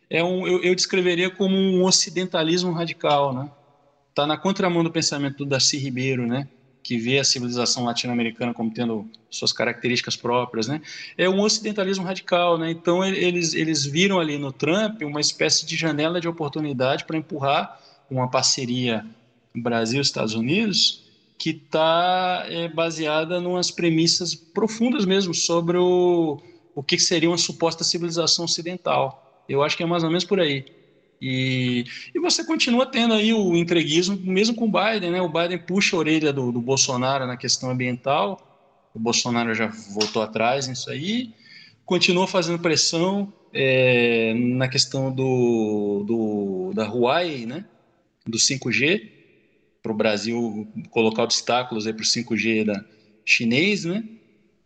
é 0.09 0.23
um, 0.23 0.45
eu, 0.45 0.61
eu 0.61 0.75
descreveria 0.75 1.29
como 1.29 1.55
um 1.55 1.83
ocidentalismo 1.85 2.71
radical, 2.71 3.33
né? 3.33 3.49
Está 4.09 4.27
na 4.27 4.37
contramão 4.37 4.83
do 4.83 4.91
pensamento 4.91 5.37
do 5.37 5.45
Darcy 5.45 5.77
Ribeiro, 5.77 6.27
né? 6.27 6.47
Que 6.83 6.97
vê 6.97 7.19
a 7.19 7.23
civilização 7.23 7.83
latino-americana 7.83 8.53
como 8.53 8.71
tendo 8.71 9.09
suas 9.29 9.53
características 9.53 10.15
próprias, 10.15 10.67
né? 10.67 10.81
É 11.17 11.29
um 11.29 11.41
ocidentalismo 11.41 12.03
radical, 12.03 12.57
né? 12.57 12.71
Então 12.71 13.03
eles 13.03 13.53
eles 13.53 13.85
viram 13.85 14.19
ali 14.19 14.37
no 14.37 14.51
Trump 14.51 15.01
uma 15.03 15.21
espécie 15.21 15.65
de 15.65 15.75
janela 15.75 16.19
de 16.19 16.27
oportunidade 16.27 17.05
para 17.05 17.17
empurrar 17.17 17.79
uma 18.09 18.29
parceria 18.29 19.05
Brasil-Estados 19.55 20.33
Unidos 20.33 21.03
que 21.37 21.49
está 21.49 22.45
é, 22.47 22.67
baseada 22.67 23.37
em 23.37 23.45
umas 23.47 23.71
premissas 23.71 24.35
profundas 24.35 25.05
mesmo 25.05 25.33
sobre 25.33 25.75
o, 25.75 26.39
o 26.75 26.83
que 26.83 26.99
seria 26.99 27.29
uma 27.29 27.37
suposta 27.37 27.83
civilização 27.83 28.45
ocidental. 28.45 29.43
Eu 29.49 29.63
acho 29.63 29.75
que 29.75 29.81
é 29.81 29.85
mais 29.85 30.03
ou 30.03 30.09
menos 30.09 30.23
por 30.23 30.39
aí. 30.39 30.80
E, 31.21 31.85
e 32.15 32.19
você 32.19 32.43
continua 32.43 32.85
tendo 32.85 33.13
aí 33.13 33.31
o 33.31 33.55
entreguismo, 33.55 34.17
mesmo 34.17 34.55
com 34.55 34.65
o 34.65 34.71
Biden, 34.71 35.11
né? 35.11 35.21
O 35.21 35.29
Biden 35.29 35.59
puxa 35.59 35.95
a 35.95 35.99
orelha 35.99 36.33
do, 36.33 36.51
do 36.51 36.59
Bolsonaro 36.59 37.27
na 37.27 37.37
questão 37.37 37.69
ambiental, 37.69 38.89
o 38.93 38.99
Bolsonaro 38.99 39.53
já 39.53 39.67
voltou 39.93 40.23
atrás 40.23 40.67
nisso 40.67 40.89
aí, 40.89 41.31
continua 41.85 42.25
fazendo 42.25 42.57
pressão 42.57 43.31
é, 43.53 44.33
na 44.33 44.67
questão 44.67 45.13
do, 45.13 46.03
do, 46.07 46.71
da 46.73 46.87
Huawei, 46.89 47.45
né? 47.45 47.65
Do 48.25 48.39
5G, 48.39 49.07
para 49.83 49.91
o 49.91 49.95
Brasil 49.95 50.67
colocar 50.89 51.23
obstáculos 51.23 51.83
para 51.83 51.93
o 51.93 52.05
5G 52.05 52.65
da 52.65 52.83
chinês, 53.23 53.85
né? 53.85 54.03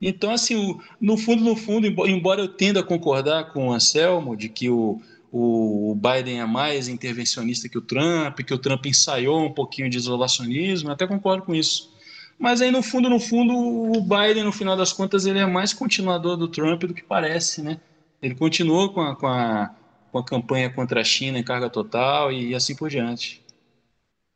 Então, 0.02 0.32
assim, 0.32 0.78
no 1.00 1.18
fundo, 1.18 1.44
no 1.44 1.56
fundo, 1.56 1.88
embora 2.08 2.42
eu 2.42 2.48
tenda 2.48 2.82
a 2.82 2.84
concordar 2.84 3.52
com 3.52 3.68
o 3.68 3.74
Anselmo 3.74 4.36
de 4.36 4.50
que 4.50 4.70
o, 4.70 5.02
o 5.38 5.94
Biden 5.96 6.40
é 6.40 6.46
mais 6.46 6.88
intervencionista 6.88 7.68
que 7.68 7.78
o 7.78 7.82
Trump, 7.82 8.40
que 8.40 8.54
o 8.54 8.58
Trump 8.58 8.86
ensaiou 8.86 9.44
um 9.44 9.52
pouquinho 9.52 9.90
de 9.90 9.98
isolacionismo, 9.98 10.90
até 10.90 11.06
concordo 11.06 11.44
com 11.44 11.54
isso. 11.54 11.94
Mas 12.40 12.62
aí, 12.62 12.72
no 12.72 12.82
fundo, 12.82 13.10
no 13.10 13.20
fundo, 13.20 13.54
o 13.54 14.00
Biden, 14.02 14.46
no 14.46 14.54
final 14.54 14.78
das 14.78 14.94
contas, 14.94 15.26
ele 15.26 15.40
é 15.40 15.46
mais 15.46 15.74
continuador 15.74 16.38
do 16.38 16.48
Trump 16.48 16.86
do 16.86 16.94
que 16.94 17.04
parece, 17.04 17.62
né? 17.62 17.82
Ele 18.22 18.34
continuou 18.34 18.94
com 18.94 19.02
a, 19.02 19.14
com 19.14 19.28
a, 19.28 19.76
com 20.10 20.20
a 20.20 20.24
campanha 20.24 20.74
contra 20.74 21.02
a 21.02 21.04
China 21.04 21.38
em 21.38 21.44
carga 21.44 21.70
total 21.70 22.32
e, 22.32 22.56
assim 22.56 22.74
por 22.74 22.90
diante. 22.90 23.44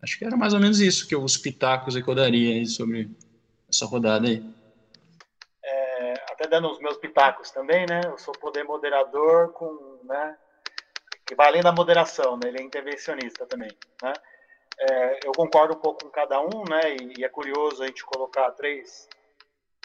Acho 0.04 0.20
que 0.20 0.26
era 0.26 0.36
mais 0.36 0.54
ou 0.54 0.60
menos 0.60 0.82
isso 0.82 1.08
que 1.08 1.16
os 1.16 1.38
pitacos 1.38 1.96
que 1.96 2.10
eu 2.10 2.16
daria 2.16 2.56
aí 2.56 2.66
sobre 2.66 3.10
essa 3.70 3.86
rodada 3.86 4.28
aí. 4.28 4.44
É, 5.64 6.14
até 6.30 6.46
dando 6.46 6.70
os 6.70 6.80
meus 6.80 6.98
pitacos 6.98 7.52
também, 7.52 7.86
né? 7.86 8.02
Eu 8.04 8.18
sou 8.18 8.34
poder 8.34 8.66
moderador 8.66 9.54
com, 9.54 10.02
né? 10.04 10.36
Que 11.30 11.36
vai 11.36 11.48
além 11.48 11.62
da 11.62 11.72
moderação, 11.72 12.38
né? 12.38 12.50
ele 12.50 12.58
é 12.58 12.64
intervencionista 12.64 13.46
também. 13.46 13.70
Né? 14.02 14.14
É, 14.80 15.20
eu 15.28 15.32
concordo 15.32 15.76
um 15.76 15.80
pouco 15.80 16.04
com 16.04 16.10
cada 16.10 16.42
um, 16.42 16.64
né? 16.68 16.96
E, 16.96 17.20
e, 17.20 17.24
é 17.24 17.30
curioso 17.30 17.84
a 17.84 17.86
gente 17.86 18.04
colocar 18.04 18.50
três, 18.54 19.08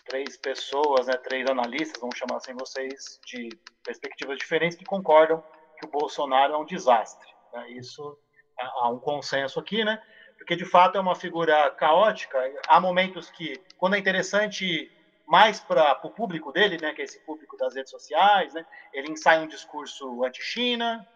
três 0.07 0.39
pessoas, 0.39 1.07
né? 1.07 1.19
Três 1.19 1.47
analistas, 1.47 2.01
vamos 2.01 2.17
chamar 2.17 2.37
assim 2.37 2.55
vocês, 2.55 3.21
de 3.27 3.51
perspectivas 3.85 4.39
diferentes 4.39 4.79
que 4.79 4.87
concordam 4.87 5.45
que 5.79 5.87
o 5.87 5.91
Bolsonaro 5.91 6.55
é 6.55 6.57
um 6.57 6.65
desastre. 6.65 7.29
Né? 7.53 7.73
Isso 7.73 8.19
há 8.59 8.89
um 8.89 8.99
consenso 8.99 9.61
aqui, 9.61 9.85
né? 9.85 10.03
Porque 10.39 10.57
de 10.57 10.65
fato 10.65 10.97
é 10.97 11.01
uma 11.01 11.15
figura 11.15 11.71
caótica. 11.73 12.39
Há 12.69 12.81
momentos 12.81 13.29
que, 13.29 13.61
quando 13.77 13.97
é 13.97 13.99
interessante 13.99 14.91
mais 15.27 15.61
para 15.61 16.01
o 16.05 16.11
público 16.11 16.53
dele, 16.53 16.79
né, 16.81 16.95
que 16.95 17.03
é 17.03 17.05
esse 17.05 17.19
público 17.21 17.57
das 17.57 17.75
redes 17.75 17.91
sociais, 17.91 18.55
né, 18.55 18.65
ele 18.93 19.11
ensaia 19.11 19.41
um 19.41 19.47
discurso 19.47 20.25
anti-China, 20.25 21.07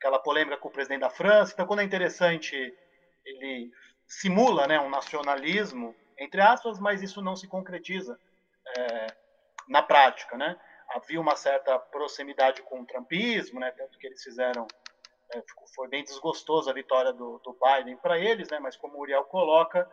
aquela 0.00 0.18
polêmica 0.18 0.56
com 0.56 0.68
o 0.68 0.72
presidente 0.72 1.02
da 1.02 1.10
França. 1.10 1.52
Então, 1.52 1.66
quando 1.66 1.80
é 1.80 1.84
interessante, 1.84 2.56
ele 3.22 3.70
simula 4.06 4.66
né, 4.66 4.80
um 4.80 4.88
nacionalismo, 4.88 5.94
entre 6.18 6.40
aspas, 6.40 6.80
mas 6.80 7.02
isso 7.02 7.20
não 7.20 7.36
se 7.36 7.46
concretiza 7.46 8.18
é, 8.76 9.06
na 9.68 9.82
prática. 9.82 10.38
Né? 10.38 10.58
Havia 10.88 11.20
uma 11.20 11.36
certa 11.36 11.78
proximidade 11.78 12.62
com 12.62 12.80
o 12.80 12.86
trumpismo, 12.86 13.60
né, 13.60 13.70
tanto 13.72 13.98
que 13.98 14.06
eles 14.06 14.22
fizeram. 14.22 14.66
É, 15.32 15.42
foi 15.76 15.86
bem 15.86 16.02
desgostoso 16.02 16.68
a 16.68 16.72
vitória 16.72 17.12
do, 17.12 17.38
do 17.38 17.56
Biden 17.62 17.96
para 17.98 18.18
eles, 18.18 18.48
né, 18.48 18.58
mas 18.58 18.76
como 18.76 18.96
o 18.96 19.00
Uriel 19.02 19.24
coloca, 19.24 19.88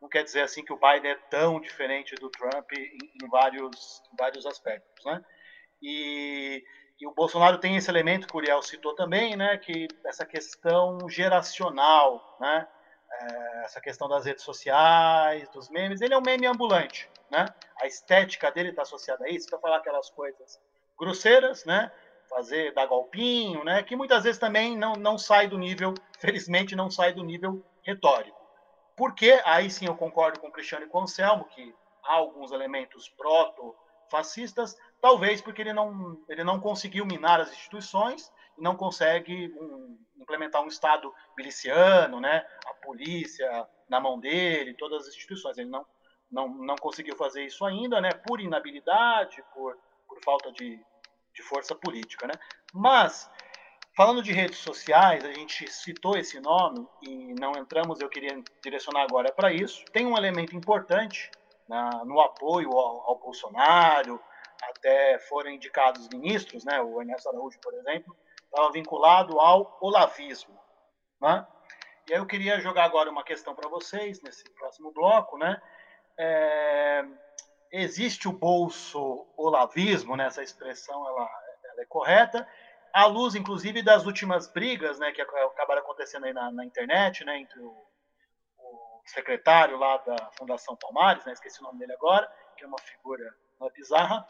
não 0.00 0.08
quer 0.08 0.22
dizer 0.22 0.42
assim 0.42 0.64
que 0.64 0.72
o 0.72 0.78
Biden 0.78 1.10
é 1.10 1.18
tão 1.30 1.58
diferente 1.58 2.14
do 2.14 2.28
Trump 2.28 2.70
em, 2.72 2.98
em 3.20 3.28
vários, 3.28 4.02
em 4.12 4.16
vários 4.16 4.46
aspectos, 4.46 5.04
né? 5.04 5.24
E, 5.82 6.62
e, 7.00 7.06
o 7.06 7.12
Bolsonaro 7.12 7.58
tem 7.58 7.76
esse 7.76 7.90
elemento 7.90 8.26
que 8.26 8.34
o 8.34 8.38
Uriel 8.38 8.62
citou 8.62 8.94
também, 8.94 9.36
né? 9.36 9.56
Que 9.58 9.88
essa 10.04 10.24
questão 10.24 11.08
geracional, 11.08 12.36
né? 12.40 12.66
É, 13.10 13.64
essa 13.64 13.80
questão 13.80 14.08
das 14.08 14.24
redes 14.24 14.44
sociais, 14.44 15.48
dos 15.50 15.68
memes, 15.68 16.00
ele 16.00 16.14
é 16.14 16.18
um 16.18 16.22
meme 16.22 16.46
ambulante, 16.46 17.08
né? 17.30 17.46
A 17.80 17.86
estética 17.86 18.50
dele 18.50 18.70
está 18.70 18.82
associada 18.82 19.24
a 19.24 19.28
isso, 19.28 19.48
para 19.48 19.58
falar 19.58 19.76
aquelas 19.76 20.10
coisas 20.10 20.60
grosseiras, 20.98 21.64
né? 21.64 21.90
Fazer 22.28 22.72
dar 22.74 22.86
golpinho, 22.86 23.62
né? 23.62 23.82
Que 23.82 23.94
muitas 23.94 24.24
vezes 24.24 24.38
também 24.38 24.76
não, 24.76 24.94
não 24.94 25.18
sai 25.18 25.46
do 25.46 25.58
nível, 25.58 25.94
felizmente 26.18 26.74
não 26.74 26.90
sai 26.90 27.12
do 27.12 27.22
nível 27.22 27.62
retórico. 27.82 28.36
Porque, 28.96 29.40
aí 29.44 29.70
sim 29.70 29.86
eu 29.86 29.94
concordo 29.94 30.40
com 30.40 30.48
o 30.48 30.52
Cristiano 30.52 30.86
e 30.86 30.88
com 30.88 30.98
o 30.98 31.02
Anselmo, 31.02 31.44
que 31.44 31.74
há 32.02 32.14
alguns 32.14 32.50
elementos 32.50 33.08
proto-fascistas, 33.10 34.76
talvez 35.00 35.40
porque 35.40 35.62
ele 35.62 35.72
não, 35.72 36.20
ele 36.28 36.44
não 36.44 36.60
conseguiu 36.60 37.06
minar 37.06 37.40
as 37.40 37.50
instituições 37.52 38.32
e 38.58 38.62
não 38.62 38.76
consegue 38.76 39.54
um, 39.60 39.98
implementar 40.18 40.62
um 40.62 40.68
Estado 40.68 41.12
miliciano, 41.36 42.20
né? 42.20 42.46
a 42.66 42.74
polícia 42.74 43.66
na 43.88 44.00
mão 44.00 44.18
dele, 44.18 44.74
todas 44.74 45.02
as 45.02 45.08
instituições. 45.08 45.58
Ele 45.58 45.70
não, 45.70 45.86
não, 46.30 46.48
não 46.48 46.76
conseguiu 46.76 47.16
fazer 47.16 47.44
isso 47.44 47.64
ainda, 47.64 48.00
né? 48.00 48.10
por 48.26 48.40
inabilidade, 48.40 49.42
por, 49.54 49.76
por 50.08 50.18
falta 50.24 50.50
de, 50.52 50.80
de 51.34 51.42
força 51.42 51.74
política. 51.74 52.26
Né? 52.26 52.34
Mas 52.72 53.30
Falando 53.96 54.22
de 54.22 54.30
redes 54.30 54.58
sociais, 54.58 55.24
a 55.24 55.32
gente 55.32 55.72
citou 55.72 56.18
esse 56.18 56.38
nome 56.38 56.86
e 57.00 57.34
não 57.40 57.52
entramos, 57.52 57.98
eu 57.98 58.10
queria 58.10 58.38
direcionar 58.62 59.04
agora 59.04 59.32
para 59.32 59.50
isso. 59.50 59.82
Tem 59.90 60.04
um 60.04 60.18
elemento 60.18 60.54
importante 60.54 61.30
na, 61.66 62.04
no 62.04 62.20
apoio 62.20 62.72
ao, 62.72 63.08
ao, 63.08 63.18
Bolsonaro, 63.18 64.20
até 64.62 65.18
foram 65.20 65.50
indicados 65.50 66.08
ministros, 66.08 66.64
né? 66.64 66.80
o 66.80 67.00
Ernesto 67.00 67.28
Araújo, 67.28 67.58
por 67.60 67.74
exemplo, 67.74 68.16
estava 68.44 68.70
vinculado 68.72 69.38
ao 69.40 69.76
olavismo. 69.80 70.58
Né? 71.20 71.46
E 72.08 72.14
aí 72.14 72.18
eu 72.18 72.26
queria 72.26 72.60
jogar 72.60 72.84
agora 72.84 73.10
uma 73.10 73.24
questão 73.24 73.54
para 73.54 73.68
vocês, 73.68 74.22
nesse 74.22 74.44
próximo 74.50 74.92
bloco. 74.92 75.38
Né? 75.38 75.60
É, 76.18 77.04
existe 77.72 78.28
o 78.28 78.32
bolso 78.32 79.26
olavismo, 79.36 80.16
né? 80.16 80.26
essa 80.26 80.42
expressão 80.42 81.06
ela, 81.06 81.28
ela 81.72 81.82
é 81.82 81.86
correta, 81.86 82.48
à 82.96 83.04
luz, 83.04 83.34
inclusive, 83.34 83.82
das 83.82 84.06
últimas 84.06 84.48
brigas 84.48 84.98
né, 84.98 85.12
que 85.12 85.20
acabaram 85.20 85.82
acontecendo 85.82 86.24
aí 86.24 86.32
na, 86.32 86.50
na 86.50 86.64
internet, 86.64 87.26
né, 87.26 87.38
entre 87.38 87.60
o, 87.60 87.68
o, 87.68 89.02
secretário 89.04 89.76
lá 89.76 89.98
da 89.98 90.30
Fundação 90.38 90.74
Palmares, 90.76 91.22
né, 91.26 91.34
esqueci 91.34 91.60
o 91.60 91.64
nome 91.64 91.78
dele 91.78 91.92
agora, 91.92 92.26
que 92.56 92.64
é 92.64 92.66
uma 92.66 92.78
figura 92.78 93.36
uma 93.60 93.70
bizarra, 93.70 94.26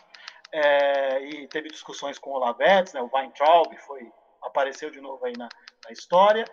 é, 0.57 1.23
e 1.23 1.47
teve 1.49 1.69
discussões 1.69 2.19
com 2.19 2.31
o 2.31 2.35
Olavetes, 2.35 2.95
né, 2.95 3.03
o 3.03 3.11
Weintraub 3.13 3.77
foi, 3.87 4.11
apareceu 4.43 4.91
de 4.91 5.03
novo 5.03 5.23
aí 5.27 5.35
na, 5.37 5.51
na 5.85 5.93
história. 5.93 6.47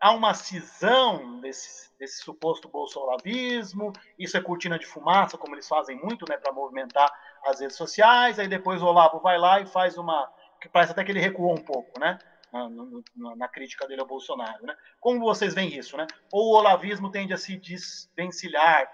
Há 0.00 0.12
uma 0.12 0.32
cisão 0.32 1.40
desse, 1.40 1.94
desse 1.98 2.22
suposto 2.22 2.70
bolsolavismo, 2.70 3.92
isso 4.18 4.38
é 4.38 4.40
cortina 4.40 4.78
de 4.78 4.86
fumaça, 4.86 5.36
como 5.36 5.54
eles 5.54 5.68
fazem 5.68 5.94
muito 5.96 6.24
né, 6.26 6.38
para 6.38 6.54
movimentar 6.54 7.12
as 7.44 7.60
redes 7.60 7.76
sociais, 7.76 8.38
aí 8.38 8.48
depois 8.48 8.80
o 8.80 8.86
Olavo 8.86 9.20
vai 9.20 9.36
lá 9.36 9.60
e 9.60 9.66
faz 9.66 9.98
uma 9.98 10.32
que 10.58 10.68
parece 10.70 10.92
até 10.92 11.04
que 11.04 11.12
ele 11.12 11.20
recuou 11.20 11.52
um 11.52 11.62
pouco, 11.62 12.00
né? 12.00 12.18
Na, 12.50 12.68
na, 12.70 13.36
na, 13.36 13.48
crítica 13.48 13.86
dele 13.86 14.00
ao 14.00 14.06
Bolsonaro, 14.06 14.64
né? 14.64 14.74
Como 14.98 15.20
vocês 15.20 15.52
veem 15.52 15.76
isso, 15.76 15.96
né? 15.98 16.06
Ou 16.32 16.52
o 16.52 16.56
olavismo 16.56 17.10
tende 17.10 17.34
a 17.34 17.36
se 17.36 17.56
desvencilhar 17.56 18.90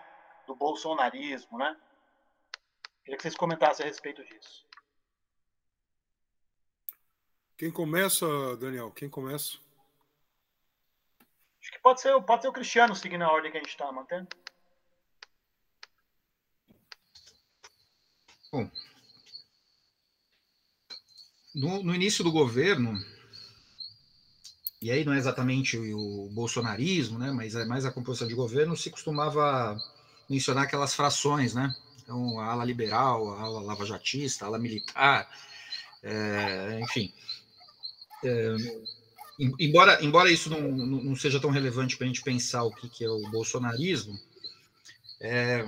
do 0.46 0.56
bolsonarismo, 0.56 1.58
né? 1.58 1.76
Queria 3.10 3.16
que 3.16 3.22
vocês 3.24 3.36
comentassem 3.36 3.84
a 3.84 3.88
respeito 3.88 4.24
disso. 4.24 4.64
Quem 7.58 7.68
começa, 7.68 8.24
Daniel? 8.56 8.92
Quem 8.92 9.10
começa? 9.10 9.58
Acho 11.60 11.72
que 11.72 11.78
pode 11.80 12.00
ser, 12.00 12.22
pode 12.22 12.42
ser 12.42 12.48
o 12.48 12.52
Cristiano, 12.52 12.94
seguindo 12.94 13.22
a 13.22 13.32
ordem 13.32 13.50
que 13.50 13.56
a 13.56 13.60
gente 13.60 13.70
está 13.70 13.90
mantendo. 13.90 14.28
Bom, 18.52 18.70
no, 21.52 21.82
no, 21.82 21.92
início 21.92 22.22
do 22.22 22.30
governo, 22.30 22.94
e 24.80 24.92
aí 24.92 25.04
não 25.04 25.14
é 25.14 25.18
exatamente 25.18 25.76
o, 25.76 26.26
o 26.26 26.30
bolsonarismo, 26.30 27.18
né, 27.18 27.32
mas 27.32 27.56
é 27.56 27.64
mais 27.64 27.84
a 27.84 27.90
composição 27.90 28.28
de 28.28 28.34
governo, 28.36 28.76
se 28.76 28.88
costumava 28.88 29.76
mencionar 30.28 30.62
aquelas 30.62 30.94
frações, 30.94 31.54
né? 31.54 31.74
Então, 32.10 32.40
a 32.40 32.46
ala 32.46 32.64
liberal, 32.64 33.32
a 33.34 33.42
ala 33.42 33.60
lavajatista, 33.60 34.44
a 34.44 34.48
ala 34.48 34.58
militar, 34.58 35.28
é, 36.02 36.80
enfim. 36.82 37.12
É, 38.24 38.56
embora, 39.60 40.04
embora 40.04 40.28
isso 40.28 40.50
não, 40.50 40.60
não 40.60 41.14
seja 41.14 41.38
tão 41.38 41.50
relevante 41.50 41.96
para 41.96 42.06
a 42.06 42.08
gente 42.08 42.20
pensar 42.20 42.64
o 42.64 42.72
que, 42.72 42.88
que 42.88 43.04
é 43.04 43.08
o 43.08 43.30
bolsonarismo, 43.30 44.18
é, 45.20 45.64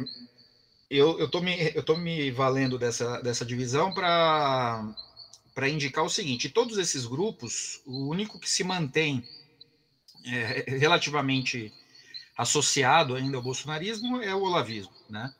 eu 0.90 1.24
estou 1.24 1.40
me, 1.40 1.72
eu 1.76 1.96
me 1.96 2.32
valendo 2.32 2.76
dessa, 2.76 3.22
dessa 3.22 3.44
divisão 3.44 3.94
para 3.94 4.84
para 5.54 5.68
indicar 5.68 6.02
o 6.02 6.10
seguinte: 6.10 6.48
todos 6.48 6.76
esses 6.76 7.06
grupos, 7.06 7.80
o 7.86 8.08
único 8.08 8.40
que 8.40 8.50
se 8.50 8.64
mantém 8.64 9.22
é, 10.26 10.64
relativamente 10.76 11.72
associado 12.36 13.14
ainda 13.14 13.36
ao 13.36 13.42
bolsonarismo 13.42 14.20
é 14.20 14.34
o 14.34 14.42
olavismo, 14.42 14.92
né? 15.08 15.32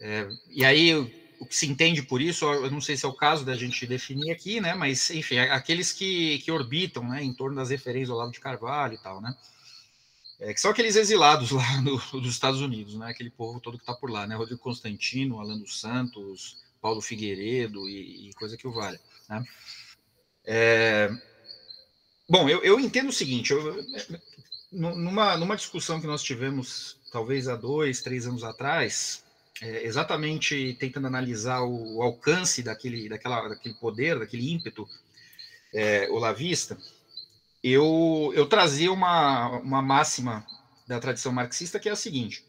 É, 0.00 0.28
e 0.48 0.64
aí 0.64 0.94
o 1.40 1.46
que 1.46 1.54
se 1.54 1.66
entende 1.66 2.02
por 2.02 2.20
isso, 2.20 2.44
eu 2.44 2.70
não 2.70 2.80
sei 2.80 2.96
se 2.96 3.04
é 3.04 3.08
o 3.08 3.14
caso 3.14 3.44
da 3.44 3.56
gente 3.56 3.86
definir 3.86 4.30
aqui, 4.30 4.60
né? 4.60 4.74
Mas 4.74 5.10
enfim, 5.10 5.38
aqueles 5.38 5.92
que, 5.92 6.38
que 6.40 6.50
orbitam, 6.50 7.08
né, 7.08 7.22
em 7.22 7.32
torno 7.32 7.56
das 7.56 7.70
referências 7.70 8.08
do 8.08 8.14
Olavo 8.14 8.32
de 8.32 8.40
Carvalho 8.40 8.94
e 8.94 8.98
tal, 8.98 9.20
né? 9.20 9.34
É, 10.40 10.54
que 10.54 10.60
são 10.60 10.70
aqueles 10.70 10.96
exilados 10.96 11.50
lá 11.52 11.80
no, 11.80 11.98
dos 12.20 12.32
Estados 12.32 12.60
Unidos, 12.60 12.94
né? 12.94 13.10
Aquele 13.10 13.30
povo 13.30 13.60
todo 13.60 13.76
que 13.76 13.82
está 13.82 13.94
por 13.94 14.10
lá, 14.10 14.26
né? 14.26 14.34
Rodrigo 14.34 14.60
Constantino, 14.60 15.40
Alan 15.40 15.58
dos 15.58 15.80
Santos, 15.80 16.56
Paulo 16.80 17.00
Figueiredo 17.00 17.88
e, 17.88 18.28
e 18.28 18.34
coisa 18.34 18.56
que 18.56 18.66
o 18.66 18.72
vale. 18.72 18.98
Né? 19.28 19.44
É, 20.44 21.10
bom, 22.28 22.48
eu, 22.48 22.62
eu, 22.62 22.80
entendo 22.80 23.10
o 23.10 23.12
seguinte: 23.12 23.52
eu, 23.52 23.84
numa, 24.72 25.36
numa 25.36 25.56
discussão 25.56 26.00
que 26.00 26.06
nós 26.06 26.22
tivemos, 26.22 26.96
talvez 27.12 27.48
há 27.48 27.56
dois, 27.56 28.00
três 28.00 28.26
anos 28.26 28.44
atrás, 28.44 29.24
é, 29.62 29.84
exatamente 29.84 30.76
tentando 30.78 31.06
analisar 31.06 31.60
o, 31.62 31.96
o, 31.96 32.02
alcance 32.02 32.62
daquele, 32.62 33.08
daquela, 33.08 33.48
daquele 33.48 33.74
poder, 33.74 34.18
daquele 34.18 34.52
ímpeto 34.52 34.88
é, 35.74 36.08
olavista, 36.10 36.78
eu, 37.62 38.32
eu 38.34 38.46
trazia 38.46 38.92
uma, 38.92 39.48
uma 39.58 39.82
máxima 39.82 40.46
da 40.86 41.00
tradição 41.00 41.32
marxista 41.32 41.78
que 41.78 41.88
é 41.88 41.92
a 41.92 41.96
seguinte. 41.96 42.44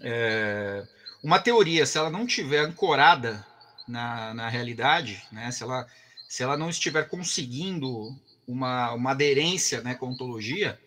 É, 0.00 0.86
uma 1.22 1.38
teoria, 1.38 1.84
se 1.84 1.98
ela 1.98 2.10
não 2.10 2.26
tiver 2.26 2.60
ancorada 2.60 3.46
na, 3.86 4.32
na 4.32 4.48
realidade, 4.48 5.22
né, 5.30 5.50
se, 5.50 5.62
ela, 5.62 5.86
se 6.28 6.42
ela 6.42 6.56
não 6.56 6.70
estiver 6.70 7.08
conseguindo 7.08 8.16
uma, 8.46 8.92
uma 8.92 9.10
aderência 9.10 9.82
né, 9.82 9.94
com 9.94 10.06
ontologia, 10.06 10.80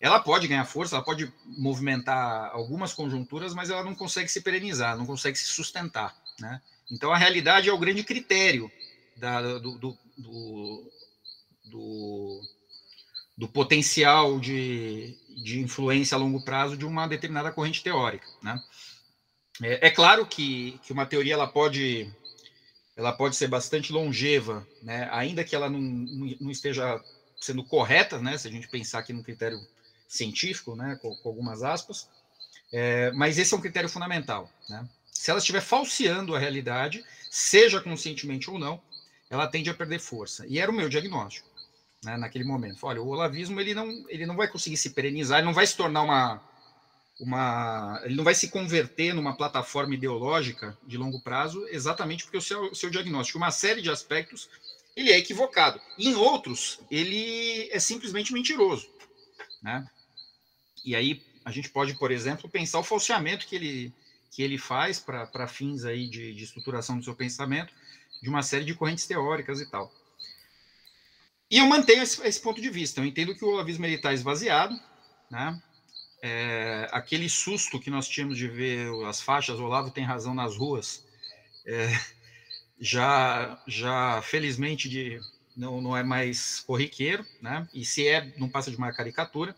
ela 0.00 0.20
pode 0.20 0.46
ganhar 0.46 0.64
força, 0.64 0.94
ela 0.94 1.04
pode 1.04 1.32
movimentar 1.44 2.50
algumas 2.52 2.92
conjunturas, 2.92 3.52
mas 3.52 3.68
ela 3.68 3.82
não 3.82 3.94
consegue 3.94 4.28
se 4.28 4.40
perenizar, 4.40 4.96
não 4.96 5.06
consegue 5.06 5.36
se 5.36 5.46
sustentar. 5.46 6.16
Né? 6.38 6.60
Então, 6.90 7.12
a 7.12 7.16
realidade 7.16 7.68
é 7.68 7.72
o 7.72 7.78
grande 7.78 8.04
critério 8.04 8.70
da, 9.16 9.58
do, 9.58 9.78
do, 9.78 9.98
do, 11.66 12.42
do, 13.36 13.48
potencial 13.48 14.38
de, 14.38 15.16
de 15.42 15.60
influência 15.60 16.14
a 16.14 16.18
longo 16.18 16.44
prazo 16.44 16.76
de 16.76 16.86
uma 16.86 17.08
determinada 17.08 17.50
corrente 17.50 17.82
teórica. 17.82 18.26
Né? 18.40 18.62
É, 19.60 19.88
é, 19.88 19.90
claro 19.90 20.24
que, 20.24 20.78
que 20.84 20.92
uma 20.92 21.06
teoria 21.06 21.34
ela 21.34 21.48
pode, 21.48 22.08
ela 22.96 23.12
pode 23.12 23.34
ser 23.34 23.48
bastante 23.48 23.92
longeva, 23.92 24.64
né? 24.80 25.08
ainda 25.10 25.42
que 25.42 25.56
ela 25.56 25.68
não, 25.68 25.80
não 26.40 26.52
esteja 26.52 27.02
sendo 27.40 27.64
correta, 27.64 28.20
né? 28.20 28.38
se 28.38 28.46
a 28.46 28.50
gente 28.50 28.68
pensar 28.68 29.00
aqui 29.00 29.12
no 29.12 29.24
critério 29.24 29.58
científico, 30.08 30.74
né? 30.74 30.98
com, 31.00 31.14
com 31.16 31.28
algumas 31.28 31.62
aspas, 31.62 32.08
é, 32.72 33.12
mas 33.12 33.38
esse 33.38 33.54
é 33.54 33.56
um 33.56 33.60
critério 33.60 33.88
fundamental. 33.88 34.50
Né? 34.68 34.88
Se 35.12 35.30
ela 35.30 35.38
estiver 35.38 35.60
falseando 35.60 36.34
a 36.34 36.38
realidade, 36.38 37.04
seja 37.30 37.80
conscientemente 37.80 38.50
ou 38.50 38.58
não, 38.58 38.80
ela 39.30 39.46
tende 39.46 39.68
a 39.68 39.74
perder 39.74 40.00
força. 40.00 40.46
E 40.46 40.58
era 40.58 40.70
o 40.70 40.74
meu 40.74 40.88
diagnóstico 40.88 41.48
né, 42.02 42.16
naquele 42.16 42.44
momento. 42.44 42.84
Olha, 42.84 43.02
o 43.02 43.08
olavismo 43.08 43.60
ele 43.60 43.74
não, 43.74 44.04
ele 44.08 44.26
não 44.26 44.36
vai 44.36 44.48
conseguir 44.48 44.76
se 44.76 44.90
perenizar, 44.90 45.38
ele 45.38 45.46
não 45.46 45.54
vai 45.54 45.66
se 45.66 45.76
tornar 45.76 46.02
uma, 46.02 46.42
uma. 47.20 48.00
Ele 48.04 48.14
não 48.14 48.24
vai 48.24 48.34
se 48.34 48.48
converter 48.48 49.12
numa 49.14 49.36
plataforma 49.36 49.94
ideológica 49.94 50.76
de 50.86 50.96
longo 50.96 51.20
prazo, 51.20 51.66
exatamente 51.68 52.24
porque 52.24 52.38
o 52.38 52.42
seu, 52.42 52.70
o 52.70 52.74
seu 52.74 52.90
diagnóstico, 52.90 53.38
uma 53.38 53.50
série 53.50 53.82
de 53.82 53.90
aspectos, 53.90 54.48
ele 54.96 55.10
é 55.12 55.18
equivocado. 55.18 55.80
Em 55.98 56.14
outros, 56.14 56.80
ele 56.90 57.68
é 57.70 57.78
simplesmente 57.78 58.32
mentiroso. 58.32 58.88
Né? 59.62 59.86
E 60.84 60.94
aí 60.94 61.22
a 61.44 61.50
gente 61.50 61.70
pode, 61.70 61.94
por 61.94 62.10
exemplo, 62.10 62.48
pensar 62.48 62.78
o 62.78 62.84
falseamento 62.84 63.46
que 63.46 63.56
ele, 63.56 63.92
que 64.30 64.42
ele 64.42 64.58
faz 64.58 65.00
para 65.00 65.48
fins 65.48 65.84
aí 65.84 66.08
de, 66.08 66.34
de 66.34 66.44
estruturação 66.44 66.98
do 66.98 67.04
seu 67.04 67.14
pensamento, 67.14 67.72
de 68.22 68.28
uma 68.28 68.42
série 68.42 68.64
de 68.64 68.74
correntes 68.74 69.06
teóricas 69.06 69.60
e 69.60 69.66
tal. 69.66 69.92
E 71.50 71.58
eu 71.58 71.66
mantenho 71.66 72.02
esse, 72.02 72.20
esse, 72.26 72.40
ponto 72.40 72.60
de 72.60 72.68
vista. 72.68 73.00
Eu 73.00 73.06
entendo 73.06 73.34
que 73.34 73.44
o 73.44 73.48
olavismo 73.48 73.86
ele 73.86 73.94
está 73.94 74.12
esvaziado, 74.12 74.78
né? 75.30 75.60
É, 76.20 76.88
aquele 76.90 77.28
susto 77.28 77.78
que 77.80 77.90
nós 77.90 78.08
tínhamos 78.08 78.36
de 78.36 78.48
ver 78.48 78.88
as 79.06 79.20
faixas, 79.20 79.60
Olavo 79.60 79.90
tem 79.90 80.04
razão 80.04 80.34
nas 80.34 80.56
ruas, 80.56 81.06
é, 81.64 81.88
já, 82.80 83.62
já 83.68 84.20
felizmente 84.22 84.88
de, 84.88 85.20
não, 85.56 85.80
não 85.80 85.96
é 85.96 86.02
mais 86.02 86.60
corriqueiro, 86.60 87.24
né? 87.40 87.68
E 87.72 87.84
se 87.84 88.06
é, 88.06 88.32
não 88.36 88.48
passa 88.48 88.70
de 88.70 88.76
uma 88.76 88.92
caricatura. 88.92 89.56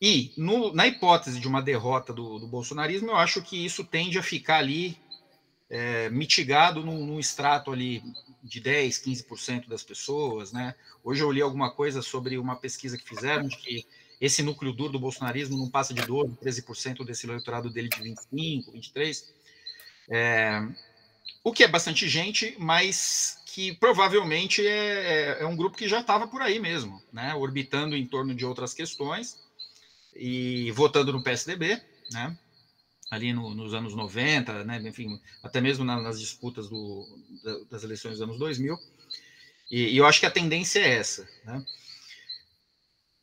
E 0.00 0.32
no, 0.36 0.72
na 0.72 0.86
hipótese 0.86 1.40
de 1.40 1.48
uma 1.48 1.62
derrota 1.62 2.12
do, 2.12 2.38
do, 2.38 2.46
bolsonarismo, 2.46 3.10
eu 3.10 3.16
acho 3.16 3.42
que 3.42 3.64
isso 3.64 3.84
tende 3.84 4.18
a 4.18 4.22
ficar 4.22 4.58
ali 4.58 4.98
é, 5.70 6.10
mitigado 6.10 6.84
num, 6.84 7.06
num 7.06 7.20
extrato 7.20 7.72
ali 7.72 8.02
de 8.42 8.60
10, 8.60 8.98
15% 8.98 9.68
das 9.68 9.82
pessoas, 9.82 10.52
né? 10.52 10.74
Hoje 11.02 11.22
eu 11.22 11.32
li 11.32 11.40
alguma 11.40 11.70
coisa 11.70 12.02
sobre 12.02 12.36
uma 12.36 12.56
pesquisa 12.56 12.98
que 12.98 13.08
fizeram 13.08 13.48
de 13.48 13.56
que 13.56 13.86
esse 14.20 14.42
núcleo 14.42 14.72
duro 14.72 14.92
do 14.92 15.00
bolsonarismo 15.00 15.56
não 15.56 15.70
passa 15.70 15.94
de 15.94 16.02
12, 16.02 16.36
13% 16.36 17.04
desse 17.04 17.26
eleitorado 17.26 17.70
dele 17.70 17.88
de 17.88 18.02
25, 18.02 18.72
23. 18.72 19.34
É, 20.10 20.66
o 21.42 21.52
que 21.52 21.64
é 21.64 21.68
bastante 21.68 22.08
gente, 22.08 22.54
mas 22.58 23.38
que 23.46 23.72
provavelmente 23.74 24.66
é, 24.66 25.38
é, 25.38 25.42
é 25.42 25.46
um 25.46 25.56
grupo 25.56 25.76
que 25.76 25.88
já 25.88 26.00
estava 26.00 26.26
por 26.26 26.42
aí 26.42 26.58
mesmo, 26.58 27.02
né? 27.12 27.34
Orbitando 27.34 27.96
em 27.96 28.06
torno 28.06 28.34
de 28.34 28.44
outras 28.44 28.74
questões 28.74 29.43
e 30.16 30.70
votando 30.72 31.12
no 31.12 31.22
PSDB, 31.22 31.80
né? 32.12 32.36
ali 33.14 33.32
no, 33.32 33.54
nos 33.54 33.74
anos 33.74 33.94
90, 33.94 34.64
né, 34.64 34.82
enfim, 34.84 35.20
até 35.42 35.60
mesmo 35.60 35.84
na, 35.84 36.00
nas 36.00 36.18
disputas 36.18 36.68
do, 36.68 37.06
das 37.70 37.84
eleições 37.84 38.12
dos 38.12 38.22
anos 38.22 38.38
2000. 38.38 38.78
E, 39.70 39.94
e, 39.94 39.96
eu 39.96 40.06
acho 40.06 40.20
que 40.20 40.26
a 40.26 40.30
tendência 40.30 40.80
é 40.80 40.94
essa. 40.96 41.28
Né? 41.44 41.64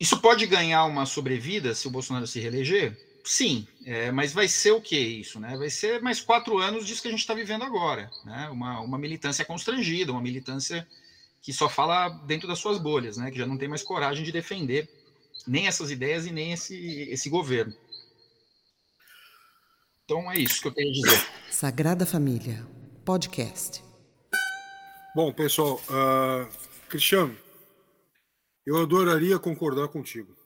Isso 0.00 0.20
pode 0.20 0.46
ganhar 0.46 0.84
uma 0.84 1.06
sobrevida 1.06 1.74
se 1.74 1.86
o 1.86 1.90
Bolsonaro 1.90 2.26
se 2.26 2.40
reeleger? 2.40 2.98
Sim, 3.24 3.66
é, 3.84 4.10
mas 4.10 4.32
vai 4.32 4.48
ser 4.48 4.72
o 4.72 4.80
que 4.80 4.98
isso? 4.98 5.38
Né? 5.38 5.56
Vai 5.56 5.70
ser 5.70 6.02
mais 6.02 6.20
quatro 6.20 6.58
anos 6.58 6.86
disso 6.86 7.02
que 7.02 7.08
a 7.08 7.10
gente 7.10 7.20
está 7.20 7.34
vivendo 7.34 7.62
agora. 7.62 8.10
Né? 8.24 8.48
Uma, 8.50 8.80
uma 8.80 8.98
militância 8.98 9.44
constrangida, 9.44 10.10
uma 10.10 10.20
militância 10.20 10.86
que 11.40 11.52
só 11.52 11.68
fala 11.68 12.08
dentro 12.08 12.48
das 12.48 12.58
suas 12.58 12.78
bolhas, 12.78 13.16
né? 13.16 13.30
que 13.30 13.38
já 13.38 13.46
não 13.46 13.58
tem 13.58 13.68
mais 13.68 13.82
coragem 13.82 14.24
de 14.24 14.32
defender 14.32 14.88
nem 15.46 15.66
essas 15.66 15.90
ideias 15.90 16.26
e 16.26 16.32
nem 16.32 16.52
esse, 16.52 16.76
esse 17.10 17.28
governo. 17.28 17.74
Então 20.04 20.30
é 20.30 20.38
isso 20.38 20.60
que 20.60 20.68
eu 20.68 20.72
tenho 20.72 20.90
a 20.90 20.92
dizer. 20.92 21.26
Sagrada 21.50 22.04
Família, 22.04 22.66
podcast. 23.04 23.82
Bom, 25.14 25.32
pessoal, 25.32 25.80
uh, 25.88 26.48
Cristiano, 26.88 27.36
eu 28.64 28.80
adoraria 28.80 29.38
concordar 29.38 29.88
contigo, 29.88 30.36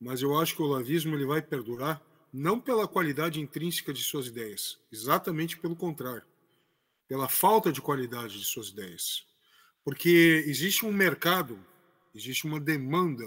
mas 0.00 0.22
eu 0.22 0.38
acho 0.38 0.56
que 0.56 0.62
o 0.62 0.66
lavismo 0.66 1.14
ele 1.14 1.26
vai 1.26 1.40
perdurar 1.40 2.02
não 2.32 2.60
pela 2.60 2.88
qualidade 2.88 3.40
intrínseca 3.40 3.92
de 3.92 4.02
suas 4.02 4.26
ideias, 4.26 4.78
exatamente 4.90 5.56
pelo 5.56 5.76
contrário, 5.76 6.24
pela 7.06 7.28
falta 7.28 7.70
de 7.70 7.80
qualidade 7.80 8.38
de 8.38 8.44
suas 8.44 8.70
ideias. 8.70 9.24
Porque 9.84 10.42
existe 10.46 10.84
um 10.84 10.92
mercado, 10.92 11.58
existe 12.14 12.46
uma 12.46 12.58
demanda 12.58 13.24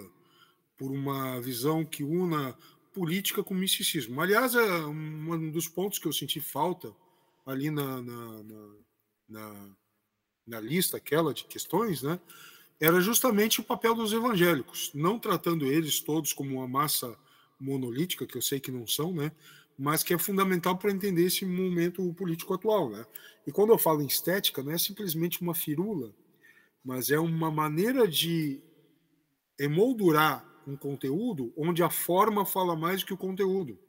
por 0.78 0.92
uma 0.92 1.40
visão 1.42 1.84
que 1.84 2.04
una 2.04 2.56
política 2.94 3.44
com 3.44 3.54
misticismo. 3.54 4.22
Aliás, 4.22 4.56
é 4.56 4.86
um 4.86 5.52
dos 5.52 5.68
pontos 5.68 6.00
que 6.00 6.08
eu 6.08 6.14
senti 6.14 6.40
falta 6.40 6.94
ali 7.46 7.70
na, 7.70 8.02
na, 8.02 8.44
na, 8.44 8.76
na, 9.30 9.70
na 10.48 10.60
lista 10.60 10.98
aquela 10.98 11.34
de 11.34 11.46
questões, 11.46 12.02
né? 12.02 12.20
Era 12.80 13.02
justamente 13.02 13.60
o 13.60 13.64
papel 13.64 13.96
dos 13.96 14.14
evangélicos, 14.14 14.92
não 14.94 15.18
tratando 15.18 15.66
eles 15.66 16.00
todos 16.00 16.32
como 16.32 16.58
uma 16.58 16.68
massa 16.68 17.18
monolítica, 17.60 18.28
que 18.28 18.38
eu 18.38 18.42
sei 18.42 18.60
que 18.60 18.72
não 18.72 18.86
são, 18.86 19.12
né? 19.14 19.32
mas 19.78 20.02
que 20.02 20.14
é 20.14 20.18
fundamental 20.18 20.78
para 20.78 20.92
entender 20.92 21.26
esse 21.26 21.46
momento 21.46 22.14
político 22.14 22.54
atual. 22.54 22.90
Né? 22.90 23.06
E 23.46 23.52
quando 23.52 23.72
eu 23.72 23.78
falo 23.78 24.02
em 24.02 24.08
estética, 24.08 24.64
não 24.64 24.72
é 24.72 24.78
simplesmente 24.78 25.42
uma 25.42 25.54
firula, 25.54 26.14
mas 26.84 27.12
é 27.12 27.20
uma 27.20 27.52
maneira 27.52 28.08
de 28.08 28.62
emoldurar 29.60 30.46
um 30.68 30.76
conteúdo 30.76 31.54
onde 31.56 31.82
a 31.82 31.90
forma 31.90 32.46
fala 32.46 32.76
mais 32.76 33.02
do 33.02 33.08
que 33.08 33.14
o 33.14 33.18
conteúdo. 33.18 33.80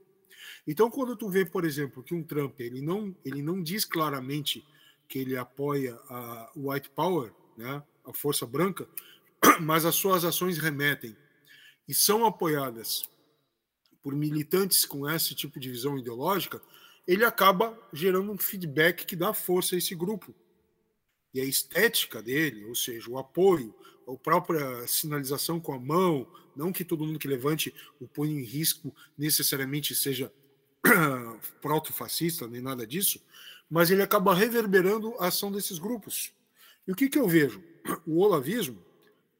Então, 0.67 0.91
quando 0.91 1.17
tu 1.17 1.29
vê, 1.29 1.45
por 1.45 1.65
exemplo, 1.65 2.03
que 2.03 2.15
um 2.15 2.23
Trump 2.23 2.61
ele 2.61 2.81
não, 2.81 3.15
ele 3.25 3.43
não 3.43 3.63
diz 3.63 3.85
claramente 3.85 4.65
que 5.09 5.19
ele 5.19 5.37
apoia 5.37 5.99
a 6.09 6.51
white 6.55 6.91
power, 6.91 7.33
né, 7.57 7.83
a 8.05 8.13
força 8.13 8.47
branca, 8.47 8.89
mas 9.61 9.85
as 9.85 9.97
suas 9.97 10.25
ações 10.25 10.59
remetem 10.59 11.17
e 11.89 11.95
são 11.95 12.25
apoiadas 12.25 13.03
por 14.03 14.15
militantes 14.15 14.85
com 14.85 15.09
esse 15.09 15.35
tipo 15.35 15.59
de 15.59 15.71
visão 15.71 15.99
ideológica, 15.99 16.63
ele 17.07 17.25
acaba 17.25 17.77
gerando 17.93 18.31
um 18.31 18.39
feedback 18.39 19.05
que 19.07 19.17
dá 19.17 19.33
força 19.33 19.75
a 19.75 19.79
esse 19.79 19.95
grupo. 19.95 20.35
E 21.33 21.41
a 21.41 21.45
estética 21.45 22.23
dele, 22.23 22.65
ou 22.67 22.75
seja, 22.75 23.11
o 23.11 23.19
apoio, 23.19 23.75
a 24.09 24.17
própria 24.17 24.87
sinalização 24.87 25.61
com 25.61 25.73
a 25.73 25.79
mão, 25.79 26.27
não 26.57 26.73
que 26.73 26.85
todo 26.85 27.05
mundo 27.05 27.19
que 27.19 27.29
levante 27.29 27.75
o 28.01 28.09
punho 28.09 28.39
em 28.39 28.43
risco 28.43 28.95
necessariamente 29.17 29.95
seja 29.95 30.33
proto-fascista, 31.61 32.47
nem 32.49 32.61
nada 32.61 32.87
disso, 32.87 33.21
mas 33.71 33.91
ele 33.91 34.03
acaba 34.03 34.35
reverberando 34.35 35.15
a 35.19 35.27
ação 35.27 35.53
desses 35.53 35.79
grupos. 35.79 36.33
E 36.87 36.93
o 36.93 36.95
que, 36.95 37.09
que 37.09 37.19
eu 37.19 37.29
vejo? 37.29 37.63
O 38.07 38.21
olavismo, 38.21 38.83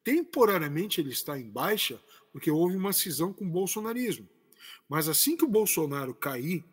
temporariamente, 0.05 1.01
ele 1.01 1.11
está 1.11 1.39
em 1.39 1.49
baixa 1.49 1.99
porque 2.33 2.51
houve 2.51 2.77
uma 2.77 2.93
cisão 2.93 3.33
com 3.33 3.47
o 3.47 3.51
bolsonarismo. 3.51 4.29
Mas 4.89 5.09
assim 5.09 5.37
que 5.37 5.45
o 5.45 5.49
Bolsonaro 5.49 6.15
cair 6.15 6.65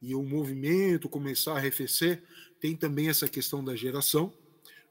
e 0.00 0.14
o 0.14 0.22
movimento 0.22 1.08
começar 1.08 1.52
a 1.52 1.56
arrefecer, 1.56 2.22
tem 2.60 2.76
também 2.76 3.08
essa 3.08 3.28
questão 3.28 3.62
da 3.62 3.74
geração, 3.76 4.32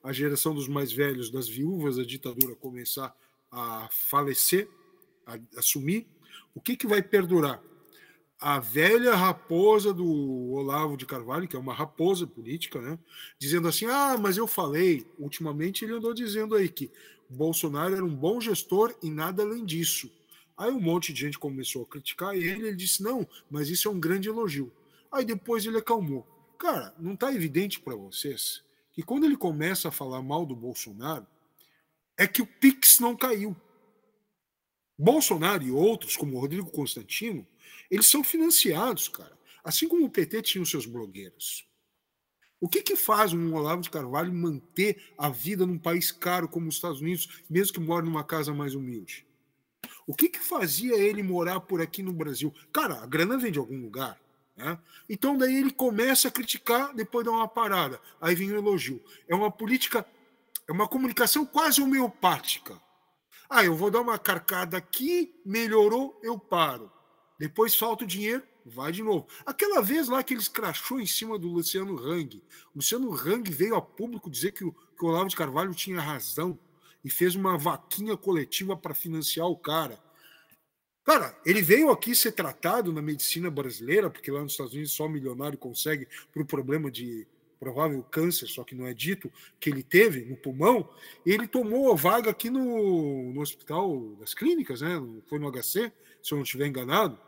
a 0.03 0.11
geração 0.11 0.53
dos 0.53 0.67
mais 0.67 0.91
velhos, 0.91 1.29
das 1.29 1.47
viúvas 1.47 1.97
da 1.97 2.03
ditadura 2.03 2.55
começar 2.55 3.15
a 3.51 3.87
falecer, 3.91 4.69
a, 5.25 5.37
a 5.57 5.61
sumir, 5.61 6.07
o 6.53 6.61
que, 6.61 6.75
que 6.75 6.87
vai 6.87 7.01
perdurar? 7.01 7.61
A 8.39 8.59
velha 8.59 9.15
raposa 9.15 9.93
do 9.93 10.51
Olavo 10.51 10.95
de 10.95 11.05
Carvalho, 11.05 11.47
que 11.47 11.57
é 11.57 11.59
uma 11.59 11.73
raposa 11.73 12.25
política, 12.25 12.79
né? 12.81 12.97
dizendo 13.37 13.67
assim: 13.67 13.85
ah, 13.85 14.17
mas 14.17 14.37
eu 14.37 14.47
falei. 14.47 15.05
Ultimamente 15.17 15.83
ele 15.83 15.93
andou 15.93 16.13
dizendo 16.13 16.55
aí 16.55 16.69
que 16.69 16.89
Bolsonaro 17.29 17.95
era 17.95 18.05
um 18.05 18.15
bom 18.15 18.39
gestor 18.39 18.95
e 19.03 19.09
nada 19.09 19.43
além 19.43 19.65
disso. 19.65 20.09
Aí 20.57 20.71
um 20.71 20.79
monte 20.79 21.11
de 21.11 21.19
gente 21.19 21.37
começou 21.37 21.83
a 21.83 21.85
criticar 21.85 22.33
ele, 22.33 22.67
ele 22.67 22.75
disse: 22.75 23.03
não, 23.03 23.27
mas 23.51 23.69
isso 23.69 23.89
é 23.89 23.91
um 23.91 23.99
grande 23.99 24.29
elogio. 24.29 24.71
Aí 25.11 25.25
depois 25.25 25.65
ele 25.65 25.77
acalmou. 25.77 26.25
Cara, 26.57 26.93
não 26.97 27.15
está 27.15 27.33
evidente 27.33 27.81
para 27.81 27.95
vocês 27.95 28.63
que 28.99 29.05
quando 29.05 29.25
ele 29.25 29.37
começa 29.37 29.87
a 29.87 29.91
falar 29.91 30.21
mal 30.21 30.45
do 30.45 30.53
Bolsonaro, 30.53 31.25
é 32.17 32.27
que 32.27 32.41
o 32.41 32.45
Pix 32.45 32.99
não 32.99 33.15
caiu. 33.15 33.55
Bolsonaro 34.97 35.63
e 35.63 35.71
outros, 35.71 36.17
como 36.17 36.35
o 36.35 36.39
Rodrigo 36.41 36.69
Constantino, 36.69 37.47
eles 37.89 38.07
são 38.07 38.25
financiados, 38.25 39.07
cara. 39.07 39.39
Assim 39.63 39.87
como 39.87 40.03
o 40.03 40.09
PT 40.09 40.41
tinha 40.41 40.61
os 40.61 40.69
seus 40.69 40.85
blogueiros. 40.85 41.65
O 42.59 42.67
que, 42.67 42.81
que 42.81 42.97
faz 42.97 43.31
um 43.31 43.55
Olavo 43.55 43.81
de 43.81 43.89
Carvalho 43.89 44.33
manter 44.33 45.01
a 45.17 45.29
vida 45.29 45.65
num 45.65 45.79
país 45.79 46.11
caro 46.11 46.49
como 46.49 46.67
os 46.67 46.75
Estados 46.75 46.99
Unidos, 46.99 47.41
mesmo 47.49 47.75
que 47.75 47.79
mora 47.79 48.03
numa 48.03 48.25
casa 48.25 48.53
mais 48.53 48.75
humilde? 48.75 49.25
O 50.05 50.13
que, 50.13 50.27
que 50.27 50.39
fazia 50.39 50.97
ele 50.97 51.23
morar 51.23 51.61
por 51.61 51.79
aqui 51.79 52.03
no 52.03 52.11
Brasil? 52.11 52.53
Cara, 52.73 52.95
a 53.01 53.05
grana 53.05 53.37
vem 53.37 53.49
de 53.49 53.59
algum 53.59 53.81
lugar. 53.81 54.19
Né? 54.59 54.77
Então 55.07 55.37
daí 55.37 55.55
ele 55.55 55.71
começa 55.71 56.27
a 56.27 56.31
criticar, 56.31 56.93
depois 56.93 57.25
dá 57.25 57.31
uma 57.31 57.47
parada. 57.47 57.99
Aí 58.19 58.35
vem 58.35 58.51
o 58.51 58.57
elogio. 58.57 59.01
É 59.25 59.33
uma 59.33 59.49
política, 59.49 60.05
é 60.67 60.71
uma 60.73 60.85
comunicação 60.85 61.45
quase 61.45 61.81
homeopática. 61.81 62.79
Ah, 63.49 63.63
eu 63.63 63.73
vou 63.73 63.89
dar 63.89 64.01
uma 64.01 64.19
carcada 64.19 64.75
aqui, 64.75 65.33
melhorou, 65.45 66.19
eu 66.21 66.37
paro. 66.37 66.91
Depois 67.39 67.73
falta 67.73 68.03
o 68.03 68.07
dinheiro, 68.07 68.43
vai 68.65 68.91
de 68.91 69.01
novo. 69.01 69.27
Aquela 69.45 69.81
vez 69.81 70.09
lá 70.09 70.21
que 70.21 70.33
ele 70.33 70.41
escrachou 70.41 70.99
em 70.99 71.05
cima 71.05 71.39
do 71.39 71.47
Luciano 71.47 71.97
Hang. 71.97 72.43
Luciano 72.75 73.09
Hang 73.13 73.49
veio 73.49 73.75
a 73.75 73.81
público 73.81 74.29
dizer 74.29 74.51
que 74.51 74.65
o, 74.65 74.73
que 74.73 75.05
o 75.05 75.07
Olavo 75.07 75.29
de 75.29 75.37
Carvalho 75.37 75.73
tinha 75.73 76.01
razão 76.01 76.59
e 77.01 77.09
fez 77.09 77.33
uma 77.33 77.57
vaquinha 77.57 78.17
coletiva 78.17 78.75
para 78.75 78.93
financiar 78.93 79.47
o 79.47 79.55
cara. 79.55 79.97
Cara, 81.09 81.35
ele 81.43 81.59
veio 81.59 81.89
aqui 81.89 82.13
ser 82.13 82.33
tratado 82.33 82.93
na 82.93 83.01
medicina 83.01 83.49
brasileira, 83.49 84.11
porque 84.11 84.29
lá 84.29 84.43
nos 84.43 84.51
Estados 84.51 84.73
Unidos 84.73 84.91
só 84.91 85.09
milionário 85.09 85.57
consegue 85.57 86.07
por 86.31 86.43
um 86.43 86.45
problema 86.45 86.91
de 86.91 87.25
provável 87.59 88.03
câncer, 88.11 88.45
só 88.45 88.63
que 88.63 88.75
não 88.75 88.85
é 88.85 88.93
dito, 88.93 89.33
que 89.59 89.71
ele 89.71 89.81
teve 89.81 90.23
no 90.23 90.37
pulmão, 90.37 90.87
ele 91.25 91.47
tomou 91.47 91.91
a 91.91 91.95
vaga 91.95 92.29
aqui 92.29 92.51
no, 92.51 93.33
no 93.33 93.41
hospital 93.41 93.99
das 94.19 94.35
clínicas, 94.35 94.81
né? 94.81 95.01
Foi 95.27 95.39
no 95.39 95.51
HC, 95.51 95.91
se 96.21 96.31
eu 96.31 96.35
não 96.35 96.43
estiver 96.43 96.67
enganado. 96.67 97.19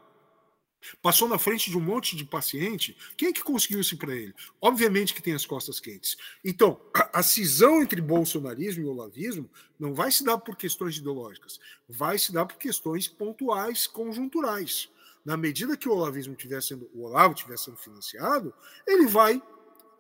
Passou 1.02 1.28
na 1.28 1.38
frente 1.38 1.70
de 1.70 1.78
um 1.78 1.82
monte 1.82 2.16
de 2.16 2.26
paciente. 2.26 2.98
Quem 3.16 3.30
é 3.30 3.34
que 3.34 3.44
conseguiu 3.44 3.80
isso 3.80 3.98
para 3.98 4.16
ele? 4.16 4.34
Obviamente 4.60 5.14
que 5.14 5.22
tem 5.22 5.34
as 5.34 5.46
costas 5.46 5.80
quentes. 5.80 6.18
Então, 6.44 6.80
a 7.14 7.22
cisão 7.24 7.82
entre 7.82 8.02
bolsonarismo 8.02 8.84
e 8.84 8.88
olavismo 8.88 9.50
não 9.80 9.94
vai 9.94 10.12
se 10.12 10.24
dar 10.24 10.38
por 10.38 10.56
questões 10.56 10.98
ideológicas, 10.98 11.60
vai 11.88 12.18
se 12.18 12.32
dar 12.32 12.46
por 12.46 12.58
questões 12.58 13.08
pontuais, 13.08 13.88
conjunturais. 13.88 14.90
Na 15.24 15.38
medida 15.38 15.78
que 15.78 15.88
o 15.88 15.94
olavismo 15.94 16.34
estiver 16.34 16.62
sendo, 16.62 16.90
o 16.94 17.04
Olavo 17.04 17.36
estiver 17.36 17.58
sendo 17.58 17.78
financiado, 17.78 18.54
ele 18.88 19.06
vai 19.06 19.42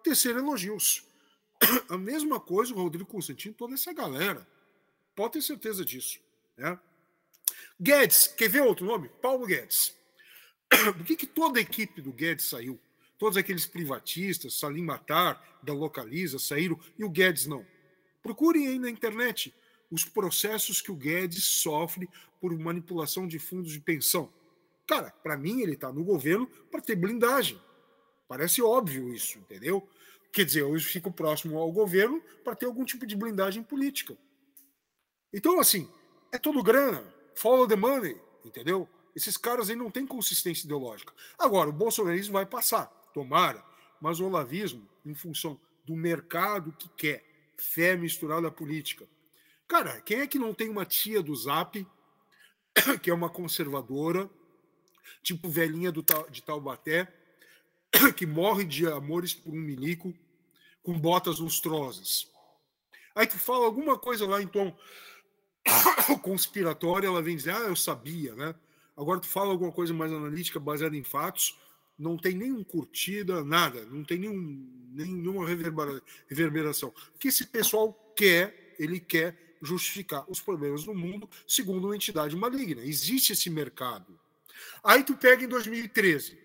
tecer 0.04 0.36
elogios. 0.36 1.06
A 1.88 1.98
mesma 1.98 2.40
coisa 2.40 2.74
o 2.74 2.78
Rodrigo 2.78 3.06
Constantino, 3.06 3.54
toda 3.54 3.76
essa 3.76 3.94
galera. 3.94 4.48
Pode 5.16 5.34
ter 5.34 5.42
certeza 5.44 5.86
disso. 5.86 6.20
Né? 6.58 6.80
Guedes, 7.80 8.28
quer 8.28 8.50
ver 8.50 8.62
outro 8.62 8.86
nome? 8.86 9.10
Paulo 9.22 9.46
Guedes. 9.46 9.96
Por 10.98 11.06
que, 11.06 11.16
que 11.16 11.28
toda 11.28 11.60
a 11.60 11.62
equipe 11.62 12.02
do 12.02 12.12
Guedes 12.12 12.46
saiu? 12.46 12.80
Todos 13.18 13.38
aqueles 13.38 13.66
privatistas, 13.66 14.58
Salim 14.58 14.84
Matar, 14.84 15.60
da 15.62 15.74
Localiza, 15.74 16.40
saíram 16.40 16.80
e 16.98 17.04
o 17.04 17.10
Guedes 17.10 17.46
não. 17.46 17.66
Procurem 18.24 18.68
aí 18.68 18.80
na 18.80 18.90
internet 18.90 19.54
os 19.92 20.06
processos 20.06 20.82
que 20.82 20.92
o 20.92 20.96
Guedes 20.96 21.44
sofre 21.44 22.10
por 22.40 22.58
manipulação 22.58 23.28
de 23.28 23.38
fundos 23.38 23.74
de 23.74 23.80
pensão. 23.80 24.32
Cara, 24.88 25.12
para 25.12 25.38
mim 25.38 25.62
ele 25.62 25.74
está 25.74 25.92
no 25.92 26.04
governo 26.04 26.48
para 26.72 26.82
ter 26.82 26.96
blindagem. 26.96 27.62
Parece 28.28 28.62
óbvio 28.62 29.14
isso, 29.14 29.38
entendeu? 29.38 29.88
Quer 30.32 30.46
dizer, 30.46 30.62
eu 30.62 30.80
fico 30.80 31.12
próximo 31.12 31.58
ao 31.60 31.72
governo 31.72 32.22
para 32.44 32.56
ter 32.56 32.66
algum 32.66 32.86
tipo 32.86 33.06
de 33.06 33.16
blindagem 33.16 33.62
política. 33.62 34.18
Então, 35.34 35.60
assim, 35.60 35.90
é 36.32 36.38
tudo 36.38 36.64
grana. 36.64 37.04
Follow 37.36 37.68
the 37.68 37.76
money, 37.76 38.18
entendeu? 38.46 38.88
Esses 39.16 39.38
caras 39.38 39.70
aí 39.70 39.76
não 39.76 39.92
têm 39.92 40.06
consistência 40.06 40.66
ideológica. 40.66 41.14
Agora, 41.38 41.70
o 41.70 41.74
bolsonarismo 41.74 42.34
vai 42.34 42.46
passar, 42.46 42.86
tomara, 43.14 43.64
mas 44.00 44.20
o 44.20 44.26
olavismo, 44.26 44.88
em 45.06 45.14
função 45.14 45.60
do 45.86 45.96
mercado 45.96 46.72
que 46.72 46.90
quer, 46.90 47.26
fé 47.58 47.96
misturada 47.96 48.48
à 48.48 48.52
política. 48.52 49.08
Cara, 49.68 50.02
quem 50.02 50.20
é 50.20 50.28
que 50.28 50.40
não 50.40 50.54
tem 50.54 50.70
uma 50.70 50.86
tia 50.86 51.22
do 51.22 51.36
Zap, 51.36 51.86
que 53.02 53.10
é 53.10 53.14
uma 53.14 53.30
conservadora, 53.30 54.30
tipo 55.22 55.50
velhinha 55.50 55.92
do, 55.92 56.04
de 56.30 56.42
Taubaté, 56.42 57.12
que 58.16 58.26
morre 58.26 58.66
de 58.66 58.88
amores 58.88 59.34
por 59.34 59.54
um 59.54 59.60
milico, 59.60 60.14
com 60.84 60.98
botas 60.98 61.40
lustrosas. 61.40 62.28
Aí 63.14 63.28
tu 63.28 63.38
fala 63.38 63.66
alguma 63.66 63.98
coisa 63.98 64.26
lá 64.28 64.42
em 64.44 64.48
tom 64.48 64.76
conspiratório, 66.22 67.08
ela 67.08 67.22
vem 67.22 67.36
dizer, 67.36 67.52
ah, 67.52 67.60
eu 67.60 67.76
sabia, 67.76 68.34
né? 68.36 68.56
Agora 69.02 69.20
tu 69.20 69.28
fala 69.28 69.50
alguma 69.50 69.72
coisa 69.72 69.92
mais 69.96 70.14
analítica, 70.14 70.60
baseada 70.60 70.96
em 70.96 71.04
fatos, 71.04 71.58
não 71.98 72.18
tem 72.18 72.36
nenhum 72.36 72.64
curtida, 72.64 73.44
nada, 73.44 73.84
não 73.86 74.04
tem 74.04 74.20
nenhum, 74.20 74.90
nenhuma 74.92 75.44
reverberação. 76.28 76.94
O 77.16 77.18
que 77.18 77.30
esse 77.30 77.48
pessoal 77.48 77.94
quer, 78.16 78.76
ele 78.78 79.00
quer 79.00 79.58
justificar 79.60 80.24
os 80.30 80.40
problemas 80.40 80.84
do 80.84 80.94
mundo 80.94 81.28
segundo 81.48 81.86
uma 81.86 81.96
entidade 81.96 82.36
maligna. 82.36 82.84
Existe 82.84 83.34
esse 83.34 83.50
mercado. 83.50 84.20
Aí 84.84 85.04
tu 85.04 85.16
pega 85.18 85.44
em 85.44 85.48
2013, 85.48 86.38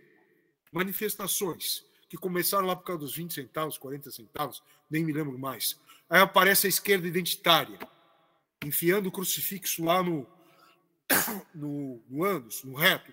manifestações 0.73 1.85
que 2.09 2.17
começaram 2.17 2.67
lá 2.67 2.75
por 2.75 2.85
causa 2.85 3.01
dos 3.01 3.15
20 3.15 3.35
centavos, 3.35 3.77
40 3.77 4.11
centavos, 4.11 4.63
nem 4.89 5.05
me 5.05 5.13
lembro 5.13 5.39
mais. 5.39 5.79
Aí 6.09 6.21
aparece 6.21 6.67
a 6.67 6.71
esquerda 6.71 7.07
identitária, 7.07 7.79
enfiando 8.65 9.09
o 9.09 9.13
crucifixo 9.13 9.85
lá 9.85 10.03
no, 10.03 10.27
no, 11.55 12.03
no 12.09 12.49
no 12.65 12.75
reto. 12.75 13.13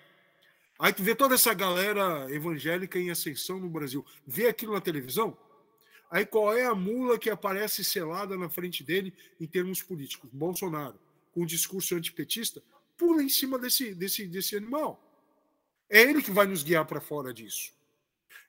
Aí 0.80 0.91
tu 0.91 1.03
vê 1.03 1.15
toda 1.15 1.36
essa 1.36 1.53
galera 1.53 2.28
evangélica 2.32 2.99
em 2.99 3.10
ascensão 3.10 3.60
no 3.60 3.70
Brasil, 3.70 4.06
vê 4.26 4.48
aquilo 4.48 4.74
na 4.74 4.82
televisão, 4.82 5.38
aí 6.10 6.26
qual 6.26 6.56
é 6.56 6.65
a 6.65 6.76
mula 6.76 7.18
que 7.18 7.30
aparece 7.30 7.84
selada 7.84 8.36
na 8.38 8.49
frente 8.49 8.84
dele 8.84 9.14
em 9.40 9.48
termos 9.48 9.82
políticos? 9.82 10.30
Bolsonaro, 10.34 10.99
com 11.34 11.45
discurso 11.45 11.95
antipetista, 11.95 12.61
pula 12.98 13.24
em 13.24 13.30
cima 13.30 13.57
desse, 13.57 13.94
desse, 13.94 14.28
desse 14.28 14.56
animal. 14.56 15.02
É 15.90 16.02
ele 16.02 16.22
que 16.22 16.32
vai 16.32 16.48
nos 16.48 16.64
guiar 16.64 16.86
para 16.86 16.99
fora 16.99 17.34
disso. 17.34 17.72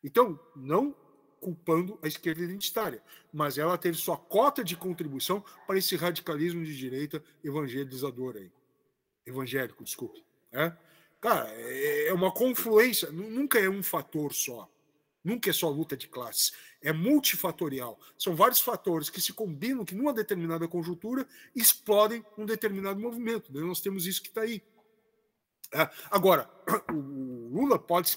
Então, 0.02 0.38
não 0.56 0.96
culpando 1.40 1.98
a 2.02 2.08
esquerda 2.08 2.42
identitária, 2.42 3.02
mas 3.30 3.58
ela 3.58 3.76
teve 3.76 3.98
sua 3.98 4.16
cota 4.16 4.64
de 4.64 4.76
contribuição 4.76 5.44
para 5.66 5.76
esse 5.76 5.94
radicalismo 5.94 6.64
de 6.64 6.74
direita 6.74 7.22
evangelizador 7.44 8.36
aí 8.36 8.50
evangélico, 9.26 9.84
desculpe. 9.84 10.24
Né? 10.52 10.76
Cara, 11.20 11.48
é, 11.55 12.09
é 12.09 12.12
uma 12.12 12.32
confluência, 12.32 13.10
nunca 13.10 13.59
é 13.59 13.68
um 13.68 13.82
fator 13.82 14.32
só. 14.32 14.70
Nunca 15.24 15.48
é 15.48 15.52
só 15.55 15.70
luta 15.70 15.96
de 15.96 16.06
classes. 16.06 16.52
É 16.82 16.92
multifatorial. 16.92 17.98
São 18.18 18.36
vários 18.36 18.60
fatores 18.60 19.09
que 19.09 19.22
se 19.22 19.32
combinam 19.32 19.82
que, 19.82 19.94
numa 19.94 20.12
determinada 20.12 20.68
conjuntura, 20.68 21.26
explodem 21.56 22.22
um 22.36 22.44
determinado 22.44 23.01
movimento. 23.01 23.51
Nós 23.51 23.80
temos 23.80 24.06
isso 24.06 24.22
que 24.22 24.28
está 24.28 24.42
aí. 24.42 24.62
É, 25.72 25.88
agora, 26.10 26.48
o 26.92 27.48
Lula 27.48 27.78
pode, 27.78 28.14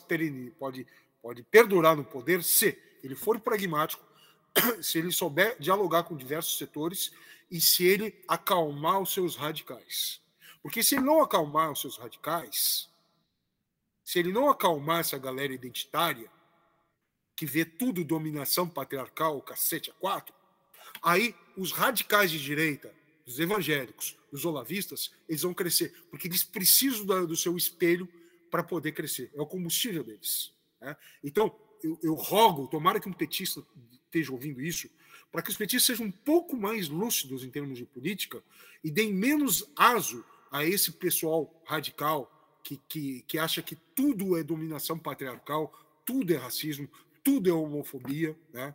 pode, 0.60 0.86
pode 1.22 1.44
perdurar 1.44 1.96
no 1.96 2.04
poder 2.04 2.44
se 2.44 2.78
ele 3.02 3.16
for 3.16 3.40
pragmático, 3.40 4.06
se 4.84 4.98
ele 4.98 5.14
souber 5.14 5.56
dialogar 5.60 6.04
com 6.04 6.18
diversos 6.18 6.58
setores 6.58 7.14
e 7.50 7.62
se 7.62 7.86
ele 7.86 8.22
acalmar 8.28 9.00
os 9.00 9.14
seus 9.14 9.38
radicais. 9.38 10.22
Porque 10.68 10.84
se 10.84 10.96
ele 10.96 11.06
não 11.06 11.22
acalmar 11.22 11.72
os 11.72 11.80
seus 11.80 11.96
radicais, 11.96 12.90
se 14.04 14.20
ele 14.20 14.34
não 14.34 14.50
acalmar 14.50 15.00
essa 15.00 15.18
galera 15.18 15.54
identitária, 15.54 16.30
que 17.38 17.46
vê 17.46 17.64
tudo 17.64 18.04
dominação 18.04 18.68
patriarcal, 18.68 19.42
cacete 19.42 19.90
a 19.90 19.94
quatro, 19.94 20.36
aí 21.02 21.34
os 21.56 21.72
radicais 21.72 22.30
de 22.30 22.44
direita, 22.44 22.94
os 23.26 23.40
evangélicos, 23.40 24.18
os 24.30 24.44
olavistas, 24.44 25.14
eles 25.30 25.44
vão 25.44 25.54
crescer, 25.54 25.96
porque 26.12 26.28
eles 26.28 26.44
precisam 26.44 27.26
do 27.26 27.38
seu 27.38 27.56
espelho 27.56 28.06
para 28.52 28.62
poder 28.62 28.92
crescer. 28.92 29.32
É 29.34 29.42
o 29.42 29.48
combustível 29.48 30.04
deles. 30.04 30.52
Né? 30.82 30.98
Então, 31.24 31.58
eu, 31.82 31.98
eu 32.04 32.14
rogo, 32.14 32.68
tomara 32.68 33.00
que 33.00 33.08
um 33.08 33.14
petista 33.14 33.66
esteja 34.04 34.34
ouvindo 34.34 34.60
isso, 34.60 34.90
para 35.32 35.42
que 35.42 35.50
os 35.50 35.56
petistas 35.56 35.86
sejam 35.86 36.08
um 36.08 36.12
pouco 36.12 36.58
mais 36.58 36.90
lúcidos 36.90 37.46
em 37.46 37.50
termos 37.50 37.78
de 37.78 37.86
política 37.86 38.44
e 38.84 38.92
deem 38.92 39.14
menos 39.14 39.64
aso 39.74 40.26
a 40.52 40.64
esse 40.64 40.92
pessoal 40.94 41.62
radical 41.66 42.32
que, 42.64 42.78
que, 42.88 43.22
que 43.24 43.40
acha 43.40 43.62
que 43.62 43.76
tudo 43.76 44.38
é 44.38 44.44
dominação 44.44 44.98
patriarcal, 45.00 45.74
tudo 46.06 46.34
é 46.34 46.38
racismo, 46.38 46.90
tudo 47.24 47.50
é 47.50 47.54
homofobia, 47.54 48.38
né? 48.52 48.74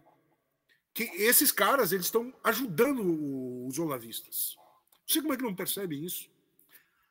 Que 0.94 1.04
esses 1.04 1.50
caras 1.50 1.92
eles 1.92 2.06
estão 2.06 2.32
ajudando 2.44 3.66
os 3.66 3.78
olavistas. 3.78 4.56
Não 4.56 5.08
sei 5.08 5.22
como 5.22 5.34
é 5.34 5.36
que 5.36 5.42
não 5.42 5.54
percebem 5.54 6.04
isso. 6.04 6.30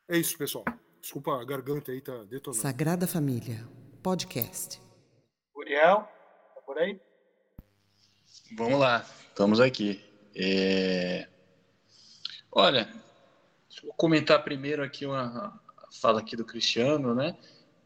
É 0.07 0.17
isso, 0.17 0.37
pessoal. 0.37 0.65
Desculpa, 1.01 1.41
a 1.41 1.43
garganta 1.43 1.91
aí 1.91 2.01
tá 2.01 2.23
detonando. 2.25 2.61
Sagrada 2.61 3.07
Família, 3.07 3.67
podcast. 4.03 4.79
Uriel, 5.55 6.07
tá 6.55 6.61
por 6.65 6.77
aí? 6.77 6.99
Vamos 8.55 8.79
lá, 8.79 9.05
estamos 9.29 9.59
aqui. 9.59 10.03
É... 10.35 11.27
Olha, 12.51 12.87
Vou 13.83 13.93
comentar 13.93 14.43
primeiro 14.43 14.83
aqui 14.83 15.05
uma 15.05 15.59
fala 16.01 16.19
aqui 16.19 16.35
do 16.35 16.45
Cristiano, 16.45 17.13
né? 17.13 17.35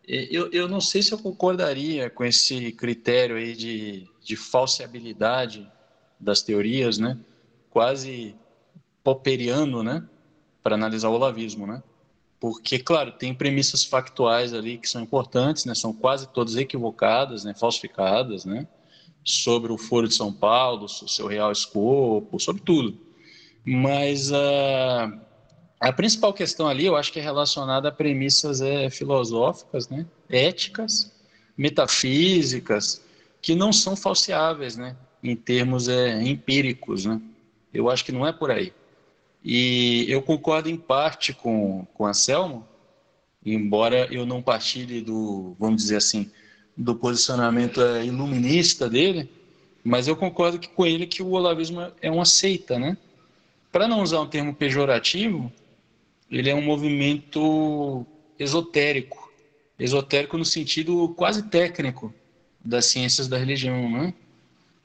eu, 0.07 0.51
eu 0.51 0.67
não 0.67 0.79
sei 0.79 1.01
se 1.01 1.11
eu 1.11 1.17
concordaria 1.17 2.09
com 2.09 2.23
esse 2.23 2.71
critério 2.71 3.37
aí 3.37 3.55
de, 3.55 4.07
de 4.21 4.35
falseabilidade 4.35 5.69
das 6.19 6.41
teorias, 6.41 6.97
né? 6.97 7.17
Quase 7.69 8.35
popperiano, 9.03 9.83
né? 9.83 10.07
Para 10.61 10.75
analisar 10.75 11.09
o 11.09 11.13
olavismo, 11.13 11.65
né? 11.65 11.81
Porque, 12.39 12.77
claro, 12.77 13.13
tem 13.13 13.33
premissas 13.33 13.83
factuais 13.83 14.53
ali 14.53 14.77
que 14.77 14.87
são 14.87 15.01
importantes, 15.01 15.65
né? 15.65 15.73
São 15.73 15.91
quase 15.91 16.27
todas 16.29 16.55
equivocadas, 16.55 17.43
né? 17.43 17.53
Falsificadas, 17.53 18.45
né? 18.45 18.67
Sobre 19.23 19.71
o 19.71 19.77
Foro 19.77 20.07
de 20.07 20.13
São 20.13 20.31
Paulo, 20.31 20.87
seu 20.87 21.25
real 21.25 21.51
escopo, 21.51 22.39
sobre 22.39 22.61
tudo. 22.61 22.95
Mas 23.65 24.29
uh 24.29 25.25
a 25.85 25.93
principal 25.93 26.33
questão 26.33 26.67
ali, 26.67 26.87
eu 26.87 26.95
acho 26.95 27.13
que 27.13 27.19
é 27.19 27.21
relacionada 27.21 27.89
a 27.89 27.91
premissas 27.91 28.59
é, 28.59 28.89
filosóficas, 28.89 29.87
né? 29.87 30.03
éticas, 30.27 31.13
metafísicas, 31.55 33.03
que 33.39 33.53
não 33.53 33.71
são 33.71 33.95
falseáveis, 33.95 34.75
né? 34.75 34.95
em 35.23 35.35
termos 35.35 35.87
é, 35.87 36.23
empíricos. 36.23 37.05
Né? 37.05 37.21
Eu 37.71 37.87
acho 37.87 38.03
que 38.03 38.11
não 38.11 38.25
é 38.25 38.33
por 38.33 38.49
aí. 38.49 38.73
E 39.43 40.07
eu 40.09 40.23
concordo 40.23 40.67
em 40.67 40.75
parte 40.75 41.33
com, 41.33 41.85
com 41.93 42.07
Anselmo, 42.07 42.67
embora 43.45 44.11
eu 44.11 44.25
não 44.25 44.41
partilhe 44.41 45.01
do, 45.01 45.55
vamos 45.59 45.83
dizer 45.83 45.97
assim, 45.97 46.31
do 46.75 46.95
posicionamento 46.95 47.79
é, 47.79 48.03
iluminista 48.03 48.89
dele, 48.89 49.29
mas 49.83 50.07
eu 50.07 50.15
concordo 50.15 50.57
que, 50.57 50.67
com 50.67 50.83
ele 50.83 51.05
que 51.05 51.21
o 51.21 51.29
olavismo 51.29 51.91
é 52.01 52.09
uma 52.09 52.25
seita, 52.25 52.79
né? 52.79 52.97
Para 53.71 53.87
não 53.87 54.01
usar 54.01 54.19
um 54.19 54.27
termo 54.27 54.51
pejorativo, 54.51 55.53
ele 56.29 56.49
é 56.49 56.55
um 56.55 56.61
movimento 56.61 58.05
esotérico, 58.37 59.31
esotérico 59.79 60.37
no 60.37 60.45
sentido 60.45 61.09
quase 61.15 61.43
técnico 61.43 62.13
das 62.63 62.87
ciências 62.87 63.27
da 63.27 63.37
religião, 63.37 63.89
né? 63.89 64.13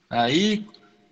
Aí, 0.09 0.67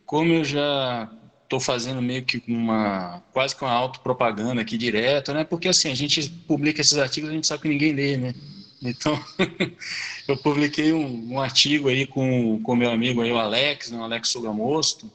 como 0.04 0.32
eu 0.32 0.44
já 0.44 1.10
estou 1.44 1.58
fazendo 1.58 2.02
meio 2.02 2.24
que 2.24 2.42
uma 2.46 3.22
quase 3.32 3.56
que 3.56 3.62
uma 3.62 3.72
autopropaganda 3.72 4.60
aqui 4.60 4.76
direto, 4.76 5.32
né? 5.32 5.44
Porque 5.44 5.68
assim 5.68 5.90
a 5.90 5.94
gente 5.94 6.28
publica 6.46 6.80
esses 6.80 6.98
artigos, 6.98 7.30
a 7.30 7.32
gente 7.32 7.46
sabe 7.46 7.62
que 7.62 7.68
ninguém 7.68 7.92
lê, 7.92 8.16
né? 8.16 8.34
Então, 8.82 9.18
eu 10.28 10.36
publiquei 10.36 10.92
um, 10.92 11.32
um, 11.32 11.40
artigo 11.40 11.88
aí 11.88 12.06
com 12.06 12.60
o 12.62 12.76
meu 12.76 12.90
amigo 12.90 13.22
aí, 13.22 13.32
o 13.32 13.38
Alex, 13.38 13.90
né, 13.90 13.98
o 13.98 14.04
Alex 14.04 14.28
Sugamosto, 14.28 15.10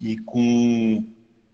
e 0.00 0.16
com 0.18 1.06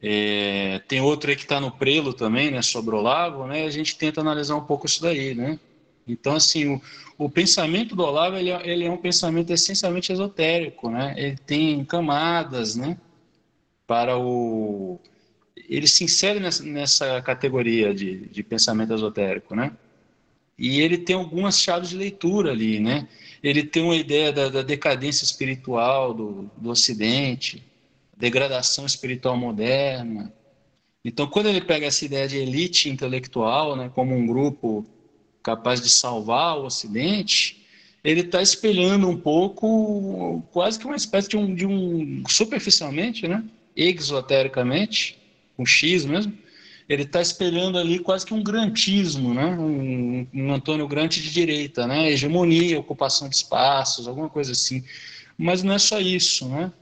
é, 0.03 0.81
tem 0.87 1.01
outro 1.01 1.31
aí 1.31 1.37
que 1.37 1.43
está 1.43 1.61
no 1.61 1.73
prelo 1.73 2.13
também, 2.13 2.51
né, 2.51 2.63
sobre 2.63 2.95
o 2.95 2.99
Olavo, 2.99 3.47
né, 3.47 3.65
a 3.65 3.71
gente 3.71 3.97
tenta 3.99 4.21
analisar 4.21 4.55
um 4.55 4.65
pouco 4.65 4.87
isso 4.87 5.03
daí, 5.03 5.35
né. 5.35 5.59
Então, 6.07 6.35
assim, 6.35 6.75
o, 6.75 6.81
o 7.19 7.29
pensamento 7.29 7.97
do 7.97 8.05
Olavo, 8.05 8.37
ele, 8.37 8.51
é, 8.51 8.69
ele 8.69 8.85
é 8.85 8.91
um 8.91 8.97
pensamento 8.97 9.53
essencialmente 9.53 10.13
esotérico, 10.13 10.89
né, 10.89 11.15
ele 11.17 11.37
tem 11.37 11.85
camadas, 11.85 12.77
né, 12.77 12.97
para 13.87 14.17
o... 14.17 15.01
Ele 15.69 15.89
se 15.89 16.05
insere 16.05 16.39
nessa, 16.39 16.63
nessa 16.63 17.21
categoria 17.21 17.93
de, 17.93 18.29
de 18.29 18.43
pensamento 18.43 18.95
esotérico, 18.95 19.57
né, 19.57 19.73
e 20.57 20.81
ele 20.81 20.99
tem 20.99 21.17
algumas 21.17 21.61
chaves 21.61 21.89
de 21.91 21.97
leitura 21.97 22.53
ali, 22.53 22.79
né, 22.79 23.09
ele 23.43 23.65
tem 23.65 23.83
uma 23.83 23.97
ideia 23.97 24.33
da, 24.33 24.49
da 24.49 24.63
decadência 24.63 25.25
espiritual 25.25 26.15
do, 26.15 26.49
do 26.57 26.71
Ocidente, 26.71 27.68
degradação 28.19 28.85
espiritual 28.85 29.37
moderna. 29.37 30.33
Então, 31.05 31.27
quando 31.29 31.47
ele 31.47 31.61
pega 31.61 31.87
essa 31.87 32.05
ideia 32.05 32.27
de 32.27 32.37
elite 32.37 32.91
intelectual, 32.91 33.77
né, 33.77 33.91
como 33.95 34.15
um 34.15 34.27
grupo 34.27 34.85
capaz 35.43 35.81
de 35.81 35.89
salvar 35.89 36.59
o 36.59 36.67
Ocidente, 36.67 37.65
ele 38.03 38.21
está 38.21 38.43
espelhando 38.43 39.09
um 39.09 39.17
pouco, 39.17 40.43
quase 40.53 40.79
que 40.79 40.85
uma 40.85 40.97
espécie 40.97 41.29
de 41.29 41.37
um, 41.37 41.55
de 41.55 41.65
um 41.65 42.25
superficialmente, 42.29 43.29
né, 43.29 43.45
exotericamente, 43.77 45.17
um 45.57 45.65
X 45.65 46.05
mesmo, 46.05 46.37
ele 46.89 47.03
está 47.03 47.21
espelhando 47.21 47.79
ali 47.79 47.99
quase 47.99 48.27
que 48.27 48.35
um 48.35 48.43
grantismo, 48.43 49.33
né, 49.33 49.47
um, 49.47 50.27
um 50.35 50.53
Antônio 50.53 50.89
Grant 50.89 51.15
de 51.15 51.31
direita, 51.31 51.87
né, 51.87 52.11
hegemonia, 52.11 52.81
ocupação 52.81 53.29
de 53.29 53.37
espaços, 53.37 54.09
alguma 54.09 54.29
coisa 54.29 54.53
assim. 54.53 54.83
Mas 55.37 55.63
não 55.63 55.75
é 55.75 55.79
só 55.79 56.01
isso, 56.01 56.49
né? 56.49 56.73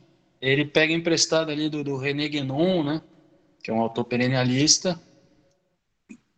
Ele 0.41 0.65
pega 0.65 0.93
emprestado 0.93 1.51
ali 1.51 1.69
do, 1.69 1.83
do 1.83 1.97
René 1.97 2.29
Guénon, 2.29 2.83
né, 2.83 3.03
que 3.63 3.71
é 3.71 3.75
um 3.75 3.81
autor 3.81 4.05
perennialista, 4.05 5.01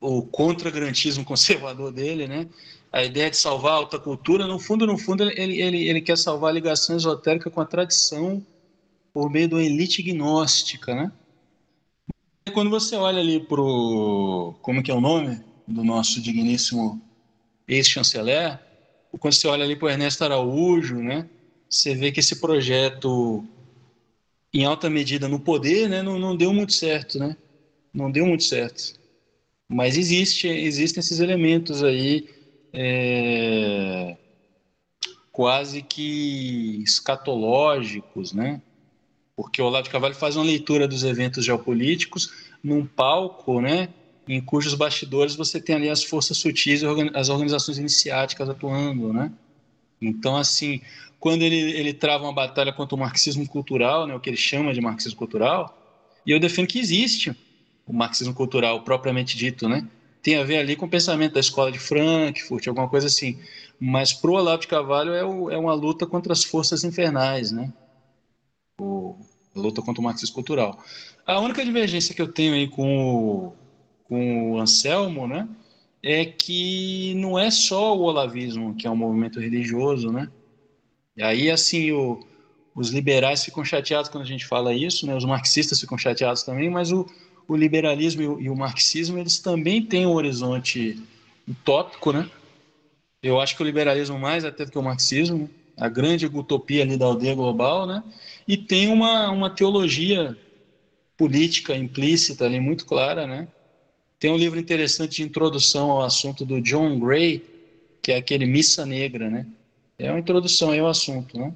o 0.00 0.22
contra-grantismo 0.22 1.24
conservador 1.26 1.92
dele, 1.92 2.26
né, 2.26 2.48
a 2.92 3.04
ideia 3.04 3.30
de 3.30 3.36
salvar 3.36 3.72
a 3.72 3.76
alta 3.76 3.98
cultura, 3.98 4.46
no 4.46 4.58
fundo, 4.58 4.86
no 4.86 4.96
fundo, 4.96 5.22
ele, 5.24 5.60
ele, 5.60 5.88
ele 5.88 6.00
quer 6.00 6.16
salvar 6.16 6.50
a 6.50 6.54
ligação 6.54 6.96
esotérica 6.96 7.50
com 7.50 7.60
a 7.60 7.66
tradição 7.66 8.44
por 9.12 9.30
meio 9.30 9.48
uma 9.48 9.62
elite 9.62 10.02
gnóstica, 10.02 10.94
né. 10.94 11.12
Quando 12.54 12.70
você 12.70 12.96
olha 12.96 13.20
ali 13.20 13.40
pro, 13.40 14.54
como 14.62 14.82
que 14.82 14.90
é 14.90 14.94
o 14.94 15.00
nome 15.00 15.38
do 15.66 15.84
nosso 15.84 16.20
digníssimo 16.20 16.98
ex-chanceler, 17.66 18.58
quando 19.18 19.34
você 19.34 19.46
olha 19.48 19.64
ali 19.64 19.76
para 19.76 19.86
o 19.86 19.90
Ernesto 19.90 20.24
Araújo, 20.24 20.96
né, 20.96 21.28
você 21.68 21.94
vê 21.94 22.10
que 22.10 22.20
esse 22.20 22.40
projeto 22.40 23.44
em 24.52 24.64
alta 24.64 24.88
medida 24.88 25.28
no 25.28 25.40
poder, 25.40 25.88
né, 25.88 26.02
não, 26.02 26.18
não 26.18 26.36
deu 26.36 26.52
muito 26.52 26.72
certo, 26.72 27.18
né? 27.18 27.36
Não 27.92 28.10
deu 28.10 28.26
muito 28.26 28.44
certo. 28.44 28.94
Mas 29.68 29.96
existe, 29.96 30.48
existem 30.48 31.00
esses 31.00 31.20
elementos 31.20 31.82
aí 31.84 32.26
é, 32.72 34.16
quase 35.30 35.82
que 35.82 36.82
escatológicos, 36.82 38.32
né? 38.32 38.62
Porque 39.36 39.62
o 39.62 39.66
Olavo 39.66 39.84
de 39.84 39.90
Carvalho 39.90 40.14
faz 40.14 40.36
uma 40.36 40.44
leitura 40.44 40.88
dos 40.88 41.04
eventos 41.04 41.44
geopolíticos 41.44 42.30
num 42.62 42.86
palco, 42.86 43.60
né? 43.60 43.94
Em 44.26 44.40
cujos 44.40 44.74
bastidores 44.74 45.36
você 45.36 45.60
tem 45.60 45.76
ali 45.76 45.88
as 45.88 46.02
forças 46.02 46.38
sutis, 46.38 46.82
as 47.14 47.28
organizações 47.28 47.78
iniciáticas 47.78 48.48
atuando, 48.48 49.12
né? 49.12 49.32
Então, 50.00 50.36
assim, 50.36 50.80
quando 51.20 51.42
ele, 51.42 51.56
ele 51.56 51.92
trava 51.92 52.24
uma 52.24 52.32
batalha 52.32 52.72
contra 52.72 52.94
o 52.94 52.98
marxismo 52.98 53.46
cultural, 53.46 54.06
né, 54.06 54.14
o 54.14 54.20
que 54.20 54.30
ele 54.30 54.36
chama 54.36 54.72
de 54.72 54.80
marxismo 54.80 55.18
cultural, 55.18 55.76
e 56.24 56.30
eu 56.30 56.38
defendo 56.38 56.68
que 56.68 56.78
existe 56.78 57.34
o 57.86 57.92
marxismo 57.92 58.34
cultural 58.34 58.82
propriamente 58.82 59.36
dito, 59.36 59.68
né? 59.68 59.88
Tem 60.22 60.36
a 60.36 60.44
ver 60.44 60.58
ali 60.58 60.76
com 60.76 60.86
o 60.86 60.90
pensamento 60.90 61.34
da 61.34 61.40
escola 61.40 61.72
de 61.72 61.78
Frankfurt, 61.78 62.66
alguma 62.66 62.88
coisa 62.88 63.06
assim. 63.06 63.38
Mas 63.80 64.12
para 64.12 64.30
o 64.30 64.34
Olavo 64.34 64.60
de 64.60 64.68
Carvalho 64.68 65.14
é, 65.14 65.24
o, 65.24 65.50
é, 65.50 65.56
uma 65.56 65.72
luta 65.72 66.06
contra 66.06 66.32
as 66.32 66.44
forças 66.44 66.84
infernais, 66.84 67.50
né? 67.50 67.72
O, 68.78 69.16
a 69.56 69.58
luta 69.58 69.80
contra 69.80 70.00
o 70.00 70.04
marxismo 70.04 70.34
cultural. 70.34 70.78
A 71.26 71.40
única 71.40 71.64
divergência 71.64 72.14
que 72.14 72.20
eu 72.20 72.28
tenho 72.28 72.54
aí 72.54 72.68
com 72.68 72.98
o, 72.98 73.52
com 74.04 74.52
o 74.52 74.58
Anselmo, 74.58 75.26
né? 75.26 75.48
É 76.02 76.24
que 76.24 77.14
não 77.14 77.38
é 77.38 77.50
só 77.50 77.96
o 77.96 78.02
olavismo 78.02 78.74
que 78.74 78.86
é 78.86 78.90
um 78.90 78.96
movimento 78.96 79.40
religioso, 79.40 80.12
né? 80.12 80.30
E 81.18 81.22
aí, 81.24 81.50
assim, 81.50 81.90
o, 81.90 82.24
os 82.76 82.90
liberais 82.90 83.44
ficam 83.44 83.64
chateados 83.64 84.08
quando 84.08 84.22
a 84.22 84.26
gente 84.26 84.46
fala 84.46 84.72
isso, 84.72 85.04
né? 85.04 85.16
os 85.16 85.24
marxistas 85.24 85.80
ficam 85.80 85.98
chateados 85.98 86.44
também, 86.44 86.70
mas 86.70 86.92
o, 86.92 87.04
o 87.48 87.56
liberalismo 87.56 88.22
e 88.22 88.28
o, 88.28 88.40
e 88.40 88.48
o, 88.48 88.54
marxismo, 88.54 89.18
eles 89.18 89.40
também 89.40 89.84
têm 89.84 90.06
um 90.06 90.12
horizonte 90.12 90.96
utópico, 91.48 92.12
né? 92.12 92.30
Eu 93.20 93.40
acho 93.40 93.56
que 93.56 93.62
o 93.64 93.66
liberalismo 93.66 94.16
mais 94.16 94.44
até 94.44 94.64
do 94.64 94.70
que 94.70 94.78
o 94.78 94.82
marxismo, 94.82 95.50
a 95.76 95.88
grande 95.88 96.26
utopia 96.26 96.84
ali 96.84 96.96
da 96.96 97.06
aldeia 97.06 97.34
global, 97.34 97.84
né? 97.84 98.04
E 98.46 98.56
tem 98.56 98.86
uma, 98.86 99.28
uma 99.28 99.50
teologia 99.50 100.38
política 101.16 101.74
implícita 101.74 102.44
ali 102.44 102.60
muito 102.60 102.86
clara, 102.86 103.26
né? 103.26 103.48
Tem 104.20 104.30
um 104.30 104.36
livro 104.36 104.56
interessante 104.56 105.16
de 105.16 105.24
introdução 105.24 105.90
ao 105.90 106.02
assunto 106.02 106.44
do 106.44 106.60
John 106.60 106.96
Gray, 107.00 107.42
que 108.00 108.12
é 108.12 108.16
aquele 108.18 108.46
Missa 108.46 108.86
Negra, 108.86 109.28
né? 109.28 109.44
É 109.98 110.10
uma 110.10 110.20
introdução 110.20 110.70
aí 110.70 110.78
ao 110.78 110.86
assunto, 110.86 111.36
né? 111.36 111.52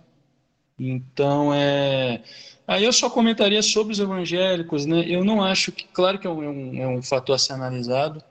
Então, 0.78 1.54
é... 1.54 2.22
Aí 2.66 2.84
eu 2.84 2.92
só 2.92 3.08
comentaria 3.08 3.62
sobre 3.62 3.92
os 3.92 4.00
evangélicos, 4.00 4.84
né? 4.84 5.04
Eu 5.06 5.24
não 5.24 5.42
acho 5.42 5.70
que, 5.70 5.84
claro 5.84 6.18
que 6.18 6.26
é 6.26 6.30
um, 6.30 6.76
é 6.76 6.86
um 6.86 6.98
é 6.98 7.02
fator 7.02 7.34
a 7.34 7.38
ser 7.38 7.52
analisado, 7.52 8.22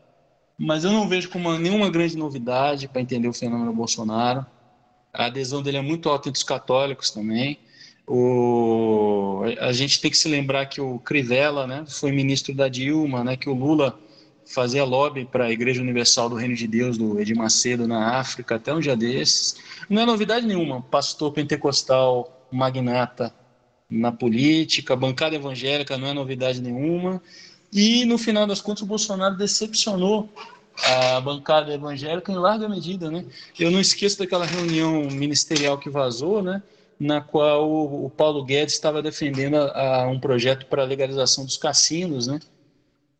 mas 0.57 0.83
eu 0.83 0.91
não 0.91 1.07
vejo 1.07 1.29
como 1.29 1.57
nenhuma 1.57 1.89
grande 1.89 2.17
novidade 2.17 2.87
para 2.87 3.01
entender 3.01 3.27
o 3.27 3.33
fenômeno 3.33 3.73
Bolsonaro. 3.73 4.45
A 5.13 5.25
adesão 5.25 5.61
dele 5.61 5.77
é 5.77 5.81
muito 5.81 6.09
alta 6.09 6.29
entre 6.29 6.39
os 6.39 6.43
católicos 6.43 7.11
também. 7.11 7.57
O... 8.07 9.43
A 9.59 9.71
gente 9.71 10.01
tem 10.01 10.11
que 10.11 10.17
se 10.17 10.27
lembrar 10.27 10.65
que 10.65 10.81
o 10.81 10.99
Crivella, 10.99 11.65
né, 11.65 11.85
foi 11.87 12.11
ministro 12.11 12.53
da 12.53 12.67
Dilma, 12.67 13.23
né, 13.23 13.37
que 13.37 13.49
o 13.49 13.53
Lula 13.53 13.97
fazia 14.51 14.83
lobby 14.83 15.25
para 15.25 15.45
a 15.45 15.51
Igreja 15.51 15.81
Universal 15.81 16.29
do 16.29 16.35
Reino 16.35 16.55
de 16.55 16.67
Deus, 16.67 16.97
do 16.97 17.19
Edir 17.19 17.35
Macedo, 17.35 17.87
na 17.87 18.19
África, 18.19 18.55
até 18.55 18.73
um 18.73 18.79
dia 18.79 18.95
desses. 18.95 19.55
Não 19.89 20.01
é 20.01 20.05
novidade 20.05 20.45
nenhuma, 20.45 20.81
pastor 20.81 21.31
pentecostal 21.31 22.47
magnata 22.51 23.33
na 23.89 24.11
política, 24.11 24.95
bancada 24.95 25.35
evangélica 25.35 25.97
não 25.97 26.07
é 26.07 26.13
novidade 26.13 26.61
nenhuma. 26.61 27.21
E, 27.71 28.05
no 28.05 28.17
final 28.17 28.47
das 28.47 28.61
contas, 28.61 28.83
o 28.83 28.85
Bolsonaro 28.85 29.35
decepcionou 29.37 30.29
a 30.85 31.19
bancada 31.19 31.73
evangélica 31.73 32.31
em 32.31 32.35
larga 32.35 32.67
medida, 32.67 33.11
né? 33.11 33.25
Eu 33.59 33.69
não 33.69 33.79
esqueço 33.79 34.19
daquela 34.19 34.45
reunião 34.45 35.03
ministerial 35.09 35.77
que 35.77 35.89
vazou, 35.89 36.41
né? 36.41 36.61
Na 36.99 37.19
qual 37.19 37.69
o, 37.69 38.09
Paulo 38.09 38.43
Guedes 38.43 38.75
estava 38.75 39.01
defendendo 39.01 39.55
a, 39.55 40.03
a 40.03 40.07
um 40.07 40.19
projeto 40.19 40.65
para 40.67 40.83
a 40.83 40.85
legalização 40.85 41.45
dos 41.45 41.57
cassinos, 41.57 42.27
né? 42.27 42.39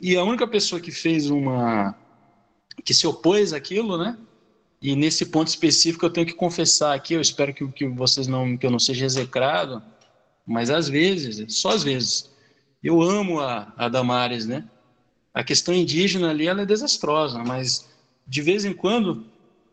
E 0.01 0.17
a 0.17 0.23
única 0.23 0.47
pessoa 0.47 0.81
que 0.81 0.91
fez 0.91 1.29
uma 1.29 1.95
que 2.83 2.91
se 2.91 3.05
opôs 3.05 3.53
àquilo, 3.53 3.99
né? 3.99 4.17
E 4.81 4.95
nesse 4.95 5.27
ponto 5.27 5.47
específico 5.47 6.03
eu 6.03 6.09
tenho 6.09 6.25
que 6.25 6.33
confessar 6.33 6.95
aqui, 6.95 7.13
eu 7.13 7.21
espero 7.21 7.53
que, 7.53 7.67
que 7.67 7.87
vocês 7.87 8.25
não 8.25 8.57
que 8.57 8.65
eu 8.65 8.71
não 8.71 8.79
seja 8.79 9.05
execrado, 9.05 9.83
mas 10.43 10.71
às 10.71 10.89
vezes, 10.89 11.53
só 11.55 11.69
às 11.69 11.83
vezes, 11.83 12.31
eu 12.83 12.99
amo 12.99 13.39
a, 13.39 13.71
a 13.77 13.87
Damares, 13.87 14.47
né? 14.47 14.67
A 15.31 15.43
questão 15.43 15.71
indígena 15.71 16.31
ali 16.31 16.47
ela 16.47 16.63
é 16.63 16.65
desastrosa, 16.65 17.43
mas 17.43 17.87
de 18.25 18.41
vez 18.41 18.65
em 18.65 18.73
quando 18.73 19.23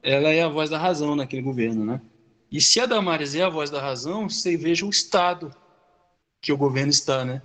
ela 0.02 0.28
é 0.28 0.42
a 0.42 0.48
voz 0.48 0.68
da 0.68 0.76
razão 0.76 1.16
naquele 1.16 1.40
governo, 1.40 1.86
né? 1.86 2.02
E 2.52 2.60
se 2.60 2.78
a 2.80 2.84
Damares 2.84 3.34
é 3.34 3.42
a 3.42 3.48
voz 3.48 3.70
da 3.70 3.80
razão, 3.80 4.28
você 4.28 4.58
veja 4.58 4.84
o 4.84 4.90
estado 4.90 5.50
que 6.42 6.52
o 6.52 6.56
governo 6.58 6.90
está, 6.90 7.24
né? 7.24 7.40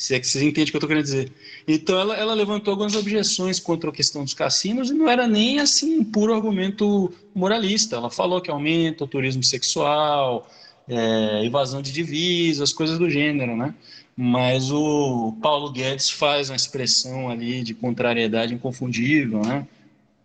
Se 0.00 0.14
é 0.14 0.20
que 0.20 0.26
vocês 0.26 0.42
entendem 0.42 0.64
o 0.64 0.66
que 0.68 0.76
eu 0.76 0.78
estou 0.78 0.88
querendo 0.88 1.04
dizer. 1.04 1.30
Então, 1.68 2.00
ela, 2.00 2.16
ela, 2.16 2.32
levantou 2.32 2.72
algumas 2.72 2.94
objeções 2.94 3.60
contra 3.60 3.90
a 3.90 3.92
questão 3.92 4.24
dos 4.24 4.32
cassinos 4.32 4.90
e 4.90 4.94
não 4.94 5.06
era 5.06 5.26
nem 5.26 5.60
assim 5.60 5.98
um 5.98 6.04
puro 6.04 6.32
argumento 6.32 7.12
moralista. 7.34 7.96
Ela 7.96 8.10
falou 8.10 8.40
que 8.40 8.50
aumenta 8.50 9.04
o 9.04 9.06
turismo 9.06 9.42
sexual, 9.42 10.48
é, 10.88 11.44
evasão 11.44 11.82
de 11.82 11.92
divisas, 11.92 12.72
coisas 12.72 12.98
do 12.98 13.10
gênero, 13.10 13.54
né? 13.54 13.74
mas 14.16 14.70
o 14.70 15.36
Paulo 15.42 15.70
Guedes 15.70 16.10
faz 16.10 16.48
uma 16.48 16.56
expressão 16.56 17.28
ali 17.28 17.62
de 17.62 17.74
contrariedade 17.74 18.54
inconfundível, 18.54 19.40
né? 19.40 19.66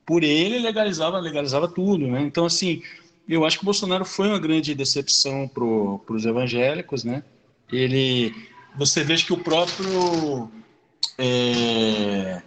Por 0.05 0.23
ele 0.23 0.59
legalizava, 0.59 1.19
legalizava 1.19 1.67
tudo, 1.67 2.07
né? 2.07 2.21
Então 2.21 2.45
assim, 2.45 2.81
eu 3.27 3.45
acho 3.45 3.57
que 3.57 3.63
o 3.63 3.65
Bolsonaro 3.65 4.05
foi 4.05 4.27
uma 4.27 4.39
grande 4.39 4.73
decepção 4.73 5.47
para 5.47 5.63
os 6.13 6.25
evangélicos, 6.25 7.03
né? 7.03 7.23
Ele, 7.71 8.33
você 8.77 9.03
vê 9.03 9.15
que 9.15 9.33
o 9.33 9.37
próprio 9.37 10.51
é, 11.17 12.41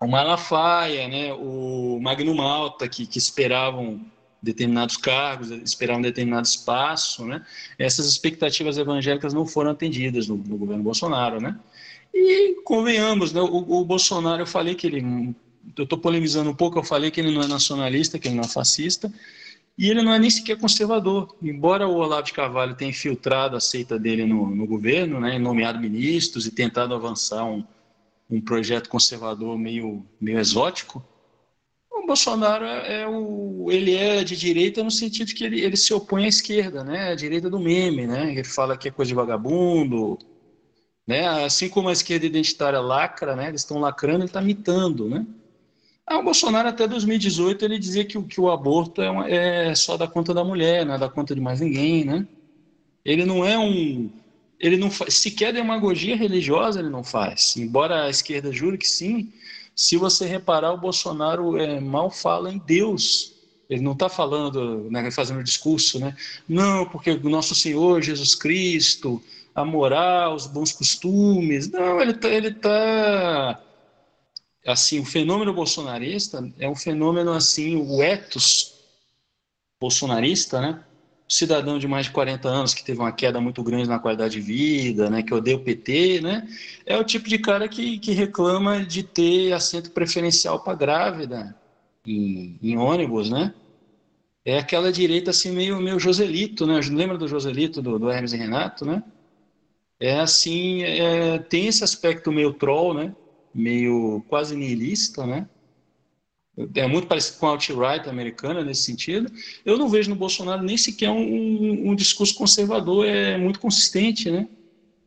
o 0.00 0.06
Malafaia, 0.06 1.08
né? 1.08 1.32
O 1.32 1.98
Magno 2.00 2.34
Malta 2.34 2.88
que, 2.88 3.06
que 3.06 3.18
esperavam 3.18 4.00
determinados 4.42 4.98
cargos, 4.98 5.50
esperar 5.50 5.96
um 5.96 6.02
determinado 6.02 6.46
espaço, 6.46 7.24
né? 7.24 7.44
Essas 7.78 8.06
expectativas 8.06 8.76
evangélicas 8.76 9.32
não 9.32 9.46
foram 9.46 9.70
atendidas 9.70 10.28
no, 10.28 10.36
no 10.36 10.58
governo 10.58 10.82
Bolsonaro, 10.82 11.40
né? 11.40 11.58
E 12.12 12.60
convenhamos, 12.62 13.32
né? 13.32 13.40
O, 13.40 13.80
o 13.80 13.84
Bolsonaro, 13.84 14.42
eu 14.42 14.46
falei 14.46 14.74
que 14.74 14.86
ele, 14.86 15.34
eu 15.76 15.84
estou 15.84 15.98
polemizando 15.98 16.50
um 16.50 16.54
pouco, 16.54 16.78
eu 16.78 16.84
falei 16.84 17.10
que 17.10 17.20
ele 17.20 17.32
não 17.32 17.42
é 17.42 17.46
nacionalista, 17.46 18.18
que 18.18 18.28
ele 18.28 18.36
não 18.36 18.44
é 18.44 18.48
fascista, 18.48 19.10
e 19.76 19.90
ele 19.90 20.02
não 20.02 20.12
é 20.12 20.18
nem 20.18 20.30
sequer 20.30 20.58
conservador. 20.58 21.36
Embora 21.42 21.86
o 21.88 21.96
Olavo 21.96 22.26
de 22.26 22.32
Carvalho 22.32 22.76
tenha 22.76 22.90
infiltrado 22.90 23.56
a 23.56 23.60
seita 23.60 23.98
dele 23.98 24.24
no, 24.24 24.54
no 24.54 24.66
governo, 24.66 25.20
né? 25.20 25.38
Nomeado 25.38 25.80
ministros 25.80 26.46
e 26.46 26.50
tentado 26.50 26.94
avançar 26.94 27.44
um, 27.44 27.64
um 28.30 28.40
projeto 28.40 28.88
conservador 28.88 29.58
meio, 29.58 30.04
meio 30.20 30.38
exótico, 30.38 31.04
o 32.04 32.06
Bolsonaro 32.06 32.64
é, 32.66 33.02
é, 33.02 33.08
o, 33.08 33.66
ele 33.70 33.94
é 33.94 34.22
de 34.22 34.36
direita 34.36 34.84
no 34.84 34.90
sentido 34.90 35.32
que 35.34 35.42
ele, 35.42 35.60
ele 35.60 35.76
se 35.76 35.92
opõe 35.94 36.26
à 36.26 36.28
esquerda, 36.28 36.84
né? 36.84 37.10
A 37.10 37.14
direita 37.14 37.48
do 37.48 37.58
meme, 37.58 38.06
né? 38.06 38.30
Ele 38.30 38.44
fala 38.44 38.76
que 38.76 38.88
é 38.88 38.90
coisa 38.90 39.08
de 39.08 39.14
vagabundo, 39.14 40.18
né? 41.06 41.44
Assim 41.44 41.68
como 41.68 41.88
a 41.88 41.92
esquerda 41.92 42.26
identitária 42.26 42.78
lacra, 42.78 43.34
né? 43.34 43.48
Eles 43.48 43.62
estão 43.62 43.78
lacrando, 43.78 44.18
ele 44.18 44.26
está 44.26 44.42
mitando, 44.42 45.08
né? 45.08 45.26
Ah, 46.06 46.18
o 46.18 46.22
Bolsonaro 46.22 46.68
até 46.68 46.86
2018 46.86 47.64
ele 47.64 47.78
dizia 47.78 48.04
que, 48.04 48.20
que 48.22 48.40
o 48.40 48.50
aborto 48.50 49.00
é, 49.00 49.10
uma, 49.10 49.28
é 49.28 49.74
só 49.74 49.96
da 49.96 50.06
conta 50.06 50.34
da 50.34 50.44
mulher, 50.44 50.84
não 50.84 50.94
é 50.94 50.98
da 50.98 51.08
conta 51.08 51.34
de 51.34 51.40
mais 51.40 51.60
ninguém, 51.60 52.04
né? 52.04 52.26
Ele 53.04 53.24
não 53.24 53.44
é 53.44 53.58
um 53.58 54.10
ele 54.60 54.76
não 54.76 54.90
faz, 54.90 55.14
sequer 55.14 55.52
demagogia 55.52 56.16
religiosa 56.16 56.80
ele 56.80 56.88
não 56.88 57.04
faz, 57.04 57.56
embora 57.56 58.04
a 58.04 58.10
esquerda 58.10 58.52
jure 58.52 58.78
que 58.78 58.86
sim, 58.86 59.32
se 59.74 59.96
você 59.96 60.24
reparar, 60.24 60.72
o 60.72 60.78
Bolsonaro 60.78 61.56
é, 61.58 61.80
mal 61.80 62.10
fala 62.10 62.52
em 62.52 62.58
Deus. 62.58 63.34
Ele 63.68 63.80
não 63.80 63.92
está 63.92 64.08
falando, 64.08 64.88
né, 64.90 65.10
fazendo 65.10 65.42
discurso, 65.42 65.98
né? 65.98 66.14
Não, 66.48 66.86
porque 66.86 67.10
o 67.10 67.28
nosso 67.28 67.54
Senhor 67.54 68.00
Jesus 68.00 68.34
Cristo, 68.34 69.20
a 69.54 69.64
moral, 69.64 70.34
os 70.34 70.46
bons 70.46 70.70
costumes. 70.70 71.70
Não, 71.70 72.00
ele 72.00 72.12
está, 72.12 72.28
ele 72.28 72.52
tá 72.52 73.60
assim, 74.66 75.00
o 75.00 75.04
fenômeno 75.04 75.52
bolsonarista 75.52 76.46
é 76.58 76.68
um 76.68 76.74
fenômeno 76.74 77.32
assim, 77.32 77.76
o 77.76 78.02
ethos 78.02 78.74
bolsonarista, 79.80 80.60
né? 80.60 80.84
cidadão 81.28 81.78
de 81.78 81.88
mais 81.88 82.06
de 82.06 82.12
40 82.12 82.48
anos 82.48 82.74
que 82.74 82.84
teve 82.84 83.00
uma 83.00 83.12
queda 83.12 83.40
muito 83.40 83.62
grande 83.62 83.88
na 83.88 83.98
qualidade 83.98 84.34
de 84.34 84.40
vida, 84.40 85.08
né, 85.08 85.22
que 85.22 85.32
odeia 85.32 85.56
o 85.56 85.60
PT, 85.60 86.20
né, 86.20 86.46
é 86.84 86.96
o 86.96 87.04
tipo 87.04 87.28
de 87.28 87.38
cara 87.38 87.68
que, 87.68 87.98
que 87.98 88.12
reclama 88.12 88.84
de 88.84 89.02
ter 89.02 89.52
assento 89.52 89.90
preferencial 89.90 90.60
para 90.60 90.74
grávida 90.74 91.56
em, 92.06 92.58
em, 92.62 92.76
ônibus, 92.76 93.30
né? 93.30 93.54
É 94.44 94.58
aquela 94.58 94.92
direita 94.92 95.30
assim 95.30 95.50
meio, 95.50 95.80
meio 95.80 95.98
Joselito, 95.98 96.66
né? 96.66 96.78
Lembra 96.90 97.16
do 97.16 97.26
Joselito, 97.26 97.80
do, 97.80 97.98
do 97.98 98.10
Hermes 98.10 98.34
e 98.34 98.36
Renato, 98.36 98.84
né? 98.84 99.02
É 99.98 100.20
assim, 100.20 100.82
é, 100.82 101.38
tem 101.38 101.66
esse 101.66 101.82
aspecto 101.82 102.30
meio 102.30 102.52
troll, 102.52 102.92
né? 102.92 103.14
Meio 103.54 104.24
quase 104.28 104.56
niilista, 104.56 105.26
né? 105.26 105.48
é 106.74 106.86
muito 106.86 107.08
parecido 107.08 107.38
com 107.38 107.46
a 107.46 107.50
alt-right 107.50 108.08
americana 108.08 108.64
nesse 108.64 108.82
sentido. 108.82 109.30
Eu 109.64 109.76
não 109.76 109.88
vejo 109.88 110.10
no 110.10 110.16
Bolsonaro 110.16 110.62
nem 110.62 110.76
sequer 110.76 111.10
um, 111.10 111.18
um, 111.18 111.90
um, 111.90 111.94
discurso 111.94 112.34
conservador, 112.34 113.06
é 113.06 113.36
muito 113.36 113.58
consistente, 113.58 114.30
né? 114.30 114.48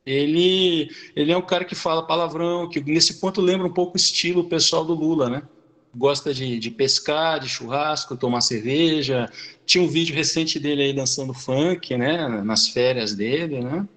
Ele, 0.06 0.90
ele 1.15 1.32
é 1.32 1.38
um 1.38 1.41
cara 1.41 1.65
que 1.65 1.76
fala 1.76 2.06
palavrão, 2.06 2.69
que 2.69 2.80
nesse 2.82 3.19
ponto 3.19 3.41
lembra 3.41 3.68
um 3.68 3.74
pouco 3.74 3.94
o 3.94 3.98
estilo 3.98 4.48
pessoal 4.48 4.86
do 4.86 4.94
Lula, 4.94 5.30
né? 5.30 5.44
Gosta 5.95 6.34
de, 6.34 6.60
de 6.60 6.72
pescar, 6.72 7.40
de 7.40 7.49
churrasco, 7.49 8.15
tomar 8.15 8.41
cerveja. 8.41 9.30
Tinha 9.65 9.84
um 9.84 9.88
vídeo 9.88 10.15
recente 10.15 10.60
dele 10.60 10.84
aí 10.84 10.94
dançando 10.94 11.34
funk, 11.34 11.98
né? 11.98 12.28
Nas 12.44 12.69
férias 12.69 13.15
dele, 13.15 13.61
né? 13.61 13.88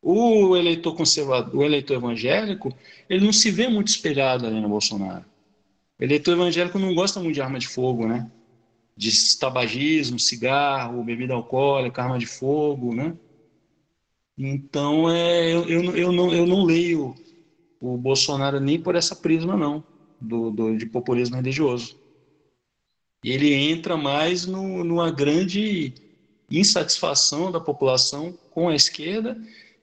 O 0.00 0.56
eleitor 0.56 0.94
conservador, 0.94 1.54
o 1.54 1.64
eleitor 1.64 1.94
evangélico, 1.94 2.72
ele 3.08 3.24
não 3.24 3.32
se 3.32 3.50
vê 3.50 3.68
muito 3.68 3.88
espelhado 3.88 4.46
ali 4.46 4.60
no 4.60 4.68
Bolsonaro. 4.68 5.24
O 5.98 6.04
eleitor 6.04 6.32
evangélico 6.32 6.78
não 6.78 6.94
gosta 6.94 7.20
muito 7.20 7.34
de 7.34 7.42
arma 7.42 7.58
de 7.58 7.66
fogo, 7.66 8.06
né? 8.06 8.30
De 8.96 9.10
tabagismo, 9.38 10.18
cigarro, 10.18 11.02
bebida 11.02 11.34
alcoólica, 11.34 12.02
arma 12.02 12.18
de 12.18 12.26
fogo, 12.26 12.94
né? 12.94 13.16
Então, 14.36 15.10
é, 15.10 15.52
eu, 15.52 15.68
eu, 15.68 15.96
eu, 15.96 16.12
não, 16.12 16.32
eu 16.32 16.46
não 16.46 16.64
leio 16.64 17.16
o 17.80 17.96
Bolsonaro 17.96 18.60
nem 18.60 18.80
por 18.80 18.94
essa 18.94 19.16
prisma, 19.16 19.56
não, 19.56 19.82
do, 20.20 20.50
do 20.50 20.76
de 20.76 20.86
populismo 20.86 21.36
religioso. 21.36 21.96
Ele 23.22 23.52
entra 23.52 23.96
mais 23.96 24.46
no, 24.46 24.84
numa 24.84 25.10
grande 25.10 25.92
insatisfação 26.48 27.50
da 27.50 27.60
população 27.60 28.32
com 28.50 28.68
a 28.68 28.76
esquerda 28.76 29.36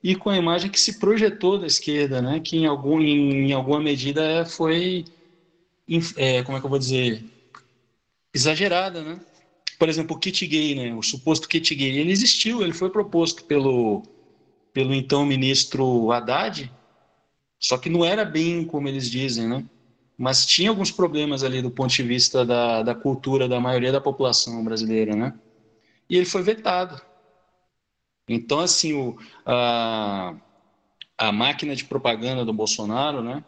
e 0.05 0.15
com 0.15 0.29
a 0.29 0.37
imagem 0.37 0.69
que 0.69 0.79
se 0.79 0.99
projetou 0.99 1.57
da 1.57 1.65
esquerda, 1.65 2.21
né? 2.21 2.39
que 2.39 2.57
em, 2.57 2.67
algum, 2.67 3.01
em, 3.01 3.49
em 3.49 3.53
alguma 3.53 3.81
medida 3.81 4.45
foi 4.45 5.03
é, 6.15 6.43
como 6.43 6.55
é 6.55 6.61
que 6.61 6.65
eu 6.67 6.69
vou 6.69 6.77
dizer, 6.77 7.25
exagerada, 8.31 9.03
né? 9.03 9.19
Por 9.79 9.89
exemplo, 9.89 10.15
o 10.15 10.19
kit 10.19 10.45
gay, 10.45 10.75
né? 10.75 10.93
O 10.93 11.01
suposto 11.01 11.47
kit 11.47 11.73
gay, 11.73 11.97
ele 11.97 12.11
existiu, 12.11 12.61
ele 12.61 12.71
foi 12.71 12.91
proposto 12.91 13.43
pelo, 13.45 14.03
pelo 14.71 14.93
então 14.93 15.25
ministro 15.25 16.11
Haddad, 16.11 16.71
só 17.59 17.75
que 17.75 17.89
não 17.89 18.05
era 18.05 18.23
bem 18.23 18.63
como 18.63 18.87
eles 18.87 19.09
dizem, 19.09 19.47
né? 19.49 19.65
Mas 20.15 20.45
tinha 20.45 20.69
alguns 20.69 20.91
problemas 20.91 21.43
ali 21.43 21.63
do 21.63 21.71
ponto 21.71 21.91
de 21.91 22.03
vista 22.03 22.45
da, 22.45 22.83
da 22.83 22.93
cultura 22.93 23.47
da 23.47 23.59
maioria 23.59 23.91
da 23.91 23.99
população 23.99 24.63
brasileira, 24.63 25.15
né? 25.15 25.33
E 26.07 26.15
ele 26.15 26.25
foi 26.27 26.43
vetado. 26.43 27.01
Então, 28.27 28.59
assim, 28.59 28.93
o, 28.93 29.17
a, 29.45 30.35
a 31.17 31.31
máquina 31.31 31.75
de 31.75 31.85
propaganda 31.85 32.43
do 32.43 32.53
Bolsonaro, 32.53 33.21
né? 33.21 33.43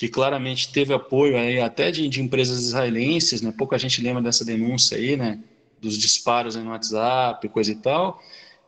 que 0.00 0.08
claramente 0.08 0.72
teve 0.72 0.94
apoio 0.94 1.36
aí 1.36 1.60
até 1.60 1.90
de, 1.90 2.08
de, 2.08 2.22
empresas 2.22 2.62
israelenses, 2.62 3.42
né? 3.42 3.52
Pouca 3.52 3.78
gente 3.78 4.00
lembra 4.00 4.22
dessa 4.22 4.42
denúncia 4.46 4.96
aí, 4.96 5.14
né? 5.14 5.38
Dos 5.78 5.98
disparos 5.98 6.56
no 6.56 6.70
WhatsApp, 6.70 7.46
coisa 7.50 7.70
e 7.70 7.74
tal. 7.74 8.18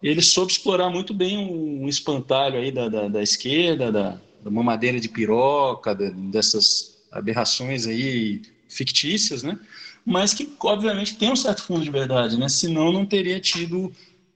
Ele 0.03 0.21
soube 0.21 0.53
explorar 0.53 0.91
muito 0.91 1.15
bem 1.15 1.39
um, 1.39 1.85
um 1.85 1.89
espantalho 1.89 2.59
aí 2.59 2.71
da, 2.71 2.87
da, 2.87 3.09
da 3.09 3.23
esquerda, 3.23 3.91
da, 3.91 4.21
da 4.43 4.51
mamadeira 4.51 5.01
de 5.01 5.09
piroca, 5.09 5.95
da, 5.95 6.11
dessas 6.11 6.99
aberrações 7.11 7.87
aí 7.87 8.43
fictícias, 8.69 9.43
né? 9.43 9.59
Mas 10.05 10.35
que 10.35 10.53
obviamente 10.61 11.17
tem 11.17 11.33
um 11.33 11.37
certo 11.37 11.63
fundo 11.63 11.83
de 11.83 11.91
verdade, 11.91 12.39
né? 12.39 12.47
Senão 12.51 12.93
não 12.93 13.07
teria 13.07 13.41
tido 13.41 13.91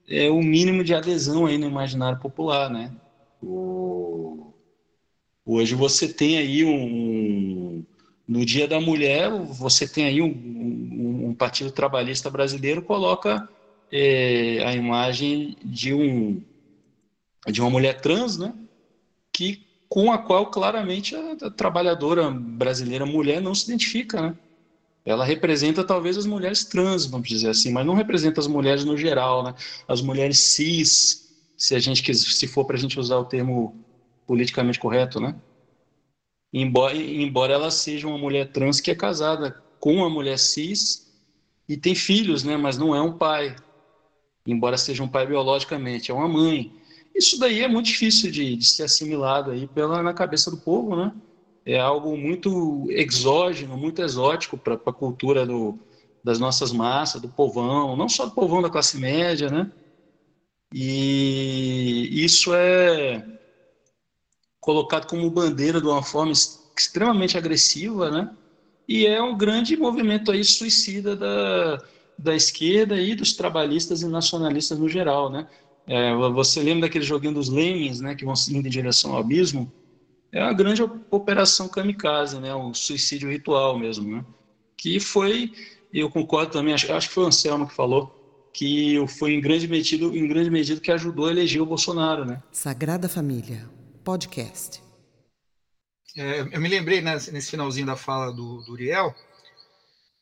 é, 0.07 0.29
o 0.29 0.41
mínimo 0.41 0.83
de 0.83 0.93
adesão 0.93 1.45
aí 1.45 1.57
no 1.57 1.67
imaginário 1.67 2.19
popular, 2.19 2.69
né? 2.69 2.91
Hoje 5.45 5.75
você 5.75 6.11
tem 6.11 6.37
aí 6.37 6.65
um, 6.65 7.85
No 8.27 8.45
Dia 8.45 8.67
da 8.67 8.81
Mulher, 8.81 9.29
você 9.31 9.87
tem 9.87 10.05
aí 10.05 10.21
um, 10.21 10.27
um, 10.27 11.27
um 11.29 11.33
Partido 11.33 11.71
Trabalhista 11.71 12.29
Brasileiro 12.29 12.81
coloca 12.81 13.47
é, 13.91 14.63
a 14.65 14.73
imagem 14.73 15.55
de 15.63 15.93
um 15.93 16.41
de 17.47 17.61
uma 17.61 17.69
mulher 17.69 18.01
trans, 18.01 18.37
né? 18.37 18.53
Que 19.31 19.65
com 19.87 20.11
a 20.11 20.17
qual 20.17 20.51
claramente 20.51 21.15
a, 21.15 21.31
a 21.31 21.49
trabalhadora 21.49 22.29
brasileira 22.29 23.05
mulher 23.05 23.41
não 23.41 23.55
se 23.55 23.65
identifica, 23.65 24.21
né? 24.21 24.37
Ela 25.07 25.23
representa 25.23 25.85
talvez 25.85 26.17
as 26.17 26.25
mulheres 26.25 26.65
trans, 26.65 27.05
vamos 27.05 27.29
dizer 27.29 27.49
assim, 27.49 27.71
mas 27.71 27.85
não 27.85 27.93
representa 27.93 28.41
as 28.41 28.47
mulheres 28.47 28.83
no 28.83 28.97
geral, 28.97 29.41
né? 29.41 29.53
As 29.87 30.01
mulheres 30.01 30.37
cis, 30.39 31.25
se 31.55 31.73
a 31.73 31.79
gente 31.79 32.13
se 32.13 32.45
for 32.45 32.65
para 32.65 32.75
a 32.75 32.79
gente 32.79 32.99
usar 32.99 33.17
o 33.17 33.23
termo 33.23 33.73
politicamente 34.25 34.77
correto, 34.77 35.21
né? 35.21 35.33
Embora, 36.51 36.93
embora 36.97 37.53
ela 37.53 37.71
seja 37.71 38.05
uma 38.05 38.17
mulher 38.17 38.51
trans 38.51 38.81
que 38.81 38.91
é 38.91 38.95
casada 38.95 39.57
com 39.79 39.95
uma 39.95 40.09
mulher 40.09 40.37
cis 40.37 41.07
e 41.69 41.77
tem 41.77 41.95
filhos, 41.95 42.43
né? 42.43 42.57
Mas 42.57 42.77
não 42.77 42.93
é 42.93 43.01
um 43.01 43.17
pai, 43.17 43.55
embora 44.45 44.77
seja 44.77 45.03
um 45.03 45.09
pai 45.09 45.25
biologicamente, 45.25 46.11
é 46.11 46.13
uma 46.13 46.27
mãe. 46.27 46.73
Isso 47.15 47.39
daí 47.39 47.61
é 47.61 47.67
muito 47.69 47.85
difícil 47.87 48.29
de, 48.29 48.57
de 48.57 48.65
ser 48.65 48.83
assimilado 48.83 49.51
aí 49.51 49.67
pela 49.67 50.03
na 50.03 50.13
cabeça 50.13 50.51
do 50.51 50.57
povo, 50.57 50.97
né? 50.97 51.13
É 51.67 51.79
algo 51.79 52.17
muito 52.17 52.85
exógeno, 52.91 53.77
muito 53.77 54.01
exótico 54.01 54.57
para 54.57 54.75
a 54.75 54.93
cultura 54.93 55.45
do, 55.45 55.77
das 56.23 56.39
nossas 56.39 56.71
massas, 56.71 57.21
do 57.21 57.29
povão, 57.29 57.95
não 57.97 58.07
só 58.09 58.25
do 58.25 58.33
povão 58.33 58.61
da 58.61 58.69
classe 58.69 58.97
média, 58.97 59.49
né? 59.49 59.69
E 60.73 62.09
isso 62.23 62.53
é 62.53 63.23
colocado 64.59 65.07
como 65.07 65.29
bandeira 65.31 65.79
de 65.81 65.87
uma 65.87 66.03
forma 66.03 66.33
extremamente 66.77 67.37
agressiva, 67.37 68.11
né? 68.11 68.29
E 68.87 69.05
é 69.05 69.21
um 69.21 69.37
grande 69.37 69.77
movimento 69.77 70.31
aí 70.31 70.43
suicida 70.43 71.15
da, 71.15 71.77
da 72.17 72.35
esquerda 72.35 72.99
e 73.01 73.15
dos 73.15 73.35
trabalhistas 73.35 74.01
e 74.01 74.07
nacionalistas 74.07 74.79
no 74.79 74.89
geral, 74.89 75.31
né? 75.31 75.47
É, 75.85 76.13
você 76.15 76.61
lembra 76.63 76.83
daquele 76.87 77.05
joguinho 77.05 77.33
dos 77.33 77.49
Lemmings, 77.49 78.01
né? 78.01 78.15
Que 78.15 78.25
vão 78.25 78.33
indo 78.49 78.67
em 78.67 78.71
direção 78.71 79.13
ao 79.13 79.19
abismo? 79.19 79.73
É 80.31 80.43
uma 80.43 80.53
grande 80.53 80.81
operação 81.09 81.69
kamikaze, 81.69 82.39
né? 82.39 82.53
Um 82.53 82.73
suicídio 82.73 83.29
ritual 83.29 83.77
mesmo, 83.79 84.17
né? 84.17 84.25
Que 84.75 84.99
foi, 84.99 85.51
eu 85.93 86.09
concordo 86.09 86.51
também, 86.51 86.73
acho, 86.73 86.91
acho 86.93 87.07
que 87.07 87.13
foi 87.13 87.23
o 87.23 87.27
Anselmo 87.27 87.67
que 87.67 87.73
falou, 87.73 88.49
que 88.53 88.95
foi 89.07 89.33
em 89.33 89.41
grande 89.41 89.67
medida, 89.67 90.05
em 90.05 90.27
grande 90.27 90.49
medida 90.49 90.81
que 90.81 90.91
ajudou 90.91 91.27
a 91.27 91.31
eleger 91.31 91.61
o 91.61 91.65
Bolsonaro, 91.65 92.25
né? 92.25 92.41
Sagrada 92.51 93.07
Família 93.09 93.77
podcast. 94.07 94.81
É, 96.15 96.39
eu 96.39 96.61
me 96.61 96.69
lembrei 96.69 97.01
né, 97.01 97.11
nesse 97.11 97.51
finalzinho 97.51 97.85
da 97.85 97.97
fala 97.97 98.31
do, 98.31 98.61
do 98.61 98.71
Uriel. 98.71 99.13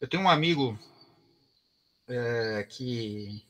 Eu 0.02 0.08
tenho 0.08 0.24
um 0.24 0.30
amigo 0.30 0.76
é, 2.08 2.66
que 2.68 3.46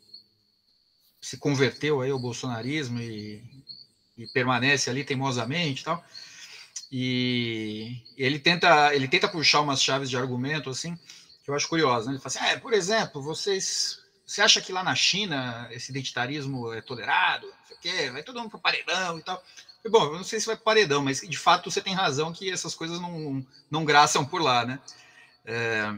se 1.21 1.37
converteu 1.37 2.01
aí 2.01 2.11
ao 2.11 2.19
bolsonarismo 2.19 2.99
e, 2.99 3.41
e 4.17 4.27
permanece 4.27 4.89
ali 4.89 5.05
teimosamente 5.05 5.83
e 5.83 5.85
tal. 5.85 6.03
E 6.97 7.97
ele 8.15 8.39
tenta, 8.39 8.95
ele 8.95 9.05
tenta 9.05 9.27
puxar 9.27 9.59
umas 9.59 9.83
chaves 9.83 10.09
de 10.09 10.15
argumento 10.15 10.69
assim 10.69 10.97
que 11.43 11.51
eu 11.51 11.53
acho 11.53 11.67
curioso. 11.67 12.05
Né? 12.05 12.13
Ele 12.13 12.21
fala 12.21 12.33
assim: 12.33 12.55
ah, 12.55 12.57
por 12.61 12.71
exemplo, 12.71 13.21
vocês, 13.21 13.99
você 14.25 14.41
acha 14.41 14.61
que 14.61 14.71
lá 14.71 14.81
na 14.81 14.95
China 14.95 15.67
esse 15.71 15.91
identitarismo 15.91 16.71
é 16.71 16.79
tolerado? 16.79 17.47
Não 17.47 17.67
sei 17.67 17.75
o 17.75 17.79
quê, 17.81 18.11
vai 18.11 18.23
todo 18.23 18.39
mundo 18.39 18.51
para 18.51 18.59
paredão 18.59 19.19
e 19.19 19.23
tal. 19.23 19.43
Bom, 19.89 20.05
eu 20.05 20.13
não 20.13 20.23
sei 20.23 20.39
se 20.39 20.45
vai 20.45 20.55
para 20.55 20.63
paredão, 20.63 21.03
mas 21.03 21.19
de 21.19 21.37
fato 21.37 21.69
você 21.69 21.81
tem 21.81 21.93
razão 21.93 22.31
que 22.31 22.49
essas 22.49 22.73
coisas 22.73 22.97
não, 23.01 23.45
não 23.69 23.83
graçam 23.83 24.25
por 24.25 24.41
lá, 24.41 24.65
né? 24.65 24.79
É, 25.43 25.93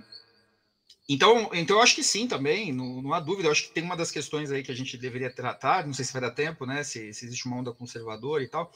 então, 1.08 1.52
então 1.54 1.78
eu 1.78 1.84
acho 1.84 1.94
que 1.94 2.04
sim 2.04 2.28
também, 2.28 2.74
não, 2.74 3.04
não, 3.04 3.14
há 3.14 3.20
dúvida. 3.20 3.50
Eu 3.50 3.52
acho 3.52 3.68
que 3.68 3.70
tem 3.70 3.84
uma 3.84 3.96
das 3.96 4.10
questões 4.10 4.52
aí 4.52 4.64
que 4.64 4.72
a 4.72 4.76
gente 4.76 4.98
deveria 4.98 5.30
tratar, 5.30 5.86
não 5.86 5.94
sei 5.94 6.04
se 6.04 6.12
vai 6.12 6.24
dar 6.24 6.32
tempo, 6.32 6.66
né? 6.66 6.84
Se, 6.84 7.14
se 7.14 7.24
existe 7.24 7.46
uma 7.46 7.58
onda 7.58 7.72
conservadora 7.72 8.42
e 8.44 8.48
tal. 8.48 8.74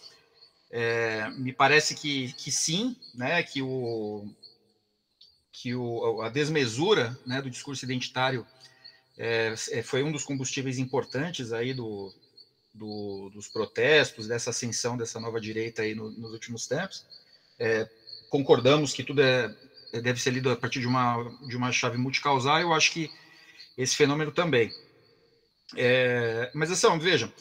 É, 0.72 1.30
me 1.32 1.52
parece 1.52 1.94
que, 1.94 2.32
que 2.34 2.52
sim, 2.52 2.96
né? 3.14 3.44
Que, 3.44 3.62
o, 3.62 4.26
que 5.52 5.76
o, 5.76 6.22
a 6.22 6.30
desmesura 6.30 7.18
né, 7.26 7.42
do 7.42 7.50
discurso 7.50 7.84
identitário 7.84 8.46
é, 9.18 9.54
é 9.72 9.84
foi 9.84 10.02
um 10.02 10.12
dos 10.12 10.24
combustíveis 10.24 10.80
importantes 10.80 11.52
aí 11.52 11.74
do, 11.74 12.14
do, 12.74 13.30
dos 13.34 13.48
protestos, 13.48 14.28
dessa 14.28 14.52
ascensão 14.52 14.98
dessa 14.98 15.20
nova 15.20 15.42
direita 15.42 15.82
aí 15.82 15.94
no, 15.94 16.10
nos 16.12 16.32
últimos 16.32 16.68
tempos. 16.68 17.06
É, 17.60 17.88
concordamos 18.30 18.94
que 18.94 19.04
tudo 19.04 19.22
é, 19.22 19.54
deve 20.02 20.22
ser 20.22 20.32
lido 20.32 20.50
a 20.50 20.56
partir 20.56 20.80
de 20.80 20.88
uma, 20.88 21.30
de 21.48 21.58
uma 21.58 21.72
chave 21.72 21.98
multicausal, 21.98 22.60
eu 22.62 22.74
acho 22.74 22.92
que 22.92 23.12
esse 23.78 23.96
fenômeno 23.96 24.32
também. 24.32 24.72
É, 25.76 26.50
mas 26.54 26.72
assim, 26.72 26.98
veja, 26.98 27.32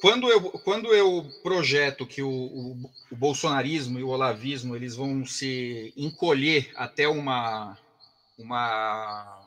quando 0.00 0.30
eu, 0.30 0.40
quando 0.40 0.94
eu 0.94 1.30
projeto 1.42 2.06
que 2.06 2.22
o, 2.22 2.30
o, 2.30 2.90
o, 3.10 3.16
bolsonarismo 3.16 3.98
e 3.98 4.02
o 4.02 4.08
olavismo 4.08 4.74
eles 4.74 4.96
vão 4.96 5.26
se 5.26 5.92
encolher 5.96 6.70
até 6.74 7.06
uma, 7.06 7.76
uma, 8.38 9.46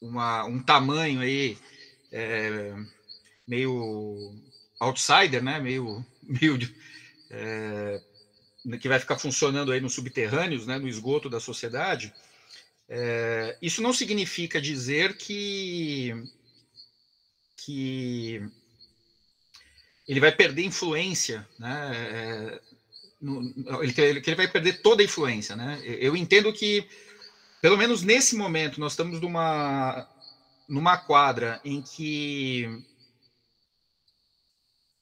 uma 0.00 0.44
um 0.44 0.62
tamanho 0.62 1.20
aí 1.20 1.58
é, 2.10 2.74
meio 3.46 4.34
outsider, 4.80 5.42
né? 5.42 5.60
Meio, 5.60 6.04
meio 6.22 6.58
é, 7.30 8.00
que 8.80 8.88
vai 8.88 8.98
ficar 8.98 9.18
funcionando 9.18 9.72
aí 9.72 9.80
nos 9.80 9.94
subterrâneos, 9.94 10.66
né? 10.66 10.78
No 10.78 10.88
esgoto 10.88 11.28
da 11.28 11.38
sociedade. 11.38 12.12
É, 12.88 13.56
isso 13.60 13.82
não 13.82 13.92
significa 13.92 14.60
dizer 14.60 15.16
que 15.16 16.12
que 17.64 18.42
ele 20.06 20.20
vai 20.20 20.32
perder 20.32 20.64
influência, 20.64 21.46
né? 21.58 21.92
É, 21.94 22.60
no, 23.20 23.40
ele, 23.82 23.94
ele, 23.98 24.34
vai 24.34 24.48
perder 24.48 24.82
toda 24.82 25.02
a 25.02 25.04
influência, 25.04 25.54
né? 25.54 25.80
Eu 25.84 26.16
entendo 26.16 26.52
que, 26.52 26.86
pelo 27.60 27.76
menos 27.76 28.02
nesse 28.02 28.34
momento, 28.34 28.80
nós 28.80 28.92
estamos 28.92 29.20
numa 29.20 30.08
numa 30.68 30.96
quadra 30.96 31.60
em 31.64 31.82
que 31.82 32.82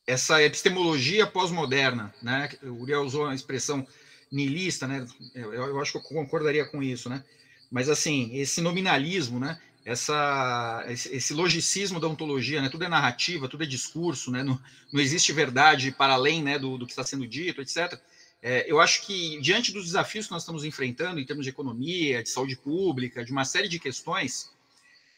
essa 0.06 0.42
epistemologia 0.42 1.26
pós-moderna, 1.26 2.12
né? 2.22 2.50
O 2.62 2.82
Uriel 2.82 3.02
usou 3.02 3.26
a 3.26 3.34
expressão 3.34 3.86
niilista, 4.30 4.86
né? 4.86 5.06
Eu, 5.34 5.52
eu, 5.52 5.80
acho 5.80 5.92
que 5.92 5.98
eu 5.98 6.02
concordaria 6.02 6.64
com 6.64 6.82
isso, 6.82 7.08
né? 7.08 7.24
Mas 7.70 7.88
assim, 7.88 8.34
esse 8.34 8.60
nominalismo, 8.60 9.38
né? 9.38 9.60
Essa, 9.84 10.84
esse, 10.88 11.32
logicismo 11.32 11.98
da 11.98 12.06
ontologia, 12.06 12.60
né? 12.60 12.68
Tudo 12.68 12.84
é 12.84 12.88
narrativa, 12.88 13.48
tudo 13.48 13.64
é 13.64 13.66
discurso, 13.66 14.30
né? 14.30 14.42
Não, 14.42 14.60
não 14.92 15.00
existe 15.00 15.32
verdade 15.32 15.90
para 15.90 16.14
além, 16.14 16.42
né? 16.42 16.58
Do, 16.58 16.76
do 16.76 16.86
que 16.86 16.92
está 16.92 17.02
sendo 17.02 17.26
dito, 17.26 17.62
etc. 17.62 17.98
É, 18.42 18.64
eu 18.70 18.80
acho 18.80 19.06
que 19.06 19.40
diante 19.40 19.72
dos 19.72 19.84
desafios 19.84 20.26
que 20.26 20.32
nós 20.32 20.42
estamos 20.42 20.64
enfrentando 20.64 21.20
em 21.20 21.26
termos 21.26 21.44
de 21.44 21.50
economia, 21.50 22.22
de 22.22 22.28
saúde 22.28 22.56
pública, 22.56 23.24
de 23.24 23.32
uma 23.32 23.44
série 23.44 23.68
de 23.68 23.78
questões, 23.78 24.50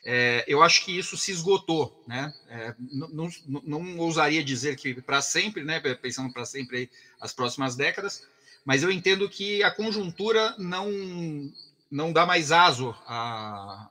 é, 0.05 0.45
eu 0.49 0.63
acho 0.63 0.85
que 0.85 0.97
isso 0.97 1.17
se 1.17 1.31
esgotou, 1.31 2.03
né? 2.07 2.35
É, 2.49 2.75
não, 2.79 3.31
não, 3.47 3.63
não, 3.65 3.99
ousaria 3.99 4.43
dizer 4.43 4.77
que 4.77 5.01
para 5.01 5.23
sempre, 5.23 5.63
né? 5.63 5.81
Pensando 5.95 6.33
para 6.33 6.45
sempre 6.45 6.77
aí, 6.77 6.91
as 7.21 7.33
próximas 7.33 7.77
décadas, 7.77 8.27
mas 8.65 8.83
eu 8.83 8.91
entendo 8.91 9.29
que 9.29 9.63
a 9.63 9.71
conjuntura 9.71 10.55
não 10.59 11.53
não 11.91 12.11
dá 12.11 12.25
mais 12.25 12.51
aso 12.51 12.97
a, 13.07 13.91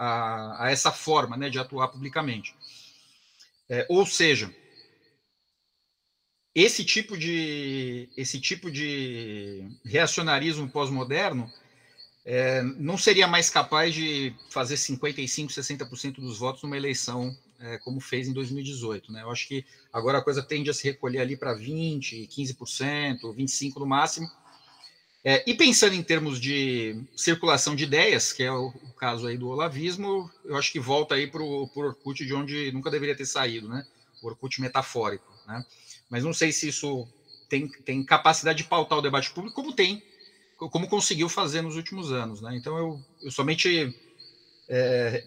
a, 0.00 0.64
a 0.64 0.70
essa 0.70 0.90
forma, 0.90 1.36
né, 1.36 1.50
de 1.50 1.58
atuar 1.58 1.88
publicamente. 1.88 2.54
É, 3.68 3.86
ou 3.90 4.06
seja, 4.06 4.52
esse 6.54 6.82
tipo 6.82 7.18
de 7.18 8.08
esse 8.16 8.40
tipo 8.40 8.70
de 8.70 9.70
reacionarismo 9.84 10.68
pós-moderno 10.70 11.52
é, 12.24 12.62
não 12.62 12.96
seria 12.96 13.28
mais 13.28 13.50
capaz 13.50 13.94
de 13.94 14.34
fazer 14.50 14.78
55, 14.78 15.52
60% 15.52 16.14
dos 16.16 16.38
votos 16.38 16.62
numa 16.62 16.76
eleição 16.76 17.36
é, 17.60 17.76
como 17.78 18.00
fez 18.00 18.26
em 18.26 18.32
2018. 18.32 19.12
Né? 19.12 19.22
Eu 19.22 19.30
acho 19.30 19.46
que 19.46 19.64
agora 19.92 20.18
a 20.18 20.22
coisa 20.22 20.42
tende 20.42 20.70
a 20.70 20.74
se 20.74 20.84
recolher 20.84 21.20
ali 21.20 21.36
para 21.36 21.54
20%, 21.54 22.26
15%, 22.26 23.20
25% 23.36 23.74
no 23.76 23.86
máximo. 23.86 24.30
É, 25.22 25.44
e 25.48 25.54
pensando 25.54 25.94
em 25.94 26.02
termos 26.02 26.40
de 26.40 27.02
circulação 27.14 27.76
de 27.76 27.84
ideias, 27.84 28.32
que 28.32 28.42
é 28.42 28.50
o, 28.50 28.68
o 28.68 28.92
caso 28.94 29.26
aí 29.26 29.36
do 29.36 29.48
olavismo, 29.48 30.30
eu 30.44 30.56
acho 30.56 30.72
que 30.72 30.80
volta 30.80 31.14
aí 31.14 31.26
para 31.26 31.42
o 31.42 31.70
Orkut 31.74 32.24
de 32.24 32.34
onde 32.34 32.72
nunca 32.72 32.90
deveria 32.90 33.16
ter 33.16 33.26
saído, 33.26 33.68
né? 33.68 33.86
O 34.22 34.28
Orkut 34.28 34.60
metafórico, 34.60 35.30
né? 35.46 35.64
Mas 36.08 36.24
não 36.24 36.32
sei 36.32 36.52
se 36.52 36.68
isso 36.68 37.06
tem, 37.48 37.68
tem 37.68 38.02
capacidade 38.02 38.62
de 38.62 38.68
pautar 38.68 38.98
o 38.98 39.02
debate 39.02 39.30
público, 39.30 39.54
como 39.54 39.74
tem 39.74 40.02
como 40.68 40.88
conseguiu 40.88 41.28
fazer 41.28 41.62
nos 41.62 41.76
últimos 41.76 42.12
anos. 42.12 42.42
Né? 42.42 42.56
Então, 42.56 42.76
eu, 42.76 43.00
eu 43.22 43.30
somente 43.30 43.96
é, 44.68 45.24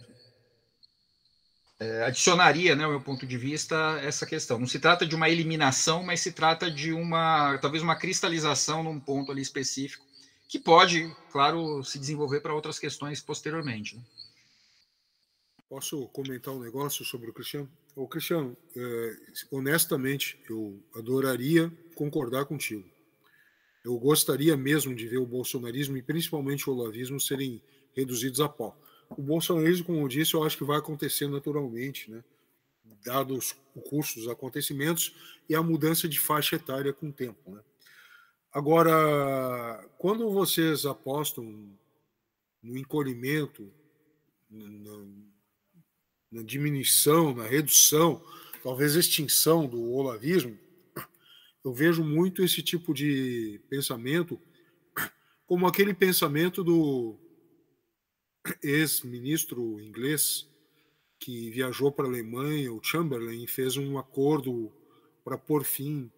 adicionaria, 2.05 2.76
né, 2.76 2.85
o 2.85 2.91
meu 2.91 3.01
ponto 3.01 3.26
de 3.26 3.38
vista, 3.38 3.99
essa 4.01 4.26
questão. 4.26 4.60
Não 4.60 4.68
se 4.68 4.80
trata 4.80 5.05
de 5.05 5.15
uma 5.15 5.30
eliminação, 5.30 6.03
mas 6.03 6.22
se 6.22 6.31
trata 6.31 6.69
de 6.69 6.91
uma, 6.91 7.57
talvez, 7.60 7.84
uma 7.84 7.95
cristalização 7.95 8.84
num 8.84 8.99
ponto 8.99 9.31
ali 9.31 9.41
específico, 9.41 10.05
que 10.47 10.60
pode, 10.60 11.14
claro, 11.31 11.84
se 11.84 11.97
desenvolver 11.97 12.41
para 12.41 12.53
outras 12.53 12.77
questões 12.77 13.22
posteriormente. 13.22 13.95
Né? 13.95 14.03
Posso 15.69 16.07
comentar 16.10 16.53
um 16.53 16.60
negócio 16.60 17.03
sobre 17.03 17.30
o 17.30 17.34
Cristiano? 17.34 17.68
Ô, 17.95 18.07
Cristiano, 18.07 18.55
é, 18.76 19.15
honestamente, 19.51 20.39
eu 20.49 20.80
adoraria 20.95 21.72
concordar 21.95 22.45
contigo. 22.45 22.88
Eu 23.84 23.97
gostaria 23.97 24.55
mesmo 24.55 24.95
de 24.95 25.07
ver 25.07 25.18
o 25.18 25.26
bolsonarismo 25.26 25.97
e 25.97 26.01
principalmente 26.01 26.69
o 26.69 26.73
olavismo 26.73 27.19
serem 27.19 27.61
reduzidos 27.95 28.39
a 28.39 28.47
pó. 28.47 28.77
O 29.18 29.22
bolsonarismo, 29.22 29.85
como 29.85 29.99
eu 29.99 30.07
disse, 30.07 30.34
eu 30.34 30.44
acho 30.44 30.57
que 30.57 30.64
vai 30.64 30.77
acontecer 30.77 31.27
naturalmente, 31.27 32.10
né? 32.10 32.23
dados 33.03 33.56
o 33.76 33.81
curso 33.81 34.15
dos 34.19 34.27
acontecimentos 34.27 35.14
e 35.48 35.56
a 35.56 35.61
mudança 35.61 36.07
de 36.07 36.19
faixa 36.19 36.56
etária 36.56 36.94
com 36.94 37.10
o 37.10 37.14
tempo. 37.14 37.52
Né? 37.52 37.61
Agora, 38.52 39.84
quando 39.98 40.30
vocês 40.31 40.85
apostam 40.85 41.77
no 42.61 42.77
encolhimento, 42.77 43.72
na, 44.49 45.06
na 46.31 46.44
diminuição, 46.44 47.34
na 47.34 47.44
redução, 47.44 48.23
talvez 48.61 48.95
extinção 48.95 49.68
do 49.68 49.91
olavismo, 49.91 50.57
eu 51.64 51.73
vejo 51.73 52.03
muito 52.03 52.44
esse 52.44 52.61
tipo 52.61 52.94
de 52.94 53.60
pensamento 53.69 54.40
como 55.45 55.68
aquele 55.68 55.94
pensamento 55.94 56.64
do 56.64 57.18
ex-ministro 58.61 59.79
inglês 59.79 60.47
que 61.19 61.49
viajou 61.49 61.91
para 61.91 62.05
a 62.05 62.09
Alemanha, 62.09 62.73
o 62.73 62.83
Chamberlain, 62.83 63.47
fez 63.47 63.77
um 63.77 63.97
acordo 63.97 64.71
para 65.23 65.37
pôr 65.37 65.63
fim, 65.63 66.11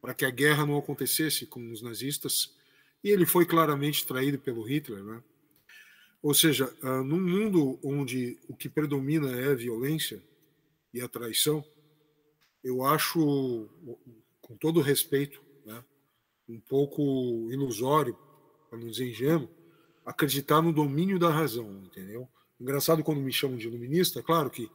para 0.00 0.14
que 0.14 0.24
a 0.24 0.30
guerra 0.30 0.64
não 0.64 0.78
acontecesse 0.78 1.46
com 1.46 1.70
os 1.70 1.82
nazistas, 1.82 2.54
e 3.04 3.10
ele 3.10 3.26
foi 3.26 3.44
claramente 3.44 4.06
traído 4.06 4.38
pelo 4.38 4.62
Hitler, 4.62 5.04
né? 5.04 5.22
Ou 6.22 6.34
seja, 6.34 6.74
uh, 6.82 7.04
num 7.04 7.20
mundo 7.20 7.78
onde 7.84 8.38
o 8.48 8.56
que 8.56 8.68
predomina 8.68 9.30
é 9.38 9.52
a 9.52 9.54
violência 9.54 10.22
e 10.92 11.00
a 11.00 11.08
traição, 11.08 11.64
eu 12.64 12.84
acho, 12.84 13.68
com 14.40 14.56
todo 14.56 14.80
respeito, 14.80 15.40
né, 15.64 15.84
um 16.48 16.58
pouco 16.58 17.48
ilusório, 17.52 18.18
para 18.68 18.78
não 18.78 18.88
dizer 18.88 19.08
ingênuo, 19.08 19.48
acreditar 20.06 20.62
no 20.62 20.72
domínio 20.72 21.18
da 21.18 21.28
razão, 21.28 21.82
entendeu? 21.84 22.28
Engraçado 22.60 23.02
quando 23.02 23.20
me 23.20 23.32
chamam 23.32 23.58
de 23.58 23.66
iluminista, 23.66 24.22
claro 24.22 24.48
que 24.48 24.70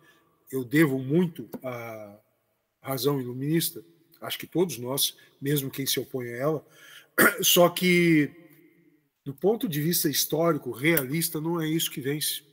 eu 0.51 0.63
devo 0.63 0.99
muito 0.99 1.49
à 1.63 2.19
razão 2.81 3.19
iluminista, 3.19 3.83
acho 4.19 4.37
que 4.37 4.45
todos 4.45 4.77
nós, 4.77 5.17
mesmo 5.41 5.71
quem 5.71 5.85
se 5.85 5.99
opõe 5.99 6.27
a 6.27 6.37
ela, 6.37 6.67
só 7.41 7.69
que 7.69 8.29
do 9.23 9.33
ponto 9.33 9.69
de 9.69 9.81
vista 9.81 10.09
histórico, 10.09 10.71
realista, 10.71 11.39
não 11.39 11.61
é 11.61 11.67
isso 11.67 11.91
que 11.91 12.01
vence. 12.01 12.43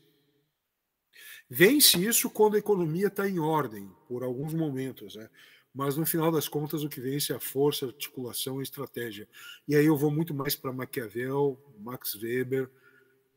Vence 1.48 1.98
isso 2.05 2.28
quando 2.28 2.56
a 2.56 2.59
economia 2.59 3.06
está 3.06 3.28
em 3.28 3.38
ordem, 3.38 3.90
por 4.06 4.22
alguns 4.22 4.52
momentos, 4.52 5.16
né? 5.16 5.28
Mas 5.78 5.96
no 5.96 6.05
final 6.05 6.32
das 6.32 6.48
contas 6.48 6.82
o 6.82 6.88
que 6.88 7.00
vence 7.00 7.32
é 7.32 7.36
a 7.36 7.38
força, 7.40 7.86
articulação 7.86 8.59
e 8.59 8.64
estratégia. 8.64 9.28
E 9.68 9.76
aí 9.76 9.86
eu 9.86 9.96
vou 9.96 10.10
muito 10.10 10.34
mais 10.34 10.56
para 10.56 10.72
Maquiavel, 10.72 11.56
Max 11.78 12.16
Weber, 12.16 12.68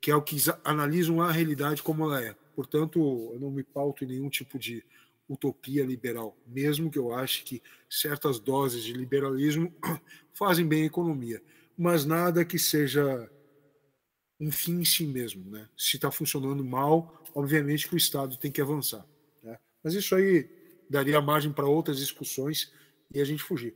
que 0.02 0.10
é 0.10 0.16
o 0.16 0.24
que 0.24 0.38
analisam 0.64 1.22
a 1.22 1.32
realidade 1.32 1.84
como 1.84 2.04
ela 2.04 2.20
é. 2.20 2.36
Portanto, 2.56 2.98
eu 3.32 3.40
não 3.40 3.52
me 3.52 3.62
pauto 3.62 4.04
em 4.04 4.08
nenhum 4.08 4.28
tipo 4.28 4.58
de 4.58 4.84
utopia 5.30 5.86
liberal, 5.86 6.36
mesmo 6.48 6.90
que 6.90 6.98
eu 6.98 7.14
ache 7.14 7.44
que 7.44 7.62
certas 7.88 8.40
doses 8.40 8.84
de 8.84 8.94
liberalismo 8.94 9.72
fazem 10.34 10.68
bem 10.68 10.82
à 10.82 10.86
economia, 10.88 11.44
mas 11.78 12.06
nada 12.06 12.44
que 12.44 12.58
seja 12.58 13.30
um 14.40 14.52
fim 14.52 14.80
em 14.80 14.86
si 14.86 15.06
mesmo. 15.06 15.48
Né? 15.48 15.70
Se 15.78 15.96
está 15.96 16.10
funcionando 16.10 16.66
mal, 16.66 17.24
obviamente 17.36 17.88
que 17.88 17.94
o 17.94 17.98
Estado 17.98 18.36
tem 18.36 18.52
que 18.52 18.62
avançar. 18.62 19.06
Né? 19.44 19.60
Mas 19.84 19.94
isso 19.94 20.16
aí 20.16 20.50
daria 20.92 21.22
margem 21.22 21.52
para 21.52 21.66
outras 21.66 21.98
discussões 21.98 22.72
e 23.14 23.20
a 23.20 23.26
gente 23.26 23.42
fugir. 23.42 23.74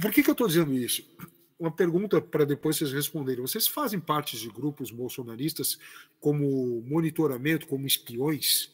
Por 0.00 0.10
que, 0.10 0.22
que 0.22 0.30
eu 0.30 0.32
estou 0.32 0.48
dizendo 0.48 0.74
isso? 0.74 1.04
uma 1.60 1.70
pergunta 1.70 2.22
para 2.22 2.46
depois 2.46 2.78
vocês 2.78 2.90
responderem. 2.90 3.42
Vocês 3.42 3.68
fazem 3.68 4.00
parte 4.00 4.38
de 4.38 4.48
grupos 4.48 4.90
bolsonaristas 4.90 5.78
como 6.18 6.80
monitoramento, 6.86 7.66
como 7.66 7.86
espiões? 7.86 8.72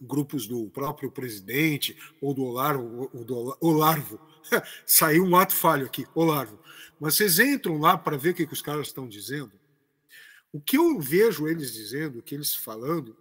Grupos 0.00 0.46
do 0.46 0.70
próprio 0.70 1.10
presidente 1.10 1.98
ou 2.20 2.32
do 2.32 2.44
Olarvo? 2.44 3.10
Do 3.24 3.58
Olarvo. 3.60 4.20
Saiu 4.86 5.24
um 5.24 5.34
ato 5.34 5.54
falho 5.54 5.86
aqui, 5.86 6.06
Olarvo. 6.14 6.58
Mas 7.00 7.16
vocês 7.16 7.40
entram 7.40 7.78
lá 7.78 7.98
para 7.98 8.16
ver 8.16 8.30
o 8.30 8.34
que, 8.34 8.46
que 8.46 8.52
os 8.52 8.62
caras 8.62 8.86
estão 8.86 9.08
dizendo? 9.08 9.52
O 10.52 10.60
que 10.60 10.76
eu 10.76 11.00
vejo 11.00 11.48
eles 11.48 11.72
dizendo, 11.72 12.20
o 12.20 12.22
que 12.22 12.34
eles 12.34 12.54
falando, 12.54 13.16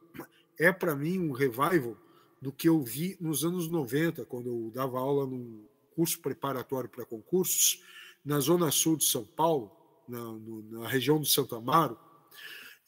é 0.60 0.72
para 0.72 0.96
mim 0.96 1.18
um 1.18 1.32
revival 1.32 1.98
do 2.42 2.52
que 2.52 2.68
eu 2.68 2.82
vi 2.82 3.16
nos 3.22 3.46
anos 3.46 3.68
90, 3.68 4.26
quando 4.26 4.48
eu 4.48 4.72
dava 4.74 4.98
aula 4.98 5.28
num 5.28 5.64
curso 5.96 6.20
preparatório 6.20 6.90
para 6.90 7.06
concursos 7.06 7.84
na 8.26 8.40
zona 8.40 8.72
sul 8.72 8.98
de 8.98 9.06
São 9.06 9.24
Paulo, 9.24 9.72
na, 10.08 10.80
na 10.80 10.88
região 10.88 11.20
do 11.20 11.26
Santo 11.26 11.56
Amaro, 11.56 11.98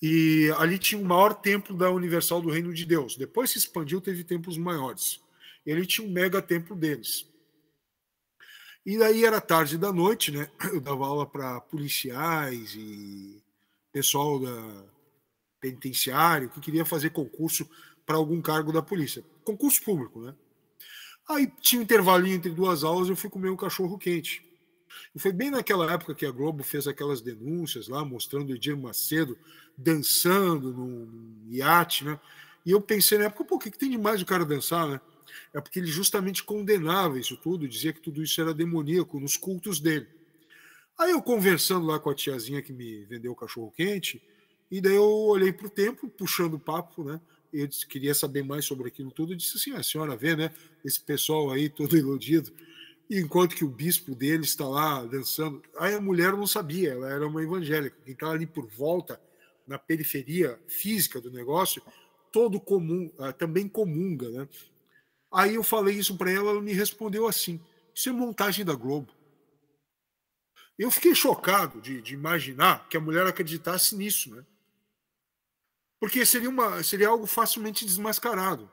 e 0.02 0.52
ali 0.58 0.78
tinha 0.78 1.00
o 1.00 1.06
maior 1.06 1.34
templo 1.34 1.78
da 1.78 1.90
Universal 1.92 2.42
do 2.42 2.50
Reino 2.50 2.74
de 2.74 2.86
Deus. 2.86 3.16
Depois 3.16 3.52
se 3.52 3.58
expandiu, 3.58 4.02
teve 4.02 4.24
templos 4.24 4.58
maiores. 4.58 5.22
Ele 5.66 5.86
tinha 5.86 6.06
um 6.06 6.12
mega 6.12 6.42
templo 6.42 6.76
deles. 6.76 7.26
E 8.86 8.98
daí 8.98 9.24
era 9.24 9.40
tarde 9.40 9.78
da 9.78 9.94
noite, 9.94 10.32
né? 10.32 10.50
Eu 10.74 10.82
dava 10.82 11.06
aula 11.06 11.26
para 11.26 11.62
policiais 11.62 12.76
e 12.76 13.42
pessoal 13.94 14.40
da 14.40 14.84
penitenciário 15.62 16.50
que 16.50 16.60
queria 16.60 16.84
fazer 16.84 17.12
concurso 17.12 17.66
para 18.06 18.18
algum 18.18 18.42
cargo 18.42 18.74
da 18.74 18.82
polícia. 18.82 19.24
Concurso 19.44 19.82
público, 19.84 20.22
né? 20.22 20.36
Aí 21.28 21.52
tinha 21.62 21.80
um 21.80 21.84
intervalinho 21.84 22.36
entre 22.36 22.52
duas 22.52 22.84
aulas, 22.84 23.10
eu 23.10 23.16
fui 23.16 23.30
comer 23.30 23.50
um 23.50 23.56
cachorro 23.56 23.98
quente. 23.98 24.46
E 25.16 25.20
foi 25.20 25.32
bem 25.32 25.50
naquela 25.50 25.92
época 25.92 26.14
que 26.14 26.26
a 26.26 26.32
Globo 26.32 26.64
fez 26.64 26.88
aquelas 26.88 27.22
denúncias 27.22 27.88
lá, 27.88 28.04
mostrando 28.04 28.50
o 28.50 28.56
Edir 28.56 28.78
Macedo 28.78 29.38
dançando 29.78 30.74
no 30.74 31.54
iate, 31.54 32.06
né? 32.06 32.20
E 32.66 32.72
eu 32.72 32.82
pensei 32.82 33.18
na 33.18 33.26
época, 33.26 33.44
pô, 33.44 33.56
o 33.56 33.60
que, 33.60 33.72
que 33.72 33.78
tem 33.78 33.90
de 33.90 33.98
mais 33.98 34.22
o 34.22 34.26
cara 34.26 34.46
dançar, 34.46 34.88
né? 34.88 35.02
É 35.54 35.60
porque 35.60 35.80
ele 35.80 35.88
justamente 35.88 36.44
condenava 36.44 37.20
isso 37.20 37.36
tudo, 37.38 37.68
dizia 37.68 37.94
que 37.94 38.02
tudo 38.02 38.24
isso 38.24 38.40
era 38.40 38.54
demoníaco 38.54 39.20
nos 39.20 39.36
cultos 39.36 39.80
dele. 39.80 40.08
Aí 40.98 41.12
eu 41.12 41.22
conversando 41.22 41.86
lá 41.86 42.00
com 42.00 42.10
a 42.10 42.16
tiazinha 42.16 42.62
que 42.62 42.72
me 42.72 43.04
vendeu 43.06 43.32
o 43.32 43.36
cachorro 43.36 43.72
quente, 43.72 44.22
e 44.70 44.80
daí 44.80 44.96
eu 44.96 45.04
olhei 45.04 45.52
para 45.52 45.68
o 45.68 45.70
tempo, 45.70 46.08
puxando 46.08 46.56
o 46.56 46.60
papo, 46.60 47.04
né? 47.04 47.20
Eu 47.54 47.68
disse, 47.68 47.88
queria 47.88 48.14
saber 48.14 48.44
mais 48.44 48.66
sobre 48.66 48.88
aquilo 48.88 49.12
tudo, 49.12 49.34
e 49.34 49.36
disse 49.36 49.58
assim: 49.58 49.72
ah, 49.72 49.80
a 49.80 49.84
senhora 49.84 50.18
vê, 50.18 50.36
né? 50.36 50.52
Esse 50.84 51.00
pessoal 51.00 51.52
aí 51.52 51.70
todo 51.70 51.96
iludido 51.96 52.52
enquanto 53.10 53.56
que 53.56 53.66
o 53.66 53.70
bispo 53.70 54.16
dele 54.16 54.44
está 54.44 54.68
lá 54.68 55.04
dançando. 55.06 55.62
Aí 55.78 55.94
a 55.94 56.02
mulher 56.02 56.34
não 56.34 56.48
sabia, 56.48 56.92
ela 56.92 57.10
era 57.10 57.28
uma 57.28 57.44
evangélica. 57.44 57.98
Quem 58.04 58.14
estava 58.14 58.34
ali 58.34 58.46
por 58.46 58.68
volta, 58.68 59.22
na 59.68 59.78
periferia 59.78 60.60
física 60.68 61.22
do 61.22 61.32
negócio, 61.32 61.82
todo 62.32 62.60
comum, 62.60 63.12
ah, 63.20 63.32
também 63.32 63.68
comunga, 63.68 64.30
né? 64.30 64.48
Aí 65.32 65.56
eu 65.56 65.64
falei 65.64 65.96
isso 65.96 66.18
para 66.18 66.32
ela, 66.32 66.52
ela 66.52 66.62
me 66.62 66.74
respondeu 66.74 67.28
assim: 67.28 67.60
Isso 67.94 68.10
é 68.10 68.12
montagem 68.12 68.66
da 68.66 68.74
Globo. 68.74 69.12
Eu 70.78 70.90
fiquei 70.90 71.14
chocado 71.14 71.80
de, 71.80 72.02
de 72.02 72.14
imaginar 72.14 72.88
que 72.90 72.98
a 72.98 73.02
mulher 73.02 73.26
acreditasse 73.28 73.96
nisso, 73.96 74.34
né? 74.36 74.44
Porque 76.04 76.26
seria, 76.26 76.50
uma, 76.50 76.84
seria 76.84 77.08
algo 77.08 77.26
facilmente 77.26 77.86
desmascarado. 77.86 78.70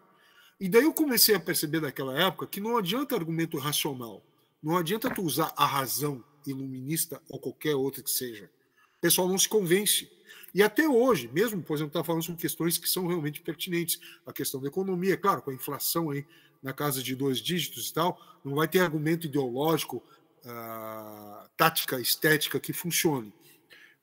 E 0.58 0.68
daí 0.68 0.82
eu 0.82 0.92
comecei 0.92 1.32
a 1.32 1.38
perceber 1.38 1.80
naquela 1.80 2.20
época 2.20 2.44
que 2.44 2.60
não 2.60 2.76
adianta 2.76 3.14
argumento 3.14 3.56
racional. 3.56 4.20
Não 4.60 4.76
adianta 4.76 5.08
tu 5.14 5.22
usar 5.22 5.54
a 5.56 5.64
razão 5.64 6.24
iluminista 6.44 7.22
ou 7.28 7.38
qualquer 7.38 7.76
outra 7.76 8.02
que 8.02 8.10
seja. 8.10 8.50
O 8.98 9.00
pessoal 9.00 9.28
não 9.28 9.38
se 9.38 9.48
convence. 9.48 10.10
E 10.52 10.60
até 10.60 10.88
hoje, 10.88 11.30
mesmo, 11.32 11.62
por 11.62 11.74
exemplo, 11.74 11.90
está 11.90 12.02
falando 12.02 12.24
sobre 12.24 12.40
questões 12.40 12.76
que 12.76 12.90
são 12.90 13.06
realmente 13.06 13.40
pertinentes. 13.40 14.00
A 14.26 14.32
questão 14.32 14.60
da 14.60 14.66
economia, 14.66 15.16
claro, 15.16 15.40
com 15.40 15.52
a 15.52 15.54
inflação 15.54 16.10
aí 16.10 16.26
na 16.60 16.72
casa 16.72 17.00
de 17.00 17.14
dois 17.14 17.38
dígitos 17.38 17.90
e 17.90 17.94
tal, 17.94 18.20
não 18.44 18.56
vai 18.56 18.66
ter 18.66 18.80
argumento 18.80 19.28
ideológico, 19.28 20.02
uh, 20.44 21.48
tática, 21.56 22.00
estética 22.00 22.58
que 22.58 22.72
funcione. 22.72 23.32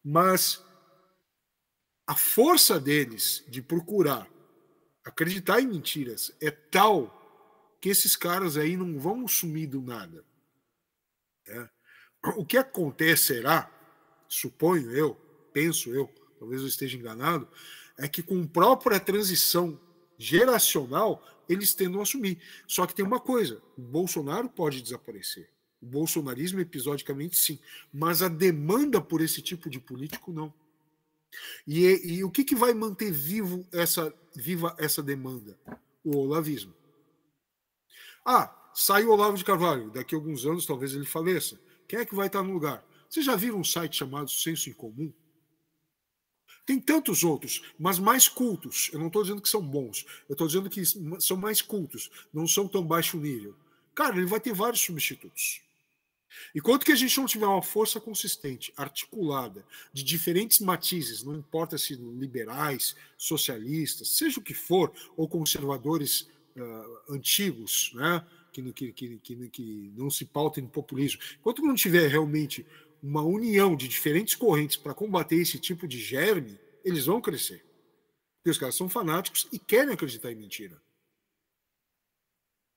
Mas 0.01 0.65
a 2.07 2.15
força 2.15 2.79
deles 2.79 3.43
de 3.47 3.61
procurar 3.61 4.27
acreditar 5.07 5.61
em 5.61 5.67
mentiras 5.67 6.35
é 6.41 6.51
tal 6.51 7.13
que 7.79 7.89
esses 7.89 8.15
caras 8.15 8.57
aí 8.57 8.75
não 8.75 8.99
vão 8.99 9.27
sumir 9.27 9.67
do 9.67 9.81
nada. 9.81 10.25
É. 11.47 11.69
O 12.35 12.45
que 12.45 12.57
acontecerá, 12.57 13.71
suponho 14.27 14.91
eu, 14.91 15.15
penso 15.53 15.93
eu, 15.93 16.13
talvez 16.37 16.61
eu 16.61 16.67
esteja 16.67 16.97
enganado, 16.97 17.47
é 17.97 18.07
que 18.07 18.21
com 18.21 18.41
a 18.41 18.47
própria 18.47 18.99
transição 18.99 19.79
geracional 20.17 21.23
eles 21.47 21.73
tendam 21.73 22.01
a 22.01 22.03
assumir. 22.03 22.41
Só 22.67 22.85
que 22.85 22.93
tem 22.93 23.05
uma 23.05 23.19
coisa: 23.19 23.61
o 23.77 23.81
Bolsonaro 23.81 24.49
pode 24.49 24.81
desaparecer. 24.81 25.49
O 25.81 25.85
bolsonarismo, 25.85 26.59
episodicamente, 26.59 27.37
sim. 27.37 27.59
Mas 27.93 28.21
a 28.21 28.27
demanda 28.27 28.99
por 28.99 29.21
esse 29.21 29.41
tipo 29.41 29.69
de 29.69 29.79
político, 29.79 30.33
não. 30.33 30.53
E, 31.67 32.15
e 32.17 32.23
o 32.23 32.31
que, 32.31 32.43
que 32.43 32.55
vai 32.55 32.73
manter 32.73 33.11
vivo 33.11 33.67
essa, 33.71 34.13
viva 34.35 34.75
essa 34.77 35.03
demanda? 35.03 35.57
O 36.03 36.15
olavismo. 36.17 36.73
Ah, 38.25 38.53
sai 38.73 39.05
o 39.05 39.11
Olavo 39.11 39.37
de 39.37 39.43
Carvalho. 39.43 39.89
Daqui 39.91 40.15
a 40.15 40.17
alguns 40.17 40.45
anos, 40.45 40.65
talvez 40.65 40.93
ele 40.93 41.05
faleça. 41.05 41.59
Quem 41.87 41.99
é 41.99 42.05
que 42.05 42.15
vai 42.15 42.27
estar 42.27 42.43
no 42.43 42.53
lugar? 42.53 42.85
Vocês 43.09 43.25
já 43.25 43.35
viram 43.35 43.59
um 43.59 43.63
site 43.63 43.97
chamado 43.97 44.29
Senso 44.29 44.69
em 44.69 44.73
Comum? 44.73 45.11
Tem 46.65 46.81
tantos 46.81 47.23
outros, 47.23 47.61
mas 47.79 47.97
mais 47.97 48.27
cultos. 48.27 48.89
Eu 48.91 48.99
não 48.99 49.07
estou 49.07 49.23
dizendo 49.23 49.41
que 49.41 49.47
são 49.47 49.61
bons. 49.61 50.05
Eu 50.27 50.33
estou 50.33 50.47
dizendo 50.47 50.69
que 50.69 50.83
são 51.21 51.37
mais 51.37 51.61
cultos. 51.61 52.09
Não 52.33 52.45
são 52.45 52.67
tão 52.67 52.85
baixo 52.85 53.17
nível. 53.17 53.55
Cara, 53.95 54.17
ele 54.17 54.25
vai 54.25 54.39
ter 54.39 54.53
vários 54.53 54.81
substitutos. 54.81 55.61
Enquanto 56.53 56.85
que 56.85 56.91
a 56.91 56.95
gente 56.95 57.17
não 57.17 57.25
tiver 57.25 57.45
uma 57.45 57.61
força 57.61 57.99
consistente, 57.99 58.73
articulada, 58.75 59.65
de 59.93 60.03
diferentes 60.03 60.59
matizes, 60.59 61.23
não 61.23 61.35
importa 61.35 61.77
se 61.77 61.95
liberais, 61.95 62.95
socialistas, 63.17 64.09
seja 64.09 64.39
o 64.39 64.43
que 64.43 64.53
for, 64.53 64.91
ou 65.15 65.27
conservadores 65.27 66.29
uh, 66.55 67.13
antigos, 67.13 67.91
né, 67.93 68.25
que, 68.51 68.73
que, 68.73 69.19
que, 69.19 69.49
que, 69.49 69.93
não 69.95 70.09
se 70.09 70.25
pautem 70.25 70.63
no 70.63 70.69
populismo, 70.69 71.21
enquanto 71.39 71.61
não 71.61 71.75
tiver 71.75 72.07
realmente 72.07 72.65
uma 73.01 73.21
união 73.21 73.75
de 73.75 73.87
diferentes 73.87 74.35
correntes 74.35 74.75
para 74.75 74.93
combater 74.93 75.35
esse 75.35 75.59
tipo 75.59 75.87
de 75.87 75.99
germe, 75.99 76.59
eles 76.83 77.05
vão 77.05 77.21
crescer. 77.21 77.63
Porque 78.37 78.49
os 78.49 78.57
caras 78.57 78.75
são 78.75 78.89
fanáticos 78.89 79.47
e 79.51 79.59
querem 79.59 79.93
acreditar 79.93 80.31
em 80.31 80.35
mentira. 80.35 80.81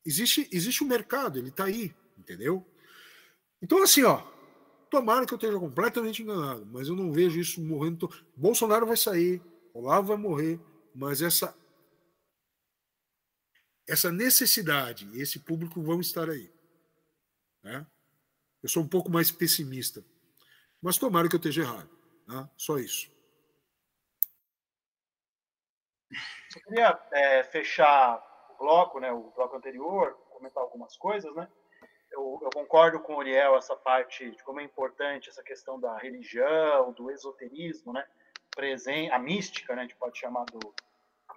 Existe, 0.05 0.49
existe 0.51 0.83
um 0.83 0.87
mercado, 0.87 1.39
ele 1.39 1.49
está 1.49 1.65
aí, 1.65 1.95
entendeu? 2.19 2.67
Então, 3.63 3.83
assim, 3.83 4.03
ó, 4.05 4.23
tomara 4.89 5.27
que 5.27 5.33
eu 5.35 5.37
esteja 5.37 5.59
completamente 5.59 6.23
enganado, 6.23 6.67
mas 6.67 6.89
eu 6.89 6.97
não 6.97 7.13
vejo 7.13 7.39
isso 7.39 7.61
morrendo. 7.61 8.09
Bolsonaro 8.37 8.87
vai 8.87 8.97
sair, 8.97 9.43
Olavo 9.73 10.09
vai 10.09 10.17
morrer, 10.17 10.61
mas 10.95 11.23
essa 11.23 11.55
essa 13.89 14.13
necessidade, 14.13 15.09
esse 15.21 15.41
público 15.41 15.83
vão 15.83 16.01
estar 16.01 16.31
aí. 16.31 16.49
Né? 17.61 17.85
Eu 18.63 18.69
sou 18.69 18.85
um 18.85 18.89
pouco 18.89 19.11
mais 19.11 19.33
pessimista. 19.33 20.05
Mas 20.81 20.97
tomara 20.97 21.29
que 21.29 21.35
eu 21.35 21.39
esteja 21.39 21.63
errado. 21.63 21.91
Né? 22.29 22.49
Só 22.57 22.79
isso. 22.79 23.11
Eu 26.55 26.63
queria 26.63 27.09
é, 27.13 27.43
fechar 27.43 28.23
o 28.51 28.59
bloco, 28.59 29.01
né, 29.01 29.11
o 29.13 29.31
bloco 29.33 29.57
anterior, 29.57 30.15
comentar 30.31 30.63
algumas 30.63 30.97
coisas, 30.97 31.35
né? 31.35 31.49
Eu, 32.21 32.39
eu, 32.43 32.51
concordo 32.51 33.01
com 33.01 33.15
o 33.15 33.17
Uriel 33.17 33.57
essa 33.57 33.75
parte 33.75 34.31
de 34.31 34.43
como 34.43 34.61
é 34.61 34.63
importante 34.63 35.31
essa 35.31 35.43
questão 35.43 35.81
da 35.81 35.97
religião, 35.97 36.93
do 36.93 37.11
esoterismo, 37.11 37.95
né? 37.95 38.07
Presente, 38.55 39.11
a 39.11 39.19
mística, 39.19 39.75
né? 39.75 39.83
A 39.83 39.85
gente 39.85 39.97
pode 39.97 40.19
chamar 40.19 40.45
do, 40.45 40.61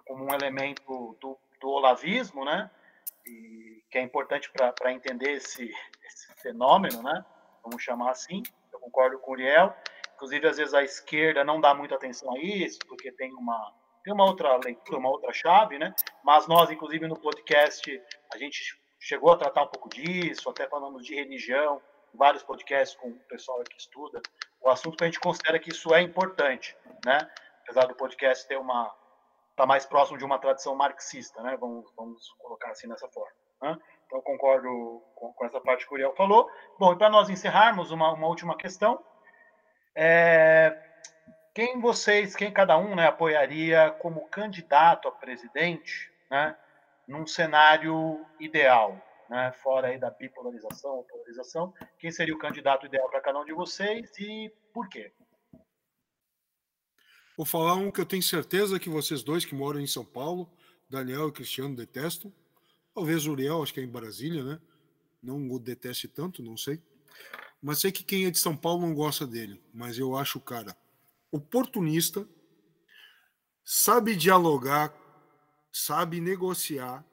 como 0.06 0.24
um 0.24 0.34
elemento 0.34 1.16
do, 1.20 1.38
do 1.58 1.68
olavismo, 1.68 2.44
né? 2.44 2.70
E 3.26 3.82
que 3.90 3.96
é 3.96 4.02
importante 4.02 4.50
para 4.52 4.92
entender 4.92 5.32
esse, 5.32 5.74
esse 6.04 6.34
fenômeno, 6.42 7.02
né? 7.02 7.24
Vamos 7.62 7.82
chamar 7.82 8.10
assim. 8.10 8.42
Eu 8.70 8.78
concordo 8.78 9.18
com 9.18 9.30
o 9.30 9.34
Uriel. 9.34 9.74
Inclusive, 10.16 10.46
às 10.46 10.58
vezes 10.58 10.74
a 10.74 10.82
esquerda 10.82 11.42
não 11.42 11.60
dá 11.60 11.74
muita 11.74 11.94
atenção 11.94 12.34
a 12.34 12.38
isso, 12.38 12.78
porque 12.86 13.10
tem 13.10 13.32
uma 13.32 13.72
tem 14.04 14.12
uma 14.12 14.26
outra 14.26 14.54
leitura, 14.62 14.98
uma 14.98 15.08
outra 15.08 15.32
chave, 15.32 15.78
né? 15.78 15.94
Mas 16.22 16.46
nós, 16.46 16.70
inclusive, 16.70 17.08
no 17.08 17.18
podcast, 17.18 18.02
a 18.30 18.36
gente 18.36 18.78
chegou 19.04 19.32
a 19.32 19.36
tratar 19.36 19.64
um 19.64 19.66
pouco 19.66 19.90
disso, 19.90 20.48
até 20.48 20.66
falamos 20.66 21.04
de 21.04 21.14
religião, 21.14 21.80
vários 22.14 22.42
podcasts 22.42 22.98
com 22.98 23.08
o 23.08 23.18
pessoal 23.28 23.62
que 23.62 23.76
estuda 23.76 24.22
o 24.62 24.70
assunto, 24.70 24.96
que 24.96 25.04
a 25.04 25.06
gente 25.06 25.20
considera 25.20 25.58
que 25.58 25.70
isso 25.70 25.94
é 25.94 26.00
importante, 26.00 26.74
né? 27.04 27.18
Apesar 27.62 27.84
do 27.84 27.94
podcast 27.94 28.48
ter 28.48 28.56
uma 28.56 28.90
tá 29.54 29.66
mais 29.66 29.84
próximo 29.84 30.16
de 30.16 30.24
uma 30.24 30.38
tradição 30.38 30.74
marxista, 30.74 31.42
né? 31.42 31.54
Vamos, 31.60 31.92
vamos 31.94 32.30
colocar 32.38 32.70
assim 32.70 32.86
nessa 32.86 33.06
forma. 33.08 33.30
Né? 33.60 33.78
Então, 34.06 34.22
concordo 34.22 35.02
com, 35.14 35.32
com, 35.34 35.44
essa 35.44 35.60
parte 35.60 35.86
que 35.86 35.92
o 35.92 35.94
Uriel 35.94 36.14
falou. 36.16 36.50
Bom, 36.78 36.94
e 36.94 36.96
para 36.96 37.10
nós 37.10 37.28
encerrarmos, 37.28 37.90
uma, 37.90 38.10
uma 38.12 38.26
última 38.26 38.56
questão. 38.56 39.04
É, 39.94 40.76
quem 41.54 41.78
vocês, 41.78 42.34
quem 42.34 42.50
cada 42.50 42.76
um 42.78 42.96
né, 42.96 43.06
apoiaria 43.06 43.90
como 44.00 44.26
candidato 44.28 45.08
a 45.08 45.12
presidente, 45.12 46.10
né, 46.30 46.56
num 47.06 47.26
cenário 47.26 48.24
ideal, 48.40 49.00
né, 49.28 49.52
fora 49.62 49.88
aí 49.88 49.98
da 49.98 50.10
bipolarização 50.10 51.04
polarização, 51.04 51.72
quem 51.98 52.10
seria 52.10 52.34
o 52.34 52.38
candidato 52.38 52.86
ideal 52.86 53.08
para 53.08 53.20
cada 53.20 53.40
um 53.40 53.44
de 53.44 53.52
vocês 53.52 54.10
e 54.18 54.52
por 54.72 54.88
quê? 54.88 55.12
Vou 57.36 57.44
falar 57.44 57.74
um 57.74 57.90
que 57.90 58.00
eu 58.00 58.06
tenho 58.06 58.22
certeza 58.22 58.78
que 58.78 58.88
vocês 58.88 59.22
dois 59.22 59.44
que 59.44 59.54
moram 59.54 59.80
em 59.80 59.86
São 59.86 60.04
Paulo, 60.04 60.48
Daniel 60.88 61.28
e 61.28 61.32
Cristiano, 61.32 61.74
detestam. 61.74 62.32
Talvez 62.94 63.26
Uriel, 63.26 63.60
acho 63.60 63.74
que 63.74 63.80
é 63.80 63.82
em 63.82 63.90
Brasília, 63.90 64.44
né? 64.44 64.60
Não 65.20 65.50
o 65.50 65.58
deteste 65.58 66.06
tanto, 66.06 66.42
não 66.42 66.56
sei. 66.56 66.80
Mas 67.60 67.80
sei 67.80 67.90
que 67.90 68.04
quem 68.04 68.26
é 68.26 68.30
de 68.30 68.38
São 68.38 68.56
Paulo 68.56 68.82
não 68.82 68.94
gosta 68.94 69.26
dele. 69.26 69.60
Mas 69.72 69.98
eu 69.98 70.16
acho 70.16 70.38
o 70.38 70.40
cara 70.40 70.76
oportunista, 71.32 72.28
sabe 73.64 74.14
dialogar, 74.14 74.94
sabe 75.74 76.20
negociar. 76.20 77.04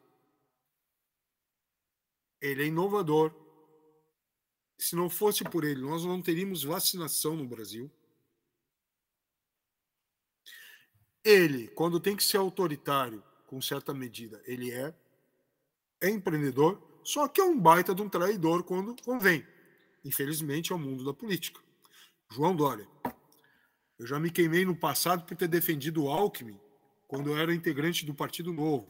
Ele 2.40 2.64
é 2.64 2.68
inovador. 2.68 3.34
Se 4.78 4.96
não 4.96 5.10
fosse 5.10 5.44
por 5.44 5.64
ele, 5.64 5.82
nós 5.82 6.06
não 6.06 6.22
teríamos 6.22 6.64
vacinação 6.64 7.36
no 7.36 7.48
Brasil. 7.48 7.92
Ele, 11.24 11.68
quando 11.70 12.00
tem 12.00 12.16
que 12.16 12.24
ser 12.24 12.38
autoritário, 12.38 13.24
com 13.48 13.62
certa 13.62 13.94
medida, 13.94 14.42
ele 14.46 14.72
é, 14.72 14.94
é 16.00 16.10
empreendedor, 16.10 16.82
só 17.04 17.28
que 17.28 17.42
é 17.42 17.44
um 17.44 17.60
baita 17.60 17.94
de 17.94 18.02
um 18.02 18.10
traidor 18.10 18.64
quando 18.64 19.00
convém. 19.04 19.46
Infelizmente, 20.04 20.72
é 20.72 20.76
o 20.76 20.80
mundo 20.80 21.04
da 21.04 21.14
política. 21.14 21.62
João 22.32 22.56
Dória. 22.56 22.88
Eu 24.00 24.08
já 24.08 24.20
me 24.20 24.32
queimei 24.32 24.66
no 24.66 24.76
passado 24.76 25.26
por 25.26 25.38
ter 25.38 25.48
defendido 25.48 26.04
o 26.04 26.10
Alckmin 26.10 26.60
quando 27.12 27.30
eu 27.30 27.38
era 27.38 27.54
integrante 27.54 28.06
do 28.06 28.14
Partido 28.14 28.54
Novo, 28.54 28.88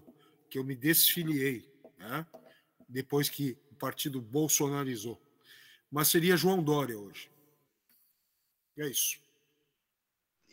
que 0.48 0.60
eu 0.60 0.64
me 0.64 0.76
desfiliei, 0.76 1.68
né? 1.98 2.24
depois 2.88 3.28
que 3.28 3.58
o 3.72 3.76
partido 3.76 4.22
bolsonarizou. 4.22 5.20
Mas 5.90 6.10
seria 6.10 6.38
João 6.38 6.62
Dória 6.62 6.96
hoje. 7.00 7.32
É 8.78 8.88
isso. 8.88 9.18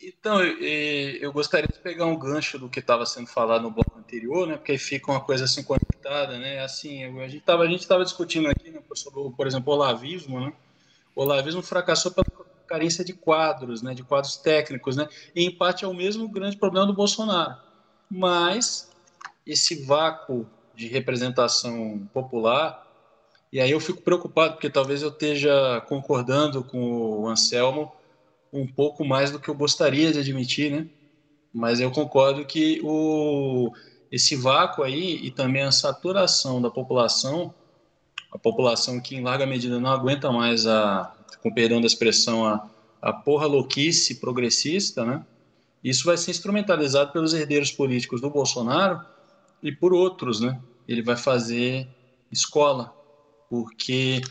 Então, 0.01 0.43
eu 0.43 1.31
gostaria 1.31 1.67
de 1.67 1.77
pegar 1.77 2.07
um 2.07 2.17
gancho 2.17 2.57
do 2.57 2.67
que 2.67 2.79
estava 2.79 3.05
sendo 3.05 3.27
falado 3.27 3.61
no 3.61 3.71
bloco 3.71 3.99
anterior, 3.99 4.47
né? 4.47 4.57
Porque 4.57 4.75
fica 4.79 5.11
uma 5.11 5.21
coisa 5.23 5.45
assim 5.45 5.61
conectada, 5.61 6.39
né? 6.39 6.63
Assim, 6.63 7.03
a 7.03 7.27
gente 7.27 7.41
estava 7.41 7.65
a 7.65 7.67
gente 7.67 7.87
discutindo 7.87 8.49
aqui, 8.49 8.71
né, 8.71 8.81
sobre, 8.95 9.29
por 9.35 9.45
exemplo, 9.45 9.71
o 9.71 9.75
olavismo, 9.75 10.39
né? 10.39 10.51
O 11.15 11.21
olavismo 11.21 11.61
fracassou 11.61 12.11
pela 12.11 12.25
carência 12.69 13.03
de 13.03 13.13
quadros, 13.13 13.81
né? 13.81 13.95
De 13.95 14.03
quadros 14.03 14.37
técnicos, 14.37 14.95
né? 14.95 15.07
Em 15.35 15.49
parte 15.49 15.83
é 15.83 15.87
o 15.87 15.93
mesmo 15.93 16.29
grande 16.29 16.55
problema 16.55 16.85
do 16.85 16.93
Bolsonaro. 16.93 17.57
Mas 18.07 18.91
esse 19.45 19.83
vácuo 19.83 20.47
de 20.75 20.87
representação 20.87 22.07
popular, 22.13 22.87
e 23.51 23.59
aí 23.59 23.71
eu 23.71 23.79
fico 23.79 24.03
preocupado 24.03 24.53
porque 24.53 24.69
talvez 24.69 25.01
eu 25.01 25.09
esteja 25.09 25.81
concordando 25.87 26.63
com 26.63 27.21
o 27.21 27.27
Anselmo 27.27 27.91
um 28.53 28.67
pouco 28.67 29.03
mais 29.03 29.31
do 29.31 29.39
que 29.39 29.49
eu 29.49 29.55
gostaria 29.55 30.13
de 30.13 30.19
admitir, 30.19 30.71
né? 30.71 30.87
Mas 31.51 31.79
eu 31.79 31.91
concordo 31.91 32.45
que 32.45 32.79
o, 32.83 33.71
esse 34.11 34.35
vácuo 34.35 34.83
aí 34.83 35.15
e 35.23 35.31
também 35.31 35.63
a 35.63 35.71
saturação 35.71 36.61
da 36.61 36.69
população, 36.69 37.53
a 38.31 38.37
população 38.37 38.99
que 38.99 39.15
em 39.15 39.23
larga 39.23 39.45
medida 39.45 39.79
não 39.79 39.89
aguenta 39.89 40.31
mais 40.31 40.67
a, 40.67 41.13
com 41.41 41.53
perdão 41.53 41.81
da 41.81 41.87
expressão, 41.87 42.45
a, 42.45 42.69
a 43.01 43.13
porra 43.13 43.47
louquice 43.47 44.15
progressista, 44.15 45.05
né? 45.05 45.25
Isso 45.83 46.05
vai 46.05 46.17
ser 46.17 46.31
instrumentalizado 46.31 47.11
pelos 47.11 47.33
herdeiros 47.33 47.71
políticos 47.71 48.19
do 48.19 48.29
Bolsonaro 48.29 48.99
e 49.63 49.71
por 49.71 49.93
outros, 49.93 50.41
né? 50.41 50.59
Ele 50.87 51.01
vai 51.01 51.15
fazer 51.15 51.87
escola, 52.31 52.93
porque 53.49 54.21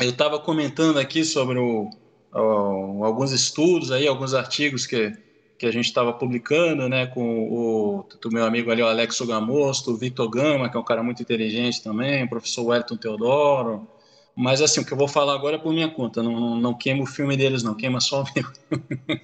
eu 0.00 0.10
estava 0.10 0.38
comentando 0.38 0.98
aqui 0.98 1.24
sobre 1.24 1.58
o, 1.58 1.90
alguns 2.32 3.32
estudos 3.32 3.90
aí, 3.90 4.06
alguns 4.06 4.34
artigos 4.34 4.86
que, 4.86 5.12
que 5.58 5.66
a 5.66 5.70
gente 5.70 5.86
estava 5.86 6.12
publicando, 6.12 6.88
né, 6.88 7.06
com 7.06 7.48
o 7.48 8.06
meu 8.30 8.44
amigo 8.44 8.70
ali, 8.70 8.82
o 8.82 8.86
Alex 8.86 9.20
Gamosto, 9.22 9.92
o 9.92 9.96
Victor 9.96 10.28
Gama, 10.28 10.68
que 10.68 10.76
é 10.76 10.80
um 10.80 10.84
cara 10.84 11.02
muito 11.02 11.22
inteligente 11.22 11.82
também, 11.82 12.24
o 12.24 12.28
professor 12.28 12.64
Wellington 12.64 12.96
Teodoro, 12.96 13.88
mas 14.34 14.60
assim, 14.60 14.80
o 14.80 14.84
que 14.84 14.92
eu 14.92 14.98
vou 14.98 15.08
falar 15.08 15.34
agora 15.34 15.56
é 15.56 15.58
por 15.58 15.72
minha 15.72 15.88
conta, 15.88 16.22
não, 16.22 16.38
não, 16.38 16.56
não 16.56 16.74
queima 16.74 17.02
o 17.02 17.06
filme 17.06 17.36
deles 17.36 17.62
não, 17.62 17.74
queima 17.74 18.00
só 18.00 18.22
o 18.22 18.26
meu. 18.34 18.46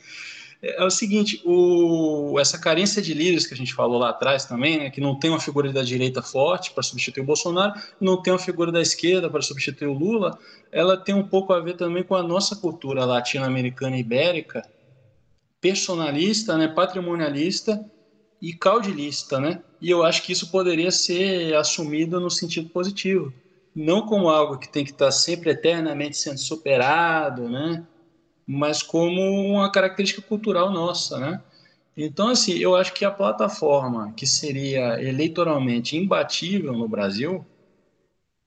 é, 0.62 0.82
é, 0.82 0.84
o 0.84 0.90
seguinte, 0.90 1.42
o, 1.44 2.38
essa 2.40 2.58
carência 2.58 3.02
de 3.02 3.12
líderes 3.12 3.46
que 3.46 3.52
a 3.52 3.56
gente 3.56 3.74
falou 3.74 3.98
lá 3.98 4.08
atrás 4.08 4.46
também, 4.46 4.78
né, 4.78 4.90
que 4.90 5.02
não 5.02 5.18
tem 5.18 5.28
uma 5.30 5.38
figura 5.38 5.70
da 5.70 5.82
direita 5.82 6.22
forte 6.22 6.70
para 6.70 6.82
substituir 6.82 7.22
o 7.22 7.26
Bolsonaro, 7.26 7.74
não 8.00 8.22
tem 8.22 8.32
uma 8.32 8.38
figura 8.38 8.72
da 8.72 8.80
esquerda 8.80 9.28
para 9.28 9.42
substituir 9.42 9.88
o 9.88 9.92
Lula, 9.92 10.38
ela 10.70 10.96
tem 10.96 11.14
um 11.14 11.28
pouco 11.28 11.52
a 11.52 11.60
ver 11.60 11.76
também 11.76 12.02
com 12.02 12.14
a 12.14 12.22
nossa 12.22 12.56
cultura 12.56 13.04
latino-americana 13.04 13.98
e 13.98 14.00
ibérica, 14.00 14.62
personalista, 15.62 16.58
né, 16.58 16.66
patrimonialista 16.66 17.88
e 18.40 18.52
caudilista, 18.52 19.38
né? 19.38 19.62
E 19.80 19.88
eu 19.88 20.02
acho 20.02 20.24
que 20.24 20.32
isso 20.32 20.50
poderia 20.50 20.90
ser 20.90 21.54
assumido 21.54 22.18
no 22.18 22.28
sentido 22.28 22.68
positivo, 22.68 23.32
não 23.74 24.04
como 24.04 24.28
algo 24.28 24.58
que 24.58 24.68
tem 24.68 24.84
que 24.84 24.90
estar 24.90 25.12
sempre 25.12 25.50
eternamente 25.50 26.16
sendo 26.16 26.38
superado, 26.38 27.48
né? 27.48 27.86
Mas 28.44 28.82
como 28.82 29.20
uma 29.20 29.70
característica 29.70 30.20
cultural 30.20 30.72
nossa, 30.72 31.18
né? 31.20 31.40
Então, 31.96 32.28
assim, 32.28 32.58
eu 32.58 32.74
acho 32.74 32.92
que 32.92 33.04
a 33.04 33.10
plataforma 33.10 34.12
que 34.16 34.26
seria 34.26 35.00
eleitoralmente 35.00 35.96
imbatível 35.96 36.72
no 36.72 36.88
Brasil 36.88 37.46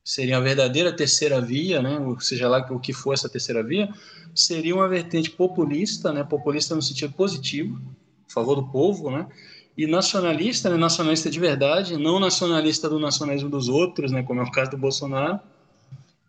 seria 0.05 0.37
a 0.37 0.39
verdadeira 0.39 0.95
terceira 0.95 1.41
via, 1.41 1.81
né? 1.81 1.97
Ou 1.99 2.19
seja 2.19 2.47
lá 2.47 2.59
o 2.69 2.79
que 2.79 2.93
for 2.93 3.13
essa 3.13 3.27
terceira 3.27 3.63
via, 3.63 3.89
seria 4.35 4.75
uma 4.75 4.87
vertente 4.87 5.31
populista, 5.31 6.13
né? 6.13 6.23
Populista 6.23 6.75
no 6.75 6.81
sentido 6.81 7.11
positivo, 7.13 7.81
a 8.29 8.31
favor 8.31 8.55
do 8.55 8.67
povo, 8.67 9.09
né? 9.09 9.25
E 9.75 9.87
nacionalista, 9.87 10.69
né? 10.69 10.77
Nacionalista 10.77 11.27
de 11.27 11.39
verdade, 11.39 11.97
não 11.97 12.19
nacionalista 12.19 12.87
do 12.87 12.99
nacionalismo 12.99 13.49
dos 13.49 13.67
outros, 13.67 14.11
né? 14.11 14.21
Como 14.21 14.39
é 14.39 14.43
o 14.43 14.51
caso 14.51 14.69
do 14.71 14.77
Bolsonaro, 14.77 15.39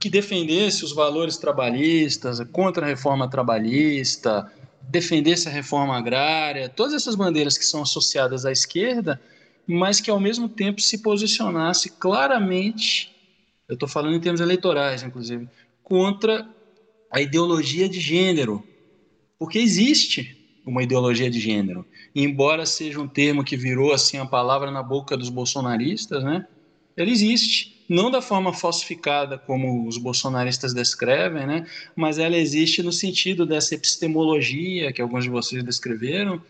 que 0.00 0.08
defendesse 0.08 0.82
os 0.82 0.94
valores 0.94 1.36
trabalhistas, 1.36 2.40
contra 2.50 2.86
a 2.86 2.88
reforma 2.88 3.28
trabalhista, 3.28 4.50
defendesse 4.88 5.48
a 5.48 5.52
reforma 5.52 5.98
agrária, 5.98 6.68
todas 6.70 6.94
essas 6.94 7.14
bandeiras 7.14 7.58
que 7.58 7.64
são 7.64 7.82
associadas 7.82 8.46
à 8.46 8.52
esquerda, 8.52 9.20
mas 9.66 10.00
que 10.00 10.10
ao 10.10 10.20
mesmo 10.20 10.48
tempo 10.48 10.80
se 10.80 11.02
posicionasse 11.02 11.90
claramente, 11.90 13.15
eu 13.68 13.74
estou 13.74 13.88
falando 13.88 14.16
em 14.16 14.20
termos 14.20 14.40
eleitorais, 14.40 15.02
inclusive, 15.02 15.48
contra 15.82 16.46
a 17.10 17.20
ideologia 17.20 17.88
de 17.88 18.00
gênero, 18.00 18.66
porque 19.38 19.58
existe 19.58 20.36
uma 20.64 20.82
ideologia 20.82 21.30
de 21.30 21.38
gênero, 21.38 21.86
embora 22.14 22.66
seja 22.66 23.00
um 23.00 23.08
termo 23.08 23.44
que 23.44 23.56
virou 23.56 23.92
assim 23.92 24.18
a 24.18 24.26
palavra 24.26 24.70
na 24.70 24.82
boca 24.82 25.16
dos 25.16 25.28
bolsonaristas, 25.28 26.24
né? 26.24 26.44
Ele 26.96 27.12
existe, 27.12 27.76
não 27.88 28.10
da 28.10 28.20
forma 28.20 28.52
falsificada 28.52 29.38
como 29.38 29.86
os 29.86 29.98
bolsonaristas 29.98 30.74
descrevem, 30.74 31.46
né? 31.46 31.66
Mas 31.94 32.18
ela 32.18 32.36
existe 32.36 32.82
no 32.82 32.92
sentido 32.92 33.46
dessa 33.46 33.74
epistemologia 33.74 34.92
que 34.92 35.00
alguns 35.00 35.24
de 35.24 35.30
vocês 35.30 35.62
descreveram 35.62 36.42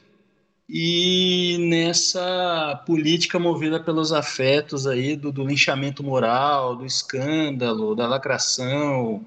e 0.68 1.59
nessa 1.60 2.82
política 2.86 3.38
movida 3.38 3.78
pelos 3.78 4.12
afetos 4.12 4.86
aí 4.86 5.14
do, 5.14 5.30
do 5.30 5.47
linchamento 5.47 6.02
moral, 6.02 6.76
do 6.76 6.84
escândalo, 6.84 7.94
da 7.94 8.09
lacração, 8.09 9.24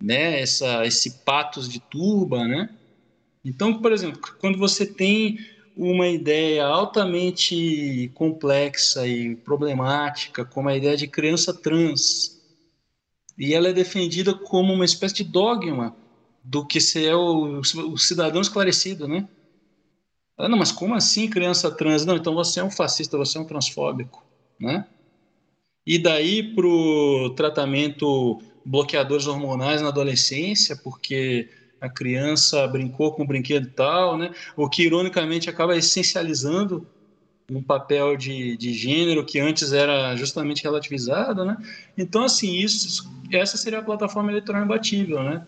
né, 0.00 0.40
essa, 0.40 0.86
esse 0.86 1.24
patos 1.24 1.68
de 1.68 1.80
turba, 1.80 2.46
né? 2.46 2.70
Então, 3.44 3.80
por 3.80 3.92
exemplo, 3.92 4.20
quando 4.40 4.58
você 4.58 4.86
tem 4.86 5.38
uma 5.76 6.08
ideia 6.08 6.66
altamente 6.66 8.10
complexa 8.14 9.06
e 9.06 9.36
problemática, 9.36 10.44
como 10.44 10.68
a 10.68 10.76
ideia 10.76 10.96
de 10.96 11.08
criança 11.08 11.54
trans, 11.54 12.40
e 13.36 13.54
ela 13.54 13.68
é 13.68 13.72
defendida 13.72 14.34
como 14.34 14.72
uma 14.72 14.84
espécie 14.84 15.16
de 15.16 15.24
dogma 15.24 15.96
do 16.42 16.66
que 16.66 16.80
ser 16.80 17.14
o, 17.14 17.60
o 17.60 17.96
cidadão 17.96 18.40
esclarecido, 18.40 19.06
né? 19.06 19.28
Ah, 20.38 20.48
não, 20.48 20.56
mas 20.56 20.70
como 20.70 20.94
assim 20.94 21.28
criança 21.28 21.70
trans? 21.70 22.06
Não, 22.06 22.16
então 22.16 22.32
você 22.34 22.60
é 22.60 22.64
um 22.64 22.70
fascista, 22.70 23.18
você 23.18 23.36
é 23.36 23.40
um 23.40 23.44
transfóbico, 23.44 24.24
né? 24.58 24.86
E 25.84 25.98
daí 25.98 26.54
para 26.54 26.66
o 26.66 27.30
tratamento 27.30 28.40
bloqueadores 28.64 29.26
hormonais 29.26 29.82
na 29.82 29.88
adolescência, 29.88 30.76
porque 30.76 31.48
a 31.80 31.88
criança 31.88 32.66
brincou 32.68 33.12
com 33.12 33.22
o 33.22 33.26
brinquedo 33.26 33.68
tal, 33.74 34.16
né? 34.16 34.32
O 34.56 34.68
que 34.68 34.82
ironicamente 34.82 35.50
acaba 35.50 35.76
essencializando 35.76 36.86
um 37.50 37.62
papel 37.62 38.16
de, 38.16 38.56
de 38.56 38.74
gênero 38.74 39.24
que 39.24 39.40
antes 39.40 39.72
era 39.72 40.14
justamente 40.14 40.62
relativizado, 40.62 41.44
né? 41.44 41.56
Então, 41.96 42.24
assim, 42.24 42.52
isso, 42.52 43.10
essa 43.32 43.56
seria 43.56 43.78
a 43.78 43.82
plataforma 43.82 44.30
eleitoral 44.30 44.62
imbatível, 44.62 45.22
né? 45.22 45.46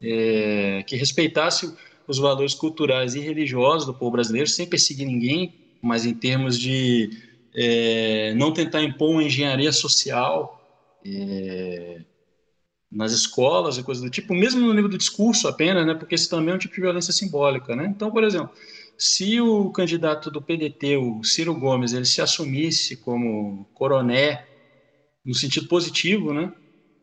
É, 0.00 0.82
que 0.84 0.96
respeitasse 0.96 1.72
os 2.06 2.18
valores 2.18 2.54
culturais 2.54 3.14
e 3.14 3.20
religiosos 3.20 3.86
do 3.86 3.94
povo 3.94 4.12
brasileiro, 4.12 4.48
sem 4.48 4.66
perseguir 4.66 5.06
ninguém, 5.06 5.54
mas 5.80 6.04
em 6.04 6.14
termos 6.14 6.58
de 6.58 7.10
é, 7.54 8.34
não 8.34 8.52
tentar 8.52 8.82
impor 8.82 9.10
uma 9.10 9.22
engenharia 9.22 9.72
social 9.72 10.60
é, 11.04 12.00
nas 12.90 13.12
escolas 13.12 13.78
e 13.78 13.82
coisas 13.82 14.02
do 14.02 14.10
tipo, 14.10 14.34
mesmo 14.34 14.60
no 14.60 14.74
nível 14.74 14.88
do 14.88 14.98
discurso 14.98 15.48
apenas, 15.48 15.86
né, 15.86 15.94
porque 15.94 16.14
isso 16.14 16.28
também 16.28 16.52
é 16.52 16.56
um 16.56 16.58
tipo 16.58 16.74
de 16.74 16.80
violência 16.80 17.12
simbólica. 17.12 17.74
Né? 17.74 17.86
Então, 17.86 18.10
por 18.10 18.22
exemplo, 18.22 18.50
se 18.98 19.40
o 19.40 19.70
candidato 19.70 20.30
do 20.30 20.42
PDT, 20.42 20.96
o 20.96 21.24
Ciro 21.24 21.54
Gomes, 21.54 21.92
ele 21.92 22.04
se 22.04 22.20
assumisse 22.20 22.96
como 22.96 23.66
coroné, 23.74 24.46
no 25.24 25.34
sentido 25.34 25.68
positivo, 25.68 26.32
né, 26.34 26.52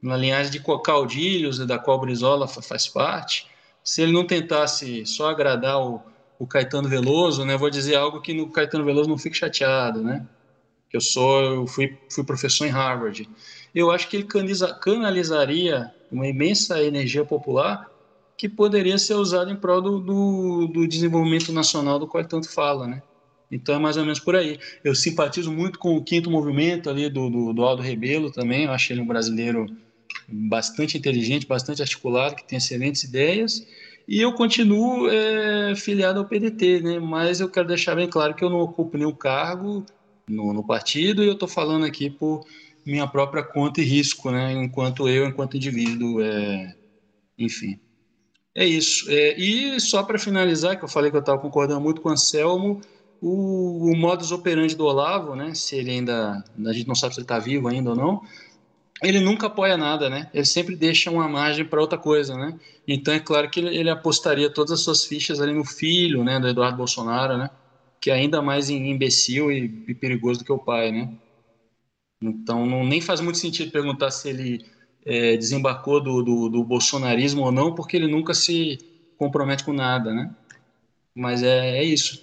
na 0.02 0.16
linhagem 0.16 0.52
de 0.52 0.62
caudilhos, 0.84 1.60
da 1.66 1.78
qual 1.78 2.00
Brizola 2.00 2.48
faz 2.48 2.88
parte, 2.88 3.49
se 3.90 4.04
ele 4.04 4.12
não 4.12 4.24
tentasse 4.24 5.04
só 5.04 5.32
agradar 5.32 5.82
o, 5.82 6.00
o 6.38 6.46
Caetano 6.46 6.88
Veloso, 6.88 7.44
né, 7.44 7.58
vou 7.58 7.72
dizer 7.72 7.96
algo 7.96 8.22
que 8.22 8.36
no 8.36 8.48
Caetano 8.48 8.86
Veloso 8.86 9.10
não 9.10 9.18
fique 9.18 9.36
chateado, 9.36 10.04
né, 10.04 10.28
que 10.88 10.96
eu 10.96 11.02
sou, 11.02 11.42
eu 11.42 11.66
fui, 11.66 11.98
fui 12.08 12.24
professor 12.24 12.68
em 12.68 12.70
Harvard 12.70 13.28
eu 13.74 13.90
acho 13.90 14.08
que 14.08 14.18
ele 14.18 14.28
canalizaria 14.80 15.92
uma 16.12 16.28
imensa 16.28 16.84
energia 16.84 17.26
popular 17.26 17.90
que 18.38 18.48
poderia 18.48 19.00
ser 19.00 19.16
usada 19.16 19.50
em 19.50 19.56
prol 19.56 19.82
do, 19.82 20.00
do, 20.00 20.68
do, 20.68 20.88
desenvolvimento 20.88 21.52
nacional 21.52 21.98
do 21.98 22.08
qual 22.08 22.22
ele 22.22 22.30
tanto 22.30 22.48
fala, 22.48 22.88
né? 22.88 23.02
Então 23.52 23.74
é 23.74 23.80
mais 23.80 23.98
ou 23.98 24.04
menos 24.04 24.20
por 24.20 24.36
aí. 24.36 24.60
Eu 24.84 24.94
simpatizo 24.94 25.52
muito 25.52 25.80
com 25.80 25.98
o 25.98 26.04
quinto 26.04 26.30
movimento 26.30 26.92
ali 26.92 27.10
do, 27.10 27.28
do, 27.28 27.54
do 27.54 27.64
Aldo 27.64 27.82
Rebelo 27.82 28.32
também, 28.32 28.66
eu 28.66 28.72
acho 28.72 28.94
ele 28.94 29.02
um 29.02 29.08
brasileiro 29.08 29.66
bastante 30.32 30.98
inteligente, 30.98 31.48
bastante 31.48 31.82
articulado, 31.82 32.36
que 32.36 32.48
tem 32.48 32.58
excelentes 32.58 33.04
ideias, 33.04 33.66
e 34.08 34.20
eu 34.20 34.34
continuo 34.34 35.08
é, 35.10 35.76
filiado 35.76 36.20
ao 36.20 36.26
PDT, 36.26 36.82
né? 36.82 37.00
mas 37.00 37.40
eu 37.40 37.50
quero 37.50 37.68
deixar 37.68 37.96
bem 37.96 38.10
claro 38.10 38.34
que 38.34 38.44
eu 38.44 38.50
não 38.50 38.60
ocupo 38.60 38.98
nenhum 38.98 39.14
cargo 39.14 39.86
no, 40.28 40.54
no 40.54 40.64
partido, 40.64 41.24
e 41.24 41.28
eu 41.28 41.34
estou 41.34 41.48
falando 41.48 41.86
aqui 41.86 42.10
por 42.10 42.46
minha 42.86 43.08
própria 43.08 43.44
conta 43.44 43.82
e 43.82 43.84
risco, 43.84 44.32
né? 44.32 44.52
Enquanto 44.54 45.08
eu, 45.08 45.28
enquanto 45.28 45.58
indivíduo, 45.58 46.22
é... 46.22 46.76
enfim. 47.38 47.80
É 48.56 48.66
isso. 48.66 49.06
É, 49.10 49.40
e 49.40 49.80
só 49.80 50.02
para 50.04 50.18
finalizar, 50.18 50.78
que 50.78 50.84
eu 50.84 50.90
falei 50.90 51.12
que 51.12 51.18
eu 51.18 51.22
estava 51.22 51.40
concordando 51.40 51.80
muito 51.80 52.02
com 52.02 52.10
o 52.10 52.12
Anselmo, 52.12 52.82
o, 53.22 53.92
o 53.92 53.96
modus 53.96 54.32
operandi 54.32 54.76
do 54.76 54.86
Olavo, 54.86 55.36
né? 55.36 55.54
Se 55.54 55.76
ele 55.76 55.92
ainda, 55.92 56.44
a 56.66 56.74
gente 56.74 56.88
não 56.88 56.96
sabe 56.96 57.14
se 57.14 57.20
ele 57.20 57.26
está 57.26 57.38
vivo 57.38 57.68
ainda 57.68 57.92
ou 57.92 57.96
não, 57.96 58.22
ele 59.02 59.20
nunca 59.20 59.48
apoia 59.48 59.78
nada, 59.78 60.10
né? 60.10 60.30
Ele 60.34 60.46
sempre 60.46 60.76
deixa 60.76 61.10
uma 61.10 61.28
margem 61.28 61.66
para 61.66 61.80
outra 61.80 61.98
coisa, 61.98 62.36
né? 62.36 62.60
Então 62.88 63.14
é 63.14 63.20
claro 63.20 63.50
que 63.50 63.60
ele, 63.60 63.76
ele, 63.76 63.90
apostaria 63.90 64.50
todas 64.50 64.74
as 64.74 64.82
suas 64.82 65.06
fichas 65.06 65.40
ali 65.40 65.54
no 65.54 65.64
filho, 65.64 66.24
né, 66.24 66.40
do 66.40 66.48
Eduardo 66.48 66.78
Bolsonaro, 66.78 67.38
né? 67.38 67.50
Que 68.02 68.12
é 68.12 68.14
ainda 68.14 68.42
mais 68.42 68.70
imbecil 68.70 69.52
e, 69.52 69.86
e 69.88 69.94
perigoso 69.94 70.40
do 70.40 70.46
que 70.46 70.52
o 70.52 70.60
pai, 70.60 70.92
né? 70.92 71.10
Então, 72.22 72.66
não, 72.66 72.86
nem 72.86 73.00
faz 73.00 73.22
muito 73.22 73.38
sentido 73.38 73.72
perguntar 73.72 74.12
se 74.12 74.30
ele 74.30 74.66
é, 75.06 75.38
desembarcou 75.38 76.02
do, 76.02 76.22
do, 76.22 76.50
do, 76.50 76.64
bolsonarismo 76.64 77.44
ou 77.44 77.52
não, 77.52 77.74
porque 77.74 77.96
ele 77.96 78.08
nunca 78.08 78.34
se 78.34 78.78
compromete 79.18 79.64
com 79.64 79.72
nada, 79.72 80.14
né? 80.14 80.36
Mas 81.16 81.42
é, 81.44 81.78
é 81.78 81.84
isso. 81.84 82.22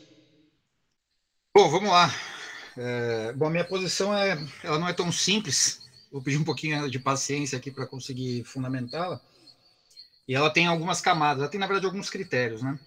Bom, 1.54 1.70
vamos 1.70 1.90
lá. 1.90 2.12
É, 2.76 3.32
bom, 3.32 3.48
minha 3.48 3.64
posição 3.64 4.14
é, 4.14 4.38
ela 4.62 4.78
não 4.78 4.88
é 4.88 4.92
tão 4.92 5.10
simples. 5.10 5.85
Vou 6.10 6.22
pedir 6.22 6.38
um 6.38 6.44
pouquinho 6.44 6.88
de 6.90 6.98
paciência 6.98 7.58
aqui 7.58 7.70
para 7.70 7.86
conseguir 7.86 8.44
fundamentá-la. 8.44 9.20
E 10.28 10.34
ela 10.34 10.50
tem 10.50 10.66
algumas 10.66 11.00
camadas, 11.00 11.40
ela 11.40 11.50
tem 11.50 11.60
na 11.60 11.66
verdade 11.66 11.86
alguns 11.86 12.10
critérios, 12.10 12.62
né? 12.62 12.78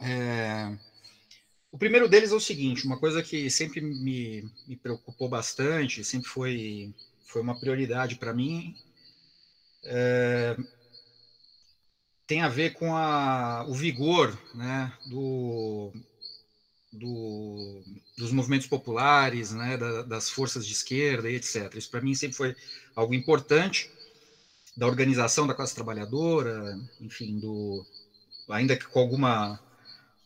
É, 0.00 0.76
o 1.70 1.78
primeiro 1.78 2.08
deles 2.08 2.32
é 2.32 2.34
o 2.34 2.40
seguinte: 2.40 2.84
uma 2.84 2.98
coisa 2.98 3.22
que 3.22 3.50
sempre 3.50 3.80
me, 3.80 4.42
me 4.66 4.76
preocupou 4.76 5.28
bastante, 5.28 6.04
sempre 6.04 6.28
foi, 6.28 6.92
foi 7.26 7.40
uma 7.40 7.58
prioridade 7.58 8.16
para 8.16 8.32
mim, 8.32 8.74
é, 9.84 10.56
tem 12.26 12.42
a 12.42 12.48
ver 12.48 12.72
com 12.72 12.94
a, 12.94 13.64
o 13.66 13.74
vigor 13.74 14.38
né, 14.54 14.92
do, 15.06 15.92
do, 16.92 17.82
dos 18.20 18.32
movimentos 18.32 18.66
populares, 18.66 19.50
né, 19.52 19.78
da, 19.78 20.02
das 20.02 20.28
forças 20.28 20.66
de 20.66 20.74
esquerda 20.74 21.30
e 21.30 21.36
etc. 21.36 21.74
Isso 21.74 21.90
para 21.90 22.02
mim 22.02 22.14
sempre 22.14 22.36
foi 22.36 22.56
algo 22.94 23.14
importante 23.14 23.90
da 24.76 24.86
organização 24.86 25.46
da 25.46 25.54
classe 25.54 25.74
trabalhadora, 25.74 26.78
enfim, 27.00 27.38
do, 27.38 27.84
ainda 28.50 28.76
que 28.76 28.84
com 28.84 29.00
alguma 29.00 29.58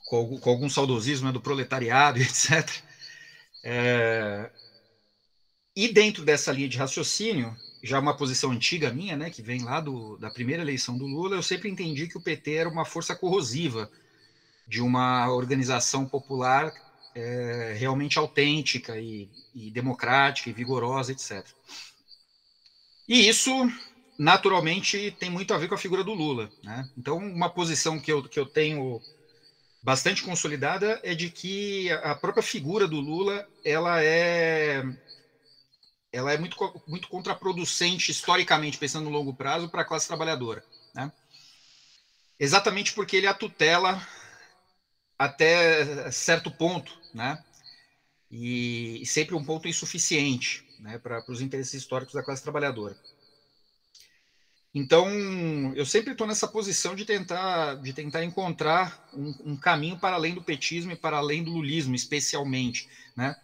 com, 0.07 0.39
com 0.39 0.51
algum 0.51 0.69
saudosismo 0.69 1.29
né, 1.29 1.33
do 1.33 1.41
proletariado, 1.41 2.19
etc. 2.21 2.69
É, 3.63 4.51
e 5.75 5.93
dentro 5.93 6.25
dessa 6.25 6.53
linha 6.53 6.69
de 6.69 6.77
raciocínio, 6.77 7.57
já 7.83 8.01
uma 8.01 8.17
posição 8.17 8.51
antiga 8.51 8.93
minha, 8.93 9.17
né, 9.17 9.31
que 9.31 9.41
vem 9.41 9.63
lá 9.63 9.81
do, 9.81 10.17
da 10.19 10.31
primeira 10.31 10.63
eleição 10.63 10.99
do 10.99 11.07
Lula, 11.07 11.37
eu 11.37 11.43
sempre 11.43 11.71
entendi 11.71 12.09
que 12.09 12.19
o 12.19 12.23
PT 12.23 12.55
era 12.55 12.69
uma 12.69 12.85
força 12.85 13.15
corrosiva 13.15 13.89
de 14.67 14.81
uma 14.81 15.33
organização 15.33 16.07
popular 16.07 16.73
é, 17.15 17.75
realmente 17.79 18.19
autêntica 18.19 18.99
e, 18.99 19.31
e 19.55 19.71
democrática 19.71 20.51
e 20.51 20.53
vigorosa, 20.53 21.13
etc. 21.13 21.47
E 23.09 23.29
isso, 23.29 23.53
naturalmente, 24.19 25.15
tem 25.19 25.31
muito 25.31 25.53
a 25.55 25.59
ver 25.59 25.69
com 25.69 25.75
a 25.75 25.79
figura 25.79 26.03
do 26.03 26.15
Lula. 26.15 26.51
Né? 26.63 26.89
Então, 26.97 27.19
uma 27.19 27.51
posição 27.51 28.01
que 28.01 28.11
eu, 28.11 28.23
que 28.23 28.39
eu 28.39 28.47
tenho 28.47 29.01
bastante 29.83 30.23
consolidada 30.23 30.99
é 31.03 31.15
de 31.15 31.31
que 31.31 31.91
a 31.93 32.15
própria 32.15 32.43
figura 32.43 32.89
do 32.89 32.99
Lula 32.99 33.47
ela 33.63 34.03
é 34.03 34.83
ela 36.11 36.33
é 36.33 36.39
muito, 36.39 36.57
muito 36.87 37.09
contraproducente 37.09 38.11
historicamente, 38.11 38.79
pensando 38.79 39.05
no 39.05 39.11
longo 39.11 39.35
prazo, 39.35 39.69
para 39.69 39.83
a 39.83 39.85
classe 39.85 40.07
trabalhadora. 40.07 40.65
Né? 40.95 41.11
Exatamente 42.39 42.93
porque 42.93 43.17
ele 43.17 43.27
a 43.27 43.35
tutela 43.35 44.01
até 45.19 46.11
certo 46.11 46.51
ponto, 46.51 46.97
né? 47.13 47.43
E, 48.31 49.01
e 49.03 49.07
sempre 49.07 49.35
um 49.35 49.45
ponto 49.45 49.69
insuficiente 49.69 50.65
né, 50.81 50.99
para 50.99 51.25
os 51.29 51.41
interesses 51.41 51.75
históricos 51.75 52.15
da 52.15 52.23
classe 52.23 52.43
trabalhadora. 52.43 52.97
Então, 54.75 55.09
eu 55.77 55.87
sempre 55.87 56.13
estou 56.13 56.27
nessa 56.27 56.49
posição 56.49 56.97
de 56.97 57.05
tentar, 57.05 57.77
de 57.77 57.93
tentar 57.93 58.25
encontrar 58.25 59.09
um, 59.15 59.53
um, 59.53 59.57
caminho 59.57 59.97
para 59.97 60.17
além 60.17 60.35
do 60.35 60.43
petismo 60.43 60.91
e 60.91 60.97
para 60.97 61.19
além 61.19 61.45
do 61.45 61.53
lulismo, 61.53 61.95
especialmente. 61.95 62.89
Né? 63.17 63.37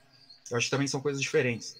Eu 0.50 0.56
acho 0.56 0.66
que 0.66 0.70
também 0.72 0.88
são 0.88 1.00
coisas 1.00 1.22
diferentes. 1.22 1.76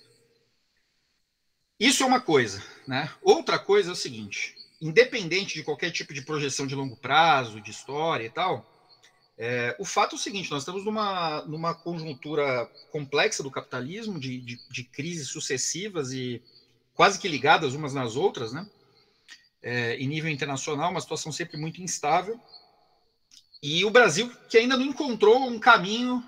Isso 1.81 2.05
é 2.05 2.07
uma 2.07 2.21
coisa. 2.21 2.63
Né? 2.87 3.11
Outra 3.21 3.59
coisa 3.59 3.91
é 3.91 3.93
o 3.93 3.97
seguinte: 3.97 4.55
independente 4.81 5.55
de 5.55 5.65
qualquer 5.65 5.91
tipo 5.91 6.15
de 6.15 6.23
projeção 6.23 6.65
de 6.65 6.77
longo 6.77 6.97
prazo, 6.97 7.61
de 7.61 7.73
história 7.73 8.27
e 8.27 8.31
tal, 8.31 8.70
é, 9.43 9.75
o 9.79 9.87
fato 9.87 10.15
é 10.15 10.19
o 10.19 10.21
seguinte: 10.21 10.51
nós 10.51 10.61
estamos 10.61 10.85
numa, 10.85 11.41
numa 11.47 11.75
conjuntura 11.75 12.67
complexa 12.93 13.43
do 13.43 13.51
capitalismo, 13.51 14.21
de, 14.21 14.39
de, 14.39 14.61
de 14.71 14.85
crises 14.85 15.29
sucessivas 15.29 16.13
e 16.13 16.43
quase 16.93 17.19
que 17.19 17.27
ligadas 17.27 17.73
umas 17.73 17.95
nas 17.95 18.17
outras, 18.17 18.53
né? 18.53 18.69
É, 19.63 19.97
em 19.97 20.07
nível 20.07 20.31
internacional, 20.31 20.91
uma 20.91 21.01
situação 21.01 21.33
sempre 21.33 21.57
muito 21.57 21.81
instável. 21.81 22.39
E 23.63 23.83
o 23.83 23.91
Brasil 23.91 24.31
que 24.51 24.59
ainda 24.59 24.77
não 24.77 24.85
encontrou 24.85 25.49
um 25.49 25.59
caminho 25.59 26.23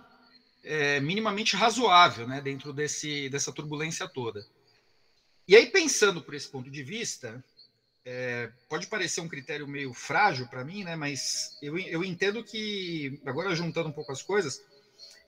é, 0.65 0.99
minimamente 1.01 1.55
razoável 1.55 2.27
né, 2.27 2.41
dentro 2.41 2.73
desse, 2.73 3.29
dessa 3.29 3.53
turbulência 3.53 4.09
toda. 4.09 4.47
E 5.47 5.55
aí, 5.55 5.67
pensando 5.67 6.23
por 6.23 6.33
esse 6.33 6.49
ponto 6.49 6.71
de 6.71 6.83
vista, 6.83 7.45
é, 8.05 8.51
pode 8.69 8.87
parecer 8.87 9.20
um 9.20 9.29
critério 9.29 9.66
meio 9.66 9.93
frágil 9.93 10.47
para 10.47 10.65
mim, 10.65 10.85
né? 10.85 10.97
Mas 10.97 11.57
eu, 11.62 11.79
eu 11.79 12.05
entendo 12.05 12.43
que, 12.43 13.20
agora 13.24 13.55
juntando 13.55 13.89
um 13.89 13.93
pouco 13.93 14.12
as 14.12 14.23
coisas, 14.23 14.61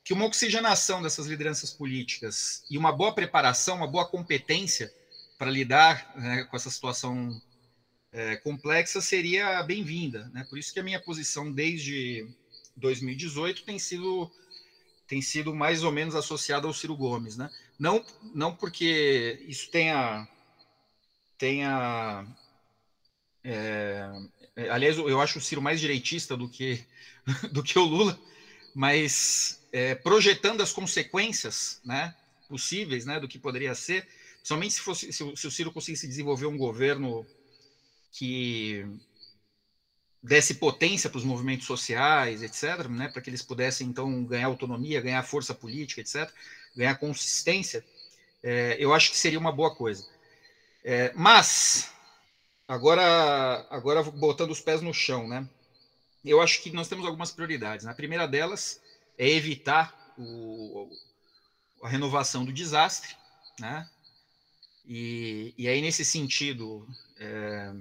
que 0.05 0.13
uma 0.13 0.27
oxigenação 0.27 1.01
dessas 1.01 1.27
lideranças 1.27 1.71
políticas 1.71 2.63
e 2.71 2.77
uma 2.77 2.93
boa 2.93 3.15
preparação, 3.15 3.77
uma 3.77 3.87
boa 3.87 4.07
competência 4.07 4.93
para 5.39 5.51
lidar 5.51 6.13
né, 6.15 6.45
com 6.45 6.57
essa 6.57 6.71
situação 6.71 7.41
é, 8.13 8.37
complexa 8.37 9.01
seria 9.01 9.63
bem-vinda. 9.63 10.31
Né? 10.33 10.45
Por 10.49 10.59
isso 10.59 10.73
que 10.73 10.81
a 10.81 10.85
minha 10.85 11.01
posição 11.01 11.51
desde 11.51 12.27
2018 12.77 13.65
tem 13.65 13.79
sido 13.79 14.31
tem 15.07 15.21
sido 15.21 15.55
mais 15.55 15.83
ou 15.83 15.93
menos 15.93 16.15
associada 16.15 16.67
ao 16.67 16.73
Ciro 16.73 16.97
Gomes, 16.97 17.37
né? 17.37 17.51
Não 17.79 18.03
não 18.35 18.55
porque 18.55 19.45
isso 19.47 19.71
tenha 19.71 20.27
tenha 21.37 22.27
é, 23.45 24.11
é, 24.57 24.71
aliás, 24.71 24.97
eu 24.97 25.21
acho 25.21 25.39
o 25.39 25.43
Ciro 25.43 25.61
mais 25.61 25.79
direitista 25.79 26.37
do 26.37 26.49
que, 26.49 26.83
do 27.53 27.63
que 27.63 27.79
o 27.79 27.85
Lula, 27.85 28.19
mas 28.75 29.61
é, 29.71 29.95
projetando 29.95 30.63
as 30.63 30.73
consequências 30.73 31.81
né, 31.85 32.15
possíveis 32.49 33.05
né, 33.05 33.21
do 33.21 33.29
que 33.29 33.39
poderia 33.39 33.75
ser, 33.75 34.09
somente 34.43 34.75
se, 34.75 34.81
fosse, 34.81 35.13
se, 35.13 35.23
o, 35.23 35.37
se 35.37 35.47
o 35.47 35.51
Ciro 35.51 35.71
conseguisse 35.71 36.09
desenvolver 36.09 36.47
um 36.47 36.57
governo 36.57 37.27
que 38.11 38.87
desse 40.23 40.55
potência 40.55 41.11
para 41.11 41.19
os 41.19 41.25
movimentos 41.25 41.67
sociais, 41.67 42.43
etc., 42.43 42.89
né, 42.89 43.09
para 43.09 43.21
que 43.21 43.29
eles 43.29 43.43
pudessem, 43.43 43.87
então, 43.87 44.25
ganhar 44.25 44.47
autonomia, 44.47 45.03
ganhar 45.03 45.23
força 45.23 45.53
política, 45.53 46.01
etc., 46.01 46.33
ganhar 46.75 46.95
consistência, 46.95 47.85
é, 48.43 48.77
eu 48.79 48.95
acho 48.95 49.11
que 49.11 49.19
seria 49.19 49.39
uma 49.39 49.53
boa 49.53 49.75
coisa. 49.75 50.07
É, 50.83 51.13
mas 51.15 51.94
Agora, 52.67 53.67
agora 53.69 54.03
botando 54.03 54.51
os 54.51 54.61
pés 54.61 54.81
no 54.81 54.93
chão, 54.93 55.29
né? 55.29 55.47
Eu 56.25 56.41
acho 56.41 56.63
que 56.63 56.71
nós 56.71 56.89
temos 56.89 57.05
algumas 57.07 57.31
prioridades. 57.31 57.85
Né? 57.85 57.93
A 57.93 57.95
primeira 57.95 58.27
delas 58.27 58.81
é 59.19 59.29
evitar 59.29 59.95
o, 60.17 60.89
a 61.83 61.89
renovação 61.89 62.45
do 62.45 62.53
desastre, 62.53 63.15
né? 63.61 63.89
E, 64.87 65.55
e 65.59 65.69
aí, 65.69 65.81
nesse 65.83 66.05
sentido, 66.05 66.87
é, 67.19 67.73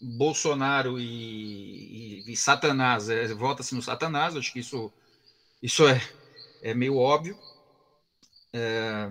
Bolsonaro 0.00 0.98
e, 0.98 2.24
e, 2.26 2.32
e 2.32 2.36
Satanás, 2.36 3.08
é, 3.08 3.32
vota-se 3.34 3.74
no 3.74 3.82
Satanás, 3.82 4.36
acho 4.36 4.52
que 4.52 4.60
isso, 4.60 4.92
isso 5.62 5.86
é, 5.86 6.00
é 6.62 6.74
meio 6.74 6.96
óbvio. 6.96 7.38
É, 8.52 9.10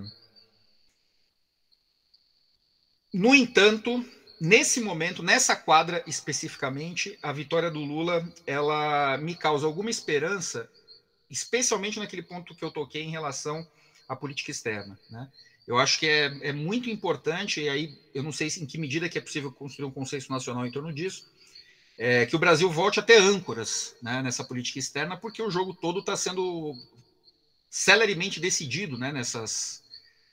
no 3.13 3.33
entanto, 3.33 4.05
nesse 4.39 4.79
momento, 4.81 5.21
nessa 5.23 5.55
quadra 5.55 6.03
especificamente, 6.07 7.17
a 7.21 7.31
vitória 7.31 7.69
do 7.69 7.79
Lula, 7.79 8.27
ela 8.45 9.17
me 9.17 9.35
causa 9.35 9.65
alguma 9.65 9.89
esperança, 9.89 10.69
especialmente 11.29 11.99
naquele 11.99 12.23
ponto 12.23 12.55
que 12.55 12.63
eu 12.63 12.71
toquei 12.71 13.03
em 13.03 13.11
relação 13.11 13.67
à 14.07 14.15
política 14.15 14.51
externa, 14.51 14.99
né? 15.09 15.27
Eu 15.67 15.77
acho 15.77 15.99
que 15.99 16.07
é, 16.07 16.49
é 16.49 16.51
muito 16.51 16.89
importante, 16.89 17.61
e 17.61 17.69
aí 17.69 17.95
eu 18.11 18.23
não 18.23 18.31
sei 18.31 18.47
em 18.59 18.65
que 18.65 18.79
medida 18.79 19.07
que 19.07 19.19
é 19.19 19.21
possível 19.21 19.51
construir 19.51 19.85
um 19.85 19.91
consenso 19.91 20.31
nacional 20.31 20.65
em 20.65 20.71
torno 20.71 20.91
disso, 20.91 21.29
é, 21.95 22.25
que 22.25 22.35
o 22.35 22.39
Brasil 22.39 22.71
volte 22.71 22.99
a 22.99 23.03
ter 23.03 23.21
âncoras 23.21 23.95
né, 24.01 24.21
nessa 24.23 24.43
política 24.43 24.79
externa, 24.79 25.15
porque 25.15 25.43
o 25.43 25.51
jogo 25.51 25.73
todo 25.73 25.99
está 25.99 26.17
sendo 26.17 26.73
celeremente 27.69 28.39
decidido 28.39 28.97
né, 28.97 29.11
nessas, 29.11 29.83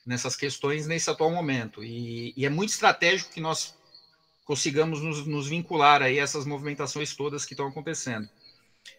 nessas 0.06 0.36
questões 0.36 0.86
nesse 0.86 1.10
atual 1.10 1.30
momento. 1.30 1.84
E, 1.84 2.32
e, 2.36 2.46
é 2.46 2.48
muito 2.48 2.70
estratégico 2.70 3.32
que 3.32 3.40
nós 3.40 3.74
consigamos 4.46 5.02
nos, 5.02 5.26
nos 5.26 5.48
vincular 5.48 6.00
aí 6.00 6.18
a 6.18 6.22
essas 6.22 6.46
movimentações 6.46 7.14
todas 7.14 7.44
que 7.44 7.52
estão 7.52 7.66
acontecendo. 7.66 8.26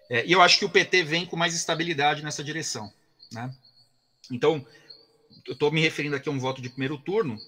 É, 0.10 0.26
e 0.26 0.34
eu 0.34 0.42
acho 0.42 0.60
que 0.60 0.66
o 0.66 0.70
PT 0.70 1.04
vem 1.04 1.26
com 1.26 1.38
mais 1.38 1.56
estabilidade 1.56 2.22
nessa 2.22 2.44
direção. 2.44 2.94
Né? 3.32 3.52
Então, 4.30 4.64
eu 5.48 5.54
estou 5.54 5.72
me 5.72 5.82
referindo 5.82 6.16
aqui 6.16 6.28
a 6.28 6.32
um 6.32 6.40
voto 6.40 6.62
de 6.62 6.70
primeiro 6.70 6.98
turno, 6.98 7.40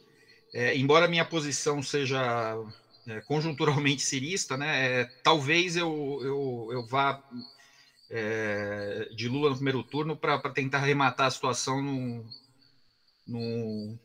é, 0.53 0.75
embora 0.77 1.07
minha 1.07 1.25
posição 1.25 1.83
seja 1.83 2.57
é, 3.05 3.19
conjunturalmente 3.21 4.01
cirista, 4.01 4.55
né, 4.55 5.01
é, 5.01 5.05
talvez 5.21 5.75
eu, 5.75 6.19
eu, 6.23 6.69
eu 6.71 6.87
vá 6.87 7.21
é, 8.09 9.09
de 9.13 9.27
Lula 9.27 9.49
no 9.49 9.55
primeiro 9.55 9.83
turno 9.83 10.15
para 10.15 10.39
tentar 10.51 10.79
arrematar 10.79 11.27
a 11.27 11.31
situação 11.31 11.81
no, 11.81 12.25
no, 13.27 13.99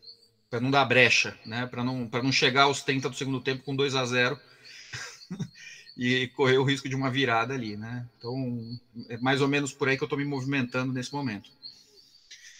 para 0.54 0.60
não 0.60 0.70
dar 0.70 0.84
brecha, 0.84 1.36
né? 1.44 1.66
Para 1.66 1.82
não, 1.82 2.08
não 2.08 2.30
chegar 2.30 2.64
aos 2.64 2.80
30 2.80 3.10
do 3.10 3.16
segundo 3.16 3.40
tempo 3.40 3.64
com 3.64 3.74
2 3.74 3.96
a 3.96 4.06
0 4.06 4.38
e 5.98 6.28
correr 6.28 6.58
o 6.58 6.64
risco 6.64 6.88
de 6.88 6.94
uma 6.94 7.10
virada 7.10 7.54
ali, 7.54 7.76
né? 7.76 8.06
Então, 8.16 8.60
é 9.08 9.16
mais 9.16 9.40
ou 9.40 9.48
menos 9.48 9.72
por 9.72 9.88
aí 9.88 9.96
que 9.96 10.04
eu 10.04 10.06
estou 10.06 10.16
me 10.16 10.24
movimentando 10.24 10.92
nesse 10.92 11.12
momento. 11.12 11.50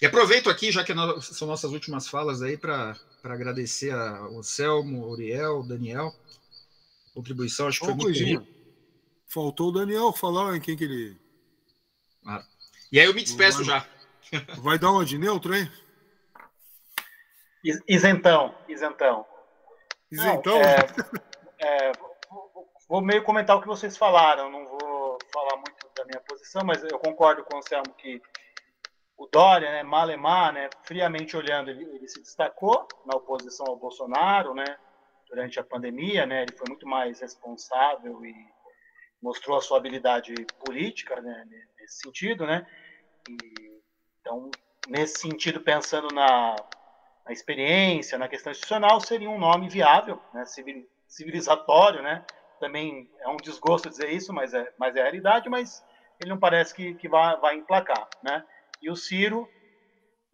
E 0.03 0.07
aproveito 0.07 0.51
aqui, 0.51 0.73
já 0.73 0.83
que 0.83 0.93
são 1.21 1.47
nossas 1.47 1.71
últimas 1.71 2.09
falas 2.09 2.43
aí, 2.43 2.57
para 2.57 2.99
agradecer 3.23 3.93
ao 3.93 4.43
Selmo, 4.43 5.07
Uriel, 5.07 5.63
Daniel, 5.63 6.13
contribuição, 7.15 7.69
acho 7.69 7.79
que 7.79 7.87
foi 7.87 7.95
muito 7.95 8.47
Faltou 9.29 9.69
o 9.69 9.73
Daniel 9.73 10.13
falar 10.13 10.57
em 10.57 10.61
quem 10.61 10.77
que 10.77 10.83
ele. 10.83 11.17
Ah. 12.27 12.45
E 12.91 12.99
aí 12.99 13.07
eu 13.07 13.15
me 13.15 13.23
despeço 13.23 13.65
vai, 13.65 13.67
já. 13.67 13.89
Vai 14.59 14.79
dar 14.81 14.91
uma 14.91 15.05
de 15.05 15.17
neutro, 15.17 15.55
hein? 15.55 15.71
Isentão, 17.89 18.55
isentão. 18.69 19.27
Isentão? 20.11 20.59
Não, 20.59 20.63
é, 20.63 21.89
é, 21.89 21.93
vou 22.89 23.01
meio 23.01 23.25
comentar 23.25 23.57
o 23.57 23.61
que 23.63 23.67
vocês 23.67 23.97
falaram, 23.97 24.51
não 24.51 24.67
vou 24.67 25.19
falar 25.33 25.57
muito 25.57 25.91
da 25.97 26.05
minha 26.05 26.21
posição, 26.21 26.63
mas 26.65 26.85
eu 26.85 26.99
concordo 26.99 27.43
com 27.45 27.57
o 27.57 27.59
Anselmo 27.59 27.95
que 27.97 28.21
o 29.17 29.27
Dória, 29.27 29.71
né, 29.71 29.83
Malemar, 29.83 30.53
né, 30.53 30.69
friamente 30.83 31.37
olhando, 31.37 31.71
ele, 31.71 31.85
ele, 31.85 32.09
se 32.09 32.21
destacou 32.21 32.87
na 33.07 33.17
oposição 33.17 33.67
ao 33.67 33.77
Bolsonaro, 33.77 34.55
né, 34.55 34.77
durante 35.29 35.59
a 35.59 35.65
pandemia, 35.65 36.27
né, 36.27 36.43
ele 36.43 36.53
foi 36.53 36.67
muito 36.69 36.87
mais 36.87 37.21
responsável 37.21 38.25
e 38.27 38.35
mostrou 39.23 39.57
a 39.57 39.63
sua 39.63 39.79
habilidade 39.79 40.35
política 40.65 41.19
né, 41.23 41.47
nesse 41.79 42.01
sentido, 42.03 42.47
né? 42.47 42.67
E, 43.29 43.81
então, 44.21 44.51
nesse 44.87 45.21
sentido, 45.21 45.63
pensando 45.63 46.09
na, 46.15 46.55
na, 47.25 47.33
experiência, 47.33 48.19
na 48.19 48.29
questão 48.29 48.51
institucional, 48.51 49.01
seria 49.01 49.31
um 49.31 49.39
nome 49.39 49.69
viável, 49.69 50.21
né, 50.33 50.45
civilizatório, 51.09 52.03
né? 52.03 52.25
Também 52.61 53.11
é 53.21 53.29
um 53.29 53.37
desgosto 53.37 53.89
dizer 53.89 54.11
isso, 54.11 54.33
mas 54.33 54.55
é, 54.55 54.73
mas 54.79 54.97
é 54.97 55.01
a 55.01 55.05
realidade, 55.05 55.49
mas 55.49 55.85
ele 56.21 56.31
não 56.31 56.39
parece 56.39 56.75
que, 56.75 56.95
que 56.95 57.09
vai, 57.09 57.37
vai 57.39 57.57
emplacar, 57.57 58.09
né? 58.23 58.45
E 58.81 58.91
o 58.91 58.97
Ciro, 58.97 59.49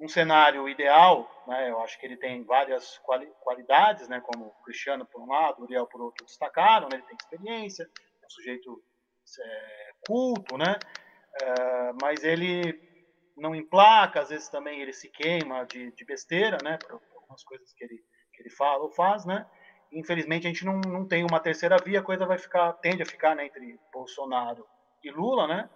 um 0.00 0.08
cenário 0.08 0.68
ideal, 0.68 1.30
né, 1.46 1.70
eu 1.70 1.80
acho 1.80 1.98
que 1.98 2.06
ele 2.06 2.16
tem 2.16 2.42
várias 2.44 2.98
quali 2.98 3.26
qualidades, 3.40 4.08
né, 4.08 4.20
como 4.20 4.46
o 4.46 4.62
Cristiano 4.64 5.04
por 5.04 5.20
um 5.20 5.28
lado, 5.28 5.60
o 5.60 5.64
Uriel 5.64 5.86
por 5.86 6.00
outro 6.00 6.24
destacaram, 6.24 6.88
né, 6.88 6.96
ele 6.96 7.02
tem 7.02 7.16
experiência, 7.20 7.84
é 7.84 8.26
um 8.26 8.30
sujeito 8.30 8.82
é, 9.40 9.90
culto, 10.06 10.56
né, 10.56 10.78
é, 11.42 11.92
mas 12.00 12.24
ele 12.24 12.89
não 13.40 13.54
emplaca, 13.54 14.20
às 14.20 14.28
vezes 14.28 14.48
também 14.48 14.80
ele 14.80 14.92
se 14.92 15.08
queima 15.08 15.64
de, 15.64 15.90
de 15.92 16.04
besteira, 16.04 16.58
né, 16.62 16.78
por, 16.78 17.00
algumas 17.16 17.42
coisas 17.42 17.72
que 17.72 17.84
ele, 17.84 18.02
que 18.32 18.42
ele 18.42 18.50
fala 18.50 18.84
ou 18.84 18.90
faz, 18.90 19.24
né, 19.24 19.46
infelizmente 19.92 20.46
a 20.46 20.50
gente 20.50 20.64
não, 20.64 20.80
não 20.80 21.06
tem 21.06 21.24
uma 21.24 21.40
terceira 21.40 21.76
via, 21.82 22.00
a 22.00 22.02
coisa 22.02 22.26
vai 22.26 22.38
ficar, 22.38 22.72
tende 22.74 23.02
a 23.02 23.06
ficar 23.06 23.34
né, 23.34 23.46
entre 23.46 23.78
Bolsonaro 23.92 24.66
e 25.02 25.10
Lula, 25.10 25.46
né, 25.46 25.70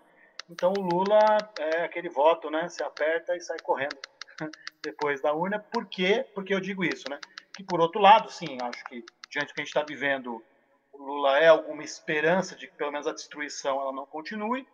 então 0.50 0.72
o 0.76 0.80
Lula 0.80 1.38
é 1.58 1.84
aquele 1.84 2.08
voto, 2.08 2.50
né, 2.50 2.68
se 2.68 2.82
aperta 2.82 3.34
e 3.34 3.40
sai 3.40 3.58
correndo 3.60 3.96
depois 4.82 5.20
da 5.20 5.32
urna. 5.32 5.58
Por 5.58 5.86
quê? 5.86 6.26
Porque 6.34 6.54
eu 6.54 6.60
digo 6.60 6.84
isso, 6.84 7.08
né? 7.08 7.18
Que 7.54 7.64
por 7.64 7.80
outro 7.80 8.00
lado, 8.00 8.30
sim, 8.30 8.58
acho 8.60 8.84
que 8.84 9.04
diante 9.30 9.48
do 9.48 9.54
que 9.54 9.60
a 9.60 9.64
gente 9.64 9.74
está 9.74 9.82
vivendo, 9.82 10.42
o 10.92 10.98
Lula 10.98 11.38
é 11.38 11.48
alguma 11.48 11.82
esperança 11.82 12.54
de 12.54 12.68
que 12.68 12.74
pelo 12.74 12.92
menos 12.92 13.06
a 13.06 13.12
destruição 13.12 13.80
ela 13.80 13.92
não 13.92 14.06
continue, 14.06 14.66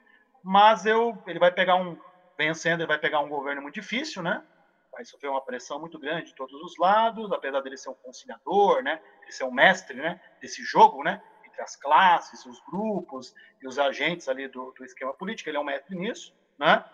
mas 0.42 0.86
eu, 0.86 1.16
ele 1.26 1.38
vai 1.38 1.52
pegar 1.52 1.76
um, 1.76 1.96
vencendo, 2.40 2.80
ele 2.80 2.88
vai 2.88 2.98
pegar 2.98 3.20
um 3.20 3.28
governo 3.28 3.62
muito 3.62 3.74
difícil, 3.74 4.22
né? 4.22 4.42
Vai 4.90 5.04
sofrer 5.04 5.28
uma 5.28 5.44
pressão 5.44 5.78
muito 5.78 5.98
grande 5.98 6.26
de 6.26 6.34
todos 6.34 6.60
os 6.62 6.76
lados, 6.78 7.30
apesar 7.32 7.60
dele 7.60 7.76
ser 7.76 7.90
um 7.90 7.94
conciliador, 7.94 8.82
né? 8.82 9.00
Ele 9.22 9.32
ser 9.32 9.44
um 9.44 9.52
mestre, 9.52 9.96
né? 9.96 10.20
Desse 10.40 10.62
jogo, 10.64 11.02
né? 11.02 11.22
Entre 11.44 11.60
as 11.62 11.76
classes, 11.76 12.44
os 12.46 12.60
grupos 12.64 13.34
e 13.62 13.68
os 13.68 13.78
agentes 13.78 14.28
ali 14.28 14.48
do, 14.48 14.72
do 14.72 14.84
esquema 14.84 15.12
político, 15.12 15.50
ele 15.50 15.58
é 15.58 15.60
um 15.60 15.64
mestre 15.64 15.94
nisso, 15.94 16.34
né? 16.58 16.84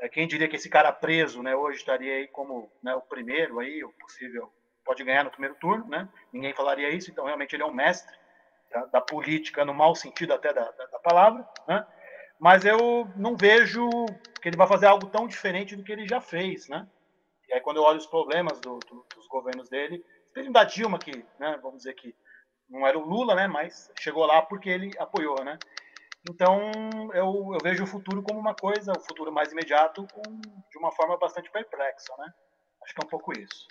É, 0.00 0.08
quem 0.08 0.26
diria 0.26 0.48
que 0.48 0.56
esse 0.56 0.68
cara 0.68 0.92
preso, 0.92 1.42
né, 1.42 1.56
hoje 1.56 1.78
estaria 1.78 2.14
aí 2.14 2.28
como 2.28 2.70
né, 2.80 2.94
o 2.94 3.00
primeiro 3.00 3.58
aí, 3.58 3.82
o 3.82 3.92
possível 3.94 4.52
pode 4.84 5.02
ganhar 5.02 5.24
no 5.24 5.30
primeiro 5.30 5.56
turno, 5.56 5.86
né? 5.88 6.08
Ninguém 6.32 6.54
falaria 6.54 6.88
isso, 6.90 7.10
então 7.10 7.26
realmente 7.26 7.54
ele 7.54 7.62
é 7.62 7.66
um 7.66 7.74
mestre 7.74 8.16
da, 8.70 8.86
da 8.86 9.00
política 9.00 9.64
no 9.64 9.74
mau 9.74 9.94
sentido 9.94 10.32
até 10.32 10.52
da, 10.52 10.64
da, 10.70 10.86
da, 10.86 10.98
palavra, 11.00 11.46
né? 11.66 11.86
Mas 12.38 12.64
eu 12.64 13.08
não 13.16 13.36
vejo 13.36 13.88
que 14.40 14.48
ele 14.48 14.56
vai 14.56 14.66
fazer 14.66 14.86
algo 14.86 15.06
tão 15.06 15.26
diferente 15.26 15.74
do 15.74 15.82
que 15.82 15.92
ele 15.92 16.06
já 16.06 16.20
fez, 16.20 16.68
né? 16.68 16.88
E 17.48 17.54
aí 17.54 17.60
quando 17.60 17.78
eu 17.78 17.82
olho 17.82 17.98
os 17.98 18.06
problemas 18.06 18.60
do, 18.60 18.78
do, 18.78 19.06
dos 19.14 19.26
governos 19.26 19.68
dele, 19.68 20.04
mesmo 20.36 20.52
da 20.52 20.64
Dilma 20.64 20.98
que, 20.98 21.24
né, 21.38 21.58
vamos 21.62 21.78
dizer 21.78 21.94
que 21.94 22.14
não 22.68 22.86
era 22.86 22.98
o 22.98 23.06
Lula, 23.06 23.34
né, 23.34 23.48
mas 23.48 23.90
chegou 23.98 24.26
lá 24.26 24.42
porque 24.42 24.68
ele 24.68 24.90
apoiou, 24.98 25.42
né? 25.42 25.58
Então, 26.28 26.70
eu, 27.14 27.52
eu, 27.54 27.58
vejo 27.62 27.84
o 27.84 27.86
futuro 27.86 28.22
como 28.22 28.38
uma 28.38 28.54
coisa, 28.54 28.92
o 28.92 29.00
futuro 29.00 29.32
mais 29.32 29.50
imediato, 29.50 30.06
com, 30.12 30.22
de 30.40 30.78
uma 30.78 30.92
forma 30.92 31.16
bastante 31.16 31.50
perplexa, 31.50 32.12
né? 32.18 32.32
Acho 32.82 32.94
que 32.94 33.00
é 33.02 33.06
um 33.06 33.08
pouco 33.08 33.32
isso. 33.38 33.66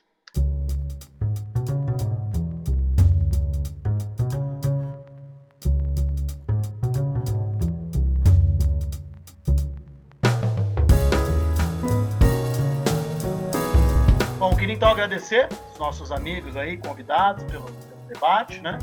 Bom, 14.50 14.56
queria 14.56 14.76
então 14.76 14.88
agradecer 14.88 15.50
os 15.74 15.78
nossos 15.78 16.10
amigos 16.10 16.56
aí, 16.56 16.78
convidados 16.78 17.44
pelo, 17.52 17.66
pelo 17.66 18.02
debate, 18.08 18.62
né? 18.62 18.80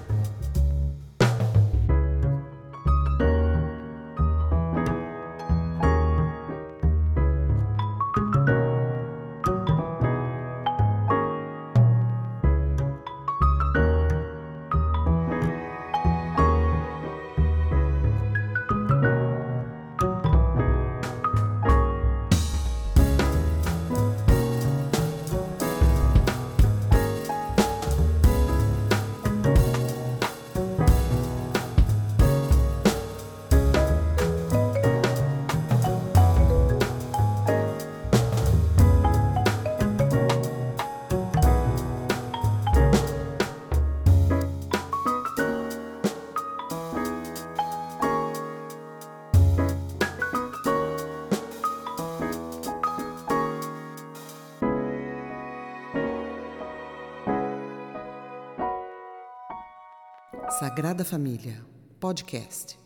Família, 61.04 61.64
podcast. 62.00 62.81